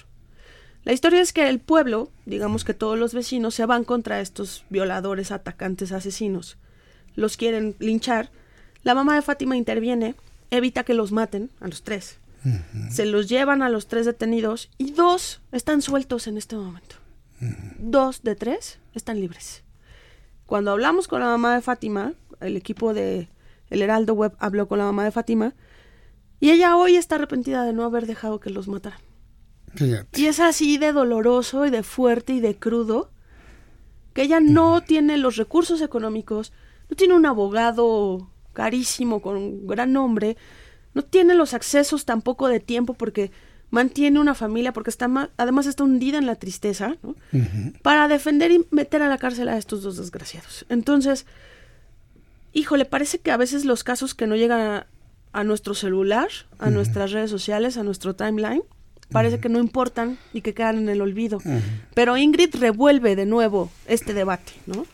La 0.83 0.93
historia 0.93 1.21
es 1.21 1.33
que 1.33 1.49
el 1.49 1.59
pueblo, 1.59 2.11
digamos 2.25 2.63
que 2.63 2.73
todos 2.73 2.97
los 2.97 3.13
vecinos, 3.13 3.55
se 3.55 3.65
van 3.65 3.83
contra 3.83 4.21
estos 4.21 4.63
violadores, 4.69 5.31
atacantes, 5.31 5.91
asesinos. 5.91 6.57
Los 7.13 7.35
quieren 7.35 7.75
linchar. 7.79 8.31
La 8.87 8.95
mamá 8.95 9.15
de 9.15 9.21
Fátima 9.21 9.57
interviene, 9.57 10.15
evita 10.49 10.85
que 10.85 10.93
los 10.93 11.11
maten, 11.11 11.51
a 11.59 11.67
los 11.67 11.83
tres. 11.83 12.19
Se 12.89 13.05
los 13.05 13.27
llevan 13.27 13.61
a 13.61 13.67
los 13.67 13.89
tres 13.89 14.05
detenidos 14.05 14.69
y 14.77 14.91
dos 14.91 15.41
están 15.51 15.81
sueltos 15.81 16.25
en 16.27 16.37
este 16.37 16.55
momento. 16.55 16.95
Dos 17.79 18.23
de 18.23 18.35
tres 18.35 18.79
están 18.93 19.19
libres. 19.19 19.65
Cuando 20.45 20.71
hablamos 20.71 21.09
con 21.09 21.19
la 21.19 21.25
mamá 21.25 21.53
de 21.53 21.61
Fátima, 21.61 22.13
el 22.39 22.55
equipo 22.55 22.93
de 22.93 23.27
El 23.69 23.81
Heraldo 23.81 24.13
Web 24.13 24.37
habló 24.39 24.69
con 24.69 24.77
la 24.77 24.85
mamá 24.85 25.03
de 25.03 25.11
Fátima 25.11 25.53
y 26.39 26.51
ella 26.51 26.77
hoy 26.77 26.95
está 26.95 27.15
arrepentida 27.15 27.65
de 27.65 27.73
no 27.73 27.83
haber 27.83 28.05
dejado 28.05 28.39
que 28.39 28.51
los 28.51 28.69
mataran. 28.69 29.01
Fíjate. 29.75 30.21
Y 30.21 30.27
es 30.27 30.39
así 30.39 30.77
de 30.77 30.93
doloroso 30.93 31.65
y 31.65 31.71
de 31.71 31.83
fuerte 31.83 32.31
y 32.31 32.39
de 32.39 32.55
crudo 32.55 33.11
que 34.13 34.21
ella 34.21 34.39
no 34.39 34.79
tiene 34.81 35.17
los 35.17 35.35
recursos 35.35 35.81
económicos, 35.81 36.53
no 36.89 36.95
tiene 36.95 37.15
un 37.15 37.25
abogado 37.25 38.29
carísimo 38.57 39.21
con 39.21 39.37
un 39.37 39.67
gran 39.67 39.93
nombre, 39.93 40.35
no 40.95 41.03
tiene 41.03 41.35
los 41.35 41.53
accesos 41.53 42.05
tampoco 42.05 42.47
de 42.47 42.59
tiempo 42.59 42.95
porque 42.95 43.29
mantiene 43.69 44.19
una 44.19 44.33
familia, 44.33 44.73
porque 44.73 44.89
está 44.89 45.07
además 45.37 45.67
está 45.67 45.83
hundida 45.83 46.17
en 46.17 46.25
la 46.25 46.33
tristeza, 46.33 46.95
¿no? 47.03 47.15
para 47.83 48.07
defender 48.07 48.49
y 48.49 48.65
meter 48.71 49.03
a 49.03 49.09
la 49.09 49.19
cárcel 49.19 49.47
a 49.47 49.57
estos 49.57 49.83
dos 49.83 49.97
desgraciados. 49.97 50.65
Entonces, 50.69 51.27
híjole, 52.51 52.85
parece 52.85 53.19
que 53.19 53.29
a 53.29 53.37
veces 53.37 53.63
los 53.63 53.83
casos 53.83 54.15
que 54.15 54.25
no 54.25 54.35
llegan 54.35 54.59
a, 54.59 54.87
a 55.33 55.43
nuestro 55.43 55.75
celular, 55.75 56.29
a 56.57 56.71
nuestras 56.71 57.11
redes 57.11 57.29
sociales, 57.29 57.77
a 57.77 57.83
nuestro 57.83 58.15
timeline, 58.15 58.63
parece 59.11 59.39
que 59.39 59.49
no 59.49 59.59
importan 59.59 60.17
y 60.33 60.41
que 60.41 60.55
quedan 60.55 60.79
en 60.79 60.89
el 60.89 61.01
olvido. 61.01 61.39
Pero 61.93 62.17
Ingrid 62.17 62.55
revuelve 62.55 63.15
de 63.15 63.27
nuevo 63.27 63.69
este 63.85 64.15
debate, 64.15 64.53
¿no? 64.65 64.87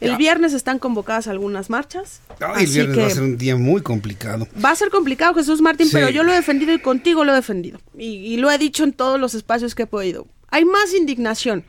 El 0.00 0.16
viernes 0.16 0.52
están 0.52 0.78
convocadas 0.78 1.28
algunas 1.28 1.70
marchas. 1.70 2.20
Ay, 2.40 2.64
el 2.64 2.70
viernes 2.70 2.98
va 2.98 3.06
a 3.06 3.10
ser 3.10 3.22
un 3.22 3.38
día 3.38 3.56
muy 3.56 3.80
complicado. 3.82 4.46
va 4.62 4.70
a 4.70 4.76
ser 4.76 4.90
complicado, 4.90 5.34
Jesús 5.34 5.60
Martín, 5.60 5.86
Sí. 5.86 5.92
pero 5.94 6.10
yo 6.10 6.22
lo 6.24 6.32
he 6.32 6.36
defendido 6.36 6.72
y 6.74 6.78
contigo 6.80 7.24
lo 7.24 7.32
he 7.32 7.36
defendido. 7.36 7.80
Y, 7.96 8.06
y 8.06 8.36
lo 8.36 8.50
he 8.50 8.58
dicho 8.58 8.84
en 8.84 8.92
todos 8.92 9.18
los 9.20 9.34
espacios 9.34 9.74
que 9.74 9.84
he 9.84 9.86
podido. 9.86 10.26
Hay 10.50 10.64
más 10.64 10.92
indignación 10.94 11.64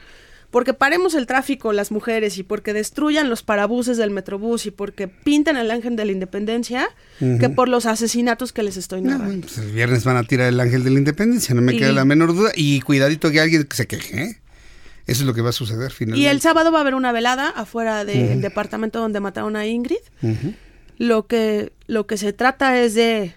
porque 0.52 0.74
paremos 0.74 1.16
el 1.16 1.26
tráfico 1.28 1.74
las 1.74 1.92
mujeres 1.92 2.38
y 2.38 2.44
porque 2.44 2.72
destruyan 2.72 3.30
los 3.30 3.44
parabuses 3.44 3.98
del 3.98 4.12
Metrobús 4.12 4.66
y 4.66 4.72
porque 4.72 5.08
pinten 5.10 5.58
el 5.58 5.70
ángel 5.70 5.98
de 5.98 6.06
la 6.06 6.12
independencia 6.14 6.88
que 7.20 7.50
por 7.50 7.68
los 7.68 7.86
asesinatos 7.86 8.54
que 8.54 8.64
les 8.64 8.78
estoy 8.78 9.02
narrando. 9.02 9.48
Pues 9.48 9.58
el 9.58 9.72
viernes 9.72 10.06
van 10.06 10.16
a 10.18 10.24
tirar 10.24 10.48
el 10.48 10.60
ángel 10.60 10.84
de 10.86 10.92
la 10.92 11.00
independencia, 11.00 11.54
no 11.56 11.62
me 11.62 11.74
Y- 11.74 11.80
queda 11.80 11.92
la 11.92 12.06
menor 12.06 12.34
duda. 12.34 12.52
Y 12.56 12.80
cuidadito 12.82 13.32
que 13.32 13.42
alguien 13.42 13.68
se 13.72 13.86
queje. 13.88 14.22
¿eh? 14.24 14.38
Eso 15.08 15.22
es 15.22 15.28
lo 15.28 15.34
que 15.34 15.42
va 15.42 15.50
a 15.50 15.54
suceder 15.54 15.92
finalmente. 15.92 16.24
Y 16.24 16.28
el 16.28 16.42
sábado 16.42 16.72
va 16.72 16.80
a 16.80 16.82
haber 16.82 16.96
una 16.96 17.12
velada 17.12 17.50
afuera 17.50 18.06
del 18.06 18.42
departamento 18.42 19.00
donde 19.00 19.20
mataron 19.20 19.56
a 19.56 19.66
Ingrid. 19.68 19.98
Lo 20.98 21.28
que, 21.28 21.74
lo 21.88 22.08
que 22.08 22.18
se 22.18 22.32
trata 22.34 22.80
es 22.82 22.96
de, 22.96 23.36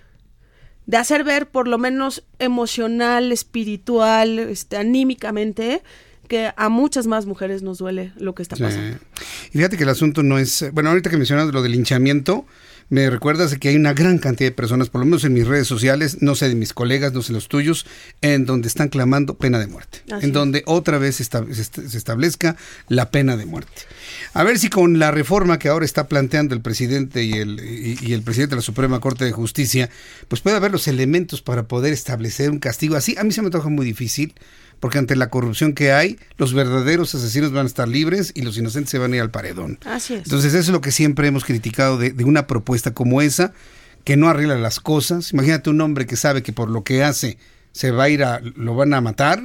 de 0.86 0.96
hacer 0.96 1.24
ver, 1.24 1.48
por 1.48 1.66
lo 1.68 1.76
menos 1.76 2.24
emocional, 2.38 3.32
espiritual, 3.32 4.38
este, 4.38 4.76
anímicamente, 4.76 5.82
que 6.28 6.52
a 6.56 6.68
muchas 6.68 7.06
más 7.06 7.26
mujeres 7.26 7.62
nos 7.62 7.78
duele 7.78 8.12
lo 8.16 8.34
que 8.34 8.42
está 8.42 8.56
Sí. 8.56 8.62
pasando. 8.62 8.98
Y 9.48 9.58
fíjate 9.58 9.76
que 9.76 9.82
el 9.82 9.88
asunto 9.88 10.22
no 10.22 10.38
es. 10.38 10.64
Bueno, 10.72 10.90
ahorita 10.90 11.10
que 11.10 11.16
mencionas 11.16 11.48
lo 11.52 11.62
del 11.62 11.72
linchamiento, 11.72 12.46
me 12.90 13.08
recuerdas 13.10 13.50
de 13.50 13.58
que 13.58 13.68
hay 13.68 13.76
una 13.76 13.92
gran 13.92 14.18
cantidad 14.18 14.48
de 14.50 14.54
personas, 14.54 14.88
por 14.88 15.00
lo 15.00 15.04
menos 15.04 15.24
en 15.24 15.34
mis 15.34 15.46
redes 15.46 15.66
sociales, 15.68 16.18
no 16.22 16.34
sé 16.34 16.48
de 16.48 16.54
mis 16.54 16.72
colegas, 16.72 17.12
no 17.12 17.22
sé 17.22 17.32
los 17.34 17.48
tuyos, 17.48 17.84
en 18.22 18.46
donde 18.46 18.66
están 18.68 18.88
clamando 18.88 19.34
pena 19.34 19.58
de 19.58 19.66
muerte. 19.66 19.98
Así 20.06 20.24
en 20.24 20.30
es. 20.30 20.32
donde 20.32 20.62
otra 20.66 20.98
vez 20.98 21.20
esta- 21.20 21.44
se 21.52 21.98
establezca 21.98 22.56
la 22.88 23.10
pena 23.10 23.36
de 23.36 23.44
muerte. 23.46 23.82
A 24.32 24.42
ver 24.44 24.58
si 24.58 24.68
con 24.70 24.98
la 24.98 25.10
reforma 25.10 25.58
que 25.58 25.68
ahora 25.68 25.84
está 25.84 26.08
planteando 26.08 26.54
el 26.54 26.60
presidente 26.62 27.24
y 27.24 27.32
el, 27.34 27.60
y, 27.60 27.98
y 28.00 28.12
el 28.14 28.22
presidente 28.22 28.50
de 28.52 28.56
la 28.56 28.62
Suprema 28.62 29.00
Corte 29.00 29.24
de 29.24 29.32
Justicia, 29.32 29.90
pues 30.28 30.40
puede 30.40 30.56
haber 30.56 30.70
los 30.72 30.88
elementos 30.88 31.42
para 31.42 31.64
poder 31.64 31.92
establecer 31.92 32.50
un 32.50 32.58
castigo 32.58 32.96
así. 32.96 33.16
A 33.18 33.24
mí 33.24 33.32
se 33.32 33.42
me 33.42 33.50
toca 33.50 33.68
muy 33.68 33.84
difícil, 33.84 34.34
porque 34.80 34.98
ante 34.98 35.16
la 35.16 35.28
corrupción 35.30 35.72
que 35.72 35.92
hay, 35.92 36.18
los 36.36 36.54
verdaderos 36.54 37.14
asesinos 37.14 37.52
van 37.52 37.64
a 37.64 37.68
estar 37.68 37.88
libres 37.88 38.32
y 38.34 38.42
los 38.42 38.56
inocentes 38.58 38.90
se 38.90 38.98
van 38.98 39.12
a 39.12 39.16
ir 39.16 39.22
al 39.22 39.30
paredón. 39.30 39.78
Así 39.84 40.14
es. 40.14 40.24
Entonces 40.24 40.54
eso 40.54 40.58
es 40.60 40.68
lo 40.68 40.80
que 40.80 40.92
siempre 40.92 41.26
hemos 41.28 41.44
criticado 41.44 41.98
de, 41.98 42.10
de 42.12 42.24
una 42.24 42.46
propuesta 42.46 42.94
como 42.94 43.20
esa, 43.22 43.52
que 44.04 44.16
no 44.16 44.28
arregla 44.28 44.56
las 44.56 44.80
cosas. 44.80 45.32
Imagínate 45.32 45.70
un 45.70 45.80
hombre 45.80 46.06
que 46.06 46.16
sabe 46.16 46.42
que 46.42 46.52
por 46.52 46.70
lo 46.70 46.84
que 46.84 47.02
hace 47.04 47.38
se 47.72 47.90
va 47.92 48.04
a 48.04 48.08
ir 48.08 48.24
a, 48.24 48.40
lo 48.40 48.74
van 48.74 48.94
a 48.94 49.00
matar, 49.00 49.40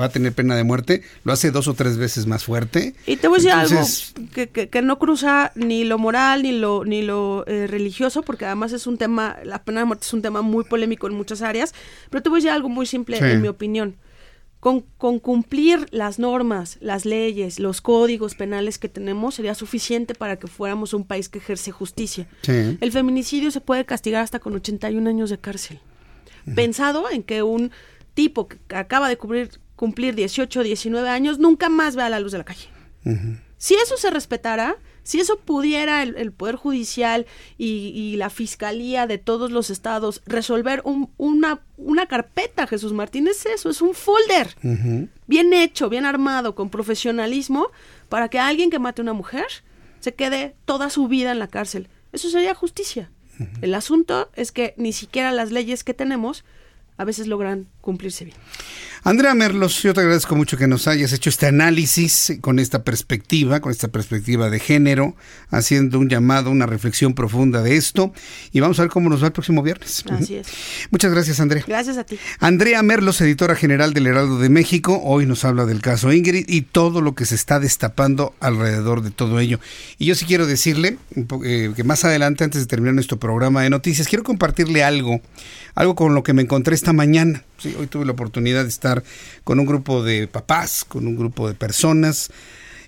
va 0.00 0.06
a 0.06 0.08
tener 0.08 0.32
pena 0.32 0.56
de 0.56 0.64
muerte, 0.64 1.02
lo 1.24 1.32
hace 1.32 1.50
dos 1.50 1.68
o 1.68 1.74
tres 1.74 1.98
veces 1.98 2.26
más 2.26 2.42
fuerte. 2.42 2.94
Y 3.06 3.16
te 3.16 3.28
voy 3.28 3.38
a 3.38 3.42
decir 3.42 3.52
Entonces, 3.76 4.12
algo 4.16 4.30
que, 4.32 4.48
que- 4.48 4.68
que 4.70 4.82
no 4.82 4.98
cruza 4.98 5.52
ni 5.54 5.84
lo 5.84 5.98
moral 5.98 6.42
ni 6.42 6.52
lo 6.52 6.84
ni 6.84 7.02
lo 7.02 7.44
eh, 7.46 7.66
religioso, 7.68 8.22
porque 8.22 8.46
además 8.46 8.72
es 8.72 8.86
un 8.88 8.96
tema, 8.98 9.36
la 9.44 9.62
pena 9.62 9.80
de 9.80 9.84
muerte 9.86 10.06
es 10.06 10.12
un 10.14 10.22
tema 10.22 10.42
muy 10.42 10.64
polémico 10.64 11.06
en 11.06 11.14
muchas 11.14 11.42
áreas, 11.42 11.74
pero 12.10 12.22
te 12.22 12.28
voy 12.28 12.38
a 12.38 12.40
decir 12.40 12.50
algo 12.50 12.68
muy 12.68 12.86
simple 12.86 13.18
Sí. 13.18 13.24
en 13.24 13.42
mi 13.42 13.48
opinión. 13.48 13.94
Con, 14.60 14.80
con 14.96 15.20
cumplir 15.20 15.86
las 15.90 16.18
normas, 16.18 16.78
las 16.80 17.04
leyes, 17.04 17.60
los 17.60 17.80
códigos 17.80 18.34
penales 18.34 18.78
que 18.78 18.88
tenemos 18.88 19.36
sería 19.36 19.54
suficiente 19.54 20.14
para 20.14 20.38
que 20.38 20.48
fuéramos 20.48 20.94
un 20.94 21.04
país 21.04 21.28
que 21.28 21.38
ejerce 21.38 21.70
justicia. 21.70 22.26
Sí. 22.42 22.76
El 22.80 22.90
feminicidio 22.90 23.50
se 23.50 23.60
puede 23.60 23.84
castigar 23.84 24.22
hasta 24.22 24.40
con 24.40 24.54
81 24.54 25.08
años 25.08 25.30
de 25.30 25.38
cárcel. 25.38 25.78
Pensado 26.54 27.10
en 27.10 27.22
que 27.22 27.42
un 27.42 27.70
tipo 28.14 28.48
que 28.48 28.58
acaba 28.74 29.08
de 29.08 29.18
cumplir, 29.18 29.50
cumplir 29.74 30.14
18 30.14 30.60
o 30.60 30.62
19 30.62 31.08
años 31.08 31.38
nunca 31.38 31.68
más 31.68 31.96
vea 31.96 32.08
la 32.08 32.20
luz 32.20 32.32
de 32.32 32.38
la 32.38 32.44
calle. 32.44 32.68
Si 33.58 33.74
eso 33.74 33.96
se 33.96 34.10
respetara, 34.10 34.76
si 35.06 35.20
eso 35.20 35.38
pudiera 35.38 36.02
el, 36.02 36.16
el 36.16 36.32
Poder 36.32 36.56
Judicial 36.56 37.26
y, 37.58 37.92
y 37.94 38.16
la 38.16 38.28
Fiscalía 38.28 39.06
de 39.06 39.18
todos 39.18 39.50
los 39.52 39.70
estados 39.70 40.20
resolver 40.26 40.82
un- 40.84 41.10
una, 41.16 41.60
una 41.76 42.06
carpeta, 42.06 42.66
Jesús 42.66 42.92
Martín, 42.92 43.28
es 43.28 43.46
eso, 43.46 43.70
es 43.70 43.80
un 43.80 43.94
folder 43.94 44.56
bien 45.26 45.52
hecho, 45.52 45.88
bien 45.88 46.04
armado, 46.06 46.54
con 46.54 46.70
profesionalismo, 46.70 47.68
para 48.08 48.28
que 48.28 48.38
alguien 48.40 48.68
que 48.70 48.78
mate 48.78 49.00
a 49.00 49.04
una 49.04 49.12
mujer 49.12 49.46
se 50.00 50.12
quede 50.14 50.54
toda 50.64 50.90
su 50.90 51.08
vida 51.08 51.30
en 51.32 51.38
la 51.38 51.48
cárcel. 51.48 51.88
Eso 52.12 52.28
sería 52.30 52.54
justicia. 52.54 53.10
El 53.60 53.74
asunto 53.74 54.30
es 54.34 54.50
que 54.50 54.74
ni 54.76 54.92
siquiera 54.92 55.30
las 55.30 55.52
leyes 55.52 55.84
que 55.84 55.92
tenemos 55.94 56.44
a 56.96 57.04
veces 57.04 57.26
logran 57.26 57.66
cumplirse 57.82 58.24
bien. 58.24 58.36
Andrea 59.06 59.36
Merlos, 59.36 59.84
yo 59.84 59.94
te 59.94 60.00
agradezco 60.00 60.34
mucho 60.34 60.56
que 60.56 60.66
nos 60.66 60.88
hayas 60.88 61.12
hecho 61.12 61.30
este 61.30 61.46
análisis 61.46 62.38
con 62.40 62.58
esta 62.58 62.82
perspectiva, 62.82 63.60
con 63.60 63.70
esta 63.70 63.86
perspectiva 63.86 64.50
de 64.50 64.58
género, 64.58 65.14
haciendo 65.48 66.00
un 66.00 66.08
llamado, 66.08 66.50
una 66.50 66.66
reflexión 66.66 67.14
profunda 67.14 67.62
de 67.62 67.76
esto. 67.76 68.12
Y 68.50 68.58
vamos 68.58 68.80
a 68.80 68.82
ver 68.82 68.90
cómo 68.90 69.08
nos 69.08 69.22
va 69.22 69.28
el 69.28 69.32
próximo 69.32 69.62
viernes. 69.62 70.02
Así 70.10 70.34
es. 70.34 70.48
Muchas 70.90 71.12
gracias, 71.12 71.38
Andrea. 71.38 71.62
Gracias 71.68 71.98
a 71.98 72.02
ti. 72.02 72.18
Andrea 72.40 72.82
Merlos, 72.82 73.20
editora 73.20 73.54
general 73.54 73.94
del 73.94 74.08
Heraldo 74.08 74.40
de 74.40 74.48
México, 74.48 75.00
hoy 75.04 75.24
nos 75.24 75.44
habla 75.44 75.66
del 75.66 75.82
caso 75.82 76.12
Ingrid 76.12 76.46
y 76.48 76.62
todo 76.62 77.00
lo 77.00 77.14
que 77.14 77.26
se 77.26 77.36
está 77.36 77.60
destapando 77.60 78.34
alrededor 78.40 79.02
de 79.02 79.12
todo 79.12 79.38
ello. 79.38 79.60
Y 79.98 80.06
yo 80.06 80.16
sí 80.16 80.24
quiero 80.24 80.48
decirle 80.48 80.98
eh, 81.44 81.72
que 81.76 81.84
más 81.84 82.04
adelante, 82.04 82.42
antes 82.42 82.60
de 82.60 82.66
terminar 82.66 82.94
nuestro 82.94 83.20
programa 83.20 83.62
de 83.62 83.70
noticias, 83.70 84.08
quiero 84.08 84.24
compartirle 84.24 84.82
algo, 84.82 85.20
algo 85.76 85.94
con 85.94 86.12
lo 86.12 86.24
que 86.24 86.32
me 86.32 86.42
encontré 86.42 86.74
esta 86.74 86.92
mañana. 86.92 87.44
Sí, 87.58 87.74
hoy 87.78 87.86
tuve 87.86 88.04
la 88.04 88.12
oportunidad 88.12 88.62
de 88.62 88.68
estar 88.68 89.02
con 89.44 89.58
un 89.58 89.66
grupo 89.66 90.02
de 90.02 90.28
papás, 90.28 90.84
con 90.84 91.06
un 91.06 91.16
grupo 91.16 91.48
de 91.48 91.54
personas, 91.54 92.30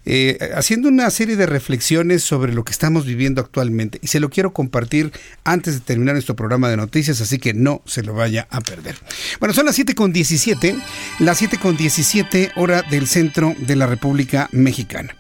eh, 0.05 0.39
haciendo 0.55 0.89
una 0.89 1.11
serie 1.11 1.37
de 1.37 1.47
reflexiones 1.47 2.23
sobre 2.23 2.53
lo 2.53 2.65
que 2.65 2.73
estamos 2.73 3.05
viviendo 3.05 3.41
actualmente. 3.41 3.99
Y 4.03 4.09
se 4.09 4.21
lo 4.21 4.31
quiero 4.31 4.53
compartir 4.53 5.13
antes 5.45 5.75
de 5.75 5.81
terminar 5.81 6.15
nuestro 6.15 6.37
programa 6.37 6.69
de 6.69 6.77
noticias, 6.77 7.21
así 7.21 7.39
que 7.39 7.55
no 7.55 7.83
se 7.85 8.03
lo 8.03 8.15
vaya 8.15 8.47
a 8.51 8.61
perder. 8.61 8.97
Bueno, 9.41 9.55
son 9.55 9.67
las 9.67 9.75
7 9.75 9.95
con 9.95 10.13
17, 10.13 10.77
las 11.21 11.39
7 11.39 11.59
con 11.59 11.77
17 11.77 12.53
hora 12.57 12.83
del 12.83 13.07
centro 13.07 13.55
de 13.59 13.77
la 13.77 13.87
República 13.87 14.49
Mexicana. 14.53 15.15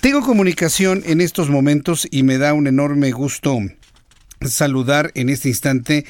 Tengo 0.00 0.20
comunicación 0.20 1.02
en 1.06 1.20
estos 1.20 1.48
momentos 1.48 2.08
y 2.10 2.24
me 2.24 2.38
da 2.38 2.54
un 2.54 2.66
enorme 2.66 3.12
gusto 3.12 3.58
saludar 4.40 5.12
en 5.14 5.28
este 5.28 5.48
instante 5.48 6.04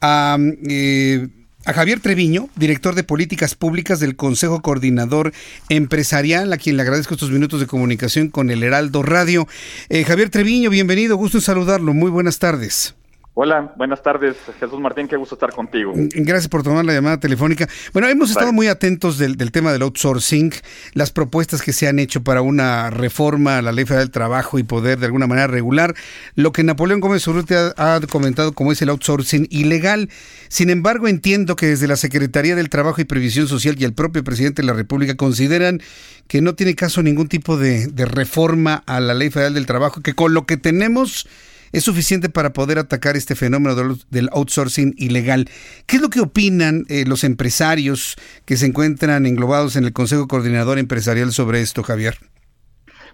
a 0.00 0.38
eh, 0.66 1.28
a 1.64 1.72
Javier 1.72 2.00
Treviño, 2.00 2.48
director 2.56 2.94
de 2.94 3.04
políticas 3.04 3.54
públicas 3.54 4.00
del 4.00 4.16
Consejo 4.16 4.60
Coordinador 4.60 5.32
Empresarial, 5.68 6.52
a 6.52 6.58
quien 6.58 6.76
le 6.76 6.82
agradezco 6.82 7.14
estos 7.14 7.30
minutos 7.30 7.60
de 7.60 7.66
comunicación 7.66 8.28
con 8.28 8.50
el 8.50 8.62
Heraldo 8.62 9.02
Radio. 9.02 9.48
Eh, 9.88 10.04
Javier 10.04 10.30
Treviño, 10.30 10.70
bienvenido, 10.70 11.16
gusto 11.16 11.38
en 11.38 11.42
saludarlo, 11.42 11.94
muy 11.94 12.10
buenas 12.10 12.38
tardes. 12.38 12.94
Hola, 13.36 13.74
buenas 13.76 14.00
tardes, 14.00 14.36
Jesús 14.60 14.78
Martín, 14.78 15.08
qué 15.08 15.16
gusto 15.16 15.34
estar 15.34 15.50
contigo. 15.50 15.92
Gracias 15.96 16.46
por 16.46 16.62
tomar 16.62 16.84
la 16.84 16.92
llamada 16.92 17.18
telefónica. 17.18 17.68
Bueno, 17.92 18.06
hemos 18.06 18.30
estado 18.30 18.52
muy 18.52 18.68
atentos 18.68 19.18
del, 19.18 19.36
tema 19.50 19.72
del 19.72 19.82
outsourcing, 19.82 20.52
las 20.92 21.10
propuestas 21.10 21.60
que 21.60 21.72
se 21.72 21.88
han 21.88 21.98
hecho 21.98 22.22
para 22.22 22.42
una 22.42 22.90
reforma 22.90 23.58
a 23.58 23.62
la 23.62 23.72
Ley 23.72 23.86
Federal 23.86 24.04
del 24.04 24.12
Trabajo 24.12 24.60
y 24.60 24.62
poder 24.62 25.00
de 25.00 25.06
alguna 25.06 25.26
manera 25.26 25.48
regular 25.48 25.96
lo 26.36 26.52
que 26.52 26.62
Napoleón 26.62 27.00
Gómez 27.00 27.26
Urrutia 27.26 27.74
ha, 27.76 28.00
comentado 28.08 28.52
como 28.52 28.70
es 28.70 28.80
el 28.82 28.88
outsourcing 28.88 29.48
ilegal. 29.50 30.10
Sin 30.46 30.70
embargo, 30.70 31.08
entiendo 31.08 31.56
que 31.56 31.66
desde 31.66 31.88
la 31.88 31.96
Secretaría 31.96 32.54
del 32.54 32.68
Trabajo 32.68 33.00
y 33.00 33.04
Previsión 33.04 33.48
Social 33.48 33.74
y 33.76 33.82
el 33.82 33.94
propio 33.94 34.22
presidente 34.22 34.62
de 34.62 34.66
la 34.66 34.74
República 34.74 35.16
consideran 35.16 35.80
que 36.28 36.40
no 36.40 36.54
tiene 36.54 36.76
caso 36.76 37.02
ningún 37.02 37.26
tipo 37.26 37.56
de, 37.56 37.88
de 37.88 38.04
reforma 38.04 38.84
a 38.86 39.00
la 39.00 39.12
Ley 39.12 39.30
Federal 39.30 39.54
del 39.54 39.66
Trabajo, 39.66 40.02
que 40.02 40.14
con 40.14 40.34
lo 40.34 40.46
que 40.46 40.56
tenemos 40.56 41.26
es 41.74 41.84
suficiente 41.84 42.28
para 42.28 42.52
poder 42.52 42.78
atacar 42.78 43.16
este 43.16 43.34
fenómeno 43.34 43.74
del 44.08 44.28
outsourcing 44.32 44.94
ilegal. 44.96 45.48
¿Qué 45.86 45.96
es 45.96 46.02
lo 46.02 46.08
que 46.08 46.20
opinan 46.20 46.84
eh, 46.88 47.04
los 47.04 47.24
empresarios 47.24 48.16
que 48.46 48.56
se 48.56 48.66
encuentran 48.66 49.26
englobados 49.26 49.74
en 49.74 49.84
el 49.84 49.92
Consejo 49.92 50.28
Coordinador 50.28 50.78
Empresarial 50.78 51.32
sobre 51.32 51.60
esto, 51.60 51.82
Javier? 51.82 52.14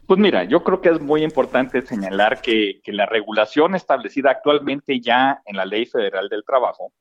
Pues 0.06 0.20
mira, 0.20 0.44
yo 0.44 0.62
creo 0.62 0.82
que 0.82 0.90
es 0.90 1.00
muy 1.00 1.22
importante 1.22 1.80
señalar 1.86 2.42
que, 2.42 2.82
la 2.86 3.06
regulación 3.06 3.74
establecida 3.74 4.30
actualmente 4.30 5.00
ya 5.00 5.40
en 5.46 5.56
la 5.56 5.64
Ley 5.64 5.86
Federal 5.86 6.28
del 6.28 6.44
Trabajo, 6.44 6.92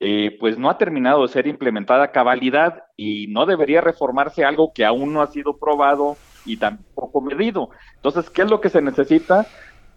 eh, 0.00 0.36
pues 0.40 0.58
no 0.58 0.68
ha 0.68 0.78
terminado 0.78 1.22
de 1.22 1.32
ser 1.32 1.46
implementada 1.46 2.04
a 2.04 2.10
cabalidad 2.10 2.82
y 2.96 3.28
no 3.28 3.46
debería 3.46 3.80
reformarse 3.80 4.44
algo 4.44 4.72
que 4.74 4.84
aún 4.84 5.12
no 5.12 5.22
ha 5.22 5.28
sido 5.28 5.58
probado 5.58 6.16
y 6.44 6.56
tampoco 6.56 7.20
medido. 7.20 7.70
Entonces, 7.96 8.28
¿qué 8.30 8.42
es 8.42 8.50
lo 8.50 8.60
que 8.60 8.68
se 8.68 8.82
necesita? 8.82 9.46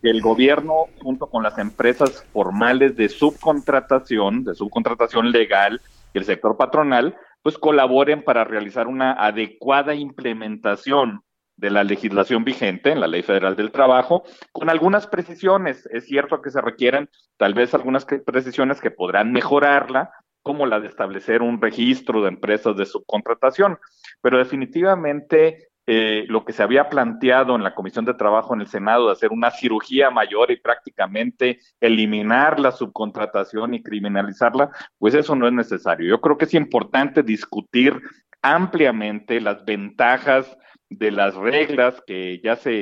Que 0.02 0.10
el 0.10 0.22
gobierno, 0.22 0.86
junto 1.02 1.28
con 1.28 1.44
las 1.44 1.58
empresas 1.58 2.26
formales 2.34 2.96
de 2.96 3.10
subcontratación, 3.10 4.44
de 4.44 4.56
subcontratación 4.56 5.32
legal 5.32 5.82
y 6.14 6.20
el 6.20 6.26
sector 6.26 6.58
patronal, 6.58 7.16
pues 7.42 7.58
colaboren 7.58 8.24
para 8.24 8.44
realizar 8.44 8.88
una 8.88 9.14
adecuada 9.14 9.96
implementación 9.96 11.22
de 11.56 11.72
la 11.72 11.84
legislación 11.84 12.44
vigente 12.44 12.92
en 12.92 13.00
la 13.00 13.08
Ley 13.08 13.24
Federal 13.24 13.56
del 13.56 13.72
Trabajo, 13.72 14.24
con 14.52 14.70
algunas 14.70 15.08
precisiones. 15.08 15.88
Es 15.92 16.06
cierto 16.06 16.42
que 16.42 16.52
se 16.52 16.62
requieren 16.62 17.10
tal 17.38 17.54
vez 17.54 17.74
algunas 17.74 18.06
precisiones 18.06 18.80
que 18.80 18.92
podrán 18.92 19.32
mejorarla, 19.32 20.12
como 20.44 20.66
la 20.66 20.80
de 20.80 20.88
establecer 20.88 21.42
un 21.42 21.62
registro 21.62 22.22
de 22.22 22.30
empresas 22.30 22.78
de 22.78 22.86
subcontratación, 22.86 23.80
pero 24.22 24.38
definitivamente 24.38 25.68
eh, 25.90 26.26
lo 26.28 26.44
que 26.44 26.52
se 26.52 26.64
había 26.64 26.90
planteado 26.90 27.56
en 27.56 27.64
la 27.64 27.74
Comisión 27.74 28.04
de 28.04 28.14
Trabajo 28.14 28.54
en 28.54 28.60
el 28.60 28.68
Senado 28.68 29.06
de 29.06 29.14
hacer 29.14 29.32
una 29.32 29.52
cirugía 29.52 30.10
mayor 30.10 30.52
y 30.52 30.58
prácticamente 30.58 31.60
eliminar 31.80 32.60
la 32.60 32.74
subcontratación 32.74 33.74
y 33.74 33.82
criminalizarla, 33.82 34.70
pues 35.00 35.14
eso 35.14 35.34
no 35.34 35.48
es 35.48 35.54
necesario. 35.54 36.10
Yo 36.10 36.20
creo 36.20 36.38
que 36.38 36.44
es 36.44 36.54
importante 36.54 37.24
discutir 37.24 38.02
ampliamente 38.42 39.40
las 39.40 39.64
ventajas 39.64 40.58
de 40.90 41.12
las 41.12 41.36
reglas 41.36 42.04
que 42.06 42.42
ya 42.44 42.58
se 42.58 42.74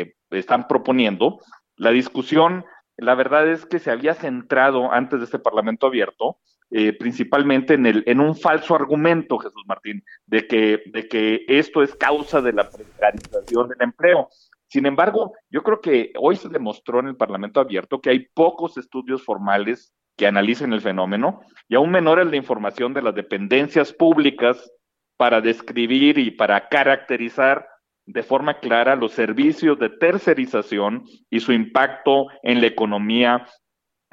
eh, 0.00 0.14
están 0.30 0.66
proponiendo. 0.66 1.40
La 1.76 1.90
discusión, 1.90 2.64
la 2.96 3.14
verdad 3.16 3.48
es 3.48 3.66
que 3.66 3.78
se 3.78 3.90
había 3.90 4.14
centrado 4.14 4.90
antes 4.90 5.18
de 5.18 5.26
este 5.26 5.38
Parlamento 5.38 5.88
abierto 5.88 6.38
eh, 6.70 6.92
principalmente 6.92 7.74
en, 7.74 7.86
el, 7.86 8.04
en 8.06 8.20
un 8.20 8.36
falso 8.36 8.74
argumento, 8.74 9.38
Jesús 9.38 9.64
Martín, 9.66 10.04
de 10.26 10.46
que, 10.46 10.82
de 10.86 11.08
que 11.08 11.44
esto 11.48 11.82
es 11.82 11.94
causa 11.94 12.40
de 12.40 12.52
la 12.52 12.70
precarización 12.70 13.68
del 13.68 13.82
empleo. 13.82 14.28
Sin 14.68 14.86
embargo, 14.86 15.32
yo 15.50 15.64
creo 15.64 15.80
que 15.80 16.12
hoy 16.16 16.36
se 16.36 16.48
demostró 16.48 17.00
en 17.00 17.08
el 17.08 17.16
Parlamento 17.16 17.58
abierto 17.58 18.00
que 18.00 18.10
hay 18.10 18.28
pocos 18.34 18.76
estudios 18.76 19.24
formales 19.24 19.92
que 20.16 20.28
analicen 20.28 20.72
el 20.72 20.80
fenómeno 20.80 21.40
y 21.68 21.74
aún 21.74 21.90
menor 21.90 22.20
es 22.20 22.26
la 22.28 22.36
información 22.36 22.94
de 22.94 23.02
las 23.02 23.14
dependencias 23.14 23.92
públicas 23.92 24.70
para 25.16 25.40
describir 25.40 26.18
y 26.18 26.30
para 26.30 26.68
caracterizar 26.68 27.66
de 28.06 28.22
forma 28.22 28.60
clara 28.60 28.96
los 28.96 29.12
servicios 29.12 29.78
de 29.78 29.90
tercerización 29.90 31.04
y 31.30 31.40
su 31.40 31.52
impacto 31.52 32.26
en 32.42 32.60
la 32.60 32.66
economía 32.66 33.46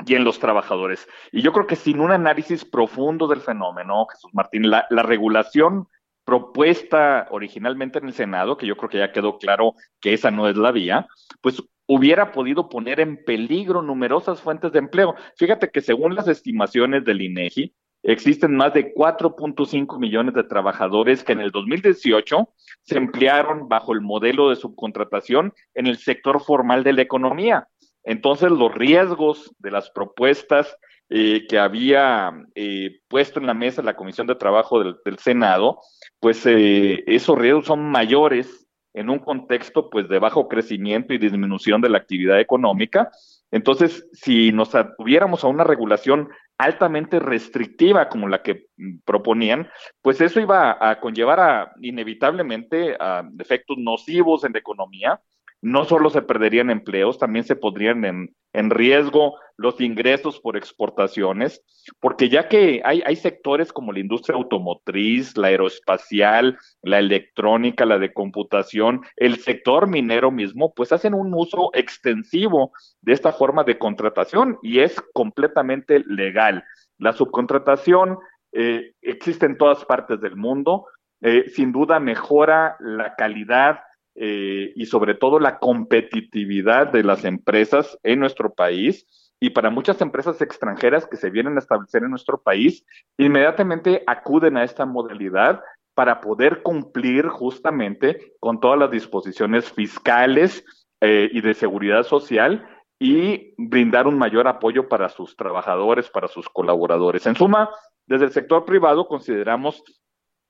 y 0.06 0.15
en 0.15 0.24
los 0.24 0.40
trabajadores. 0.40 1.07
Y 1.32 1.41
yo 1.41 1.52
creo 1.53 1.68
que 1.68 1.76
sin 1.76 1.99
un 1.99 2.11
análisis 2.11 2.65
profundo 2.65 3.28
del 3.28 3.41
fenómeno, 3.41 4.06
Jesús 4.11 4.32
Martín, 4.34 4.69
la, 4.69 4.86
regulación 4.90 5.88
propuesta 6.24 7.28
originalmente 7.32 7.99
en 7.99 8.07
el 8.07 8.14
Senado, 8.14 8.57
que 8.57 8.68
yo 8.68 8.76
creo 8.76 8.90
que 8.90 8.98
ya 8.99 9.11
quedó 9.11 9.38
claro 9.38 9.74
que 10.02 10.14
esa 10.14 10.30
no 10.30 10.49
es 10.49 10.57
la 10.57 10.72
vía, 10.72 11.07
pues 11.41 11.64
hubiera 11.88 12.34
podido 12.34 12.68
poner 12.68 12.99
en 12.99 13.24
peligro 13.24 13.82
numerosas 13.82 14.41
fuentes 14.41 14.74
de 14.74 14.80
empleo. 14.80 15.15
Fíjate 15.38 15.72
que 15.72 15.82
según 15.82 16.15
las 16.15 16.28
estimaciones 16.28 17.06
del 17.06 17.22
INEGI, 17.22 17.74
existen 18.03 18.56
más 18.56 18.74
de 18.74 18.94
4.5 18.94 19.99
millones 19.99 20.34
de 20.34 20.44
trabajadores 20.44 21.24
que 21.24 21.34
en 21.34 21.40
el 21.40 21.52
2018 21.52 22.49
se 22.84 22.98
emplearon 22.98 23.68
bajo 23.68 23.94
el 23.94 24.02
modelo 24.02 24.49
de 24.49 24.57
subcontratación 24.57 25.53
en 25.74 25.88
el 25.88 25.98
sector 25.98 26.41
formal 26.41 26.84
de 26.84 26.94
la 26.94 27.02
economía. 27.02 27.68
Entonces, 28.07 28.49
los 28.49 28.73
riesgos 28.73 29.53
de 29.59 29.69
las 29.69 29.89
propuestas 29.89 30.77
eh, 31.09 31.45
que 31.49 31.59
había 31.59 32.31
eh, 32.55 33.01
puesto 33.09 33.41
en 33.41 33.47
la 33.47 33.53
mesa 33.53 33.81
la 33.81 33.97
Comisión 33.97 34.27
de 34.27 34.35
Trabajo 34.35 34.81
del, 34.81 35.19
Senado, 35.19 35.81
pues 36.21 36.45
eh, 36.45 37.03
esos 37.05 37.38
riesgos 37.38 37.65
son 37.65 37.91
mayores 37.91 38.65
en 38.93 39.09
un 39.09 39.19
contexto 39.19 39.89
pues 39.89 40.07
de 40.07 40.19
bajo 40.19 40.47
crecimiento 40.47 41.13
y 41.13 41.17
disminución 41.17 41.81
de 41.81 41.89
la 41.89 41.97
actividad 41.97 42.39
económica. 42.39 43.11
Entonces, 43.51 44.07
si 44.13 44.53
nos 44.53 44.73
atuviéramos 44.73 45.43
a 45.43 45.47
una 45.47 45.65
regulación 45.65 46.29
altamente 46.57 47.19
restrictiva 47.19 48.07
como 48.07 48.29
la 48.29 48.41
que 48.41 48.67
mm, 48.77 48.99
proponían, 49.03 49.67
pues 50.01 50.21
eso 50.21 50.39
iba 50.39 50.77
a 50.79 51.01
conllevar 51.01 51.41
a, 51.41 51.73
inevitablemente 51.81 52.95
a 52.97 53.27
efectos 53.38 53.77
nocivos 53.77 54.45
en 54.45 54.53
la 54.53 54.59
economía, 54.59 55.19
no 55.61 55.85
solo 55.85 56.09
se 56.09 56.21
perderían 56.21 56.69
empleos, 56.69 57.17
también 57.17 57.43
se 57.45 57.55
pondrían 57.55 58.05
en, 58.05 58.69
riesgo 58.69 59.35
los 59.55 59.79
ingresos 59.81 60.39
por 60.39 60.57
exportaciones, 60.57 61.63
porque 61.99 62.29
ya 62.29 62.47
que 62.47 62.81
hay, 62.84 63.03
hay, 63.05 63.15
sectores 63.15 63.71
como 63.71 63.91
la 63.91 63.99
industria 63.99 64.35
automotriz, 64.35 65.38
la 65.38 65.47
aeroespacial, 65.47 66.57
la 66.81 66.97
electrónica, 66.97 67.85
la 67.85 67.99
de 67.99 68.13
computación, 68.13 69.01
el 69.15 69.38
sector 69.38 69.88
minero 69.88 70.31
mismo, 70.31 70.73
pues 70.73 70.91
hacen 70.91 71.13
un 71.13 71.34
uso 71.35 71.69
extensivo 71.73 72.71
de 73.01 73.13
esta 73.13 73.31
forma 73.31 73.63
de 73.63 73.77
contratación 73.77 74.57
y 74.63 74.79
es 74.79 74.99
completamente 75.13 76.03
legal. 76.07 76.63
La 76.97 77.13
subcontratación 77.13 78.17
eh, 78.53 78.93
existe 79.01 79.45
en 79.45 79.57
todas 79.57 79.85
partes 79.85 80.19
del 80.19 80.35
mundo, 80.35 80.85
eh, 81.21 81.49
sin 81.49 81.71
duda 81.71 81.99
mejora 81.99 82.75
la 82.79 83.15
calidad 83.15 83.79
eh, 84.19 84.73
y 84.76 84.85
sobre 84.88 85.14
todo 85.14 85.39
la 85.39 85.60
competitividad 85.60 86.91
de 86.91 87.03
las 87.03 87.23
empresas 87.23 87.98
en 88.03 88.19
nuestro 88.19 88.53
país 88.53 89.06
y 89.39 89.52
para 89.52 89.69
muchas 89.69 90.02
empresas 90.02 90.41
extranjeras 90.41 91.06
que 91.06 91.18
se 91.18 91.30
vienen 91.30 91.56
a 91.56 91.60
establecer 91.60 92.03
en 92.03 92.10
nuestro 92.10 92.41
país, 92.41 92.84
inmediatamente 93.18 94.03
acuden 94.07 94.57
a 94.57 94.64
esta 94.64 94.85
modalidad 94.85 95.61
para 95.94 96.22
poder 96.22 96.64
cumplir 96.64 97.27
justamente 97.27 98.34
con 98.39 98.60
todas 98.60 98.80
las 98.80 98.91
disposiciones 98.91 99.72
fiscales 99.72 100.65
eh, 101.02 101.30
y 101.31 101.41
de 101.41 101.53
seguridad 101.53 102.03
social 102.03 102.68
y 102.99 103.53
brindar 103.57 104.07
un 104.07 104.18
mayor 104.18 104.48
apoyo 104.48 104.89
para 104.89 105.10
sus 105.10 105.35
trabajadores, 105.35 106.10
para 106.10 106.27
sus 106.27 106.49
colaboradores. 106.49 107.27
En 107.27 107.35
suma, 107.35 107.69
desde 108.07 108.26
el 108.26 108.31
sector 108.31 108.65
privado 108.65 109.07
consideramos 109.07 109.84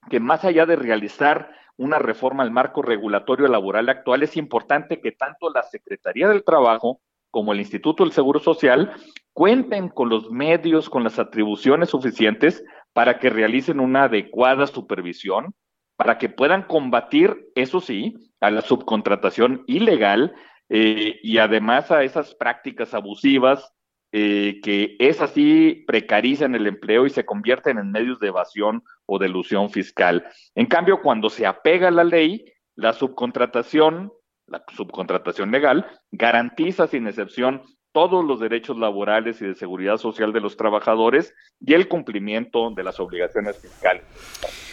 que 0.10 0.20
más 0.20 0.44
allá 0.46 0.66
de 0.66 0.76
realizar 0.76 1.52
una 1.78 2.00
reforma 2.00 2.44
al 2.44 2.52
marco 2.52 2.82
regulatorio 2.82 3.48
laboral 3.48 3.90
actual, 3.90 4.24
es 4.24 4.36
importante 4.36 5.00
que 5.00 5.12
tanto 5.12 5.50
la 5.50 5.64
Secretaría 5.64 6.28
del 6.28 6.44
Trabajo 6.44 7.02
como 7.30 7.54
el 7.54 7.60
Instituto 7.60 8.04
del 8.04 8.14
Seguro 8.14 8.40
Social 8.40 8.94
cuenten 9.34 9.90
con 9.90 10.10
los 10.10 10.32
medios, 10.32 10.90
con 10.90 11.04
las 11.04 11.20
atribuciones 11.20 11.90
suficientes 11.90 12.64
para 12.94 13.20
que 13.20 13.30
realicen 13.30 13.80
una 13.80 14.06
adecuada 14.06 14.66
supervisión, 14.66 15.54
para 15.96 16.18
que 16.18 16.30
puedan 16.30 16.64
combatir, 16.64 17.52
eso 17.54 17.80
sí, 17.80 18.16
a 18.40 18.50
la 18.50 18.62
subcontratación 18.62 19.64
ilegal 19.68 20.34
eh, 20.70 21.20
y 21.22 21.38
además 21.38 21.92
a 21.92 22.04
esas 22.04 22.34
prácticas 22.34 22.94
abusivas 22.94 23.72
eh, 24.14 24.62
que 24.64 24.96
es 25.00 25.22
así 25.22 25.84
precarizan 25.86 26.56
el 26.56 26.66
empleo 26.66 27.06
y 27.06 27.10
se 27.10 27.26
convierten 27.26 27.78
en 27.78 27.92
medios 27.92 28.20
de 28.20 28.28
evasión 28.28 28.82
o 29.08 29.18
de 29.18 29.26
elusión 29.26 29.72
fiscal. 29.72 30.24
En 30.54 30.68
cambio, 30.68 31.02
cuando 31.02 31.30
se 31.30 31.48
apega 31.48 31.88
a 31.88 31.92
la 31.92 32.04
ley, 32.04 32.46
la 32.76 32.94
subcontratación, 32.94 34.14
la 34.46 34.64
subcontratación 34.76 35.52
legal, 35.52 35.88
garantiza 36.12 36.86
sin 36.88 37.08
excepción 37.08 37.64
todos 37.98 38.24
los 38.24 38.40
derechos 38.40 38.78
laborales 38.78 39.42
y 39.42 39.48
de 39.48 39.56
seguridad 39.56 39.98
social 39.98 40.32
de 40.32 40.40
los 40.40 40.56
trabajadores 40.56 41.34
y 41.60 41.74
el 41.74 41.88
cumplimiento 41.88 42.70
de 42.70 42.84
las 42.84 43.00
obligaciones 43.00 43.58
fiscales. 43.58 44.04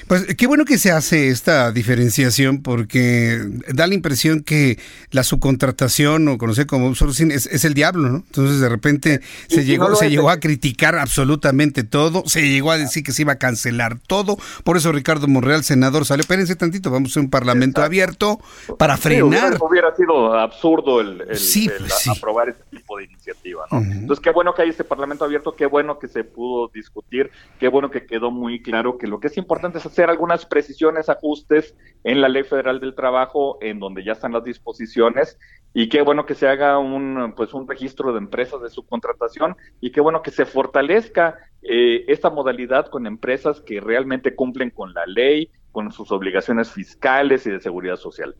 Pues 0.06 0.36
qué 0.36 0.46
bueno 0.46 0.66
que 0.66 0.76
se 0.76 0.90
hace 0.90 1.28
esta 1.28 1.72
diferenciación 1.72 2.62
porque 2.62 3.38
da 3.72 3.86
la 3.86 3.94
impresión 3.94 4.42
que 4.42 4.78
la 5.10 5.22
subcontratación 5.22 6.28
o 6.28 6.36
conocer 6.36 6.66
como 6.66 6.88
outsourcing 6.88 7.30
es, 7.30 7.46
es, 7.46 7.64
el 7.64 7.72
diablo, 7.72 8.10
¿no? 8.10 8.16
Entonces 8.18 8.60
de 8.60 8.68
repente 8.68 9.20
se 9.48 9.64
llegó, 9.64 9.96
se 9.96 10.10
llegó 10.10 10.28
a 10.28 10.40
criticar 10.40 10.96
absolutamente 10.96 11.82
todo, 11.82 12.24
se 12.26 12.42
llegó 12.42 12.72
a 12.72 12.76
decir 12.76 13.02
que 13.02 13.12
se 13.12 13.22
iba 13.22 13.32
a 13.32 13.38
cancelar 13.38 13.98
todo, 14.06 14.36
por 14.62 14.76
eso 14.76 14.92
Ricardo 14.92 15.26
Monreal, 15.26 15.64
senador, 15.64 16.04
salió, 16.04 16.20
espérense 16.20 16.54
tantito, 16.56 16.90
vamos 16.90 17.08
a 17.08 17.12
hacer 17.12 17.22
un 17.22 17.30
parlamento 17.30 17.80
abierto 17.80 18.38
para 18.78 18.98
frenar. 18.98 19.54
Sí, 19.54 19.62
hubiera, 19.62 19.96
sido 19.96 20.34
absurdo 20.34 21.00
el, 21.00 21.22
pues 21.26 22.08
aprobar 22.08 22.50
este 22.50 22.64
tipo 22.76 22.98
de 22.98 23.04
iniciativa, 23.14 23.64
¿no? 23.70 23.78
Entonces 23.78 24.22
qué 24.22 24.30
bueno 24.30 24.54
que 24.54 24.62
hay 24.62 24.68
este 24.68 24.84
parlamento 24.84 25.24
abierto, 25.24 25.54
qué 25.54 25.66
bueno 25.66 25.98
que 25.98 26.08
se 26.08 26.24
pudo 26.24 26.68
discutir, 26.68 27.30
qué 27.58 27.68
bueno 27.68 27.90
que 27.90 28.06
quedó 28.06 28.30
muy 28.30 28.60
claro 28.62 28.98
que 28.98 29.06
lo 29.06 29.20
que 29.20 29.28
es 29.28 29.36
importante 29.38 29.78
es 29.78 29.86
hacer 29.86 30.10
algunas 30.10 30.44
precisiones, 30.46 31.08
ajustes 31.08 31.74
en 32.04 32.20
la 32.20 32.28
Ley 32.28 32.42
Federal 32.44 32.80
del 32.80 32.94
Trabajo, 32.94 33.58
en 33.60 33.78
donde 33.78 34.04
ya 34.04 34.12
están 34.12 34.32
las 34.32 34.44
disposiciones, 34.44 35.38
y 35.72 35.88
qué 35.88 36.02
bueno 36.02 36.26
que 36.26 36.34
se 36.34 36.46
haga 36.46 36.78
un, 36.78 37.34
pues, 37.36 37.54
un 37.54 37.66
registro 37.66 38.12
de 38.12 38.18
empresas 38.18 38.60
de 38.60 38.70
subcontratación, 38.70 39.56
y 39.80 39.90
qué 39.90 40.00
bueno 40.00 40.22
que 40.22 40.30
se 40.30 40.44
fortalezca 40.44 41.38
eh, 41.62 42.04
esta 42.08 42.30
modalidad 42.30 42.88
con 42.88 43.06
empresas 43.06 43.60
que 43.60 43.80
realmente 43.80 44.34
cumplen 44.34 44.70
con 44.70 44.92
la 44.92 45.06
ley, 45.06 45.50
con 45.72 45.90
sus 45.90 46.12
obligaciones 46.12 46.70
fiscales 46.70 47.46
y 47.46 47.50
de 47.50 47.60
seguridad 47.60 47.96
social. 47.96 48.36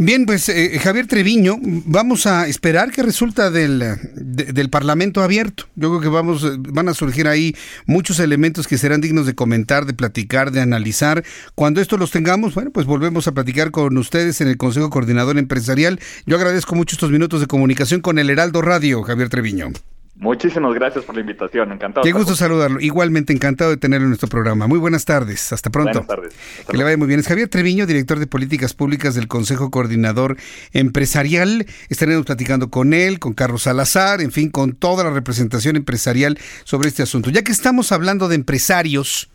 Bien, 0.00 0.26
pues 0.26 0.48
eh, 0.48 0.78
Javier 0.78 1.08
Treviño, 1.08 1.56
vamos 1.60 2.26
a 2.26 2.46
esperar 2.46 2.92
qué 2.92 3.02
resulta 3.02 3.50
del, 3.50 3.82
del 4.14 4.70
Parlamento 4.70 5.22
abierto. 5.22 5.64
Yo 5.74 5.88
creo 5.88 6.00
que 6.00 6.08
vamos, 6.08 6.46
van 6.72 6.88
a 6.88 6.94
surgir 6.94 7.26
ahí 7.26 7.56
muchos 7.84 8.20
elementos 8.20 8.68
que 8.68 8.78
serán 8.78 9.00
dignos 9.00 9.26
de 9.26 9.34
comentar, 9.34 9.86
de 9.86 9.94
platicar, 9.94 10.52
de 10.52 10.60
analizar. 10.60 11.24
Cuando 11.56 11.80
esto 11.80 11.96
los 11.96 12.12
tengamos, 12.12 12.54
bueno, 12.54 12.70
pues 12.70 12.86
volvemos 12.86 13.26
a 13.26 13.32
platicar 13.32 13.72
con 13.72 13.98
ustedes 13.98 14.40
en 14.40 14.46
el 14.46 14.56
Consejo 14.56 14.88
Coordinador 14.88 15.36
Empresarial. 15.36 15.98
Yo 16.26 16.36
agradezco 16.36 16.76
mucho 16.76 16.94
estos 16.94 17.10
minutos 17.10 17.40
de 17.40 17.48
comunicación 17.48 18.00
con 18.00 18.20
el 18.20 18.30
Heraldo 18.30 18.62
Radio, 18.62 19.02
Javier 19.02 19.28
Treviño. 19.30 19.72
Muchísimas 20.18 20.74
gracias 20.74 21.04
por 21.04 21.14
la 21.14 21.20
invitación, 21.20 21.70
encantado. 21.70 22.02
Qué 22.04 22.10
gusto 22.10 22.34
saludarlo. 22.34 22.80
Igualmente 22.80 23.32
encantado 23.32 23.70
de 23.70 23.76
tenerlo 23.76 24.06
en 24.06 24.10
nuestro 24.10 24.28
programa. 24.28 24.66
Muy 24.66 24.80
buenas 24.80 25.04
tardes, 25.04 25.52
hasta 25.52 25.70
pronto. 25.70 26.04
Buenas 26.04 26.08
tardes. 26.08 26.34
que 26.68 26.76
le 26.76 26.82
vaya 26.82 26.96
muy 26.96 27.06
bien. 27.06 27.20
Es 27.20 27.28
Javier 27.28 27.48
Treviño, 27.48 27.86
director 27.86 28.18
de 28.18 28.26
Políticas 28.26 28.74
Públicas 28.74 29.14
del 29.14 29.28
Consejo 29.28 29.70
Coordinador 29.70 30.36
Empresarial. 30.72 31.66
Estaremos 31.88 32.26
platicando 32.26 32.68
con 32.68 32.94
él, 32.94 33.20
con 33.20 33.32
Carlos 33.32 33.62
Salazar, 33.62 34.20
en 34.20 34.32
fin, 34.32 34.50
con 34.50 34.72
toda 34.72 35.04
la 35.04 35.10
representación 35.10 35.76
empresarial 35.76 36.36
sobre 36.64 36.88
este 36.88 37.04
asunto. 37.04 37.30
Ya 37.30 37.42
que 37.42 37.52
estamos 37.52 37.92
hablando 37.92 38.26
de 38.26 38.34
empresarios, 38.34 39.30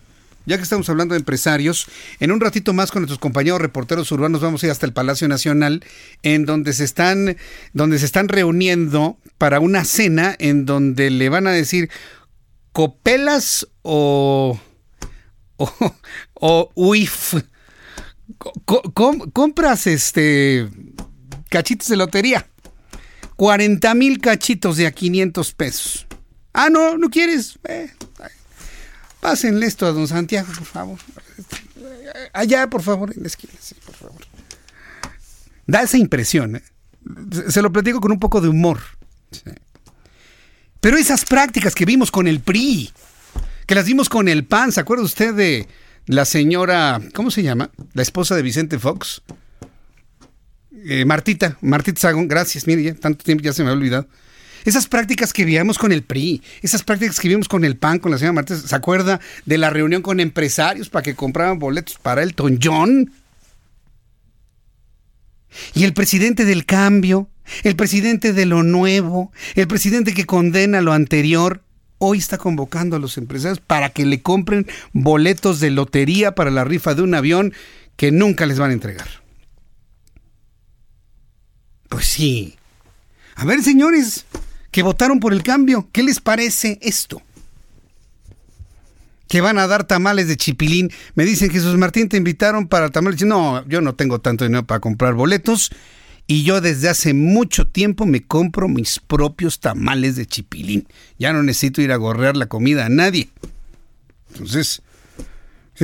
ya 0.46 0.58
que 0.58 0.64
estamos 0.64 0.90
hablando 0.90 1.14
de 1.14 1.20
empresarios, 1.20 1.88
en 2.20 2.32
un 2.32 2.40
ratito 2.40 2.74
más 2.74 2.92
con 2.92 3.02
nuestros 3.02 3.20
compañeros 3.20 3.62
reporteros 3.62 4.12
urbanos 4.12 4.42
vamos 4.42 4.64
a 4.64 4.68
ir 4.68 4.72
hasta 4.72 4.86
el 4.86 4.94
Palacio 4.94 5.28
Nacional, 5.28 5.84
en 6.22 6.46
donde 6.46 6.74
se 6.74 6.84
están, 6.84 7.38
donde 7.74 8.00
se 8.00 8.06
están 8.06 8.28
reuniendo 8.28 9.18
para 9.38 9.60
una 9.60 9.86
cena 9.86 10.36
en 10.40 10.66
donde 10.66 11.10
le 11.10 11.30
van 11.30 11.48
a 11.48 11.52
decir 11.52 11.90
copelas 12.72 13.68
o 13.82 14.60
o, 15.58 15.96
o 16.34 16.72
uif. 16.76 17.36
compras 19.34 19.88
este 19.88 20.70
cachitos 21.50 21.88
de 21.88 21.98
lotería. 21.98 22.48
40 23.36 23.94
mil 23.96 24.20
cachitos 24.20 24.78
de 24.78 24.88
a 24.88 24.92
500 24.92 25.54
pesos. 25.54 26.08
Ah, 26.54 26.70
no, 26.70 26.98
no 26.98 27.10
quieres. 27.10 27.58
Eh, 27.68 27.90
Pásenle 29.24 29.68
esto 29.68 29.86
a 29.86 29.94
don 29.94 30.06
Santiago, 30.06 30.52
por 30.54 30.66
favor. 30.66 31.00
Allá, 32.34 32.68
por 32.68 32.82
favor, 32.82 33.14
en 33.16 33.22
la 33.22 33.28
esquina, 33.28 33.54
sí, 33.58 33.74
por 33.86 33.96
favor. 33.96 34.22
Da 35.66 35.82
esa 35.84 35.98
impresión, 35.98 36.58
¿eh? 36.58 36.64
Se 37.48 37.62
lo 37.62 37.72
platico 37.72 38.02
con 38.02 38.12
un 38.12 38.20
poco 38.20 38.42
de 38.42 38.50
humor. 38.50 38.82
Pero 40.82 40.98
esas 40.98 41.24
prácticas 41.24 41.74
que 41.74 41.86
vimos 41.86 42.12
con 42.12 42.28
el 42.28 42.42
PRI, 42.42 42.92
que 43.66 43.76
las 43.76 43.86
vimos 43.86 44.10
con 44.10 44.28
el 44.28 44.44
PAN, 44.44 44.74
¿se 44.74 44.82
acuerda 44.82 45.06
usted 45.06 45.34
de 45.34 45.70
la 46.06 46.26
señora, 46.26 47.00
¿cómo 47.14 47.32
se 47.32 47.44
llama? 47.44 47.72
La 47.94 48.02
esposa 48.02 48.36
de 48.36 48.42
Vicente 48.42 48.78
Fox. 48.78 49.22
Eh, 50.86 51.06
Martita, 51.06 51.58
Martita 51.62 52.02
Sagón, 52.02 52.28
gracias, 52.28 52.68
mire, 52.68 52.84
ya 52.84 52.94
tanto 52.94 53.24
tiempo 53.24 53.42
ya 53.42 53.54
se 53.54 53.64
me 53.64 53.70
ha 53.70 53.74
olvidado. 53.74 54.06
Esas 54.66 54.88
prácticas 54.88 55.34
que 55.34 55.46
vivimos 55.46 55.78
con 55.78 55.92
el 55.92 56.04
PRI, 56.04 56.42
esas 56.62 56.84
prácticas 56.84 57.20
que 57.20 57.28
vivimos 57.28 57.48
con 57.48 57.66
el 57.66 57.78
PAN, 57.78 58.00
con 58.00 58.12
la 58.12 58.18
señora 58.18 58.34
Martínez, 58.34 58.64
¿se 58.64 58.76
acuerda 58.76 59.20
de 59.46 59.58
la 59.58 59.70
reunión 59.70 60.02
con 60.02 60.20
empresarios 60.20 60.90
para 60.90 61.04
que 61.04 61.16
compraban 61.16 61.60
boletos 61.60 61.98
para 62.02 62.24
el 62.24 62.36
John? 62.62 63.12
Y 65.74 65.84
el 65.84 65.94
presidente 65.94 66.46
del 66.46 66.66
cambio, 66.66 67.30
el 67.64 67.76
presidente 67.76 68.34
de 68.34 68.46
lo 68.46 68.64
nuevo, 68.64 69.32
el 69.56 69.68
presidente 69.68 70.14
que 70.14 70.26
condena 70.26 70.82
lo 70.82 70.94
anterior, 70.94 71.62
hoy 71.98 72.18
está 72.18 72.38
convocando 72.38 72.96
a 72.96 73.00
los 73.00 73.18
empresarios 73.18 73.60
para 73.60 73.90
que 73.90 74.06
le 74.06 74.22
compren 74.22 74.68
boletos 74.92 75.60
de 75.60 75.70
lotería 75.72 76.36
para 76.36 76.52
la 76.52 76.64
rifa 76.64 76.96
de 76.96 77.02
un 77.02 77.14
avión 77.14 77.54
que 77.96 78.12
nunca 78.12 78.46
les 78.46 78.60
van 78.60 78.72
a 78.72 78.74
entregar. 78.74 79.08
Pues 81.90 82.08
sí. 82.08 82.56
A 83.36 83.46
ver, 83.46 83.62
señores, 83.62 84.26
que 84.74 84.84
votaron 84.84 85.22
por 85.22 85.32
el 85.32 85.44
cambio. 85.44 85.88
¿Qué 85.94 86.04
les 86.04 86.20
parece 86.20 86.80
esto? 86.82 87.22
Que 89.30 89.40
van 89.40 89.60
a 89.60 89.68
dar 89.68 89.86
tamales 89.86 90.28
de 90.28 90.36
chipilín. 90.36 90.92
Me 91.16 91.26
dicen, 91.26 91.52
Jesús 91.52 91.78
Martín, 91.78 92.10
te 92.10 92.18
invitaron 92.18 92.68
para 92.68 92.90
tamales. 92.90 93.22
No, 93.24 93.66
yo 93.68 93.82
no 93.82 93.94
tengo 93.94 94.20
tanto 94.20 94.44
dinero 94.44 94.66
para 94.66 94.82
comprar 94.82 95.14
boletos. 95.14 95.72
Y 96.26 96.44
yo 96.44 96.60
desde 96.60 96.90
hace 96.90 97.14
mucho 97.14 97.68
tiempo 97.68 98.06
me 98.08 98.24
compro 98.24 98.68
mis 98.68 99.00
propios 99.00 99.60
tamales 99.60 100.16
de 100.16 100.26
chipilín. 100.26 100.88
Ya 101.20 101.34
no 101.34 101.44
necesito 101.44 101.82
ir 101.82 101.92
a 101.92 101.98
gorrear 101.98 102.36
la 102.36 102.48
comida 102.48 102.88
a 102.88 102.90
nadie. 102.90 103.30
Entonces, 104.32 104.82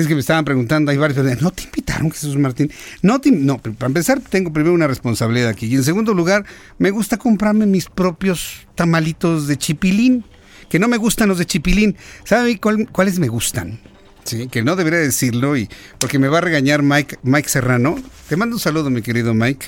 es 0.01 0.07
que 0.07 0.13
me 0.13 0.21
estaban 0.21 0.45
preguntando, 0.45 0.91
hay 0.91 0.97
varios, 0.97 1.41
¿no 1.41 1.51
te 1.51 1.63
invitaron 1.63 2.11
Jesús 2.11 2.38
Martín? 2.38 2.71
No, 3.01 3.19
no, 3.23 3.57
para 3.57 3.88
empezar 3.88 4.21
tengo 4.21 4.53
primero 4.53 4.73
una 4.73 4.88
responsabilidad 4.88 5.49
aquí. 5.49 5.67
Y 5.67 5.76
en 5.76 5.84
segundo 5.84 6.13
lugar, 6.13 6.45
me 6.77 6.91
gusta 6.91 7.17
comprarme 7.17 7.65
mis 7.65 7.88
propios 7.88 8.67
tamalitos 8.76 9.47
de 9.47 9.57
chipilín, 9.57 10.26
que 10.69 10.80
no 10.80 10.88
me 10.88 10.97
gustan 10.97 11.30
los 11.30 11.38
de 11.38 11.45
chipilín. 11.45 11.95
¿Sabe 12.23 12.59
cuáles 12.59 13.19
me 13.19 13.27
gustan? 13.27 13.80
Sí, 14.23 14.47
que 14.47 14.63
no 14.63 14.76
debería 14.76 14.99
decirlo, 14.99 15.57
y 15.57 15.69
porque 15.97 16.19
me 16.19 16.27
va 16.27 16.38
a 16.38 16.41
regañar 16.41 16.84
Mike, 16.84 17.17
Mike 17.23 17.49
Serrano. 17.49 17.97
Te 18.27 18.35
mando 18.35 18.55
un 18.55 18.59
saludo, 18.59 18.89
mi 18.89 19.01
querido 19.01 19.34
Mike. 19.34 19.67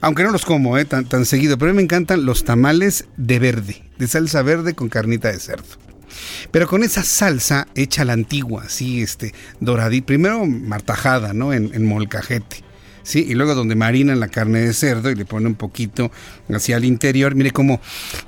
Aunque 0.00 0.24
no 0.24 0.32
los 0.32 0.44
como 0.44 0.76
eh, 0.78 0.84
tan, 0.84 1.04
tan 1.04 1.24
seguido, 1.24 1.56
pero 1.56 1.70
a 1.70 1.74
mí 1.74 1.76
me 1.76 1.82
encantan 1.84 2.26
los 2.26 2.42
tamales 2.42 3.04
de 3.16 3.38
verde, 3.38 3.84
de 3.98 4.08
salsa 4.08 4.42
verde 4.42 4.74
con 4.74 4.88
carnita 4.88 5.30
de 5.30 5.38
cerdo. 5.38 5.91
Pero 6.50 6.66
con 6.66 6.82
esa 6.82 7.02
salsa 7.02 7.66
hecha 7.74 8.02
a 8.02 8.04
la 8.04 8.12
antigua, 8.12 8.64
así, 8.66 9.02
este, 9.02 9.34
doradita, 9.60 10.06
primero 10.06 10.44
martajada, 10.46 11.32
¿no? 11.32 11.52
En, 11.52 11.84
molcajete. 11.84 12.64
¿sí? 13.02 13.26
Y 13.28 13.34
luego 13.34 13.54
donde 13.54 13.74
marinan 13.74 14.20
la 14.20 14.28
carne 14.28 14.60
de 14.60 14.72
cerdo 14.72 15.10
y 15.10 15.14
le 15.14 15.24
pone 15.24 15.46
un 15.46 15.54
poquito 15.54 16.10
hacia 16.48 16.76
el 16.76 16.84
interior. 16.84 17.34
Mire 17.34 17.50
cómo, 17.50 17.80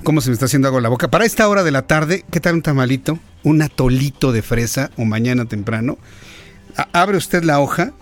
cómo 0.03 0.21
se 0.21 0.31
me 0.31 0.35
está 0.35 0.47
haciendo 0.47 0.69
agua 0.69 0.81
la 0.81 0.89
boca. 0.89 1.09
Para 1.09 1.25
esta 1.25 1.49
hora 1.49 1.62
de 1.62 1.71
la 1.71 1.83
tarde, 1.83 2.25
¿qué 2.31 2.41
tal 2.41 2.55
un 2.55 2.62
tamalito? 2.62 3.19
Un 3.43 3.62
atolito 3.62 4.33
de 4.33 4.43
fresa 4.43 4.91
o 4.97 5.05
mañana 5.05 5.45
temprano. 5.45 5.99
abre 6.93 7.16
usted 7.16 7.45
la 7.45 7.61
hoja, 7.61 7.93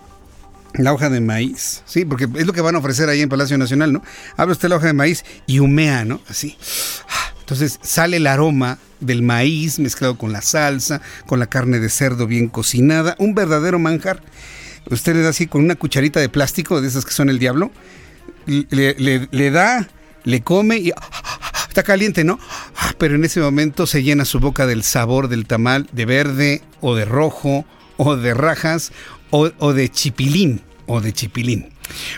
la 0.75 0.93
hoja 0.93 1.09
de 1.09 1.21
maíz, 1.21 1.83
sí, 1.85 2.05
porque 2.05 2.27
es 2.35 2.47
lo 2.47 2.53
que 2.53 2.61
van 2.61 2.75
a 2.75 2.79
ofrecer 2.79 3.09
ahí 3.09 3.21
en 3.21 3.29
Palacio 3.29 3.57
Nacional, 3.57 3.93
¿no? 3.93 4.01
Abre 4.37 4.53
usted 4.53 4.69
la 4.69 4.77
hoja 4.77 4.87
de 4.87 4.93
maíz 4.93 5.23
y 5.45 5.59
humea, 5.59 6.03
¿no? 6.05 6.21
Así. 6.27 6.57
Entonces 7.43 7.77
sale 7.81 8.17
el 8.17 8.27
aroma 8.27 8.77
del 9.01 9.21
maíz 9.21 9.77
mezclado 9.77 10.17
con 10.17 10.31
la 10.31 10.41
salsa, 10.41 11.01
con 11.27 11.39
la 11.39 11.47
carne 11.47 11.79
de 11.79 11.89
cerdo 11.89 12.25
bien 12.25 12.47
cocinada, 12.47 13.17
un 13.19 13.35
verdadero 13.35 13.79
manjar. 13.79 14.21
Usted 14.89 15.13
le 15.13 15.23
da 15.23 15.29
así 15.29 15.47
con 15.47 15.61
una 15.61 15.75
cucharita 15.75 16.21
de 16.21 16.29
plástico, 16.29 16.79
de 16.79 16.87
esas 16.87 17.03
que 17.03 17.11
son 17.11 17.29
el 17.29 17.39
diablo, 17.39 17.69
le, 18.45 19.51
da, 19.51 19.89
le 20.23 20.41
come 20.41 20.77
y 20.77 20.93
está 21.67 21.83
caliente, 21.83 22.23
¿no? 22.23 22.39
Pero 22.97 23.15
en 23.15 23.25
ese 23.25 23.41
momento 23.41 23.87
se 23.87 24.03
llena 24.03 24.23
su 24.23 24.39
boca 24.39 24.65
del 24.65 24.83
sabor 24.83 25.27
del 25.27 25.45
tamal 25.45 25.89
de 25.91 26.05
verde 26.05 26.61
o 26.79 26.95
de 26.95 27.03
rojo 27.03 27.65
o 27.97 28.15
de 28.15 28.33
rajas 28.33 28.93
o, 29.31 29.51
o 29.59 29.73
de 29.73 29.89
chipilín 29.89 30.61
o 30.85 31.01
de 31.01 31.11
chipilín. 31.11 31.72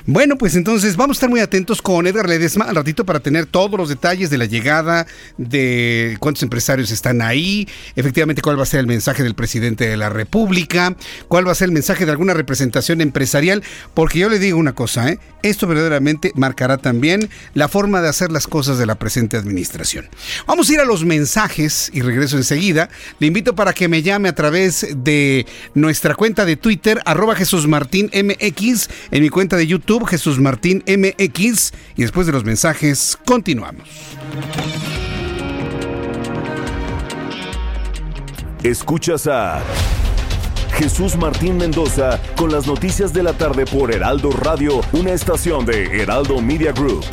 Bueno, 0.06 0.38
pues 0.38 0.56
entonces 0.56 0.96
vamos 0.96 1.16
a 1.16 1.18
estar 1.18 1.30
muy 1.30 1.40
atentos 1.40 1.82
con 1.82 2.08
Edgar 2.08 2.28
Ledesma 2.30 2.66
al 2.66 2.76
ratito 2.76 3.06
para 3.06 3.20
tener 3.20 3.46
todos 3.46 3.78
los 3.78 3.90
detalles 3.90 4.30
de 4.30 4.38
la 4.38 4.46
llegada, 4.46 5.08
de 5.38 6.18
cuántos 6.20 6.44
empresarios 6.44 6.92
están 6.92 7.22
ahí, 7.22 7.68
efectivamente 7.96 8.42
cuál 8.42 8.58
va 8.60 8.64
a 8.64 8.68
ser 8.68 8.80
el 8.80 8.88
mensaje 8.88 9.24
del 9.24 9.36
presidente 9.36 9.88
de 9.88 9.98
la 9.98 10.10
República, 10.10 10.96
cuál 11.28 11.48
va 11.48 11.52
a 11.52 11.56
ser 11.56 11.68
el 11.68 11.74
mensaje 11.74 12.06
de 12.06 12.12
alguna 12.12 12.34
representación 12.34 13.02
empresarial, 13.02 13.64
porque 13.94 14.20
yo 14.20 14.30
le 14.30 14.40
digo 14.40 14.58
una 14.58 14.74
cosa, 14.74 15.10
¿eh? 15.10 15.20
esto 15.44 15.68
verdaderamente 15.68 16.32
marcará 16.36 16.78
también 16.78 17.30
la 17.54 17.68
forma 17.68 18.02
de 18.02 18.10
hacer 18.10 18.32
las 18.32 18.48
cosas 18.48 18.78
de 18.78 18.86
la 18.86 18.96
presente 18.96 19.38
administración. 19.38 20.10
Vamos 20.48 20.70
a 20.70 20.74
ir 20.74 20.80
a 20.80 20.86
los 20.86 21.06
mensajes 21.06 21.92
y 21.94 22.02
regreso 22.02 22.38
enseguida. 22.38 22.90
Le 23.20 23.28
invito 23.28 23.56
para 23.56 23.74
que 23.74 23.88
me 23.88 24.02
llame 24.02 24.30
a 24.30 24.36
través 24.36 24.88
de 24.96 25.46
nuestra 25.74 26.16
cuenta 26.16 26.46
de 26.46 26.56
Twitter, 26.56 27.02
arroba 27.06 27.36
Jesús 27.36 27.68
Martín 27.68 28.10
MX, 28.14 28.90
en 29.12 29.22
mi 29.22 29.30
cuenta 29.30 29.58
de 29.58 29.65
YouTube, 29.68 30.06
Jesús 30.06 30.40
Martín 30.40 30.84
MX, 30.88 31.74
y 31.96 32.02
después 32.02 32.28
de 32.28 32.34
los 32.34 32.44
mensajes, 32.44 33.18
continuamos. 33.26 33.88
Escuchas 38.64 39.28
a 39.28 39.62
Jesús 40.74 41.16
Martín 41.16 41.58
Mendoza 41.58 42.20
con 42.36 42.52
las 42.52 42.68
noticias 42.68 43.14
de 43.14 43.24
la 43.24 43.34
tarde 43.34 43.66
por 43.66 43.94
Heraldo 43.94 44.32
Radio, 44.32 44.82
una 44.92 45.12
estación 45.12 45.66
de 45.66 46.02
Heraldo 46.02 46.42
Media 46.42 46.72
Group. 46.72 47.06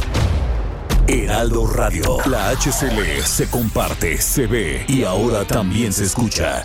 Heraldo 1.07 1.67
Radio, 1.67 2.19
la 2.27 2.51
HCL 2.51 3.23
se 3.25 3.51
comparte, 3.51 4.19
se 4.19 4.47
ve 4.47 4.85
y 4.89 5.05
ahora 5.05 5.45
también 5.45 5.93
se 5.93 6.05
escucha. 6.05 6.65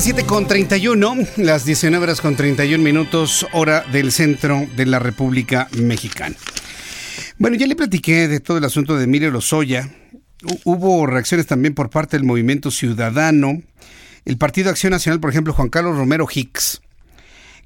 Las 0.00 0.06
7 0.06 0.24
con 0.24 0.46
31, 0.46 1.14
las 1.36 1.66
19 1.66 2.02
horas 2.02 2.22
con 2.22 2.34
31 2.34 2.82
minutos, 2.82 3.46
hora 3.52 3.84
del 3.92 4.12
centro 4.12 4.66
de 4.74 4.86
la 4.86 4.98
República 4.98 5.68
Mexicana. 5.76 6.34
Bueno, 7.36 7.58
ya 7.58 7.66
le 7.66 7.76
platiqué 7.76 8.26
de 8.26 8.40
todo 8.40 8.56
el 8.56 8.64
asunto 8.64 8.96
de 8.96 9.04
Emilio 9.04 9.30
Lozoya. 9.30 9.90
Hubo 10.64 11.04
reacciones 11.06 11.46
también 11.46 11.74
por 11.74 11.90
parte 11.90 12.16
del 12.16 12.24
movimiento 12.24 12.70
ciudadano. 12.70 13.60
El 14.24 14.38
Partido 14.38 14.70
Acción 14.70 14.92
Nacional, 14.92 15.20
por 15.20 15.28
ejemplo, 15.28 15.52
Juan 15.52 15.68
Carlos 15.68 15.98
Romero 15.98 16.26
Hicks, 16.34 16.80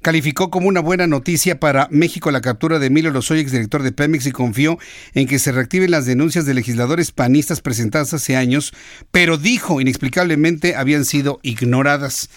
calificó 0.05 0.51
como 0.51 0.67
una 0.67 0.81
buena 0.81 1.07
noticia 1.07 1.59
para 1.59 1.87
México 1.89 2.29
la 2.29 2.39
captura 2.39 2.77
de 2.77 2.85
Emilio 2.85 3.09
Lozoya, 3.09 3.41
exdirector 3.41 3.81
de 3.81 3.91
Pemex, 3.91 4.27
y 4.27 4.31
confió 4.31 4.77
en 5.15 5.27
que 5.27 5.39
se 5.39 5.51
reactiven 5.51 5.89
las 5.89 6.05
denuncias 6.05 6.45
de 6.45 6.53
legisladores 6.53 7.11
panistas 7.11 7.59
presentadas 7.59 8.13
hace 8.13 8.35
años, 8.35 8.71
pero 9.09 9.39
dijo 9.39 9.81
inexplicablemente 9.81 10.75
habían 10.75 11.05
sido 11.05 11.39
ignoradas. 11.41 12.29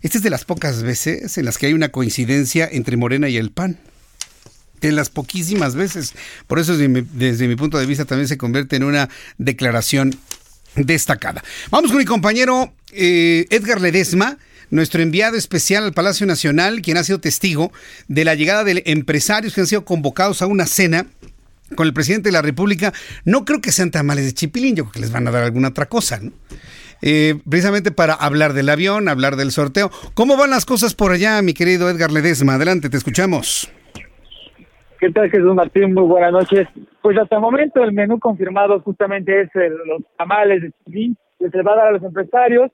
Esta 0.00 0.18
es 0.18 0.22
de 0.22 0.30
las 0.30 0.44
pocas 0.44 0.84
veces 0.84 1.36
en 1.38 1.44
las 1.44 1.58
que 1.58 1.66
hay 1.66 1.72
una 1.72 1.88
coincidencia 1.88 2.68
entre 2.70 2.96
Morena 2.96 3.28
y 3.28 3.36
el 3.36 3.50
PAN. 3.50 3.80
De 4.80 4.92
las 4.92 5.10
poquísimas 5.10 5.74
veces. 5.74 6.12
Por 6.46 6.60
eso, 6.60 6.76
desde 6.76 7.48
mi, 7.48 7.56
punto 7.56 7.78
de 7.78 7.86
vista, 7.86 8.04
también 8.04 8.28
se 8.28 8.38
convierte 8.38 8.76
en 8.76 8.84
una 8.84 9.08
declaración 9.38 10.16
destacada. 10.76 11.42
Vamos 11.72 11.90
con 11.90 11.98
mi 11.98 12.04
compañero 12.04 12.72
eh, 12.92 13.46
Edgar 13.50 13.80
Ledesma 13.80 14.38
nuestro 14.70 15.02
enviado 15.02 15.36
especial 15.36 15.84
al 15.84 15.92
Palacio 15.92 16.26
Nacional, 16.26 16.82
quien 16.82 16.96
ha 16.96 17.04
sido 17.04 17.20
testigo 17.20 17.72
de 18.08 18.24
la 18.24 18.34
llegada 18.34 18.64
de 18.64 18.82
empresarios 18.86 19.54
que 19.54 19.62
han 19.62 19.66
sido 19.66 19.84
convocados 19.84 20.42
a 20.42 20.46
una 20.46 20.66
cena 20.66 21.06
con 21.74 21.86
el 21.86 21.92
presidente 21.92 22.28
de 22.28 22.32
la 22.32 22.42
República. 22.42 22.92
No 23.24 23.44
creo 23.44 23.60
que 23.60 23.72
sean 23.72 23.90
tamales 23.90 24.24
de 24.24 24.32
chipilín, 24.32 24.76
yo 24.76 24.84
creo 24.84 24.92
que 24.92 25.00
les 25.00 25.12
van 25.12 25.26
a 25.28 25.30
dar 25.30 25.44
alguna 25.44 25.68
otra 25.68 25.86
cosa, 25.86 26.18
¿no? 26.20 26.32
Eh, 27.00 27.36
precisamente 27.48 27.92
para 27.92 28.14
hablar 28.14 28.54
del 28.54 28.68
avión, 28.68 29.08
hablar 29.08 29.36
del 29.36 29.52
sorteo. 29.52 29.90
¿Cómo 30.14 30.36
van 30.36 30.50
las 30.50 30.64
cosas 30.64 30.94
por 30.94 31.12
allá, 31.12 31.40
mi 31.42 31.54
querido 31.54 31.88
Edgar 31.88 32.10
Ledesma? 32.10 32.54
Adelante, 32.54 32.90
te 32.90 32.96
escuchamos. 32.96 33.70
¿Qué 34.98 35.10
tal, 35.12 35.30
Jesús 35.30 35.54
Martín? 35.54 35.94
Muy 35.94 36.02
buenas 36.02 36.32
noches. 36.32 36.66
Pues 37.00 37.16
hasta 37.16 37.36
el 37.36 37.42
momento 37.42 37.84
el 37.84 37.92
menú 37.92 38.18
confirmado 38.18 38.80
justamente 38.80 39.42
es 39.42 39.50
el, 39.54 39.74
los 39.86 40.02
tamales 40.16 40.60
de 40.60 40.72
chipilín 40.72 41.16
que 41.38 41.50
se 41.50 41.62
va 41.62 41.74
a 41.74 41.76
dar 41.76 41.86
a 41.88 41.92
los 41.92 42.02
empresarios 42.02 42.72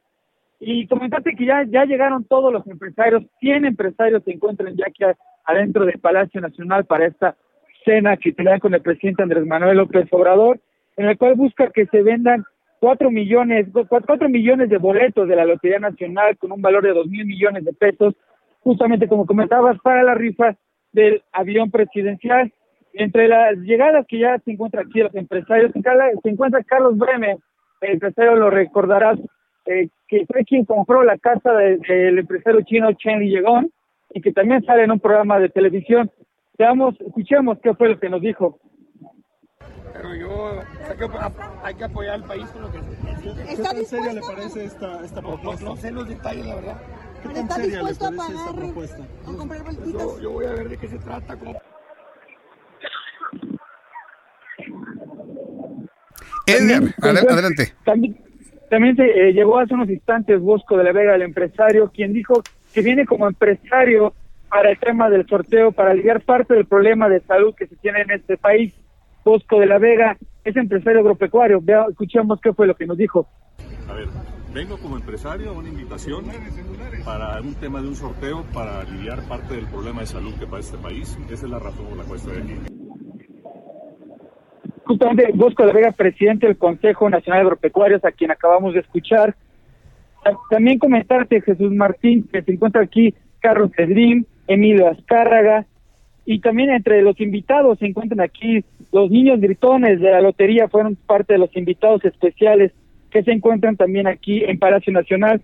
y 0.66 0.86
comentarte 0.86 1.35
que 1.36 1.45
ya, 1.45 1.65
ya 1.65 1.85
llegaron 1.85 2.24
todos 2.24 2.53
los 2.53 2.66
empresarios, 2.66 3.23
100 3.41 3.66
empresarios 3.66 4.23
se 4.24 4.32
encuentran 4.32 4.74
ya 4.77 4.86
aquí 4.89 5.05
adentro 5.45 5.85
del 5.85 5.99
Palacio 5.99 6.41
Nacional 6.41 6.86
para 6.86 7.07
esta 7.07 7.36
cena 7.85 8.16
que 8.16 8.32
tendrán 8.32 8.61
con 8.61 8.73
el 8.74 8.81
presidente 8.81 9.23
Andrés 9.23 9.47
Manuel 9.47 9.77
López 9.77 10.09
Obrador, 10.11 10.59
en 10.97 11.07
el 11.07 11.19
cual 11.19 11.35
busca 11.35 11.70
que 11.70 11.86
se 11.86 12.03
vendan 12.03 12.45
cuatro 12.81 13.11
millones, 13.11 13.66
cuatro 13.89 14.28
millones 14.28 14.70
de 14.70 14.78
boletos 14.78 15.28
de 15.28 15.36
la 15.36 15.45
Lotería 15.45 15.78
Nacional 15.78 16.39
con 16.39 16.51
un 16.51 16.62
valor 16.62 16.82
de 16.82 16.95
dos 16.95 17.07
mil 17.09 17.27
millones 17.27 17.65
de 17.65 17.74
pesos, 17.74 18.15
justamente 18.61 19.07
como 19.07 19.27
comentabas, 19.27 19.78
para 19.81 20.03
la 20.03 20.15
rifa 20.15 20.57
del 20.93 21.23
avión 21.32 21.70
presidencial. 21.70 22.53
Entre 22.95 23.28
las 23.28 23.59
llegadas 23.59 24.07
que 24.07 24.20
ya 24.20 24.39
se 24.39 24.53
encuentra 24.53 24.82
aquí 24.82 25.01
los 25.01 25.15
empresarios, 25.15 25.73
se 25.73 26.28
encuentra 26.31 26.62
Carlos 26.62 26.97
Bremer, 26.97 27.36
el 27.81 27.93
empresario 27.93 28.36
lo 28.36 28.51
recordarás, 28.51 29.19
eh, 29.66 29.89
que 30.09 30.27
fue 30.27 30.45
quien 30.45 30.65
compró 30.65 31.03
la 31.03 31.19
casa 31.19 31.53
del 31.53 32.19
empresario 32.19 32.62
chino 32.62 32.93
Chen 32.93 33.20
Liyegong 33.20 33.70
y 34.11 34.20
que 34.20 34.32
también 34.32 34.65
sale 34.65 34.85
en 34.85 34.93
un 34.93 35.01
programa 35.01 35.39
de 35.39 35.49
televisión. 35.49 36.11
Veamos, 36.59 36.95
escuchemos 37.01 37.59
qué 37.62 37.74
fue 37.74 37.89
lo 37.89 37.99
que 37.99 38.09
nos 38.09 38.20
dijo. 38.20 38.59
Pero 39.93 40.15
yo, 40.15 40.61
hay 40.89 40.97
que, 40.97 41.09
hay 41.62 41.74
que 41.74 41.85
apoyar 41.85 42.15
al 42.15 42.24
país 42.24 42.47
con 42.47 42.62
lo 42.62 42.73
que 42.73 42.78
¿Qué 43.49 43.62
tan 43.62 43.85
seria 43.85 44.12
le 44.12 44.20
parece 44.20 44.65
esta, 44.65 45.05
esta 45.05 45.20
propuesta? 45.23 45.65
No, 45.65 45.77
sé 45.77 45.91
los 45.91 46.09
detalles, 46.09 46.47
la 46.47 46.55
verdad. 46.57 46.82
¿Qué 47.23 47.28
tan 47.28 47.49
seria 47.49 47.82
le 47.82 47.95
parece 47.95 48.35
esta 48.35 48.55
propuesta? 48.55 49.09
¿O 49.27 49.36
comprar 49.36 49.62
yo, 49.86 50.20
yo 50.20 50.31
voy 50.32 50.47
a 50.47 50.51
ver 50.51 50.69
de 50.69 50.77
qué 50.77 50.89
se 50.89 50.99
trata. 50.99 51.36
Cómo... 51.36 51.55
Edgar, 56.47 56.82
adelante. 57.31 57.73
También, 57.85 58.23
también 58.74 58.96
se 58.96 59.05
eh, 59.05 59.32
llegó 59.32 59.60
hace 59.60 59.72
unos 59.72 59.88
instantes 59.88 60.40
Bosco 60.40 60.76
de 60.76 60.82
la 60.82 60.90
Vega, 60.90 61.14
el 61.14 61.22
empresario, 61.22 61.92
quien 61.94 62.12
dijo 62.12 62.42
que 62.72 62.82
viene 62.82 63.06
como 63.06 63.28
empresario 63.28 64.14
para 64.48 64.72
el 64.72 64.78
tema 64.80 65.09
del 65.09 65.28
sorteo, 65.28 65.70
para 65.70 65.92
aliviar 65.92 66.22
parte 66.22 66.55
del 66.55 66.66
problema 66.66 67.09
de 67.09 67.20
salud 67.20 67.55
que 67.55 67.68
se 67.68 67.76
tiene 67.76 68.01
en 68.01 68.10
este 68.10 68.36
país. 68.36 68.74
Bosco 69.24 69.60
de 69.60 69.66
la 69.66 69.78
Vega 69.78 70.16
es 70.42 70.56
empresario 70.56 70.98
agropecuario. 70.98 71.60
Vea, 71.62 71.86
escuchemos 71.88 72.40
qué 72.40 72.52
fue 72.52 72.66
lo 72.66 72.74
que 72.74 72.84
nos 72.84 72.98
dijo. 72.98 73.28
A 73.88 73.92
ver, 73.92 74.09
vengo 74.52 74.76
como 74.78 74.96
empresario 74.96 75.51
a 75.51 75.52
una 75.52 75.68
invitación 75.68 76.24
para 77.05 77.40
un 77.42 77.55
tema 77.55 77.80
de 77.80 77.86
un 77.86 77.94
sorteo 77.94 78.42
para 78.52 78.80
aliviar 78.80 79.22
parte 79.28 79.55
del 79.55 79.66
problema 79.66 80.01
de 80.01 80.06
salud 80.09 80.34
que 80.34 80.48
padece 80.48 80.74
este 80.74 80.82
país. 80.82 81.16
Esa 81.30 81.46
es 81.46 81.52
la 81.52 81.60
razón 81.60 81.86
por 81.86 81.96
la 81.96 82.02
cual 82.02 82.18
estoy 82.18 82.38
aquí 82.38 82.74
justamente 84.85 85.31
Bosco 85.35 85.66
de 85.66 85.73
Vega, 85.73 85.93
presidente 85.93 86.47
del 86.47 86.56
Consejo 86.56 87.09
Nacional 87.09 87.40
de 87.40 87.47
Agropecuarios, 87.47 88.05
a 88.05 88.12
quien 88.12 88.31
acabamos 88.31 88.74
de 88.74 88.81
escuchar. 88.81 89.35
También 90.51 90.78
comentarte, 90.78 91.40
Jesús 91.40 91.73
Martín, 91.73 92.28
que 92.32 92.43
se 92.43 92.52
encuentra 92.52 92.82
aquí 92.82 93.15
Carlos 93.40 93.70
Cedrín, 93.77 94.27
Emilio 94.47 94.89
Azcárraga, 94.89 95.66
y 96.27 96.40
también 96.40 96.70
entre 96.70 97.02
los 97.02 97.20
invitados 97.20 97.78
se 97.78 97.86
encuentran 97.86 98.20
aquí 98.20 98.65
los 98.93 99.11
niños 99.11 99.40
gritones 99.40 100.01
de 100.01 100.11
la 100.11 100.23
lotería, 100.23 100.69
fueron 100.69 100.97
parte 100.97 101.35
de 101.35 101.39
los 101.39 101.55
invitados 101.56 102.05
especiales 102.05 102.73
que 103.11 103.23
se 103.23 103.32
encuentran 103.32 103.77
también 103.77 104.06
aquí 104.06 104.43
en 104.44 104.59
Palacio 104.59 104.93
Nacional. 104.93 105.43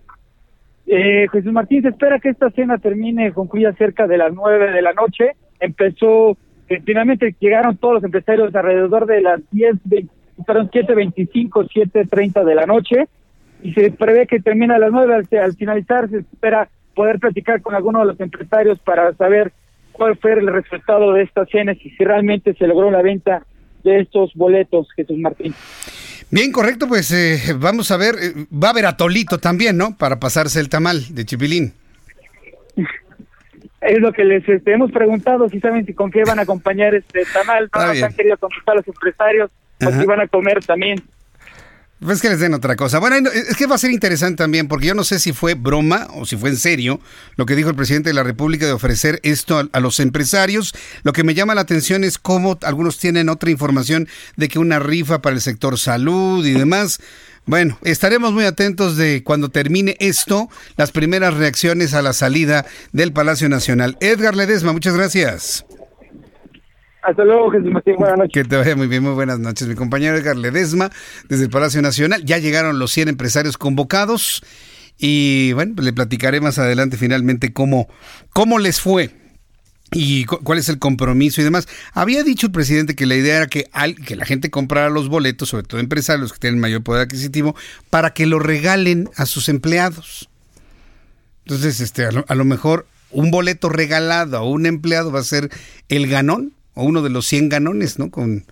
Eh, 0.87 1.27
Jesús 1.31 1.51
Martín, 1.51 1.83
se 1.83 1.89
espera 1.89 2.19
que 2.19 2.29
esta 2.29 2.49
cena 2.49 2.79
termine, 2.79 3.31
concluya 3.31 3.73
cerca 3.73 4.07
de 4.07 4.17
las 4.17 4.33
nueve 4.33 4.71
de 4.71 4.81
la 4.81 4.93
noche. 4.93 5.31
Empezó 5.59 6.35
finalmente 6.79 7.35
llegaron 7.39 7.77
todos 7.77 7.95
los 7.95 8.03
empresarios 8.03 8.53
alrededor 8.55 9.05
de 9.05 9.21
las 9.21 9.41
10, 9.51 9.75
20, 9.83 10.13
perdón, 10.45 10.69
7.25, 10.71 11.69
7.30 11.69 12.45
de 12.45 12.55
la 12.55 12.65
noche 12.65 13.07
y 13.63 13.73
se 13.73 13.91
prevé 13.91 14.27
que 14.27 14.39
termina 14.39 14.75
a 14.75 14.79
las 14.79 14.91
9. 14.91 15.13
Al, 15.13 15.39
al, 15.39 15.55
finalizar 15.55 16.09
se 16.09 16.19
espera 16.19 16.69
poder 16.95 17.19
platicar 17.19 17.61
con 17.61 17.75
algunos 17.75 18.03
de 18.03 18.07
los 18.07 18.19
empresarios 18.19 18.79
para 18.79 19.13
saber 19.15 19.51
cuál 19.91 20.17
fue 20.17 20.33
el 20.33 20.47
resultado 20.47 21.13
de 21.13 21.23
estas 21.23 21.49
cenas 21.49 21.77
y 21.83 21.89
si 21.91 22.03
realmente 22.03 22.53
se 22.53 22.67
logró 22.67 22.89
la 22.91 23.01
venta 23.01 23.45
de 23.83 23.99
estos 23.99 24.33
boletos, 24.35 24.87
Jesús 24.95 25.17
Martín. 25.17 25.53
Bien, 26.29 26.51
correcto, 26.51 26.87
pues 26.87 27.11
eh, 27.11 27.53
vamos 27.57 27.91
a 27.91 27.97
ver, 27.97 28.15
eh, 28.21 28.45
va 28.51 28.69
a 28.69 28.71
haber 28.71 28.85
atolito 28.85 29.37
también, 29.39 29.75
¿no? 29.77 29.97
Para 29.97 30.19
pasarse 30.19 30.59
el 30.59 30.69
tamal 30.69 31.13
de 31.13 31.25
chipilín. 31.25 31.73
Es 33.81 33.99
lo 33.99 34.13
que 34.13 34.23
les 34.23 34.47
este, 34.47 34.73
hemos 34.73 34.91
preguntado, 34.91 35.49
si 35.49 35.59
saben 35.59 35.85
si 35.85 35.93
con 35.93 36.11
qué 36.11 36.23
van 36.23 36.39
a 36.39 36.43
acompañar 36.43 36.93
este 36.93 37.23
tamal, 37.33 37.69
no 37.73 37.87
nos 37.87 38.03
han 38.03 38.13
querido 38.13 38.37
contestar 38.37 38.75
los 38.75 38.87
empresarios, 38.87 39.49
o 39.83 39.91
si 39.91 40.05
van 40.05 40.21
a 40.21 40.27
comer 40.27 40.63
también. 40.63 41.01
Pues 42.03 42.19
que 42.19 42.29
les 42.29 42.39
den 42.39 42.55
otra 42.55 42.75
cosa. 42.75 42.97
Bueno, 42.97 43.29
es 43.29 43.55
que 43.55 43.67
va 43.67 43.75
a 43.75 43.77
ser 43.77 43.91
interesante 43.91 44.37
también, 44.37 44.67
porque 44.67 44.87
yo 44.87 44.95
no 44.95 45.03
sé 45.03 45.19
si 45.19 45.33
fue 45.33 45.53
broma 45.53 46.07
o 46.15 46.25
si 46.25 46.35
fue 46.35 46.49
en 46.49 46.57
serio 46.57 46.99
lo 47.35 47.45
que 47.45 47.55
dijo 47.55 47.69
el 47.69 47.75
presidente 47.75 48.09
de 48.09 48.15
la 48.15 48.23
República 48.23 48.65
de 48.65 48.71
ofrecer 48.71 49.19
esto 49.21 49.59
a, 49.59 49.67
a, 49.71 49.79
los 49.79 49.99
empresarios. 49.99 50.73
Lo 51.03 51.13
que 51.13 51.23
me 51.23 51.35
llama 51.35 51.53
la 51.53 51.61
atención 51.61 52.03
es 52.03 52.17
cómo 52.17 52.57
algunos 52.63 52.97
tienen 52.97 53.29
otra 53.29 53.51
información 53.51 54.07
de 54.35 54.47
que 54.47 54.57
una 54.57 54.79
rifa 54.79 55.21
para 55.21 55.35
el 55.35 55.41
sector 55.41 55.77
salud 55.77 56.43
y 56.43 56.53
demás. 56.53 56.99
Bueno, 57.51 57.77
estaremos 57.83 58.31
muy 58.31 58.45
atentos 58.45 58.95
de 58.95 59.25
cuando 59.25 59.49
termine 59.49 59.97
esto, 59.99 60.47
las 60.77 60.93
primeras 60.93 61.33
reacciones 61.33 61.93
a 61.93 62.01
la 62.01 62.13
salida 62.13 62.65
del 62.93 63.11
Palacio 63.11 63.49
Nacional. 63.49 63.97
Edgar 63.99 64.37
Ledesma, 64.37 64.71
muchas 64.71 64.95
gracias. 64.95 65.65
Hasta 67.03 67.25
luego, 67.25 67.51
Jesús 67.51 67.69
Martín. 67.69 67.95
Buenas 67.97 68.19
noches. 68.19 68.31
Que 68.31 68.47
te 68.47 68.55
vaya 68.55 68.73
muy 68.77 68.87
bien, 68.87 69.03
muy 69.03 69.11
buenas 69.11 69.37
noches. 69.37 69.67
Mi 69.67 69.75
compañero 69.75 70.15
Edgar 70.15 70.37
Ledesma, 70.37 70.91
desde 71.27 71.43
el 71.43 71.49
Palacio 71.49 71.81
Nacional. 71.81 72.23
Ya 72.23 72.37
llegaron 72.37 72.79
los 72.79 72.89
100 72.91 73.09
empresarios 73.09 73.57
convocados 73.57 74.41
y 74.97 75.51
bueno, 75.51 75.73
pues 75.75 75.83
le 75.83 75.91
platicaré 75.91 76.39
más 76.39 76.57
adelante 76.57 76.95
finalmente 76.95 77.51
cómo, 77.51 77.89
cómo 78.29 78.59
les 78.59 78.79
fue 78.79 79.09
y 79.91 80.25
cuál 80.25 80.57
es 80.57 80.69
el 80.69 80.79
compromiso 80.79 81.41
y 81.41 81.43
demás. 81.43 81.67
Había 81.93 82.23
dicho 82.23 82.47
el 82.47 82.53
presidente 82.53 82.95
que 82.95 83.05
la 83.05 83.15
idea 83.15 83.37
era 83.37 83.47
que, 83.47 83.69
que 84.05 84.15
la 84.15 84.25
gente 84.25 84.49
comprara 84.49 84.89
los 84.89 85.09
boletos, 85.09 85.49
sobre 85.49 85.63
todo 85.63 85.81
empresarios 85.81 86.31
que 86.31 86.39
tienen 86.39 86.59
mayor 86.59 86.81
poder 86.81 87.03
adquisitivo, 87.03 87.55
para 87.89 88.13
que 88.13 88.25
lo 88.25 88.39
regalen 88.39 89.09
a 89.17 89.25
sus 89.25 89.49
empleados. 89.49 90.29
Entonces, 91.45 91.81
este, 91.81 92.05
a 92.05 92.11
lo, 92.11 92.25
a 92.27 92.35
lo 92.35 92.45
mejor 92.45 92.87
un 93.11 93.31
boleto 93.31 93.67
regalado 93.67 94.37
a 94.37 94.43
un 94.43 94.65
empleado 94.65 95.11
va 95.11 95.19
a 95.19 95.23
ser 95.23 95.49
el 95.89 96.07
ganón 96.07 96.53
o 96.73 96.85
uno 96.85 97.01
de 97.01 97.09
los 97.09 97.27
100 97.27 97.49
ganones, 97.49 97.99
¿no? 97.99 98.09
Con, 98.09 98.45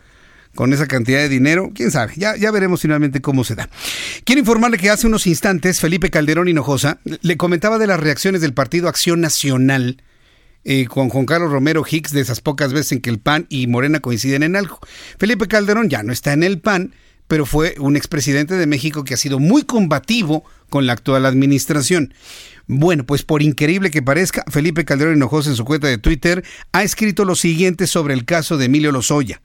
con 0.56 0.74
esa 0.74 0.88
cantidad 0.88 1.20
de 1.20 1.30
dinero, 1.30 1.72
quién 1.74 1.92
sabe, 1.92 2.14
ya, 2.18 2.36
ya 2.36 2.52
veremos 2.52 2.82
finalmente 2.82 3.22
cómo 3.22 3.46
se 3.46 3.56
da. 3.56 3.70
Quiero 4.26 4.40
informarle 4.40 4.78
que 4.78 4.90
hace 4.90 5.08
unos 5.08 5.26
instantes 5.26 5.80
Felipe 5.80 6.10
Calderón 6.10 6.50
Hinojosa 6.50 7.00
le 7.06 7.38
comentaba 7.38 7.78
de 7.78 7.88
las 7.88 8.00
reacciones 8.00 8.42
del 8.42 8.54
Partido 8.54 8.90
Acción 8.90 9.22
Nacional 9.22 10.02
con 10.88 11.10
Juan 11.10 11.26
Carlos 11.26 11.52
Romero 11.52 11.84
Hicks 11.90 12.12
de 12.12 12.22
esas 12.22 12.42
pocas 12.42 12.74
veces 12.74 12.92
en 12.94 13.02
que 13.02 13.10
el 13.10 13.20
PAN 13.20 13.46
y 13.50 13.68
Morena 13.68 14.00
coinciden 14.00 14.44
en 14.44 14.56
algo. 14.56 14.80
Felipe 15.18 15.48
Calderón 15.48 15.90
ya 15.90 16.04
no 16.04 16.14
está 16.14 16.34
en 16.34 16.44
el 16.44 16.60
PAN, 16.60 16.94
pero 17.28 17.46
fue 17.46 17.76
un 17.80 17.96
expresidente 17.96 18.56
de 18.56 18.66
México 18.66 19.04
que 19.04 19.14
ha 19.14 19.18
sido 19.18 19.40
muy 19.40 19.64
combativo 19.64 20.44
con 20.70 20.88
la 20.88 20.94
actual 20.94 21.26
administración. 21.26 22.14
Bueno, 22.66 23.04
pues 23.04 23.24
por 23.24 23.42
increíble 23.42 23.90
que 23.90 24.02
parezca, 24.02 24.44
Felipe 24.48 24.86
Calderón 24.86 25.16
Hinojosa 25.16 25.50
en 25.50 25.56
su 25.56 25.66
cuenta 25.66 25.88
de 25.88 25.98
Twitter 25.98 26.44
ha 26.72 26.84
escrito 26.84 27.26
lo 27.26 27.36
siguiente 27.36 27.88
sobre 27.88 28.14
el 28.14 28.26
caso 28.26 28.58
de 28.58 28.66
Emilio 28.66 28.92
Lozoya. 28.92 29.42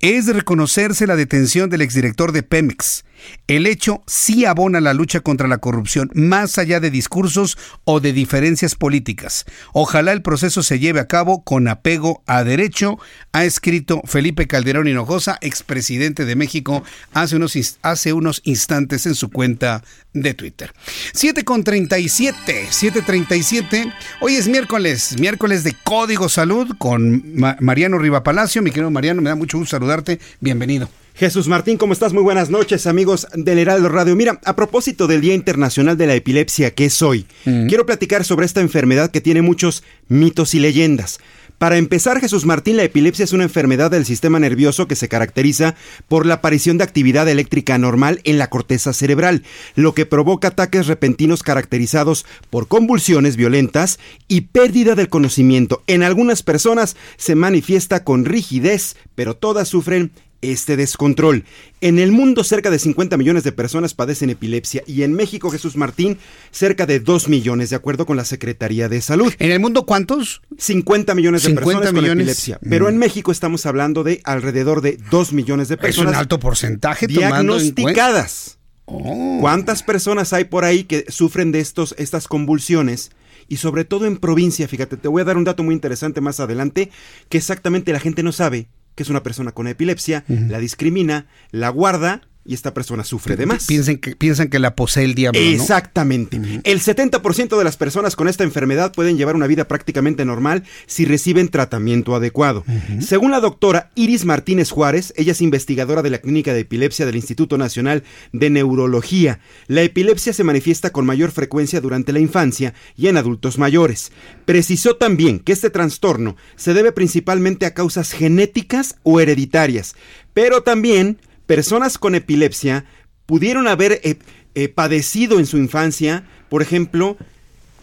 Es 0.00 0.26
de 0.26 0.34
reconocerse 0.34 1.06
la 1.06 1.16
detención 1.16 1.70
del 1.70 1.82
exdirector 1.82 2.32
de 2.32 2.42
Pemex. 2.42 3.04
El 3.46 3.66
hecho 3.66 4.02
sí 4.06 4.44
abona 4.44 4.80
la 4.80 4.94
lucha 4.94 5.20
contra 5.20 5.48
la 5.48 5.58
corrupción, 5.58 6.10
más 6.14 6.58
allá 6.58 6.80
de 6.80 6.90
discursos 6.90 7.58
o 7.84 8.00
de 8.00 8.12
diferencias 8.12 8.74
políticas. 8.74 9.44
Ojalá 9.72 10.12
el 10.12 10.22
proceso 10.22 10.62
se 10.62 10.78
lleve 10.78 11.00
a 11.00 11.08
cabo 11.08 11.42
con 11.44 11.68
apego 11.68 12.22
a 12.26 12.44
derecho, 12.44 12.98
ha 13.32 13.44
escrito 13.44 14.02
Felipe 14.04 14.46
Calderón 14.46 14.88
Hinojosa, 14.88 15.38
expresidente 15.40 16.24
de 16.24 16.36
México, 16.36 16.82
hace 17.12 17.36
unos, 17.36 17.56
hace 17.82 18.12
unos 18.12 18.40
instantes 18.44 19.06
en 19.06 19.14
su 19.14 19.30
cuenta 19.30 19.82
de 20.12 20.34
Twitter. 20.34 20.72
7 21.12 21.44
con 21.44 21.64
37, 21.64 22.68
7.37. 22.70 23.92
Hoy 24.20 24.34
es 24.34 24.48
miércoles, 24.48 25.18
miércoles 25.18 25.64
de 25.64 25.74
Código 25.84 26.28
Salud 26.28 26.76
con 26.78 27.38
Ma 27.38 27.56
Mariano 27.60 27.98
Riva 27.98 28.22
Palacio. 28.22 28.62
Mi 28.62 28.70
querido 28.70 28.90
Mariano, 28.90 29.22
me 29.22 29.30
da 29.30 29.36
mucho 29.36 29.58
gusto 29.58 29.76
saludarte. 29.76 30.18
Bienvenido. 30.40 30.88
Jesús 31.18 31.48
Martín, 31.48 31.78
¿cómo 31.78 31.92
estás? 31.92 32.12
Muy 32.12 32.22
buenas 32.22 32.48
noches, 32.48 32.86
amigos 32.86 33.26
del 33.34 33.58
Heraldo 33.58 33.88
Radio. 33.88 34.14
Mira, 34.14 34.38
a 34.44 34.54
propósito 34.54 35.08
del 35.08 35.20
Día 35.20 35.34
Internacional 35.34 35.96
de 35.96 36.06
la 36.06 36.14
Epilepsia, 36.14 36.72
que 36.72 36.84
es 36.84 37.02
hoy, 37.02 37.26
quiero 37.42 37.86
platicar 37.86 38.22
sobre 38.24 38.46
esta 38.46 38.60
enfermedad 38.60 39.10
que 39.10 39.20
tiene 39.20 39.42
muchos 39.42 39.82
mitos 40.06 40.54
y 40.54 40.60
leyendas. 40.60 41.18
Para 41.58 41.76
empezar, 41.76 42.20
Jesús 42.20 42.46
Martín, 42.46 42.76
la 42.76 42.84
epilepsia 42.84 43.24
es 43.24 43.32
una 43.32 43.42
enfermedad 43.42 43.90
del 43.90 44.06
sistema 44.06 44.38
nervioso 44.38 44.86
que 44.86 44.94
se 44.94 45.08
caracteriza 45.08 45.74
por 46.06 46.24
la 46.24 46.34
aparición 46.34 46.78
de 46.78 46.84
actividad 46.84 47.28
eléctrica 47.28 47.74
anormal 47.74 48.20
en 48.22 48.38
la 48.38 48.48
corteza 48.48 48.92
cerebral, 48.92 49.42
lo 49.74 49.94
que 49.94 50.06
provoca 50.06 50.48
ataques 50.48 50.86
repentinos 50.86 51.42
caracterizados 51.42 52.26
por 52.48 52.68
convulsiones 52.68 53.34
violentas 53.34 53.98
y 54.28 54.42
pérdida 54.42 54.94
del 54.94 55.08
conocimiento. 55.08 55.82
En 55.88 56.04
algunas 56.04 56.44
personas 56.44 56.96
se 57.16 57.34
manifiesta 57.34 58.04
con 58.04 58.24
rigidez, 58.24 58.94
pero 59.16 59.34
todas 59.34 59.66
sufren 59.66 60.12
este 60.42 60.76
descontrol. 60.76 61.44
En 61.80 61.98
el 61.98 62.12
mundo 62.12 62.44
cerca 62.44 62.70
de 62.70 62.78
50 62.78 63.16
millones 63.16 63.44
de 63.44 63.52
personas 63.52 63.94
padecen 63.94 64.30
epilepsia 64.30 64.82
y 64.86 65.02
en 65.02 65.12
México, 65.12 65.50
Jesús 65.50 65.76
Martín, 65.76 66.18
cerca 66.50 66.86
de 66.86 67.00
2 67.00 67.28
millones, 67.28 67.70
de 67.70 67.76
acuerdo 67.76 68.06
con 68.06 68.16
la 68.16 68.24
Secretaría 68.24 68.88
de 68.88 69.00
Salud. 69.00 69.32
¿En 69.38 69.52
el 69.52 69.60
mundo 69.60 69.86
cuántos? 69.86 70.42
50 70.56 71.14
millones 71.14 71.42
de 71.42 71.48
50 71.50 71.64
personas 71.64 71.92
millones. 71.92 72.10
con 72.10 72.20
epilepsia. 72.20 72.58
Pero 72.68 72.86
mm. 72.86 72.88
en 72.88 72.98
México 72.98 73.32
estamos 73.32 73.66
hablando 73.66 74.04
de 74.04 74.20
alrededor 74.24 74.80
de 74.80 74.98
2 75.10 75.32
millones 75.32 75.68
de 75.68 75.76
personas. 75.76 76.12
Es 76.12 76.16
un 76.16 76.20
alto 76.20 76.38
porcentaje 76.38 77.06
diagnosticadas. 77.06 78.58
Oh. 78.84 79.38
¿Cuántas 79.40 79.82
personas 79.82 80.32
hay 80.32 80.44
por 80.44 80.64
ahí 80.64 80.84
que 80.84 81.04
sufren 81.08 81.52
de 81.52 81.60
estos, 81.60 81.94
estas 81.98 82.28
convulsiones? 82.28 83.10
y 83.50 83.56
sobre 83.56 83.86
todo 83.86 84.04
en 84.04 84.18
provincia, 84.18 84.68
fíjate, 84.68 84.98
te 84.98 85.08
voy 85.08 85.22
a 85.22 85.24
dar 85.24 85.38
un 85.38 85.44
dato 85.44 85.62
muy 85.62 85.74
interesante 85.74 86.20
más 86.20 86.38
adelante, 86.38 86.90
que 87.30 87.38
exactamente 87.38 87.94
la 87.94 87.98
gente 87.98 88.22
no 88.22 88.30
sabe 88.30 88.68
que 88.98 89.04
es 89.04 89.10
una 89.10 89.22
persona 89.22 89.52
con 89.52 89.68
epilepsia, 89.68 90.24
uh 90.28 90.32
-huh. 90.32 90.48
la 90.48 90.58
discrimina, 90.58 91.26
la 91.52 91.68
guarda 91.68 92.22
y 92.48 92.54
esta 92.54 92.72
persona 92.72 93.04
sufre 93.04 93.36
de 93.36 93.44
más. 93.44 93.66
Piensan 93.66 93.98
que, 93.98 94.16
piensan 94.16 94.48
que 94.48 94.58
la 94.58 94.74
posee 94.74 95.04
el 95.04 95.14
diablo. 95.14 95.38
Exactamente. 95.38 96.38
¿no? 96.38 96.62
El 96.64 96.80
70% 96.80 97.58
de 97.58 97.64
las 97.64 97.76
personas 97.76 98.16
con 98.16 98.26
esta 98.26 98.42
enfermedad 98.42 98.90
pueden 98.94 99.18
llevar 99.18 99.36
una 99.36 99.46
vida 99.46 99.68
prácticamente 99.68 100.24
normal 100.24 100.64
si 100.86 101.04
reciben 101.04 101.50
tratamiento 101.50 102.14
adecuado. 102.14 102.64
Uh 102.66 102.72
-huh. 102.72 103.00
Según 103.02 103.32
la 103.32 103.40
doctora 103.40 103.90
Iris 103.96 104.24
Martínez 104.24 104.70
Juárez, 104.70 105.12
ella 105.18 105.32
es 105.32 105.42
investigadora 105.42 106.00
de 106.00 106.08
la 106.08 106.18
Clínica 106.18 106.54
de 106.54 106.60
Epilepsia 106.60 107.04
del 107.04 107.16
Instituto 107.16 107.58
Nacional 107.58 108.02
de 108.32 108.48
Neurología. 108.48 109.40
La 109.66 109.82
epilepsia 109.82 110.32
se 110.32 110.42
manifiesta 110.42 110.88
con 110.88 111.04
mayor 111.04 111.32
frecuencia 111.32 111.82
durante 111.82 112.14
la 112.14 112.20
infancia 112.20 112.72
y 112.96 113.08
en 113.08 113.18
adultos 113.18 113.58
mayores. 113.58 114.10
Precisó 114.46 114.96
también 114.96 115.38
que 115.40 115.52
este 115.52 115.68
trastorno 115.68 116.36
se 116.56 116.72
debe 116.72 116.92
principalmente 116.92 117.66
a 117.66 117.74
causas 117.74 118.12
genéticas 118.12 118.96
o 119.02 119.20
hereditarias, 119.20 119.94
pero 120.32 120.62
también 120.62 121.18
personas 121.48 121.96
con 121.96 122.14
epilepsia 122.14 122.84
pudieron 123.24 123.68
haber 123.68 124.00
eh, 124.04 124.18
eh, 124.54 124.68
padecido 124.68 125.38
en 125.38 125.46
su 125.46 125.56
infancia, 125.56 126.24
por 126.50 126.60
ejemplo, 126.60 127.16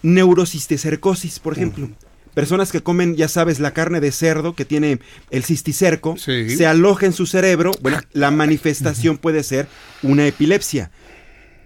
neurocisticercosis, 0.04 1.40
por 1.40 1.54
ejemplo. 1.54 1.90
Personas 2.36 2.72
que 2.72 2.84
comen, 2.84 3.16
ya 3.16 3.28
sabes, 3.28 3.60
la 3.60 3.72
carne 3.72 4.02
de 4.02 4.12
cerdo 4.12 4.54
que 4.54 4.66
tiene 4.66 5.00
el 5.32 5.44
cisticerco, 5.44 6.16
sí. 6.16 6.56
se 6.56 6.68
aloja 6.68 7.08
en 7.08 7.14
su 7.14 7.26
cerebro, 7.26 7.72
bueno, 7.82 8.00
la 8.14 8.30
manifestación 8.30 9.18
puede 9.22 9.42
ser 9.42 9.68
una 10.04 10.28
epilepsia. 10.28 10.92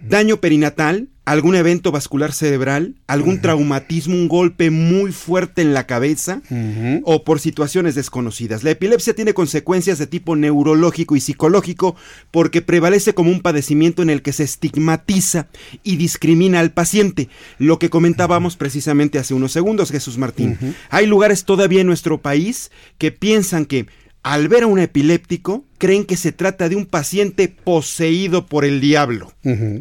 Daño 0.00 0.38
perinatal, 0.38 1.08
algún 1.30 1.54
evento 1.54 1.92
vascular 1.92 2.32
cerebral, 2.32 2.96
algún 3.06 3.34
uh 3.34 3.38
-huh. 3.38 3.42
traumatismo, 3.42 4.16
un 4.16 4.26
golpe 4.26 4.70
muy 4.70 5.12
fuerte 5.12 5.62
en 5.62 5.72
la 5.74 5.86
cabeza 5.86 6.42
uh 6.50 6.54
-huh. 6.54 7.02
o 7.04 7.22
por 7.22 7.38
situaciones 7.38 7.94
desconocidas. 7.94 8.64
La 8.64 8.72
epilepsia 8.72 9.14
tiene 9.14 9.32
consecuencias 9.32 9.98
de 9.98 10.08
tipo 10.08 10.34
neurológico 10.34 11.14
y 11.14 11.20
psicológico 11.20 11.94
porque 12.32 12.62
prevalece 12.62 13.14
como 13.14 13.30
un 13.30 13.42
padecimiento 13.42 14.02
en 14.02 14.10
el 14.10 14.22
que 14.22 14.32
se 14.32 14.42
estigmatiza 14.42 15.46
y 15.84 15.94
discrimina 15.96 16.58
al 16.58 16.72
paciente, 16.72 17.28
lo 17.58 17.78
que 17.78 17.90
comentábamos 17.90 18.54
uh 18.54 18.56
-huh. 18.56 18.58
precisamente 18.58 19.20
hace 19.20 19.32
unos 19.32 19.52
segundos, 19.52 19.92
Jesús 19.92 20.18
Martín. 20.18 20.58
Hay 20.90 21.06
lugares 21.06 21.44
todavía 21.44 21.82
en 21.82 21.86
nuestro 21.86 22.20
país 22.20 22.72
que 22.98 23.12
piensan 23.12 23.66
que 23.66 23.86
al 24.22 24.48
ver 24.48 24.64
a 24.64 24.66
un 24.66 24.78
epiléptico 24.78 25.64
creen 25.78 26.04
que 26.04 26.16
se 26.16 26.30
trata 26.30 26.68
de 26.68 26.76
un 26.76 26.84
paciente 26.84 27.48
poseído 27.48 28.46
por 28.46 28.64
el 28.66 28.80
diablo. 28.80 29.32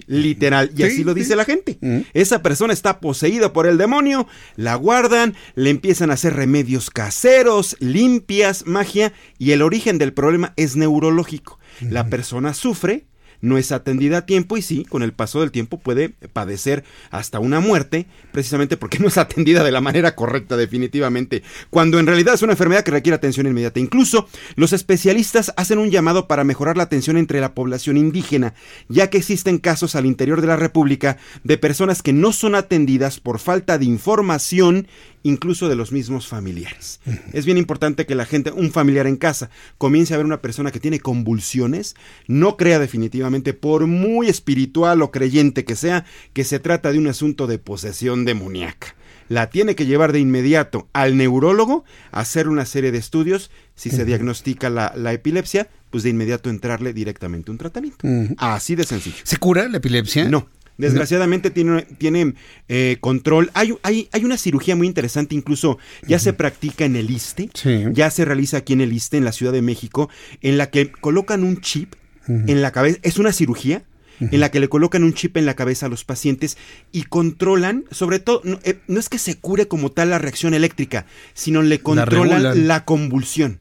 Literal. 0.07 0.71
Y 0.75 0.83
así 0.83 1.03
lo 1.03 1.13
dice 1.13 1.35
la 1.35 1.43
gente. 1.43 1.77
Esa 2.13 2.41
persona 2.41 2.71
está 2.71 2.99
poseída 3.01 3.51
por 3.51 3.67
el 3.67 3.77
demonio, 3.77 4.27
la 4.55 4.75
guardan, 4.75 5.35
le 5.55 5.69
empiezan 5.69 6.09
a 6.09 6.13
hacer 6.13 6.35
remedios 6.35 6.89
caseros, 6.89 7.75
limpias, 7.79 8.65
magia, 8.65 9.11
y 9.37 9.51
el 9.51 9.61
origen 9.61 9.97
del 9.97 10.13
problema 10.13 10.53
es 10.55 10.77
neurológico. 10.77 11.59
La 11.81 12.07
persona 12.07 12.53
sufre, 12.53 13.07
no 13.41 13.57
es 13.57 13.71
atendida 13.71 14.19
a 14.19 14.25
tiempo 14.25 14.57
y 14.57 14.61
sí, 14.61 14.85
con 14.85 15.03
el 15.03 15.13
paso 15.13 15.41
del 15.41 15.51
tiempo 15.51 15.79
puede 15.79 16.09
padecer 16.09 16.83
hasta 17.11 17.39
una 17.39 17.59
muerte, 17.59 18.05
precisamente 18.31 18.77
porque 18.77 18.99
no 18.99 19.07
es 19.07 19.17
atendida 19.17 19.63
de 19.63 19.71
la 19.71 19.81
manera 19.81 20.15
correcta 20.15 20.57
definitivamente, 20.57 21.43
cuando 21.69 21.99
en 21.99 22.07
realidad 22.07 22.33
es 22.33 22.41
una 22.41 22.53
enfermedad 22.53 22.83
que 22.83 22.91
requiere 22.91 23.15
atención 23.15 23.47
inmediata. 23.47 23.79
Incluso 23.79 24.27
los 24.55 24.73
especialistas 24.73 25.53
hacen 25.57 25.79
un 25.79 25.91
llamado 25.91 26.27
para 26.27 26.43
mejorar 26.43 26.77
la 26.77 26.83
atención 26.83 27.17
entre 27.17 27.39
la 27.39 27.53
población 27.53 27.97
indígena, 27.97 28.53
ya 28.87 29.09
que 29.09 29.17
existen 29.17 29.57
casos 29.57 29.95
al 29.95 30.05
interior 30.05 30.41
de 30.41 30.47
la 30.47 30.55
República 30.55 31.17
de 31.43 31.57
personas 31.57 32.01
que 32.01 32.13
no 32.13 32.31
son 32.33 32.55
atendidas 32.55 33.19
por 33.19 33.39
falta 33.39 33.77
de 33.77 33.85
información 33.85 34.87
incluso 35.23 35.67
de 35.69 35.75
los 35.75 35.91
mismos 35.91 36.27
familiares. 36.27 36.99
Es 37.33 37.45
bien 37.45 37.57
importante 37.57 38.05
que 38.05 38.15
la 38.15 38.25
gente, 38.25 38.51
un 38.51 38.71
familiar 38.71 39.07
en 39.07 39.17
casa, 39.17 39.49
comience 39.77 40.13
a 40.13 40.17
ver 40.17 40.25
una 40.25 40.41
persona 40.41 40.71
que 40.71 40.79
tiene 40.79 40.99
convulsiones, 40.99 41.95
no 42.27 42.57
crea 42.57 42.79
definitivamente, 42.79 43.53
por 43.53 43.87
muy 43.87 44.27
espiritual 44.27 45.01
o 45.01 45.11
creyente 45.11 45.65
que 45.65 45.75
sea, 45.75 46.05
que 46.33 46.43
se 46.43 46.59
trata 46.59 46.91
de 46.91 46.99
un 46.99 47.07
asunto 47.07 47.47
de 47.47 47.59
posesión 47.59 48.25
demoníaca. 48.25 48.95
La 49.29 49.51
tiene 49.51 49.75
que 49.75 49.85
llevar 49.85 50.11
de 50.11 50.19
inmediato 50.19 50.89
al 50.91 51.15
neurólogo 51.15 51.85
a 52.11 52.21
hacer 52.21 52.47
una 52.47 52.65
serie 52.65 52.91
de 52.91 52.97
estudios. 52.97 53.51
Si 53.75 53.91
se 53.91 54.03
diagnostica 54.03 54.71
la, 54.71 55.13
epilepsia, 55.13 55.69
pues 55.91 56.03
de 56.03 56.09
inmediato 56.09 56.49
entrarle 56.49 56.93
directamente 56.93 57.51
un 57.51 57.59
tratamiento. 57.59 58.07
Así 58.37 58.75
de 58.75 58.83
sencillo. 58.83 59.17
¿Se 59.23 59.37
cura 59.37 59.67
la 59.69 59.77
epilepsia? 59.77 60.27
No, 60.27 60.49
Desgraciadamente 60.79 61.51
tiene, 61.51 61.85
tiene 61.97 62.33
eh, 62.69 62.97
control. 63.01 63.51
Hay, 63.53 63.75
hay, 63.83 64.07
hay, 64.11 64.25
una 64.25 64.37
cirugía 64.37 64.75
muy 64.75 64.87
interesante, 64.87 65.35
incluso 65.35 65.77
ya 66.07 66.19
se 66.19 66.33
practica 66.33 66.85
en 66.85 66.95
el 66.95 67.11
ISTE, 67.11 67.49
ya 67.93 68.09
se 68.09 68.25
realiza 68.25 68.57
aquí 68.57 68.73
en 68.73 68.81
el 68.81 68.93
ISTE, 68.93 69.17
en 69.17 69.25
la 69.25 69.33
Ciudad 69.33 69.51
de 69.51 69.61
México, 69.61 70.09
en 70.41 70.57
la 70.57 70.69
que 70.69 70.91
colocan 70.91 71.43
un 71.43 71.59
chip 71.59 71.95
en 72.27 72.61
la 72.61 72.71
cabeza. 72.71 72.99
Es 73.03 73.19
una 73.19 73.33
cirugía 73.33 73.83
en 74.19 74.39
la 74.39 74.51
que 74.51 74.59
le 74.59 74.67
colocan 74.67 75.03
un 75.03 75.13
chip 75.13 75.37
en 75.37 75.45
la 75.45 75.55
cabeza 75.55 75.85
a 75.85 75.89
los 75.89 76.03
pacientes 76.03 76.57
y 76.91 77.03
controlan, 77.03 77.85
sobre 77.91 78.19
todo, 78.19 78.41
no, 78.43 78.59
eh, 78.63 78.79
es 78.87 79.09
que 79.09 79.17
se 79.17 79.37
cure 79.37 79.67
como 79.67 79.91
tal 79.91 80.09
la 80.09 80.19
reacción 80.19 80.53
eléctrica, 80.53 81.05
sino 81.33 81.61
le 81.61 81.79
controlan 81.79 82.67
la 82.67 82.85
convulsión. 82.85 83.59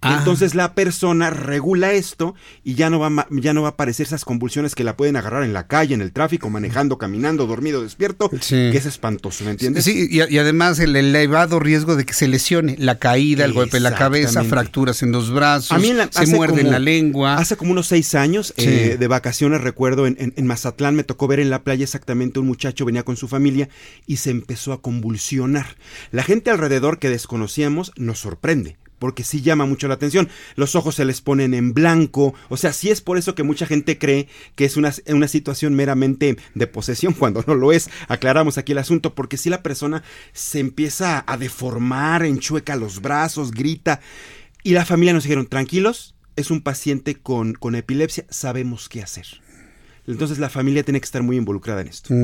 Ah. 0.00 0.16
Entonces 0.18 0.54
la 0.54 0.74
persona 0.74 1.30
regula 1.30 1.92
esto 1.92 2.34
y 2.64 2.74
ya 2.74 2.90
no, 2.90 2.98
va, 2.98 3.26
ya 3.30 3.54
no 3.54 3.62
va 3.62 3.68
a 3.68 3.70
aparecer 3.72 4.06
esas 4.06 4.24
convulsiones 4.24 4.74
que 4.74 4.84
la 4.84 4.96
pueden 4.96 5.16
agarrar 5.16 5.42
en 5.42 5.52
la 5.52 5.66
calle, 5.66 5.94
en 5.94 6.00
el 6.00 6.12
tráfico, 6.12 6.50
manejando, 6.50 6.98
caminando, 6.98 7.46
dormido, 7.46 7.82
despierto, 7.82 8.30
que 8.30 8.76
es 8.76 8.86
espantoso, 8.86 9.44
¿me 9.44 9.52
entiendes? 9.52 9.84
Sí, 9.84 10.08
y, 10.10 10.38
además 10.38 10.78
el 10.78 10.94
elevado 10.96 11.58
riesgo 11.60 11.96
de 11.96 12.04
que 12.04 12.14
se 12.14 12.28
lesione, 12.28 12.76
la 12.78 12.98
caída, 12.98 13.44
el 13.44 13.52
golpe 13.52 13.78
en 13.78 13.82
la 13.82 13.94
cabeza, 13.94 14.44
fracturas 14.44 15.02
en 15.02 15.12
los 15.12 15.32
brazos, 15.32 15.80
se 16.10 16.26
muerde 16.26 16.60
en 16.60 16.70
la 16.70 16.78
lengua. 16.78 17.36
Hace 17.36 17.56
como 17.56 17.72
unos 17.72 17.86
seis 17.88 18.14
años 18.14 18.54
eh, 18.56 18.96
de 18.98 19.08
vacaciones, 19.08 19.60
recuerdo, 19.60 20.06
en, 20.06 20.16
en 20.18 20.46
Mazatlán 20.46 20.94
me 20.94 21.04
tocó 21.04 21.26
ver 21.26 21.40
en 21.40 21.50
la 21.50 21.62
playa 21.62 21.84
exactamente 21.84 22.38
un 22.40 22.46
muchacho 22.46 22.84
venía 22.84 23.04
con 23.04 23.16
su 23.16 23.28
familia 23.28 23.68
y 24.06 24.16
se 24.16 24.30
empezó 24.30 24.72
a 24.72 24.82
convulsionar. 24.82 25.76
La 26.10 26.22
gente 26.22 26.50
alrededor 26.50 26.98
que 26.98 27.10
desconocíamos 27.10 27.92
nos 27.96 28.18
sorprende 28.18 28.76
porque 28.98 29.24
sí 29.24 29.42
llama 29.42 29.66
mucho 29.66 29.88
la 29.88 29.94
atención. 29.94 30.28
Los 30.56 30.74
ojos 30.74 30.96
se 30.96 31.04
les 31.04 31.20
ponen 31.20 31.54
en 31.54 31.74
blanco, 31.74 32.34
o 32.48 32.56
sea, 32.56 32.72
sí 32.72 32.90
es 32.90 33.00
por 33.00 33.18
eso 33.18 33.34
que 33.34 33.42
mucha 33.42 33.66
gente 33.66 33.98
cree 33.98 34.28
que 34.54 34.64
es 34.64 34.76
una, 34.76 34.92
una 35.08 35.28
situación 35.28 35.74
meramente 35.74 36.36
de 36.54 36.66
posesión, 36.66 37.12
cuando 37.18 37.44
no 37.46 37.54
lo 37.54 37.72
es. 37.72 37.90
Aclaramos 38.08 38.58
aquí 38.58 38.72
el 38.72 38.78
asunto, 38.78 39.14
porque 39.14 39.36
si 39.36 39.50
la 39.50 39.62
persona 39.62 40.02
se 40.32 40.60
empieza 40.60 41.24
a 41.26 41.36
deformar, 41.36 42.24
enchueca 42.24 42.76
los 42.76 43.00
brazos, 43.00 43.50
grita, 43.52 44.00
y 44.62 44.72
la 44.72 44.84
familia 44.84 45.12
nos 45.12 45.24
dijeron, 45.24 45.46
tranquilos, 45.46 46.14
es 46.36 46.50
un 46.50 46.60
paciente 46.60 47.16
con, 47.16 47.54
con 47.54 47.74
epilepsia, 47.74 48.24
sabemos 48.28 48.88
qué 48.88 49.02
hacer. 49.02 49.26
Entonces 50.08 50.38
la 50.38 50.48
familia 50.48 50.82
tiene 50.82 51.00
que 51.00 51.04
estar 51.04 51.22
muy 51.22 51.36
involucrada 51.36 51.82
en 51.82 51.88
esto. 51.88 52.14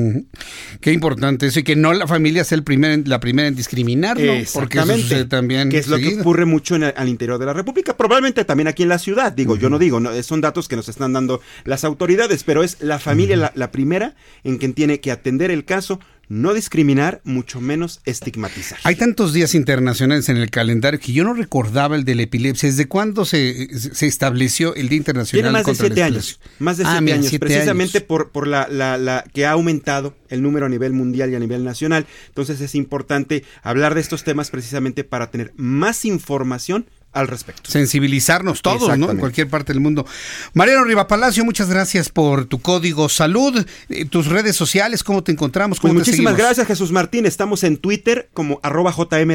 Qué 0.81 0.91
importante 0.91 1.45
eso 1.45 1.59
y 1.59 1.63
que 1.63 1.75
no 1.75 1.93
la 1.93 2.07
familia 2.07 2.43
sea 2.43 2.57
el 2.57 2.63
primer, 2.63 3.07
la 3.07 3.19
primera 3.19 3.47
en 3.47 3.55
discriminarlo. 3.55 4.33
Porque 4.53 4.79
eso 4.79 5.27
también. 5.27 5.69
Que 5.69 5.77
es 5.77 5.87
lo 5.87 5.97
que 5.97 6.19
ocurre 6.19 6.45
mucho 6.45 6.75
en 6.75 6.83
al 6.83 7.09
interior 7.09 7.37
de 7.37 7.45
la 7.45 7.53
República. 7.53 7.95
Probablemente 7.95 8.43
también 8.43 8.67
aquí 8.67 8.83
en 8.83 8.89
la 8.89 8.97
ciudad. 8.97 9.31
Digo, 9.31 9.55
yo 9.55 9.69
no 9.69 9.79
digo, 9.79 9.99
no, 9.99 10.21
son 10.23 10.41
datos 10.41 10.67
que 10.67 10.75
nos 10.75 10.89
están 10.89 11.13
dando 11.13 11.41
las 11.63 11.83
autoridades, 11.83 12.43
pero 12.43 12.63
es 12.63 12.77
la 12.81 12.99
familia 12.99 13.37
la, 13.37 13.51
la 13.55 13.71
primera 13.71 14.15
en 14.43 14.57
quien 14.57 14.73
tiene 14.73 14.99
que 14.99 15.11
atender 15.11 15.51
el 15.51 15.65
caso, 15.65 15.99
no 16.27 16.53
discriminar, 16.53 17.21
mucho 17.23 17.61
menos 17.61 18.01
estigmatizar. 18.05 18.79
Hay 18.83 18.95
tantos 18.95 19.33
días 19.33 19.55
internacionales 19.55 20.29
en 20.29 20.37
el 20.37 20.49
calendario 20.49 20.99
que 20.99 21.13
yo 21.13 21.23
no 21.23 21.33
recordaba 21.33 21.95
el 21.95 22.05
de 22.05 22.15
la 22.15 22.23
epilepsia. 22.23 22.69
¿Desde 22.69 22.87
cuándo 22.87 23.25
se, 23.25 23.77
se 23.77 24.07
estableció 24.07 24.75
el 24.75 24.89
Día 24.89 24.97
Internacional 24.97 25.43
Tiene 25.43 25.51
más 25.51 25.65
de 25.65 25.75
siete 25.75 26.03
años. 26.03 26.39
Más 26.59 26.77
de 26.77 26.83
ah, 26.85 26.97
siete 26.97 27.13
años. 27.13 27.31
precisamente 27.39 28.01
por, 28.01 28.31
por 28.31 28.47
la, 28.47 28.67
la, 28.69 28.97
la, 28.97 29.23
que 29.33 29.45
ha 29.45 29.51
aumentado 29.51 30.15
el 30.29 30.41
número 30.41 30.65
a 30.65 30.69
nivel 30.69 30.93
mundial 30.93 31.31
y 31.31 31.35
a 31.35 31.39
nivel 31.39 31.63
nacional. 31.63 32.05
Entonces 32.27 32.61
es 32.61 32.75
importante 32.75 33.43
hablar 33.61 33.95
de 33.95 34.01
estos 34.01 34.23
temas 34.23 34.49
precisamente 34.49 35.03
para 35.03 35.31
tener 35.31 35.53
más 35.55 36.05
información 36.05 36.87
al 37.15 37.27
respecto. 37.27 37.71
Sensibilizarnos 37.71 38.61
todos, 38.61 38.97
¿no? 38.97 39.09
En 39.09 39.17
cualquier 39.17 39.49
parte 39.49 39.73
del 39.73 39.81
mundo. 39.81 40.05
Mariano 40.53 40.83
Rivapalacio, 40.83 41.45
muchas 41.45 41.69
gracias 41.69 42.09
por 42.09 42.45
tu 42.45 42.59
código 42.59 43.09
salud, 43.09 43.65
eh, 43.89 44.05
tus 44.05 44.27
redes 44.27 44.55
sociales, 44.55 45.03
cómo 45.03 45.23
te 45.23 45.31
encontramos. 45.31 45.79
Pues 45.79 45.89
¿Cómo 45.89 45.93
pues 45.93 46.07
muchísimas 46.07 46.35
gracias, 46.35 46.67
Jesús 46.67 46.91
Martín. 46.91 47.25
Estamos 47.25 47.63
en 47.63 47.77
Twitter 47.77 48.29
como 48.33 48.59
arroba 48.63 48.93
JM 48.95 49.31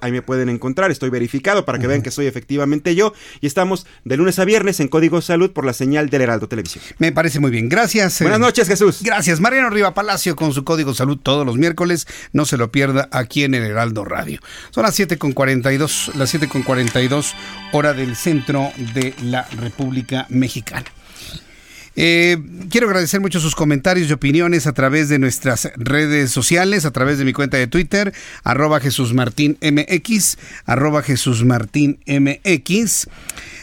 Ahí 0.00 0.12
me 0.12 0.22
pueden 0.22 0.48
encontrar, 0.48 0.90
estoy 0.90 1.10
verificado 1.10 1.64
para 1.64 1.78
que 1.78 1.86
vean 1.86 2.02
que 2.02 2.10
soy 2.10 2.26
efectivamente 2.26 2.94
yo. 2.94 3.12
Y 3.40 3.46
estamos 3.46 3.86
de 4.04 4.16
lunes 4.16 4.38
a 4.38 4.44
viernes 4.44 4.80
en 4.80 4.88
Código 4.88 5.20
Salud 5.20 5.50
por 5.52 5.66
la 5.66 5.74
señal 5.74 6.08
del 6.08 6.22
Heraldo 6.22 6.48
Televisión. 6.48 6.82
Me 6.98 7.12
parece 7.12 7.38
muy 7.38 7.50
bien. 7.50 7.68
Gracias. 7.68 8.20
Buenas 8.20 8.38
eh, 8.38 8.42
noches, 8.42 8.66
Jesús. 8.66 9.02
Gracias. 9.02 9.40
Mariano 9.40 9.68
Rivapalacio 9.68 10.36
con 10.36 10.54
su 10.54 10.64
código 10.64 10.94
salud 10.94 11.18
todos 11.22 11.44
los 11.44 11.58
miércoles. 11.58 12.06
No 12.32 12.46
se 12.46 12.56
lo 12.56 12.72
pierda 12.72 13.08
aquí 13.12 13.44
en 13.44 13.54
el 13.54 13.64
Heraldo 13.64 14.04
Radio. 14.04 14.40
Son 14.70 14.84
las 14.84 14.98
7.42, 14.98 16.14
las 16.14 16.34
7.42 16.34 16.93
hora 17.72 17.92
del 17.92 18.14
centro 18.14 18.70
de 18.94 19.14
la 19.22 19.48
República 19.60 20.26
Mexicana. 20.28 20.84
Eh, 21.96 22.36
quiero 22.70 22.86
agradecer 22.86 23.20
mucho 23.20 23.40
sus 23.40 23.54
comentarios 23.54 24.08
y 24.08 24.12
opiniones 24.12 24.66
a 24.66 24.72
través 24.72 25.08
de 25.08 25.18
nuestras 25.18 25.72
redes 25.76 26.30
sociales, 26.30 26.84
a 26.84 26.92
través 26.92 27.18
de 27.18 27.24
mi 27.24 27.32
cuenta 27.32 27.56
de 27.56 27.66
Twitter, 27.66 28.12
arroba 28.42 28.80
Jesús 28.80 29.12
Martín 29.12 29.58
MX, 29.60 30.38
arroba 30.66 31.02
Jesús 31.02 31.44
Martín 31.44 31.98
MX. 32.06 33.08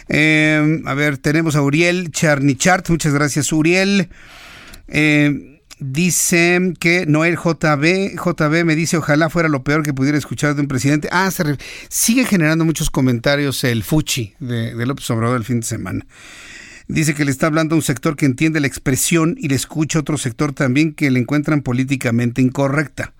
Eh, 0.10 0.82
a 0.86 0.94
ver, 0.94 1.18
tenemos 1.18 1.56
a 1.56 1.62
Uriel 1.62 2.12
Charnichart, 2.12 2.90
muchas 2.90 3.14
gracias 3.14 3.52
Uriel. 3.54 4.10
Eh, 4.88 5.61
Dice 5.84 6.74
que 6.80 7.08
Noel 7.08 7.38
JB, 7.38 8.16
JB 8.16 8.66
me 8.66 8.76
dice, 8.76 8.98
ojalá 8.98 9.32
fuera 9.32 9.50
lo 9.50 9.64
peor 9.64 9.82
que 9.82 9.96
pudiera 9.96 10.16
escuchar 10.16 10.54
de 10.54 10.62
un 10.62 10.68
presidente. 10.68 11.10
Ah, 11.12 11.32
se 11.32 11.58
sigue 11.90 12.24
generando 12.24 12.66
muchos 12.66 12.92
comentarios 12.92 13.64
el 13.64 13.82
Fuchi 13.82 14.36
de, 14.40 14.76
López 14.86 15.10
Obrador 15.10 15.38
el 15.38 15.44
fin 15.44 15.62
de 15.62 15.66
semana. 15.66 16.06
Dice 16.88 17.16
que 17.16 17.26
le 17.26 17.32
está 17.32 17.48
hablando 17.48 17.74
a 17.74 17.78
un 17.78 17.82
sector 17.82 18.16
que 18.16 18.28
entiende 18.28 18.60
la 18.60 18.68
expresión 18.68 19.36
y 19.40 19.48
le 19.48 19.56
escucha 19.56 19.98
otro 19.98 20.20
sector 20.20 20.54
también 20.54 20.94
que 20.94 21.10
le 21.10 21.20
encuentran 21.20 21.64
políticamente 21.64 22.44
incorrecta. 22.44 23.16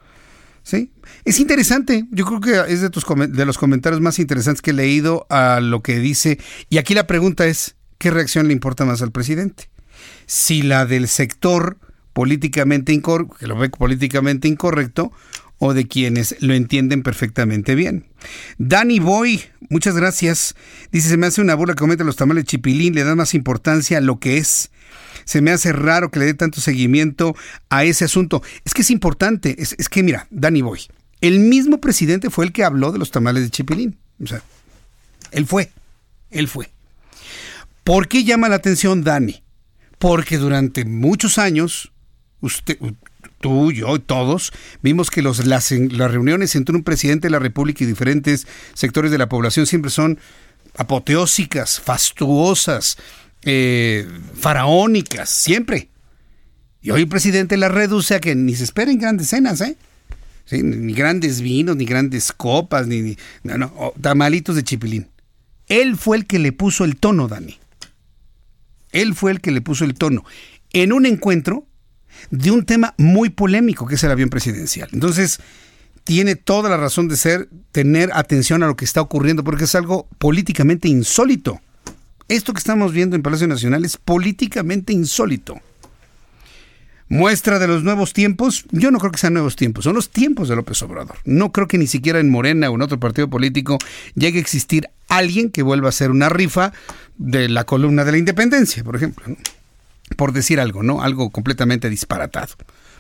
¿Sí? 0.62 0.92
Es 1.26 1.40
interesante. 1.40 2.06
Yo 2.12 2.26
creo 2.26 2.42
que 2.42 2.72
es 2.72 2.82
de, 2.82 2.92
tus, 2.92 3.06
de 3.30 3.46
los 3.48 3.58
comentarios 3.58 4.02
más 4.02 4.20
interesantes 4.20 4.62
que 4.62 4.70
he 4.70 4.76
leído 4.76 5.26
a 5.32 5.62
lo 5.62 5.82
que 5.82 5.98
dice. 5.98 6.38
Y 6.70 6.78
aquí 6.78 6.94
la 6.94 7.08
pregunta 7.08 7.48
es, 7.48 7.76
¿qué 7.98 8.12
reacción 8.12 8.46
le 8.46 8.54
importa 8.54 8.86
más 8.86 9.02
al 9.02 9.12
presidente? 9.12 9.72
Si 10.28 10.62
la 10.62 10.86
del 10.86 11.08
sector 11.08 11.80
políticamente 12.14 13.00
que 13.40 13.48
lo 13.48 13.58
ve 13.58 13.70
políticamente 13.70 14.48
incorrecto 14.48 15.12
o 15.64 15.74
de 15.74 15.88
quienes 15.88 16.36
lo 16.40 16.54
entienden 16.56 17.04
perfectamente 17.04 17.76
bien. 17.76 18.08
Danny 18.58 19.00
Boy, 19.00 19.44
muchas 19.70 19.96
gracias. 19.96 20.56
Dice, 20.92 21.10
se 21.10 21.18
me 21.18 21.28
hace 21.28 21.40
una 21.40 21.54
burla 21.54 21.76
que 21.76 21.80
cometen 21.80 22.08
los 22.08 22.16
tamales 22.16 22.46
chipilín, 22.46 22.96
le 22.96 23.04
da 23.04 23.16
más 23.16 23.36
importancia 23.36 24.00
a 24.00 24.02
lo 24.02 24.20
que 24.20 24.38
es. 24.38 24.72
Se 25.24 25.42
me 25.42 25.52
hace 25.52 25.72
raro 25.72 26.10
que 26.10 26.18
le 26.18 26.26
dé 26.26 26.34
tanto 26.34 26.62
seguimiento 26.62 27.36
a 27.70 27.84
ese 27.84 28.06
asunto. 28.06 28.42
Es 28.66 28.74
que 28.74 28.82
es 28.82 28.90
importante, 28.90 29.56
es, 29.62 29.76
es 29.78 29.88
que 29.88 30.02
mira, 30.02 30.26
Danny 30.32 30.64
Boy, 30.64 30.82
el 31.22 31.40
mismo 31.40 31.80
presidente 31.80 32.32
fue 32.32 32.46
el 32.46 32.54
que 32.54 32.64
habló 32.64 32.92
de 32.92 32.98
los 32.98 33.12
tamales 33.12 33.44
de 33.44 33.52
chipilín. 33.52 33.98
O 34.22 34.26
sea, 34.26 34.42
él 35.32 35.46
fue, 35.46 35.72
él 36.32 36.48
fue. 36.48 36.72
¿Por 37.84 38.08
qué 38.08 38.24
llama 38.24 38.50
la 38.50 38.56
atención 38.56 39.04
Dani? 39.04 39.44
Porque 40.00 40.38
durante 40.38 40.86
muchos 40.86 41.38
años 41.38 41.91
usted, 42.42 42.78
tú, 43.40 43.72
yo, 43.72 44.00
todos, 44.00 44.52
vimos 44.82 45.10
que 45.10 45.22
los, 45.22 45.46
las, 45.46 45.72
las 45.72 46.12
reuniones 46.12 46.56
entre 46.56 46.76
un 46.76 46.84
presidente 46.84 47.28
de 47.28 47.32
la 47.32 47.40
República 47.40 47.84
y 47.84 47.88
diferentes 47.88 48.48
sectores 48.74 49.12
de 49.12 49.18
la 49.18 49.30
población 49.30 49.66
siempre 49.66 49.92
son 49.92 50.20
apoteósicas, 50.76 51.80
fastuosas, 51.80 52.98
eh, 53.44 54.08
faraónicas, 54.36 55.30
siempre. 55.30 55.90
Y 56.82 56.92
hoy 56.92 57.02
el 57.02 57.08
presidente 57.08 57.58
la 57.58 57.70
reduce 57.70 58.16
a 58.16 58.20
que 58.20 58.36
ni 58.36 58.56
se 58.56 58.64
esperen 58.64 59.00
grandes 59.00 59.30
cenas, 59.30 59.62
¿eh? 59.62 59.78
ni 60.52 60.94
grandes 60.94 61.42
vinos, 61.42 61.76
ni 61.76 61.86
grandes 61.86 62.32
copas, 62.32 62.88
ni, 62.88 63.16
no, 63.44 63.58
no, 63.58 63.94
tamalitos 64.02 64.56
de 64.56 64.64
chipilín. 64.64 65.08
Él 65.68 65.96
fue 65.96 66.18
el 66.18 66.26
que 66.26 66.40
le 66.40 66.52
puso 66.52 66.84
el 66.84 66.98
tono, 66.98 67.28
Dani. 67.28 67.58
Él 68.92 69.16
fue 69.16 69.32
el 69.32 69.40
que 69.40 69.52
le 69.52 69.62
puso 69.62 69.86
el 69.86 69.94
tono. 69.94 70.26
En 70.74 70.92
un 70.92 71.06
encuentro 71.06 71.66
de 72.30 72.52
un 72.52 72.66
tema 72.66 72.94
muy 72.98 73.30
polémico, 73.30 73.86
que 73.86 73.96
es 73.96 74.04
el 74.04 74.12
avión 74.12 74.30
presidencial. 74.30 74.90
Entonces, 74.92 75.40
tiene 76.04 76.36
toda 76.36 76.70
la 76.70 76.78
razón 76.78 77.08
de 77.08 77.18
ser 77.18 77.50
tener 77.72 78.10
atención 78.14 78.64
a 78.64 78.68
lo 78.68 78.76
que 78.76 78.86
está 78.86 79.02
ocurriendo, 79.02 79.44
porque 79.44 79.66
es 79.66 79.76
algo 79.76 80.08
políticamente 80.18 80.88
insólito. 80.88 81.62
Esto 82.28 82.54
que 82.54 82.60
estamos 82.60 82.94
viendo 82.94 83.16
en 83.16 83.24
Palacio 83.24 83.48
Nacional 83.48 83.84
es 83.86 83.98
políticamente 83.98 84.94
insólito. 84.94 85.60
Muestra 87.10 87.60
de 87.60 87.68
los 87.68 87.84
nuevos 87.84 88.14
tiempos, 88.14 88.66
yo 88.72 88.90
no 88.90 88.98
creo 88.98 89.12
que 89.12 89.18
sean 89.18 89.34
nuevos 89.34 89.58
tiempos, 89.58 89.84
son 89.84 89.96
los 89.96 90.12
tiempos 90.12 90.48
de 90.48 90.56
López 90.56 90.82
Obrador. 90.82 91.18
No 91.26 91.52
creo 91.52 91.68
que 91.68 91.78
ni 91.78 91.88
siquiera 91.88 92.22
en 92.22 92.30
Morena 92.30 92.70
o 92.70 92.76
en 92.76 92.82
otro 92.82 93.02
partido 93.02 93.30
político 93.30 93.78
llegue 94.16 94.38
a 94.38 94.42
existir 94.42 94.88
alguien 95.10 95.50
que 95.50 95.62
vuelva 95.62 95.88
a 95.88 95.90
hacer 95.90 96.10
una 96.10 96.30
rifa 96.30 96.72
de 97.18 97.50
la 97.50 97.66
columna 97.66 98.06
de 98.06 98.14
la 98.14 98.18
independencia, 98.18 98.82
por 98.86 98.96
ejemplo. 98.96 99.26
Por 100.16 100.34
decir 100.34 100.60
algo, 100.60 100.84
¿no? 100.84 101.02
Algo 101.02 101.30
completamente 101.30 101.90
disparatado. 101.90 102.56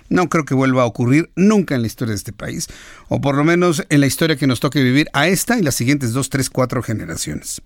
No 0.10 0.28
creo 0.30 0.46
que 0.46 0.54
vuelva 0.54 0.84
a 0.84 0.86
ocurrir 0.86 1.32
nunca 1.36 1.76
en 1.76 1.82
la 1.82 1.88
historia 1.88 2.12
de 2.12 2.18
este 2.18 2.34
país, 2.34 2.68
o 3.08 3.22
por 3.22 3.36
lo 3.36 3.44
menos 3.44 3.84
en 3.90 4.02
la 4.02 4.08
historia 4.08 4.36
que 4.36 4.48
nos 4.48 4.60
toque 4.60 4.84
vivir 4.84 5.08
a 5.14 5.28
esta 5.28 5.58
y 5.58 5.62
las 5.62 5.76
siguientes 5.76 6.12
dos, 6.12 6.30
tres, 6.30 6.50
cuatro 6.50 6.84
generaciones. 6.84 7.62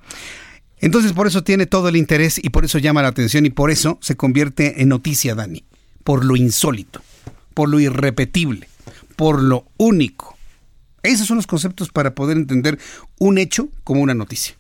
Entonces 0.80 1.14
por 1.14 1.26
eso 1.26 1.44
tiene 1.44 1.66
todo 1.66 1.90
el 1.90 1.96
interés 1.96 2.40
y 2.44 2.50
por 2.50 2.66
eso 2.66 2.78
llama 2.78 3.02
la 3.02 3.08
atención 3.08 3.46
y 3.46 3.50
por 3.50 3.72
eso 3.72 3.98
se 4.02 4.16
convierte 4.16 4.82
en 4.82 4.90
noticia, 4.90 5.34
Dani 5.34 5.64
por 6.06 6.24
lo 6.24 6.38
insólito, 6.38 7.02
por 7.54 7.68
lo 7.68 7.82
irrepetible, 7.82 8.70
por 9.18 9.42
lo 9.42 9.66
único. 9.76 10.38
Esos 11.04 11.28
son 11.28 11.38
los 11.38 11.48
conceptos 11.48 11.90
para 11.90 12.16
poder 12.16 12.38
entender 12.38 12.80
un 13.20 13.38
hecho 13.40 13.70
como 13.84 14.02
una 14.02 14.14
noticia. 14.14 14.56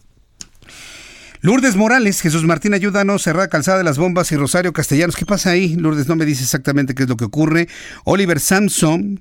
Lourdes 1.46 1.76
Morales, 1.76 2.22
Jesús 2.22 2.44
Martín, 2.44 2.74
ayúdanos, 2.74 3.22
cerrar 3.22 3.50
Calzada 3.50 3.78
de 3.78 3.84
las 3.84 4.00
Bombas 4.00 4.32
y 4.32 4.36
Rosario 4.36 4.74
Castellanos. 4.74 5.16
¿Qué 5.16 5.28
pasa 5.28 5.52
ahí? 5.52 5.76
Lourdes 5.76 6.08
no 6.08 6.16
me 6.16 6.26
dice 6.26 6.42
exactamente 6.42 6.96
qué 6.96 7.04
es 7.04 7.10
lo 7.10 7.18
que 7.18 7.26
ocurre. 7.26 7.68
Oliver 8.04 8.40
Samson 8.40 9.20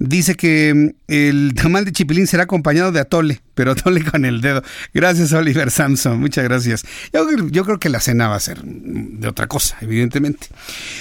dice 0.00 0.34
que 0.34 0.74
mm, 0.74 0.88
el 1.06 1.52
tamal 1.54 1.84
de 1.84 1.92
chipilín 1.92 2.26
será 2.26 2.42
acompañado 2.42 2.90
de 2.90 2.98
atole, 2.98 3.40
pero 3.54 3.70
atole 3.70 4.02
con 4.02 4.24
el 4.24 4.40
dedo. 4.40 4.64
Gracias, 4.92 5.32
Oliver 5.32 5.70
Samson, 5.70 6.18
muchas 6.18 6.42
gracias. 6.42 6.84
Yo, 7.12 7.64
creo 7.64 7.78
que 7.78 7.88
la 7.88 8.00
cena 8.00 8.26
va 8.26 8.34
a 8.34 8.40
ser 8.40 8.64
de 8.64 9.28
otra 9.28 9.46
cosa, 9.46 9.76
evidentemente. 9.80 10.48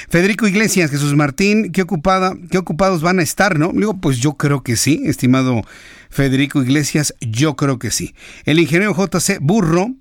Federico 0.07 0.47
Iglesias, 0.47 0.91
Jesús 0.91 1.15
Martín, 1.15 1.71
¿qué, 1.71 1.81
ocupada, 1.81 2.35
qué 2.51 2.59
ocupados 2.59 3.01
van 3.01 3.17
a 3.17 3.23
estar, 3.23 3.57
no? 3.57 3.71
Digo, 3.73 3.99
pues 3.99 4.19
yo 4.19 4.33
creo 4.33 4.61
que 4.61 4.75
sí, 4.75 5.01
estimado 5.05 5.63
Federico 6.11 6.61
Iglesias, 6.61 7.15
yo 7.21 7.55
creo 7.55 7.79
que 7.79 7.89
sí. 7.89 8.13
El 8.45 8.59
ingeniero 8.59 8.93
JC 8.93 9.39
Burro 9.41 9.95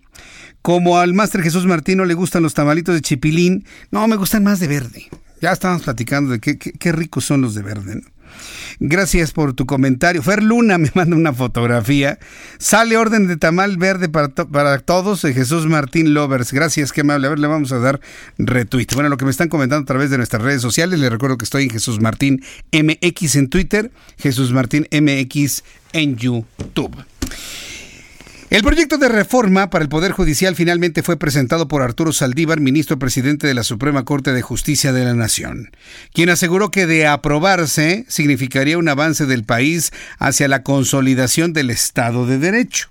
como 0.63 0.99
al 0.99 1.15
máster 1.15 1.43
Jesús 1.43 1.67
Martino 1.67 2.05
le 2.05 2.15
gustan 2.15 2.43
los 2.43 2.55
tamalitos 2.55 2.95
de 2.95 3.01
chipilín, 3.01 3.65
no, 3.91 4.07
me 4.09 4.17
gustan 4.17 4.45
más 4.45 4.61
de 4.61 4.69
verde. 4.69 5.09
Ya 5.41 5.53
estábamos 5.53 5.83
platicando 5.83 6.33
de 6.33 6.41
qué, 6.41 6.93
ricos 6.93 7.25
son 7.25 7.43
los 7.43 7.55
de 7.55 7.63
verde. 7.63 8.03
Gracias 8.81 9.33
por 9.33 9.55
tu 9.55 9.67
comentario. 9.67 10.23
Fer 10.23 10.43
Luna 10.43 10.79
me 10.79 10.91
manda 10.95 11.17
una 11.17 11.33
fotografía. 11.33 12.19
Sale 12.59 12.97
orden 12.97 13.27
de 13.27 13.37
tamal 13.37 13.77
verde 13.77 14.09
para, 14.09 14.29
para 14.29 14.79
todos. 14.81 15.23
Jesús 15.23 15.67
Martín 15.67 16.13
Lovers. 16.13 16.53
Gracias, 16.53 16.93
qué 16.93 17.03
amable. 17.03 17.29
A 17.29 17.31
ver, 17.31 17.39
le 17.39 17.47
vamos 17.47 17.73
a 17.73 17.79
dar 17.79 18.01
retweet. 18.37 18.89
Bueno, 18.95 19.09
lo 19.09 19.17
que 19.17 19.25
me 19.25 19.31
están 19.31 19.49
comentando 19.49 19.83
a 19.83 19.87
través 19.87 20.11
de 20.11 20.17
nuestras 20.17 20.43
redes 20.43 20.61
sociales, 20.61 20.99
les 20.99 21.11
recuerdo 21.11 21.39
que 21.39 21.45
estoy 21.45 21.65
en 21.65 21.71
Jesús 21.71 22.01
Martín 22.01 22.43
MX 22.73 23.37
en 23.37 23.49
Twitter, 23.49 23.91
Jesús 24.19 24.53
Martín 24.53 24.87
MX 24.91 25.63
en 25.93 26.17
YouTube. 26.17 26.97
El 28.51 28.63
proyecto 28.63 28.97
de 28.97 29.11
reforma 29.11 29.69
para 29.69 29.83
el 29.83 29.91
Poder 29.91 30.13
Judicial 30.13 30.57
finalmente 30.57 31.03
fue 31.03 31.19
presentado 31.19 31.69
por 31.69 31.83
Arturo 31.83 32.15
Saldívar, 32.15 32.61
ministro 32.61 32.99
presidente 32.99 33.47
de 33.47 33.53
la 33.53 33.63
Suprema 33.63 34.07
Corte 34.07 34.33
de 34.33 34.41
Justicia 34.41 34.91
de 34.95 35.05
la 35.05 35.13
Nación, 35.13 35.71
quien 36.15 36.31
aseguró 36.31 36.71
que 36.71 36.87
de 36.87 37.07
aprobarse 37.07 38.07
significaría 38.09 38.79
un 38.79 38.89
avance 38.89 39.27
del 39.27 39.45
país 39.45 39.93
hacia 40.19 40.49
la 40.49 40.63
consolidación 40.63 41.53
del 41.53 41.69
Estado 41.69 42.27
de 42.27 42.39
Derecho. 42.39 42.89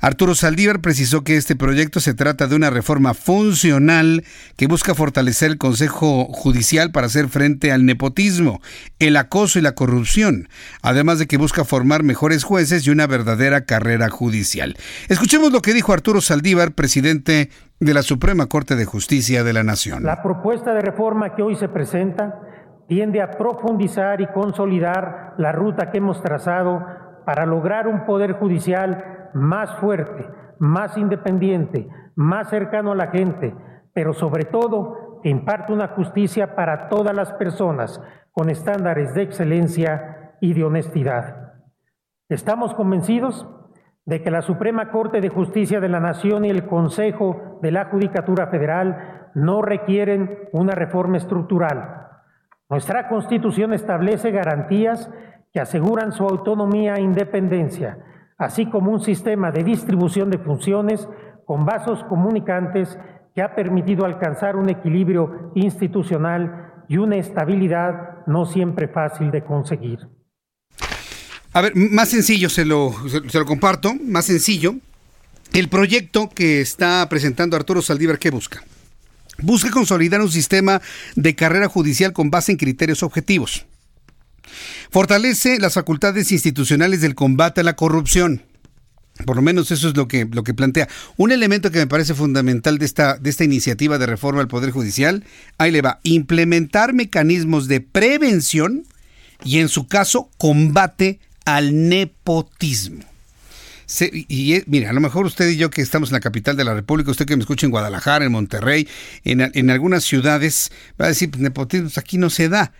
Arturo 0.00 0.34
Saldívar 0.34 0.80
precisó 0.80 1.24
que 1.24 1.36
este 1.36 1.56
proyecto 1.56 2.00
se 2.00 2.14
trata 2.14 2.46
de 2.46 2.56
una 2.56 2.70
reforma 2.70 3.14
funcional 3.14 4.24
que 4.56 4.66
busca 4.66 4.94
fortalecer 4.94 5.50
el 5.50 5.58
Consejo 5.58 6.26
Judicial 6.26 6.90
para 6.90 7.06
hacer 7.06 7.28
frente 7.28 7.72
al 7.72 7.84
nepotismo, 7.84 8.60
el 8.98 9.16
acoso 9.16 9.58
y 9.58 9.62
la 9.62 9.74
corrupción, 9.74 10.48
además 10.82 11.18
de 11.18 11.26
que 11.26 11.36
busca 11.36 11.64
formar 11.64 12.02
mejores 12.02 12.44
jueces 12.44 12.86
y 12.86 12.90
una 12.90 13.06
verdadera 13.06 13.64
carrera 13.64 14.08
judicial. 14.08 14.76
Escuchemos 15.08 15.52
lo 15.52 15.62
que 15.62 15.74
dijo 15.74 15.92
Arturo 15.92 16.20
Saldívar, 16.20 16.72
presidente 16.72 17.50
de 17.80 17.94
la 17.94 18.02
Suprema 18.02 18.46
Corte 18.46 18.76
de 18.76 18.84
Justicia 18.84 19.44
de 19.44 19.52
la 19.52 19.62
Nación. 19.62 20.04
La 20.04 20.22
propuesta 20.22 20.72
de 20.72 20.80
reforma 20.80 21.34
que 21.34 21.42
hoy 21.42 21.56
se 21.56 21.68
presenta 21.68 22.40
tiende 22.88 23.22
a 23.22 23.30
profundizar 23.30 24.20
y 24.20 24.26
consolidar 24.28 25.34
la 25.38 25.52
ruta 25.52 25.90
que 25.90 25.98
hemos 25.98 26.22
trazado 26.22 26.80
para 27.24 27.46
lograr 27.46 27.88
un 27.88 28.04
poder 28.04 28.32
judicial 28.32 29.23
más 29.34 29.74
fuerte, 29.76 30.28
más 30.58 30.96
independiente, 30.96 31.88
más 32.14 32.48
cercano 32.48 32.92
a 32.92 32.96
la 32.96 33.08
gente, 33.08 33.54
pero 33.92 34.12
sobre 34.12 34.44
todo 34.44 35.20
que 35.22 35.28
imparte 35.28 35.72
una 35.72 35.88
justicia 35.88 36.54
para 36.54 36.88
todas 36.88 37.14
las 37.14 37.32
personas 37.32 38.00
con 38.32 38.50
estándares 38.50 39.14
de 39.14 39.22
excelencia 39.22 40.36
y 40.40 40.54
de 40.54 40.64
honestidad. 40.64 41.54
Estamos 42.28 42.74
convencidos 42.74 43.48
de 44.06 44.22
que 44.22 44.30
la 44.30 44.42
Suprema 44.42 44.90
Corte 44.90 45.20
de 45.20 45.28
Justicia 45.28 45.80
de 45.80 45.88
la 45.88 46.00
Nación 46.00 46.44
y 46.44 46.50
el 46.50 46.66
Consejo 46.66 47.58
de 47.62 47.70
la 47.70 47.86
Judicatura 47.86 48.48
Federal 48.48 49.30
no 49.34 49.62
requieren 49.62 50.38
una 50.52 50.74
reforma 50.74 51.16
estructural. 51.16 52.08
Nuestra 52.68 53.08
Constitución 53.08 53.72
establece 53.72 54.30
garantías 54.30 55.10
que 55.52 55.60
aseguran 55.60 56.12
su 56.12 56.24
autonomía 56.24 56.94
e 56.96 57.02
independencia 57.02 57.98
así 58.44 58.66
como 58.66 58.90
un 58.92 59.02
sistema 59.02 59.50
de 59.50 59.64
distribución 59.64 60.30
de 60.30 60.38
funciones 60.38 61.08
con 61.46 61.64
vasos 61.64 62.04
comunicantes 62.08 62.98
que 63.34 63.42
ha 63.42 63.54
permitido 63.54 64.04
alcanzar 64.04 64.56
un 64.56 64.70
equilibrio 64.70 65.50
institucional 65.54 66.84
y 66.88 66.98
una 66.98 67.16
estabilidad 67.16 68.26
no 68.26 68.44
siempre 68.44 68.88
fácil 68.88 69.30
de 69.30 69.42
conseguir. 69.42 69.98
A 71.52 71.60
ver, 71.60 71.72
más 71.74 72.08
sencillo, 72.08 72.48
se 72.48 72.64
lo, 72.64 72.92
lo 73.32 73.44
comparto, 73.44 73.94
más 73.94 74.26
sencillo. 74.26 74.74
El 75.52 75.68
proyecto 75.68 76.28
que 76.28 76.60
está 76.60 77.06
presentando 77.08 77.56
Arturo 77.56 77.80
Saldívar, 77.80 78.18
¿qué 78.18 78.30
busca? 78.30 78.62
Busca 79.38 79.70
consolidar 79.70 80.20
un 80.20 80.30
sistema 80.30 80.80
de 81.16 81.34
carrera 81.34 81.68
judicial 81.68 82.12
con 82.12 82.30
base 82.30 82.52
en 82.52 82.58
criterios 82.58 83.02
objetivos 83.02 83.66
Fortalece 84.90 85.58
las 85.58 85.74
facultades 85.74 86.32
institucionales 86.32 87.00
del 87.00 87.14
combate 87.14 87.60
a 87.60 87.64
la 87.64 87.76
corrupción. 87.76 88.42
Por 89.24 89.36
lo 89.36 89.42
menos 89.42 89.70
eso 89.70 89.88
es 89.88 89.96
lo 89.96 90.08
que, 90.08 90.26
lo 90.30 90.42
que 90.42 90.54
plantea. 90.54 90.88
Un 91.16 91.30
elemento 91.30 91.70
que 91.70 91.78
me 91.78 91.86
parece 91.86 92.14
fundamental 92.14 92.78
de 92.78 92.86
esta, 92.86 93.16
de 93.16 93.30
esta 93.30 93.44
iniciativa 93.44 93.96
de 93.96 94.06
reforma 94.06 94.40
al 94.40 94.48
Poder 94.48 94.72
Judicial, 94.72 95.24
ahí 95.56 95.70
le 95.70 95.82
va, 95.82 96.00
implementar 96.02 96.94
mecanismos 96.94 97.68
de 97.68 97.80
prevención 97.80 98.84
y 99.44 99.60
en 99.60 99.68
su 99.68 99.86
caso 99.86 100.30
combate 100.36 101.20
al 101.44 101.88
nepotismo. 101.88 103.04
y 104.00 104.62
mira, 104.66 104.90
a 104.90 104.92
lo 104.92 105.00
mejor 105.00 105.26
usted 105.26 105.48
y 105.48 105.56
yo 105.56 105.70
que 105.70 105.82
estamos 105.82 106.08
en 106.08 106.14
la 106.14 106.20
capital 106.20 106.56
de 106.56 106.64
la 106.64 106.74
República, 106.74 107.12
usted 107.12 107.26
que 107.26 107.36
me 107.36 107.42
escucha 107.42 107.66
en 107.66 107.70
Guadalajara, 107.70 108.24
en 108.24 108.32
Monterrey, 108.32 108.88
en, 109.22 109.40
en 109.42 109.70
algunas 109.70 110.02
ciudades, 110.02 110.72
va 111.00 111.04
a 111.04 111.08
decir, 111.08 111.30
pues, 111.30 111.40
nepotismo 111.40 111.86
pues, 111.86 111.98
aquí 111.98 112.18
no 112.18 112.30
se 112.30 112.48
da. 112.48 112.72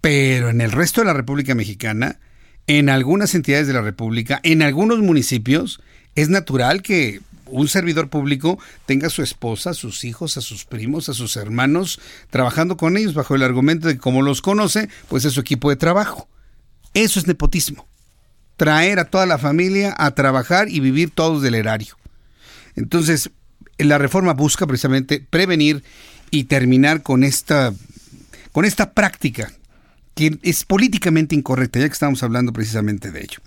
Pero 0.00 0.50
en 0.50 0.60
el 0.60 0.72
resto 0.72 1.00
de 1.00 1.06
la 1.06 1.12
República 1.12 1.54
Mexicana, 1.54 2.18
en 2.66 2.88
algunas 2.88 3.34
entidades 3.34 3.66
de 3.66 3.72
la 3.72 3.82
República, 3.82 4.40
en 4.42 4.62
algunos 4.62 4.98
municipios, 5.00 5.80
es 6.14 6.28
natural 6.28 6.82
que 6.82 7.20
un 7.46 7.68
servidor 7.68 8.08
público 8.10 8.58
tenga 8.86 9.06
a 9.06 9.10
su 9.10 9.22
esposa, 9.22 9.70
a 9.70 9.74
sus 9.74 10.04
hijos, 10.04 10.36
a 10.36 10.40
sus 10.40 10.64
primos, 10.64 11.08
a 11.08 11.14
sus 11.14 11.36
hermanos, 11.36 12.00
trabajando 12.30 12.76
con 12.76 12.96
ellos 12.96 13.14
bajo 13.14 13.34
el 13.34 13.42
argumento 13.42 13.88
de 13.88 13.94
que 13.94 14.00
como 14.00 14.22
los 14.22 14.42
conoce, 14.42 14.88
pues 15.08 15.24
es 15.24 15.32
su 15.32 15.40
equipo 15.40 15.70
de 15.70 15.76
trabajo. 15.76 16.28
Eso 16.94 17.18
es 17.18 17.26
nepotismo. 17.26 17.86
Traer 18.56 18.98
a 18.98 19.06
toda 19.06 19.26
la 19.26 19.38
familia 19.38 19.94
a 19.96 20.10
trabajar 20.14 20.68
y 20.68 20.80
vivir 20.80 21.10
todos 21.10 21.42
del 21.42 21.54
erario. 21.54 21.96
Entonces, 22.76 23.30
la 23.78 23.98
reforma 23.98 24.34
busca 24.34 24.66
precisamente 24.66 25.24
prevenir 25.30 25.84
y 26.30 26.44
terminar 26.44 27.02
con 27.02 27.24
esta, 27.24 27.72
con 28.52 28.64
esta 28.64 28.92
práctica 28.92 29.52
que 30.18 30.36
es 30.42 30.64
políticamente 30.64 31.36
incorrecta, 31.36 31.78
ya 31.78 31.86
que 31.86 31.92
estamos 31.92 32.24
hablando 32.24 32.52
precisamente 32.52 33.12
de 33.12 33.20
ello. 33.20 33.38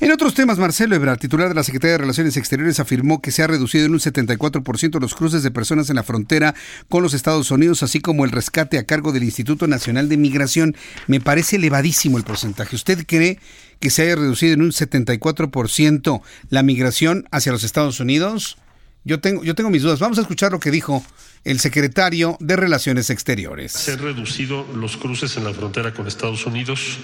En 0.00 0.10
otros 0.10 0.32
temas, 0.32 0.56
Marcelo 0.56 0.96
Ebrard, 0.96 1.18
titular 1.18 1.50
de 1.50 1.54
la 1.54 1.62
Secretaría 1.62 1.92
de 1.92 1.98
Relaciones 1.98 2.38
Exteriores, 2.38 2.80
afirmó 2.80 3.20
que 3.20 3.30
se 3.30 3.42
ha 3.42 3.46
reducido 3.46 3.84
en 3.84 3.92
un 3.92 3.98
74% 3.98 4.98
los 4.98 5.14
cruces 5.14 5.42
de 5.42 5.50
personas 5.50 5.90
en 5.90 5.96
la 5.96 6.02
frontera 6.02 6.54
con 6.88 7.02
los 7.02 7.12
Estados 7.12 7.50
Unidos, 7.50 7.82
así 7.82 8.00
como 8.00 8.24
el 8.24 8.30
rescate 8.30 8.78
a 8.78 8.86
cargo 8.86 9.12
del 9.12 9.24
Instituto 9.24 9.66
Nacional 9.66 10.08
de 10.08 10.16
Migración. 10.16 10.74
Me 11.06 11.20
parece 11.20 11.56
elevadísimo 11.56 12.16
el 12.16 12.24
porcentaje. 12.24 12.76
¿Usted 12.76 13.04
cree 13.06 13.38
que 13.78 13.90
se 13.90 14.00
haya 14.00 14.16
reducido 14.16 14.54
en 14.54 14.62
un 14.62 14.70
74% 14.70 16.22
la 16.48 16.62
migración 16.62 17.28
hacia 17.30 17.52
los 17.52 17.62
Estados 17.62 18.00
Unidos? 18.00 18.56
Yo 19.04 19.20
tengo, 19.20 19.44
yo 19.44 19.54
tengo 19.54 19.68
mis 19.68 19.82
dudas. 19.82 20.00
Vamos 20.00 20.16
a 20.16 20.22
escuchar 20.22 20.50
lo 20.50 20.60
que 20.60 20.70
dijo 20.70 21.04
el 21.46 21.60
secretario 21.60 22.36
de 22.40 22.56
Relaciones 22.56 23.08
Exteriores. 23.08 23.70
Se 23.70 23.92
han 23.92 24.00
reducido 24.00 24.66
los 24.74 24.96
cruces 24.96 25.36
en 25.36 25.44
la 25.44 25.54
frontera 25.54 25.94
con 25.94 26.08
Estados 26.08 26.44
Unidos 26.44 26.98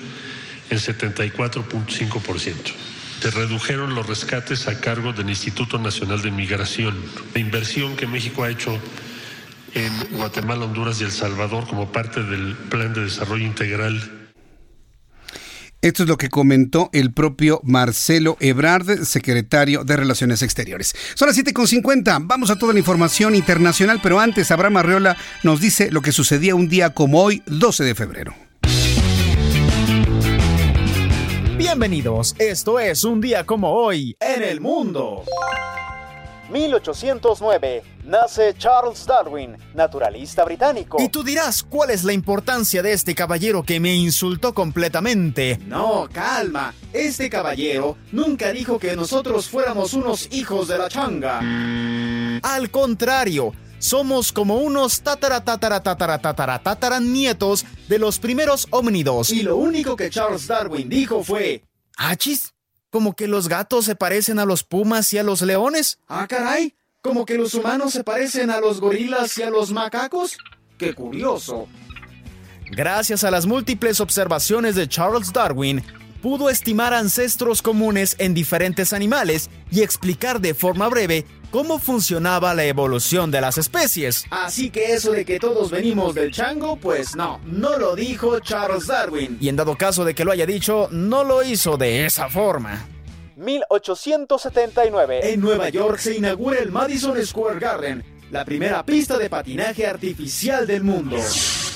en 0.69 0.79
74.5%. 0.79 2.55
Se 3.21 3.31
redujeron 3.31 3.95
los 3.95 4.05
rescates 4.05 4.67
a 4.67 4.81
cargo 4.81 5.13
del 5.13 5.31
Instituto 5.31 5.79
Nacional 5.79 6.23
de 6.23 6.33
Migración. 6.33 7.01
La 7.35 7.41
inversión 7.41 7.95
que 7.95 8.09
México 8.09 8.43
ha 8.43 8.51
hecho 8.51 8.77
en 9.75 10.17
Guatemala, 10.17 10.65
Honduras 10.65 11.01
y 11.01 11.05
El 11.05 11.13
Salvador 11.13 11.69
como 11.69 11.93
parte 11.93 12.25
del 12.25 12.57
Plan 12.57 12.93
de 12.93 13.05
Desarrollo 13.05 13.47
Integral 13.47 14.22
esto 15.83 16.05
es 16.05 16.09
lo 16.09 16.17
que 16.17 16.29
comentó 16.29 16.89
el 16.93 17.13
propio 17.13 17.61
Marcelo 17.65 18.37
Ebrard, 18.39 19.03
secretario 19.05 19.83
de 19.83 19.97
Relaciones 19.97 20.41
Exteriores. 20.43 20.95
Son 21.15 21.27
las 21.27 21.37
7.50, 21.37 22.23
vamos 22.25 22.51
a 22.51 22.59
toda 22.59 22.73
la 22.73 22.79
información 22.79 23.35
internacional, 23.35 23.99
pero 24.01 24.21
antes 24.21 24.51
Abraham 24.53 24.77
Arreola 24.77 25.17
nos 25.43 25.61
dice 25.61 25.91
lo 25.91 26.01
que 26.01 26.13
sucedía 26.13 26.55
un 26.55 26.69
día 26.69 26.91
como 26.91 27.21
hoy, 27.21 27.43
12 27.47 27.83
de 27.83 27.95
febrero. 27.97 28.35
Bienvenidos, 31.59 32.37
esto 32.39 32.79
es 32.79 33.03
un 33.03 33.21
día 33.21 33.45
como 33.45 33.73
hoy 33.73 34.17
en 34.21 34.43
el 34.43 34.61
mundo. 34.61 35.25
1809 36.53 37.83
nace 38.05 38.55
Charles 38.57 39.07
Darwin, 39.07 39.57
naturalista 39.75 40.45
británico. 40.45 40.99
Y 41.01 41.09
tú 41.09 41.23
dirás, 41.25 41.63
¿cuál 41.63 41.91
es 41.91 42.05
la 42.05 42.13
importancia 42.13 42.83
de 42.83 42.93
este 42.93 43.15
caballero 43.15 43.63
que 43.63 43.81
me 43.81 43.95
insultó 43.95 44.53
completamente? 44.55 45.59
No, 45.67 46.09
calma. 46.13 46.75
Este 46.93 47.31
caballero 47.31 47.97
nunca 48.13 48.53
dijo 48.53 48.79
que 48.79 48.95
nosotros 48.95 49.49
fuéramos 49.49 49.95
unos 49.95 50.29
hijos 50.33 50.69
de 50.69 50.79
la 50.79 50.89
changa. 50.89 51.41
Al 52.43 52.71
contrario, 52.71 53.53
somos 53.79 54.33
como 54.33 54.59
unos 54.59 55.01
tatara 55.03 55.43
tatara 55.43 55.83
tatara 55.83 56.19
tatara 56.19 56.59
tatara 56.63 57.01
nietos 57.01 57.65
de 57.89 57.99
los 57.99 58.19
primeros 58.19 58.67
homínidos. 58.71 59.33
Y 59.33 59.43
lo 59.43 59.57
único 59.57 59.97
que 59.97 60.11
Charles 60.11 60.47
Darwin 60.47 60.89
dijo 60.89 61.25
fue, 61.25 61.65
¿achis? 61.97 62.52
¿Como 62.93 63.15
que 63.15 63.27
los 63.27 63.49
gatos 63.49 63.87
se 63.87 63.97
parecen 63.97 64.39
a 64.39 64.45
los 64.45 64.65
pumas 64.65 65.11
y 65.15 65.19
a 65.19 65.23
los 65.23 65.41
leones? 65.41 65.99
Ah, 66.09 66.27
caray. 66.29 66.75
¿Como 67.01 67.25
que 67.25 67.39
los 67.39 67.55
humanos 67.55 67.95
se 67.95 68.05
parecen 68.05 68.51
a 68.51 68.61
los 68.61 68.83
gorilas 68.83 69.39
y 69.39 69.43
a 69.43 69.49
los 69.49 69.73
macacos? 69.73 70.37
¡Qué 70.77 70.95
curioso! 70.95 71.69
Gracias 72.71 73.25
a 73.25 73.31
las 73.31 73.47
múltiples 73.47 73.99
observaciones 73.99 74.75
de 74.75 74.91
Charles 74.91 75.33
Darwin, 75.33 75.83
pudo 76.23 76.49
estimar 76.49 76.95
ancestros 76.95 77.61
comunes 77.61 78.17
en 78.19 78.33
diferentes 78.33 78.93
animales 78.93 79.51
y 79.71 79.83
explicar 79.83 80.41
de 80.41 80.55
forma 80.55 80.89
breve 80.89 81.27
cómo 81.51 81.79
funcionaba 81.79 82.55
la 82.55 82.65
evolución 82.65 83.31
de 83.31 83.41
las 83.41 83.59
especies. 83.59 84.25
Así 84.31 84.71
que 84.71 84.95
eso 84.95 85.13
de 85.13 85.25
que 85.25 85.39
todos 85.39 85.71
venimos 85.71 86.15
del 86.15 86.33
chango, 86.33 86.77
pues 86.77 87.15
no, 87.17 87.41
no 87.45 87.77
lo 87.77 87.95
dijo 87.95 88.41
Charles 88.41 88.87
Darwin. 88.87 89.37
Y 89.41 89.49
en 89.49 89.57
dado 89.57 89.77
caso 89.77 90.05
de 90.05 90.15
que 90.15 90.25
lo 90.25 90.33
haya 90.33 90.47
dicho, 90.47 90.89
no 90.93 91.25
lo 91.25 91.43
hizo 91.43 91.77
de 91.77 92.07
esa 92.07 92.31
forma. 92.31 92.87
1879. 93.37 95.33
En 95.33 95.41
Nueva 95.41 95.69
York 95.69 95.99
se 95.99 96.17
inaugura 96.17 96.61
el 96.61 96.71
Madison 96.71 97.21
Square 97.25 97.59
Garden, 97.59 98.05
la 98.33 98.45
primera 98.47 98.85
pista 98.85 99.19
de 99.19 99.29
patinaje 99.29 99.87
artificial 99.87 100.67
del 100.67 100.83
mundo. 100.83 101.19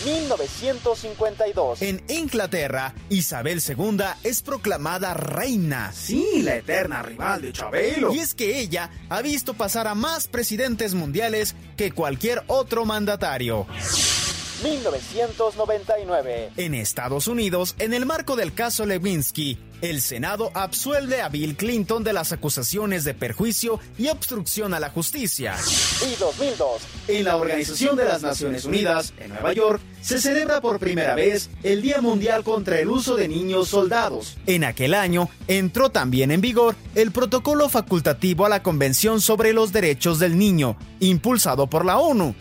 1952. 0.07 1.83
En 1.83 2.03
Inglaterra, 2.09 2.95
Isabel 3.11 3.61
II 3.67 3.99
es 4.25 4.41
proclamada 4.41 5.13
reina. 5.13 5.93
Sí, 5.93 6.41
la 6.43 6.57
eterna 6.57 7.03
rival 7.03 7.43
de 7.43 7.53
Chabelo. 7.53 8.15
Y 8.15 8.21
es 8.21 8.35
que 8.35 8.59
ella 8.59 8.91
ha 9.11 9.21
visto 9.21 9.53
pasar 9.53 9.87
a 9.87 9.95
más 9.95 10.29
presidentes 10.29 10.95
mundiales 10.95 11.55
que 11.77 11.93
cualquier 11.93 12.43
otro 12.47 12.87
mandatario. 12.87 13.67
1999. 14.63 16.53
En 16.57 16.75
Estados 16.75 17.29
Unidos, 17.29 17.75
en 17.79 17.93
el 17.95 18.07
marco 18.07 18.37
del 18.37 18.55
caso 18.55 18.87
Lewinsky, 18.87 19.59
el 19.83 20.01
Senado 20.01 20.51
absuelve 20.55 21.21
a 21.21 21.29
Bill 21.29 21.57
Clinton 21.57 22.03
de 22.03 22.15
las 22.15 22.33
acusaciones 22.33 23.05
de 23.05 23.13
perjuicio 23.13 23.79
y 23.99 24.09
obstrucción 24.09 24.73
a 24.73 24.81
la 24.81 24.89
justicia. 24.89 25.55
Y 26.03 26.19
2002, 26.19 26.83
en 27.09 27.25
la 27.25 27.37
Organización 27.37 27.97
de 27.97 28.05
las 28.05 28.23
Naciones 28.23 28.65
Unidas, 28.65 29.13
en 29.19 29.31
Nueva 29.31 29.53
York, 29.53 29.83
se 30.01 30.21
celebra 30.21 30.61
por 30.61 30.79
primera 30.79 31.15
vez 31.15 31.51
el 31.63 31.83
Día 31.83 32.01
Mundial 32.01 32.43
contra 32.43 32.81
el 32.81 32.89
Uso 32.89 33.17
de 33.17 33.29
Niños 33.29 33.69
Soldados. 33.69 34.39
En 34.47 34.65
aquel 34.65 34.95
año, 34.95 35.29
entró 35.47 35.91
también 35.91 36.31
en 36.31 36.41
vigor 36.41 36.75
el 36.95 37.11
protocolo 37.11 37.69
facultativo 37.69 38.47
a 38.47 38.49
la 38.49 38.63
Convención 38.63 39.21
sobre 39.21 39.53
los 39.53 39.73
Derechos 39.73 40.19
del 40.19 40.39
Niño, 40.39 40.79
impulsado 41.01 41.69
por 41.69 41.85
la 41.85 41.99
ONU, 41.99 42.35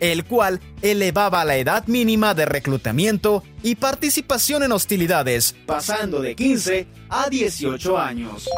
el 0.00 0.24
cual 0.24 0.60
elevaba 0.82 1.44
la 1.44 1.56
edad 1.56 1.86
mínima 1.86 2.34
de 2.34 2.46
reclutamiento 2.46 3.42
y 3.62 3.74
participación 3.74 4.62
en 4.62 4.72
hostilidades, 4.72 5.54
pasando 5.66 6.20
de 6.20 6.34
15 6.34 6.86
a 7.08 7.28
18 7.28 7.98
años. 7.98 8.48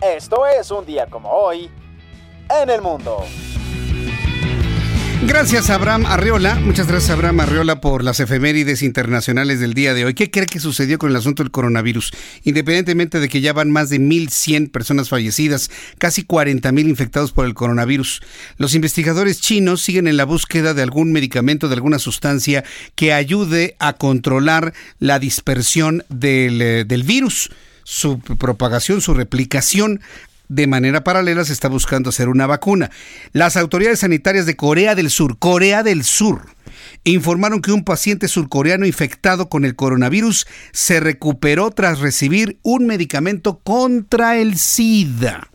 Esto 0.00 0.46
es 0.46 0.70
un 0.70 0.84
día 0.84 1.06
como 1.06 1.30
hoy 1.30 1.70
en 2.62 2.70
el 2.70 2.82
mundo. 2.82 3.24
Gracias 5.22 5.70
Abraham 5.70 6.04
Arreola, 6.06 6.56
muchas 6.56 6.86
gracias 6.86 7.10
Abraham 7.10 7.40
Arreola 7.40 7.80
por 7.80 8.04
las 8.04 8.20
efemérides 8.20 8.82
internacionales 8.82 9.60
del 9.60 9.72
día 9.72 9.94
de 9.94 10.04
hoy. 10.04 10.14
¿Qué 10.14 10.30
cree 10.30 10.46
que 10.46 10.60
sucedió 10.60 10.98
con 10.98 11.10
el 11.10 11.16
asunto 11.16 11.42
del 11.42 11.50
coronavirus? 11.50 12.12
Independientemente 12.44 13.18
de 13.18 13.28
que 13.28 13.40
ya 13.40 13.54
van 13.54 13.70
más 13.70 13.88
de 13.88 13.98
1.100 13.98 14.70
personas 14.70 15.08
fallecidas, 15.08 15.70
casi 15.98 16.22
40.000 16.22 16.88
infectados 16.88 17.32
por 17.32 17.46
el 17.46 17.54
coronavirus, 17.54 18.20
los 18.58 18.74
investigadores 18.74 19.40
chinos 19.40 19.80
siguen 19.80 20.06
en 20.06 20.18
la 20.18 20.24
búsqueda 20.24 20.74
de 20.74 20.82
algún 20.82 21.12
medicamento, 21.12 21.68
de 21.68 21.74
alguna 21.74 21.98
sustancia 21.98 22.62
que 22.94 23.14
ayude 23.14 23.74
a 23.78 23.94
controlar 23.94 24.74
la 24.98 25.18
dispersión 25.18 26.04
del, 26.10 26.60
eh, 26.60 26.84
del 26.84 27.04
virus 27.04 27.50
su 27.88 28.18
propagación, 28.18 29.00
su 29.00 29.14
replicación 29.14 30.00
de 30.48 30.66
manera 30.66 31.04
paralela 31.04 31.44
se 31.44 31.52
está 31.52 31.68
buscando 31.68 32.10
hacer 32.10 32.28
una 32.28 32.46
vacuna. 32.46 32.90
Las 33.32 33.56
autoridades 33.56 34.00
sanitarias 34.00 34.46
de 34.46 34.56
Corea 34.56 34.94
del 34.94 35.10
Sur, 35.10 35.38
Corea 35.38 35.82
del 35.82 36.04
Sur, 36.04 36.42
informaron 37.04 37.62
que 37.62 37.72
un 37.72 37.84
paciente 37.84 38.28
surcoreano 38.28 38.86
infectado 38.86 39.48
con 39.48 39.64
el 39.64 39.76
coronavirus 39.76 40.46
se 40.72 41.00
recuperó 41.00 41.70
tras 41.70 42.00
recibir 42.00 42.58
un 42.62 42.86
medicamento 42.86 43.58
contra 43.58 44.38
el 44.38 44.56
SIDA. 44.56 45.48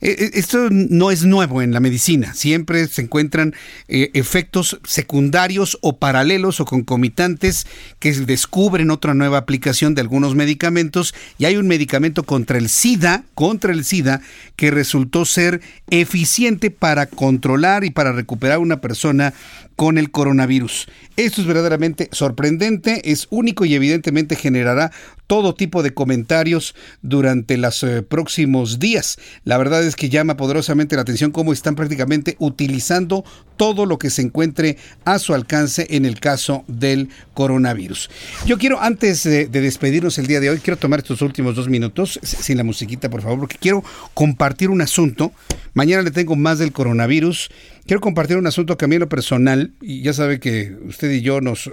Eh, 0.00 0.14
eh, 0.18 0.30
esto 0.34 0.68
no 0.70 1.10
es 1.10 1.24
nuevo 1.24 1.60
en 1.60 1.72
la 1.72 1.80
medicina, 1.80 2.32
siempre 2.34 2.86
se 2.86 3.02
encuentran 3.02 3.54
eh, 3.88 4.10
efectos 4.14 4.78
secundarios 4.84 5.76
o 5.80 5.96
paralelos 5.96 6.60
o 6.60 6.64
concomitantes 6.64 7.66
que 7.98 8.12
descubren 8.12 8.90
otra 8.90 9.14
nueva 9.14 9.38
aplicación 9.38 9.94
de 9.94 10.02
algunos 10.02 10.36
medicamentos. 10.36 11.14
Y 11.36 11.46
hay 11.46 11.56
un 11.56 11.66
medicamento 11.66 12.22
contra 12.22 12.58
el 12.58 12.68
SIDA, 12.68 13.24
contra 13.34 13.72
el 13.72 13.84
SIDA, 13.84 14.20
que 14.54 14.70
resultó 14.70 15.24
ser 15.24 15.60
eficiente 15.90 16.70
para 16.70 17.06
controlar 17.06 17.84
y 17.84 17.90
para 17.90 18.12
recuperar 18.12 18.56
a 18.56 18.60
una 18.60 18.80
persona 18.80 19.34
con 19.78 19.96
el 19.96 20.10
coronavirus. 20.10 20.88
Esto 21.16 21.40
es 21.40 21.46
verdaderamente 21.46 22.08
sorprendente, 22.10 23.12
es 23.12 23.28
único 23.30 23.64
y 23.64 23.76
evidentemente 23.76 24.34
generará 24.34 24.90
todo 25.28 25.54
tipo 25.54 25.84
de 25.84 25.94
comentarios 25.94 26.74
durante 27.02 27.56
los 27.56 27.84
eh, 27.84 28.02
próximos 28.02 28.80
días. 28.80 29.20
La 29.44 29.56
verdad 29.56 29.84
es 29.84 29.94
que 29.94 30.08
llama 30.08 30.36
poderosamente 30.36 30.96
la 30.96 31.02
atención 31.02 31.30
cómo 31.30 31.52
están 31.52 31.76
prácticamente 31.76 32.34
utilizando 32.40 33.24
todo 33.56 33.86
lo 33.86 34.00
que 34.00 34.10
se 34.10 34.22
encuentre 34.22 34.78
a 35.04 35.20
su 35.20 35.32
alcance 35.32 35.86
en 35.90 36.06
el 36.06 36.18
caso 36.18 36.64
del 36.66 37.08
coronavirus. 37.34 38.10
Yo 38.44 38.58
quiero, 38.58 38.80
antes 38.80 39.22
de, 39.22 39.46
de 39.46 39.60
despedirnos 39.60 40.18
el 40.18 40.26
día 40.26 40.40
de 40.40 40.50
hoy, 40.50 40.58
quiero 40.58 40.76
tomar 40.76 40.98
estos 40.98 41.22
últimos 41.22 41.54
dos 41.54 41.68
minutos, 41.68 42.18
sin 42.24 42.56
la 42.56 42.64
musiquita 42.64 43.08
por 43.08 43.22
favor, 43.22 43.38
porque 43.38 43.58
quiero 43.60 43.84
compartir 44.12 44.70
un 44.70 44.80
asunto. 44.80 45.30
Mañana 45.72 46.02
le 46.02 46.10
tengo 46.10 46.34
más 46.34 46.58
del 46.58 46.72
coronavirus. 46.72 47.50
Quiero 47.88 48.02
compartir 48.02 48.36
un 48.36 48.46
asunto 48.46 48.76
que 48.76 48.84
a 48.84 48.88
mí 48.88 48.96
en 48.96 49.00
lo 49.00 49.08
personal, 49.08 49.72
y 49.80 50.02
ya 50.02 50.12
sabe 50.12 50.40
que 50.40 50.76
usted 50.86 51.10
y 51.10 51.22
yo 51.22 51.40
nos, 51.40 51.70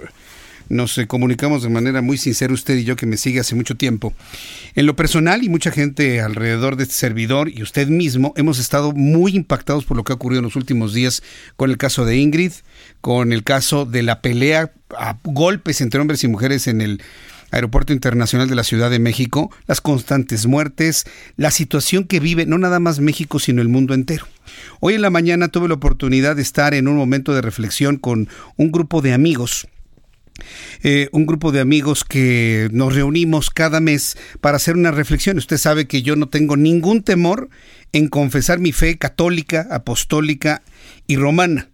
nos 0.70 0.96
eh, 0.96 1.06
comunicamos 1.06 1.62
de 1.62 1.68
manera 1.68 2.00
muy 2.00 2.16
sincera 2.16 2.54
usted 2.54 2.74
y 2.78 2.84
yo 2.84 2.96
que 2.96 3.04
me 3.04 3.18
sigue 3.18 3.40
hace 3.40 3.54
mucho 3.54 3.76
tiempo. 3.76 4.14
En 4.74 4.86
lo 4.86 4.96
personal 4.96 5.44
y 5.44 5.50
mucha 5.50 5.70
gente 5.70 6.22
alrededor 6.22 6.76
de 6.76 6.84
este 6.84 6.94
servidor 6.94 7.50
y 7.50 7.62
usted 7.62 7.88
mismo 7.88 8.32
hemos 8.38 8.58
estado 8.58 8.92
muy 8.92 9.36
impactados 9.36 9.84
por 9.84 9.98
lo 9.98 10.04
que 10.04 10.12
ha 10.12 10.16
ocurrido 10.16 10.38
en 10.38 10.46
los 10.46 10.56
últimos 10.56 10.94
días 10.94 11.22
con 11.56 11.68
el 11.68 11.76
caso 11.76 12.06
de 12.06 12.16
Ingrid, 12.16 12.52
con 13.02 13.34
el 13.34 13.44
caso 13.44 13.84
de 13.84 14.02
la 14.02 14.22
pelea 14.22 14.72
a 14.96 15.18
golpes 15.22 15.82
entre 15.82 16.00
hombres 16.00 16.24
y 16.24 16.28
mujeres 16.28 16.66
en 16.66 16.80
el 16.80 17.02
Aeropuerto 17.50 17.92
Internacional 17.92 18.48
de 18.48 18.54
la 18.56 18.64
Ciudad 18.64 18.88
de 18.88 19.00
México, 19.00 19.50
las 19.66 19.82
constantes 19.82 20.46
muertes, 20.46 21.04
la 21.36 21.50
situación 21.50 22.04
que 22.04 22.20
vive 22.20 22.46
no 22.46 22.56
nada 22.56 22.80
más 22.80 23.00
México, 23.00 23.38
sino 23.38 23.60
el 23.60 23.68
mundo 23.68 23.92
entero. 23.92 24.26
Hoy 24.80 24.94
en 24.94 25.02
la 25.02 25.10
mañana 25.10 25.48
tuve 25.48 25.68
la 25.68 25.74
oportunidad 25.74 26.36
de 26.36 26.42
estar 26.42 26.74
en 26.74 26.88
un 26.88 26.96
momento 26.96 27.34
de 27.34 27.42
reflexión 27.42 27.96
con 27.96 28.28
un 28.56 28.72
grupo 28.72 29.02
de 29.02 29.12
amigos 29.12 29.66
eh, 30.82 31.08
un 31.12 31.26
grupo 31.26 31.52
de 31.52 31.60
amigos 31.60 32.04
que 32.04 32.68
nos 32.72 32.94
reunimos 32.94 33.50
cada 33.50 33.80
mes 33.80 34.18
para 34.40 34.56
hacer 34.56 34.76
una 34.76 34.90
reflexión. 34.90 35.38
Usted 35.38 35.56
sabe 35.56 35.86
que 35.86 36.02
yo 36.02 36.16
no 36.16 36.28
tengo 36.28 36.56
ningún 36.56 37.02
temor 37.02 37.48
en 37.92 38.08
confesar 38.08 38.58
mi 38.58 38.72
fe 38.72 38.98
católica, 38.98 39.66
apostólica 39.70 40.62
y 41.06 41.16
romana. 41.16 41.68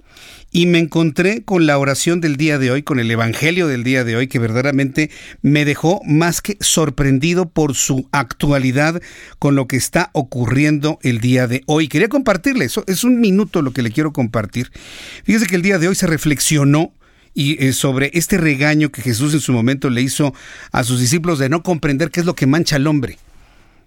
Y 0.54 0.66
me 0.66 0.78
encontré 0.78 1.44
con 1.44 1.66
la 1.66 1.78
oración 1.78 2.20
del 2.20 2.36
día 2.36 2.58
de 2.58 2.70
hoy, 2.70 2.82
con 2.82 3.00
el 3.00 3.10
Evangelio 3.10 3.68
del 3.68 3.84
día 3.84 4.04
de 4.04 4.16
hoy, 4.16 4.28
que 4.28 4.38
verdaderamente 4.38 5.10
me 5.40 5.64
dejó 5.64 6.02
más 6.04 6.42
que 6.42 6.58
sorprendido 6.60 7.48
por 7.48 7.74
su 7.74 8.06
actualidad 8.12 9.00
con 9.38 9.54
lo 9.54 9.66
que 9.66 9.76
está 9.76 10.10
ocurriendo 10.12 10.98
el 11.02 11.20
día 11.20 11.46
de 11.46 11.62
hoy. 11.64 11.88
Quería 11.88 12.08
compartirle, 12.08 12.66
eso 12.66 12.84
es 12.86 13.02
un 13.02 13.18
minuto 13.18 13.62
lo 13.62 13.72
que 13.72 13.80
le 13.80 13.92
quiero 13.92 14.12
compartir. 14.12 14.70
Fíjese 15.24 15.46
que 15.46 15.56
el 15.56 15.62
día 15.62 15.78
de 15.78 15.88
hoy 15.88 15.94
se 15.94 16.06
reflexionó 16.06 16.92
y 17.32 17.64
eh, 17.64 17.72
sobre 17.72 18.10
este 18.12 18.36
regaño 18.36 18.92
que 18.92 19.00
Jesús 19.00 19.32
en 19.32 19.40
su 19.40 19.54
momento 19.54 19.88
le 19.88 20.02
hizo 20.02 20.34
a 20.70 20.84
sus 20.84 21.00
discípulos 21.00 21.38
de 21.38 21.48
no 21.48 21.62
comprender 21.62 22.10
qué 22.10 22.20
es 22.20 22.26
lo 22.26 22.34
que 22.34 22.46
mancha 22.46 22.76
al 22.76 22.86
hombre. 22.86 23.18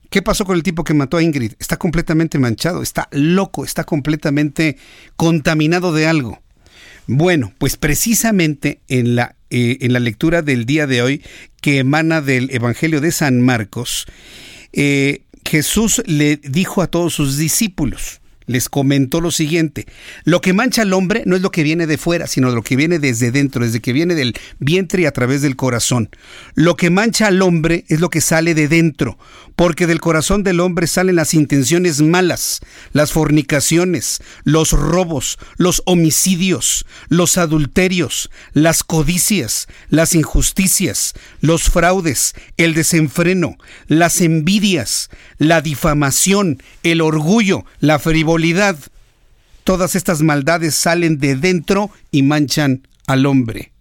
¿Qué 0.09 0.23
pasó 0.23 0.45
con 0.45 0.55
el 0.55 0.63
tipo 0.63 0.83
que 0.83 0.95
mató 0.95 1.17
a 1.17 1.23
Ingrid? 1.23 1.53
Está 1.59 1.77
completamente 1.77 2.39
manchado, 2.39 2.81
está 2.81 3.07
loco, 3.11 3.65
está 3.65 3.83
completamente 3.83 4.77
contaminado 5.15 5.93
de 5.93 6.07
algo. 6.07 6.41
Bueno, 7.07 7.53
pues 7.57 7.77
precisamente 7.77 8.81
en 8.87 9.15
la, 9.15 9.35
eh, 9.49 9.77
en 9.81 9.93
la 9.93 9.99
lectura 9.99 10.41
del 10.41 10.65
día 10.65 10.87
de 10.87 11.01
hoy 11.01 11.21
que 11.61 11.79
emana 11.79 12.21
del 12.21 12.49
Evangelio 12.51 12.99
de 12.99 13.11
San 13.11 13.41
Marcos, 13.41 14.05
eh, 14.73 15.21
Jesús 15.47 16.01
le 16.07 16.37
dijo 16.37 16.81
a 16.81 16.87
todos 16.87 17.13
sus 17.13 17.37
discípulos, 17.37 18.21
les 18.47 18.69
comentó 18.69 19.21
lo 19.21 19.31
siguiente, 19.31 19.85
lo 20.23 20.41
que 20.41 20.53
mancha 20.53 20.83
al 20.83 20.93
hombre 20.93 21.23
no 21.25 21.35
es 21.35 21.41
lo 21.41 21.51
que 21.51 21.63
viene 21.63 21.87
de 21.87 21.97
fuera, 21.97 22.27
sino 22.27 22.49
lo 22.51 22.61
que 22.61 22.75
viene 22.75 22.99
desde 22.99 23.31
dentro, 23.31 23.65
desde 23.65 23.81
que 23.81 23.93
viene 23.93 24.15
del 24.15 24.35
vientre 24.59 25.03
y 25.03 25.05
a 25.05 25.11
través 25.11 25.41
del 25.41 25.55
corazón. 25.55 26.09
Lo 26.53 26.75
que 26.75 26.89
mancha 26.89 27.27
al 27.27 27.41
hombre 27.41 27.85
es 27.87 27.99
lo 27.99 28.09
que 28.09 28.21
sale 28.21 28.53
de 28.53 28.67
dentro, 28.67 29.17
porque 29.55 29.87
del 29.87 30.01
corazón 30.01 30.43
del 30.43 30.59
hombre 30.59 30.87
salen 30.87 31.15
las 31.15 31.33
intenciones 31.33 32.01
malas, 32.01 32.61
las 32.91 33.11
fornicaciones, 33.11 34.21
los 34.43 34.71
robos, 34.71 35.39
los 35.57 35.81
homicidios, 35.85 36.85
los 37.09 37.37
adulterios, 37.37 38.29
las 38.53 38.83
codicias, 38.83 39.67
las 39.89 40.13
injusticias, 40.13 41.13
los 41.41 41.63
fraudes, 41.63 42.33
el 42.57 42.73
desenfreno, 42.73 43.57
las 43.87 44.21
envidias, 44.21 45.09
la 45.37 45.61
difamación, 45.61 46.61
el 46.83 47.01
orgullo, 47.01 47.65
la 47.79 47.99
frivolidad. 47.99 48.34
Todas 49.63 49.95
estas 49.95 50.21
maldades 50.21 50.75
salen 50.75 51.17
de 51.17 51.35
dentro 51.35 51.89
y 52.11 52.21
manchan 52.21 52.87
al 53.07 53.25
hombre. 53.25 53.71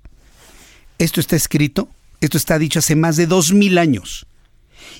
Esto 0.98 1.20
está 1.20 1.36
escrito, 1.36 1.88
esto 2.20 2.38
está 2.38 2.58
dicho 2.58 2.78
hace 2.78 2.96
más 2.96 3.16
de 3.16 3.26
dos 3.26 3.52
mil 3.52 3.76
años. 3.76 4.26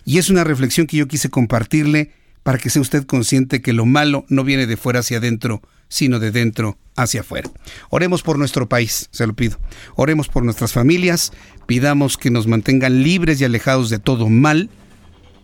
Y 0.04 0.18
es 0.18 0.28
una 0.28 0.44
reflexión 0.44 0.86
que 0.86 0.98
yo 0.98 1.08
quise 1.08 1.30
compartirle 1.30 2.12
para 2.42 2.58
que 2.58 2.68
sea 2.68 2.82
usted 2.82 3.06
consciente 3.06 3.62
que 3.62 3.72
lo 3.72 3.86
malo 3.86 4.26
no 4.28 4.44
viene 4.44 4.66
de 4.66 4.76
fuera 4.76 5.00
hacia 5.00 5.16
adentro, 5.18 5.62
sino 5.88 6.18
de 6.18 6.30
dentro 6.30 6.76
hacia 6.96 7.20
afuera. 7.20 7.50
Oremos 7.88 8.22
por 8.22 8.38
nuestro 8.38 8.68
país, 8.68 9.08
se 9.10 9.26
lo 9.26 9.34
pido. 9.34 9.58
Oremos 9.96 10.28
por 10.28 10.44
nuestras 10.44 10.72
familias, 10.72 11.32
pidamos 11.66 12.18
que 12.18 12.30
nos 12.30 12.46
mantengan 12.46 13.02
libres 13.02 13.40
y 13.40 13.44
alejados 13.44 13.88
de 13.88 13.98
todo 13.98 14.28
mal. 14.28 14.68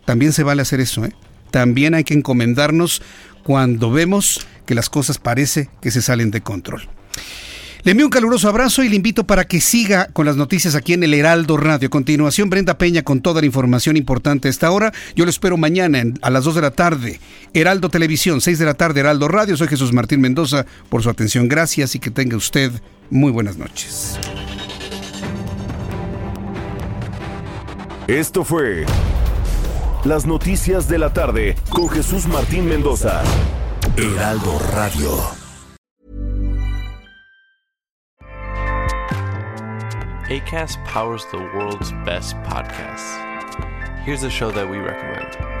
También 0.05 0.33
se 0.33 0.43
vale 0.43 0.61
hacer 0.61 0.79
eso, 0.79 1.03
¿eh? 1.05 1.15
También 1.49 1.95
hay 1.95 2.03
que 2.03 2.13
encomendarnos 2.13 3.01
cuando 3.43 3.91
vemos 3.91 4.45
que 4.65 4.75
las 4.75 4.89
cosas 4.89 5.17
parece 5.17 5.69
que 5.81 5.91
se 5.91 6.01
salen 6.01 6.31
de 6.31 6.41
control. 6.41 6.87
Le 7.83 7.91
envío 7.91 8.05
un 8.05 8.11
caluroso 8.11 8.47
abrazo 8.47 8.83
y 8.83 8.89
le 8.89 8.95
invito 8.95 9.25
para 9.25 9.45
que 9.45 9.59
siga 9.59 10.07
con 10.13 10.27
las 10.27 10.35
noticias 10.35 10.75
aquí 10.75 10.93
en 10.93 11.01
el 11.01 11.15
Heraldo 11.15 11.57
Radio. 11.57 11.87
A 11.87 11.89
continuación, 11.89 12.47
Brenda 12.47 12.77
Peña 12.77 13.01
con 13.01 13.21
toda 13.21 13.41
la 13.41 13.47
información 13.47 13.97
importante 13.97 14.47
a 14.47 14.51
esta 14.51 14.69
hora. 14.69 14.93
Yo 15.15 15.25
lo 15.25 15.31
espero 15.31 15.57
mañana 15.57 16.03
a 16.21 16.29
las 16.29 16.43
2 16.43 16.55
de 16.55 16.61
la 16.61 16.71
tarde. 16.71 17.19
Heraldo 17.55 17.89
Televisión, 17.89 18.39
6 18.39 18.59
de 18.59 18.65
la 18.65 18.75
tarde, 18.75 18.99
Heraldo 18.99 19.27
Radio. 19.27 19.57
Soy 19.57 19.67
Jesús 19.67 19.93
Martín 19.93 20.21
Mendoza 20.21 20.67
por 20.89 21.01
su 21.01 21.09
atención. 21.09 21.47
Gracias 21.47 21.95
y 21.95 21.99
que 21.99 22.11
tenga 22.11 22.37
usted 22.37 22.71
muy 23.09 23.31
buenas 23.31 23.57
noches. 23.57 24.19
Esto 28.07 28.43
fue 28.43 28.85
Las 30.05 30.25
Noticias 30.25 30.87
de 30.89 30.97
la 30.97 31.13
Tarde 31.13 31.55
con 31.69 31.87
Jesús 31.87 32.25
Martín 32.25 32.65
Mendoza. 32.65 33.21
Heraldo 33.95 34.57
Radio. 34.73 35.11
ACAST 40.27 40.83
powers 40.85 41.23
the 41.31 41.37
world's 41.37 41.91
best 42.03 42.35
podcasts. 42.37 43.15
Here's 44.03 44.23
a 44.23 44.29
show 44.31 44.49
that 44.49 44.67
we 44.67 44.77
recommend. 44.79 45.60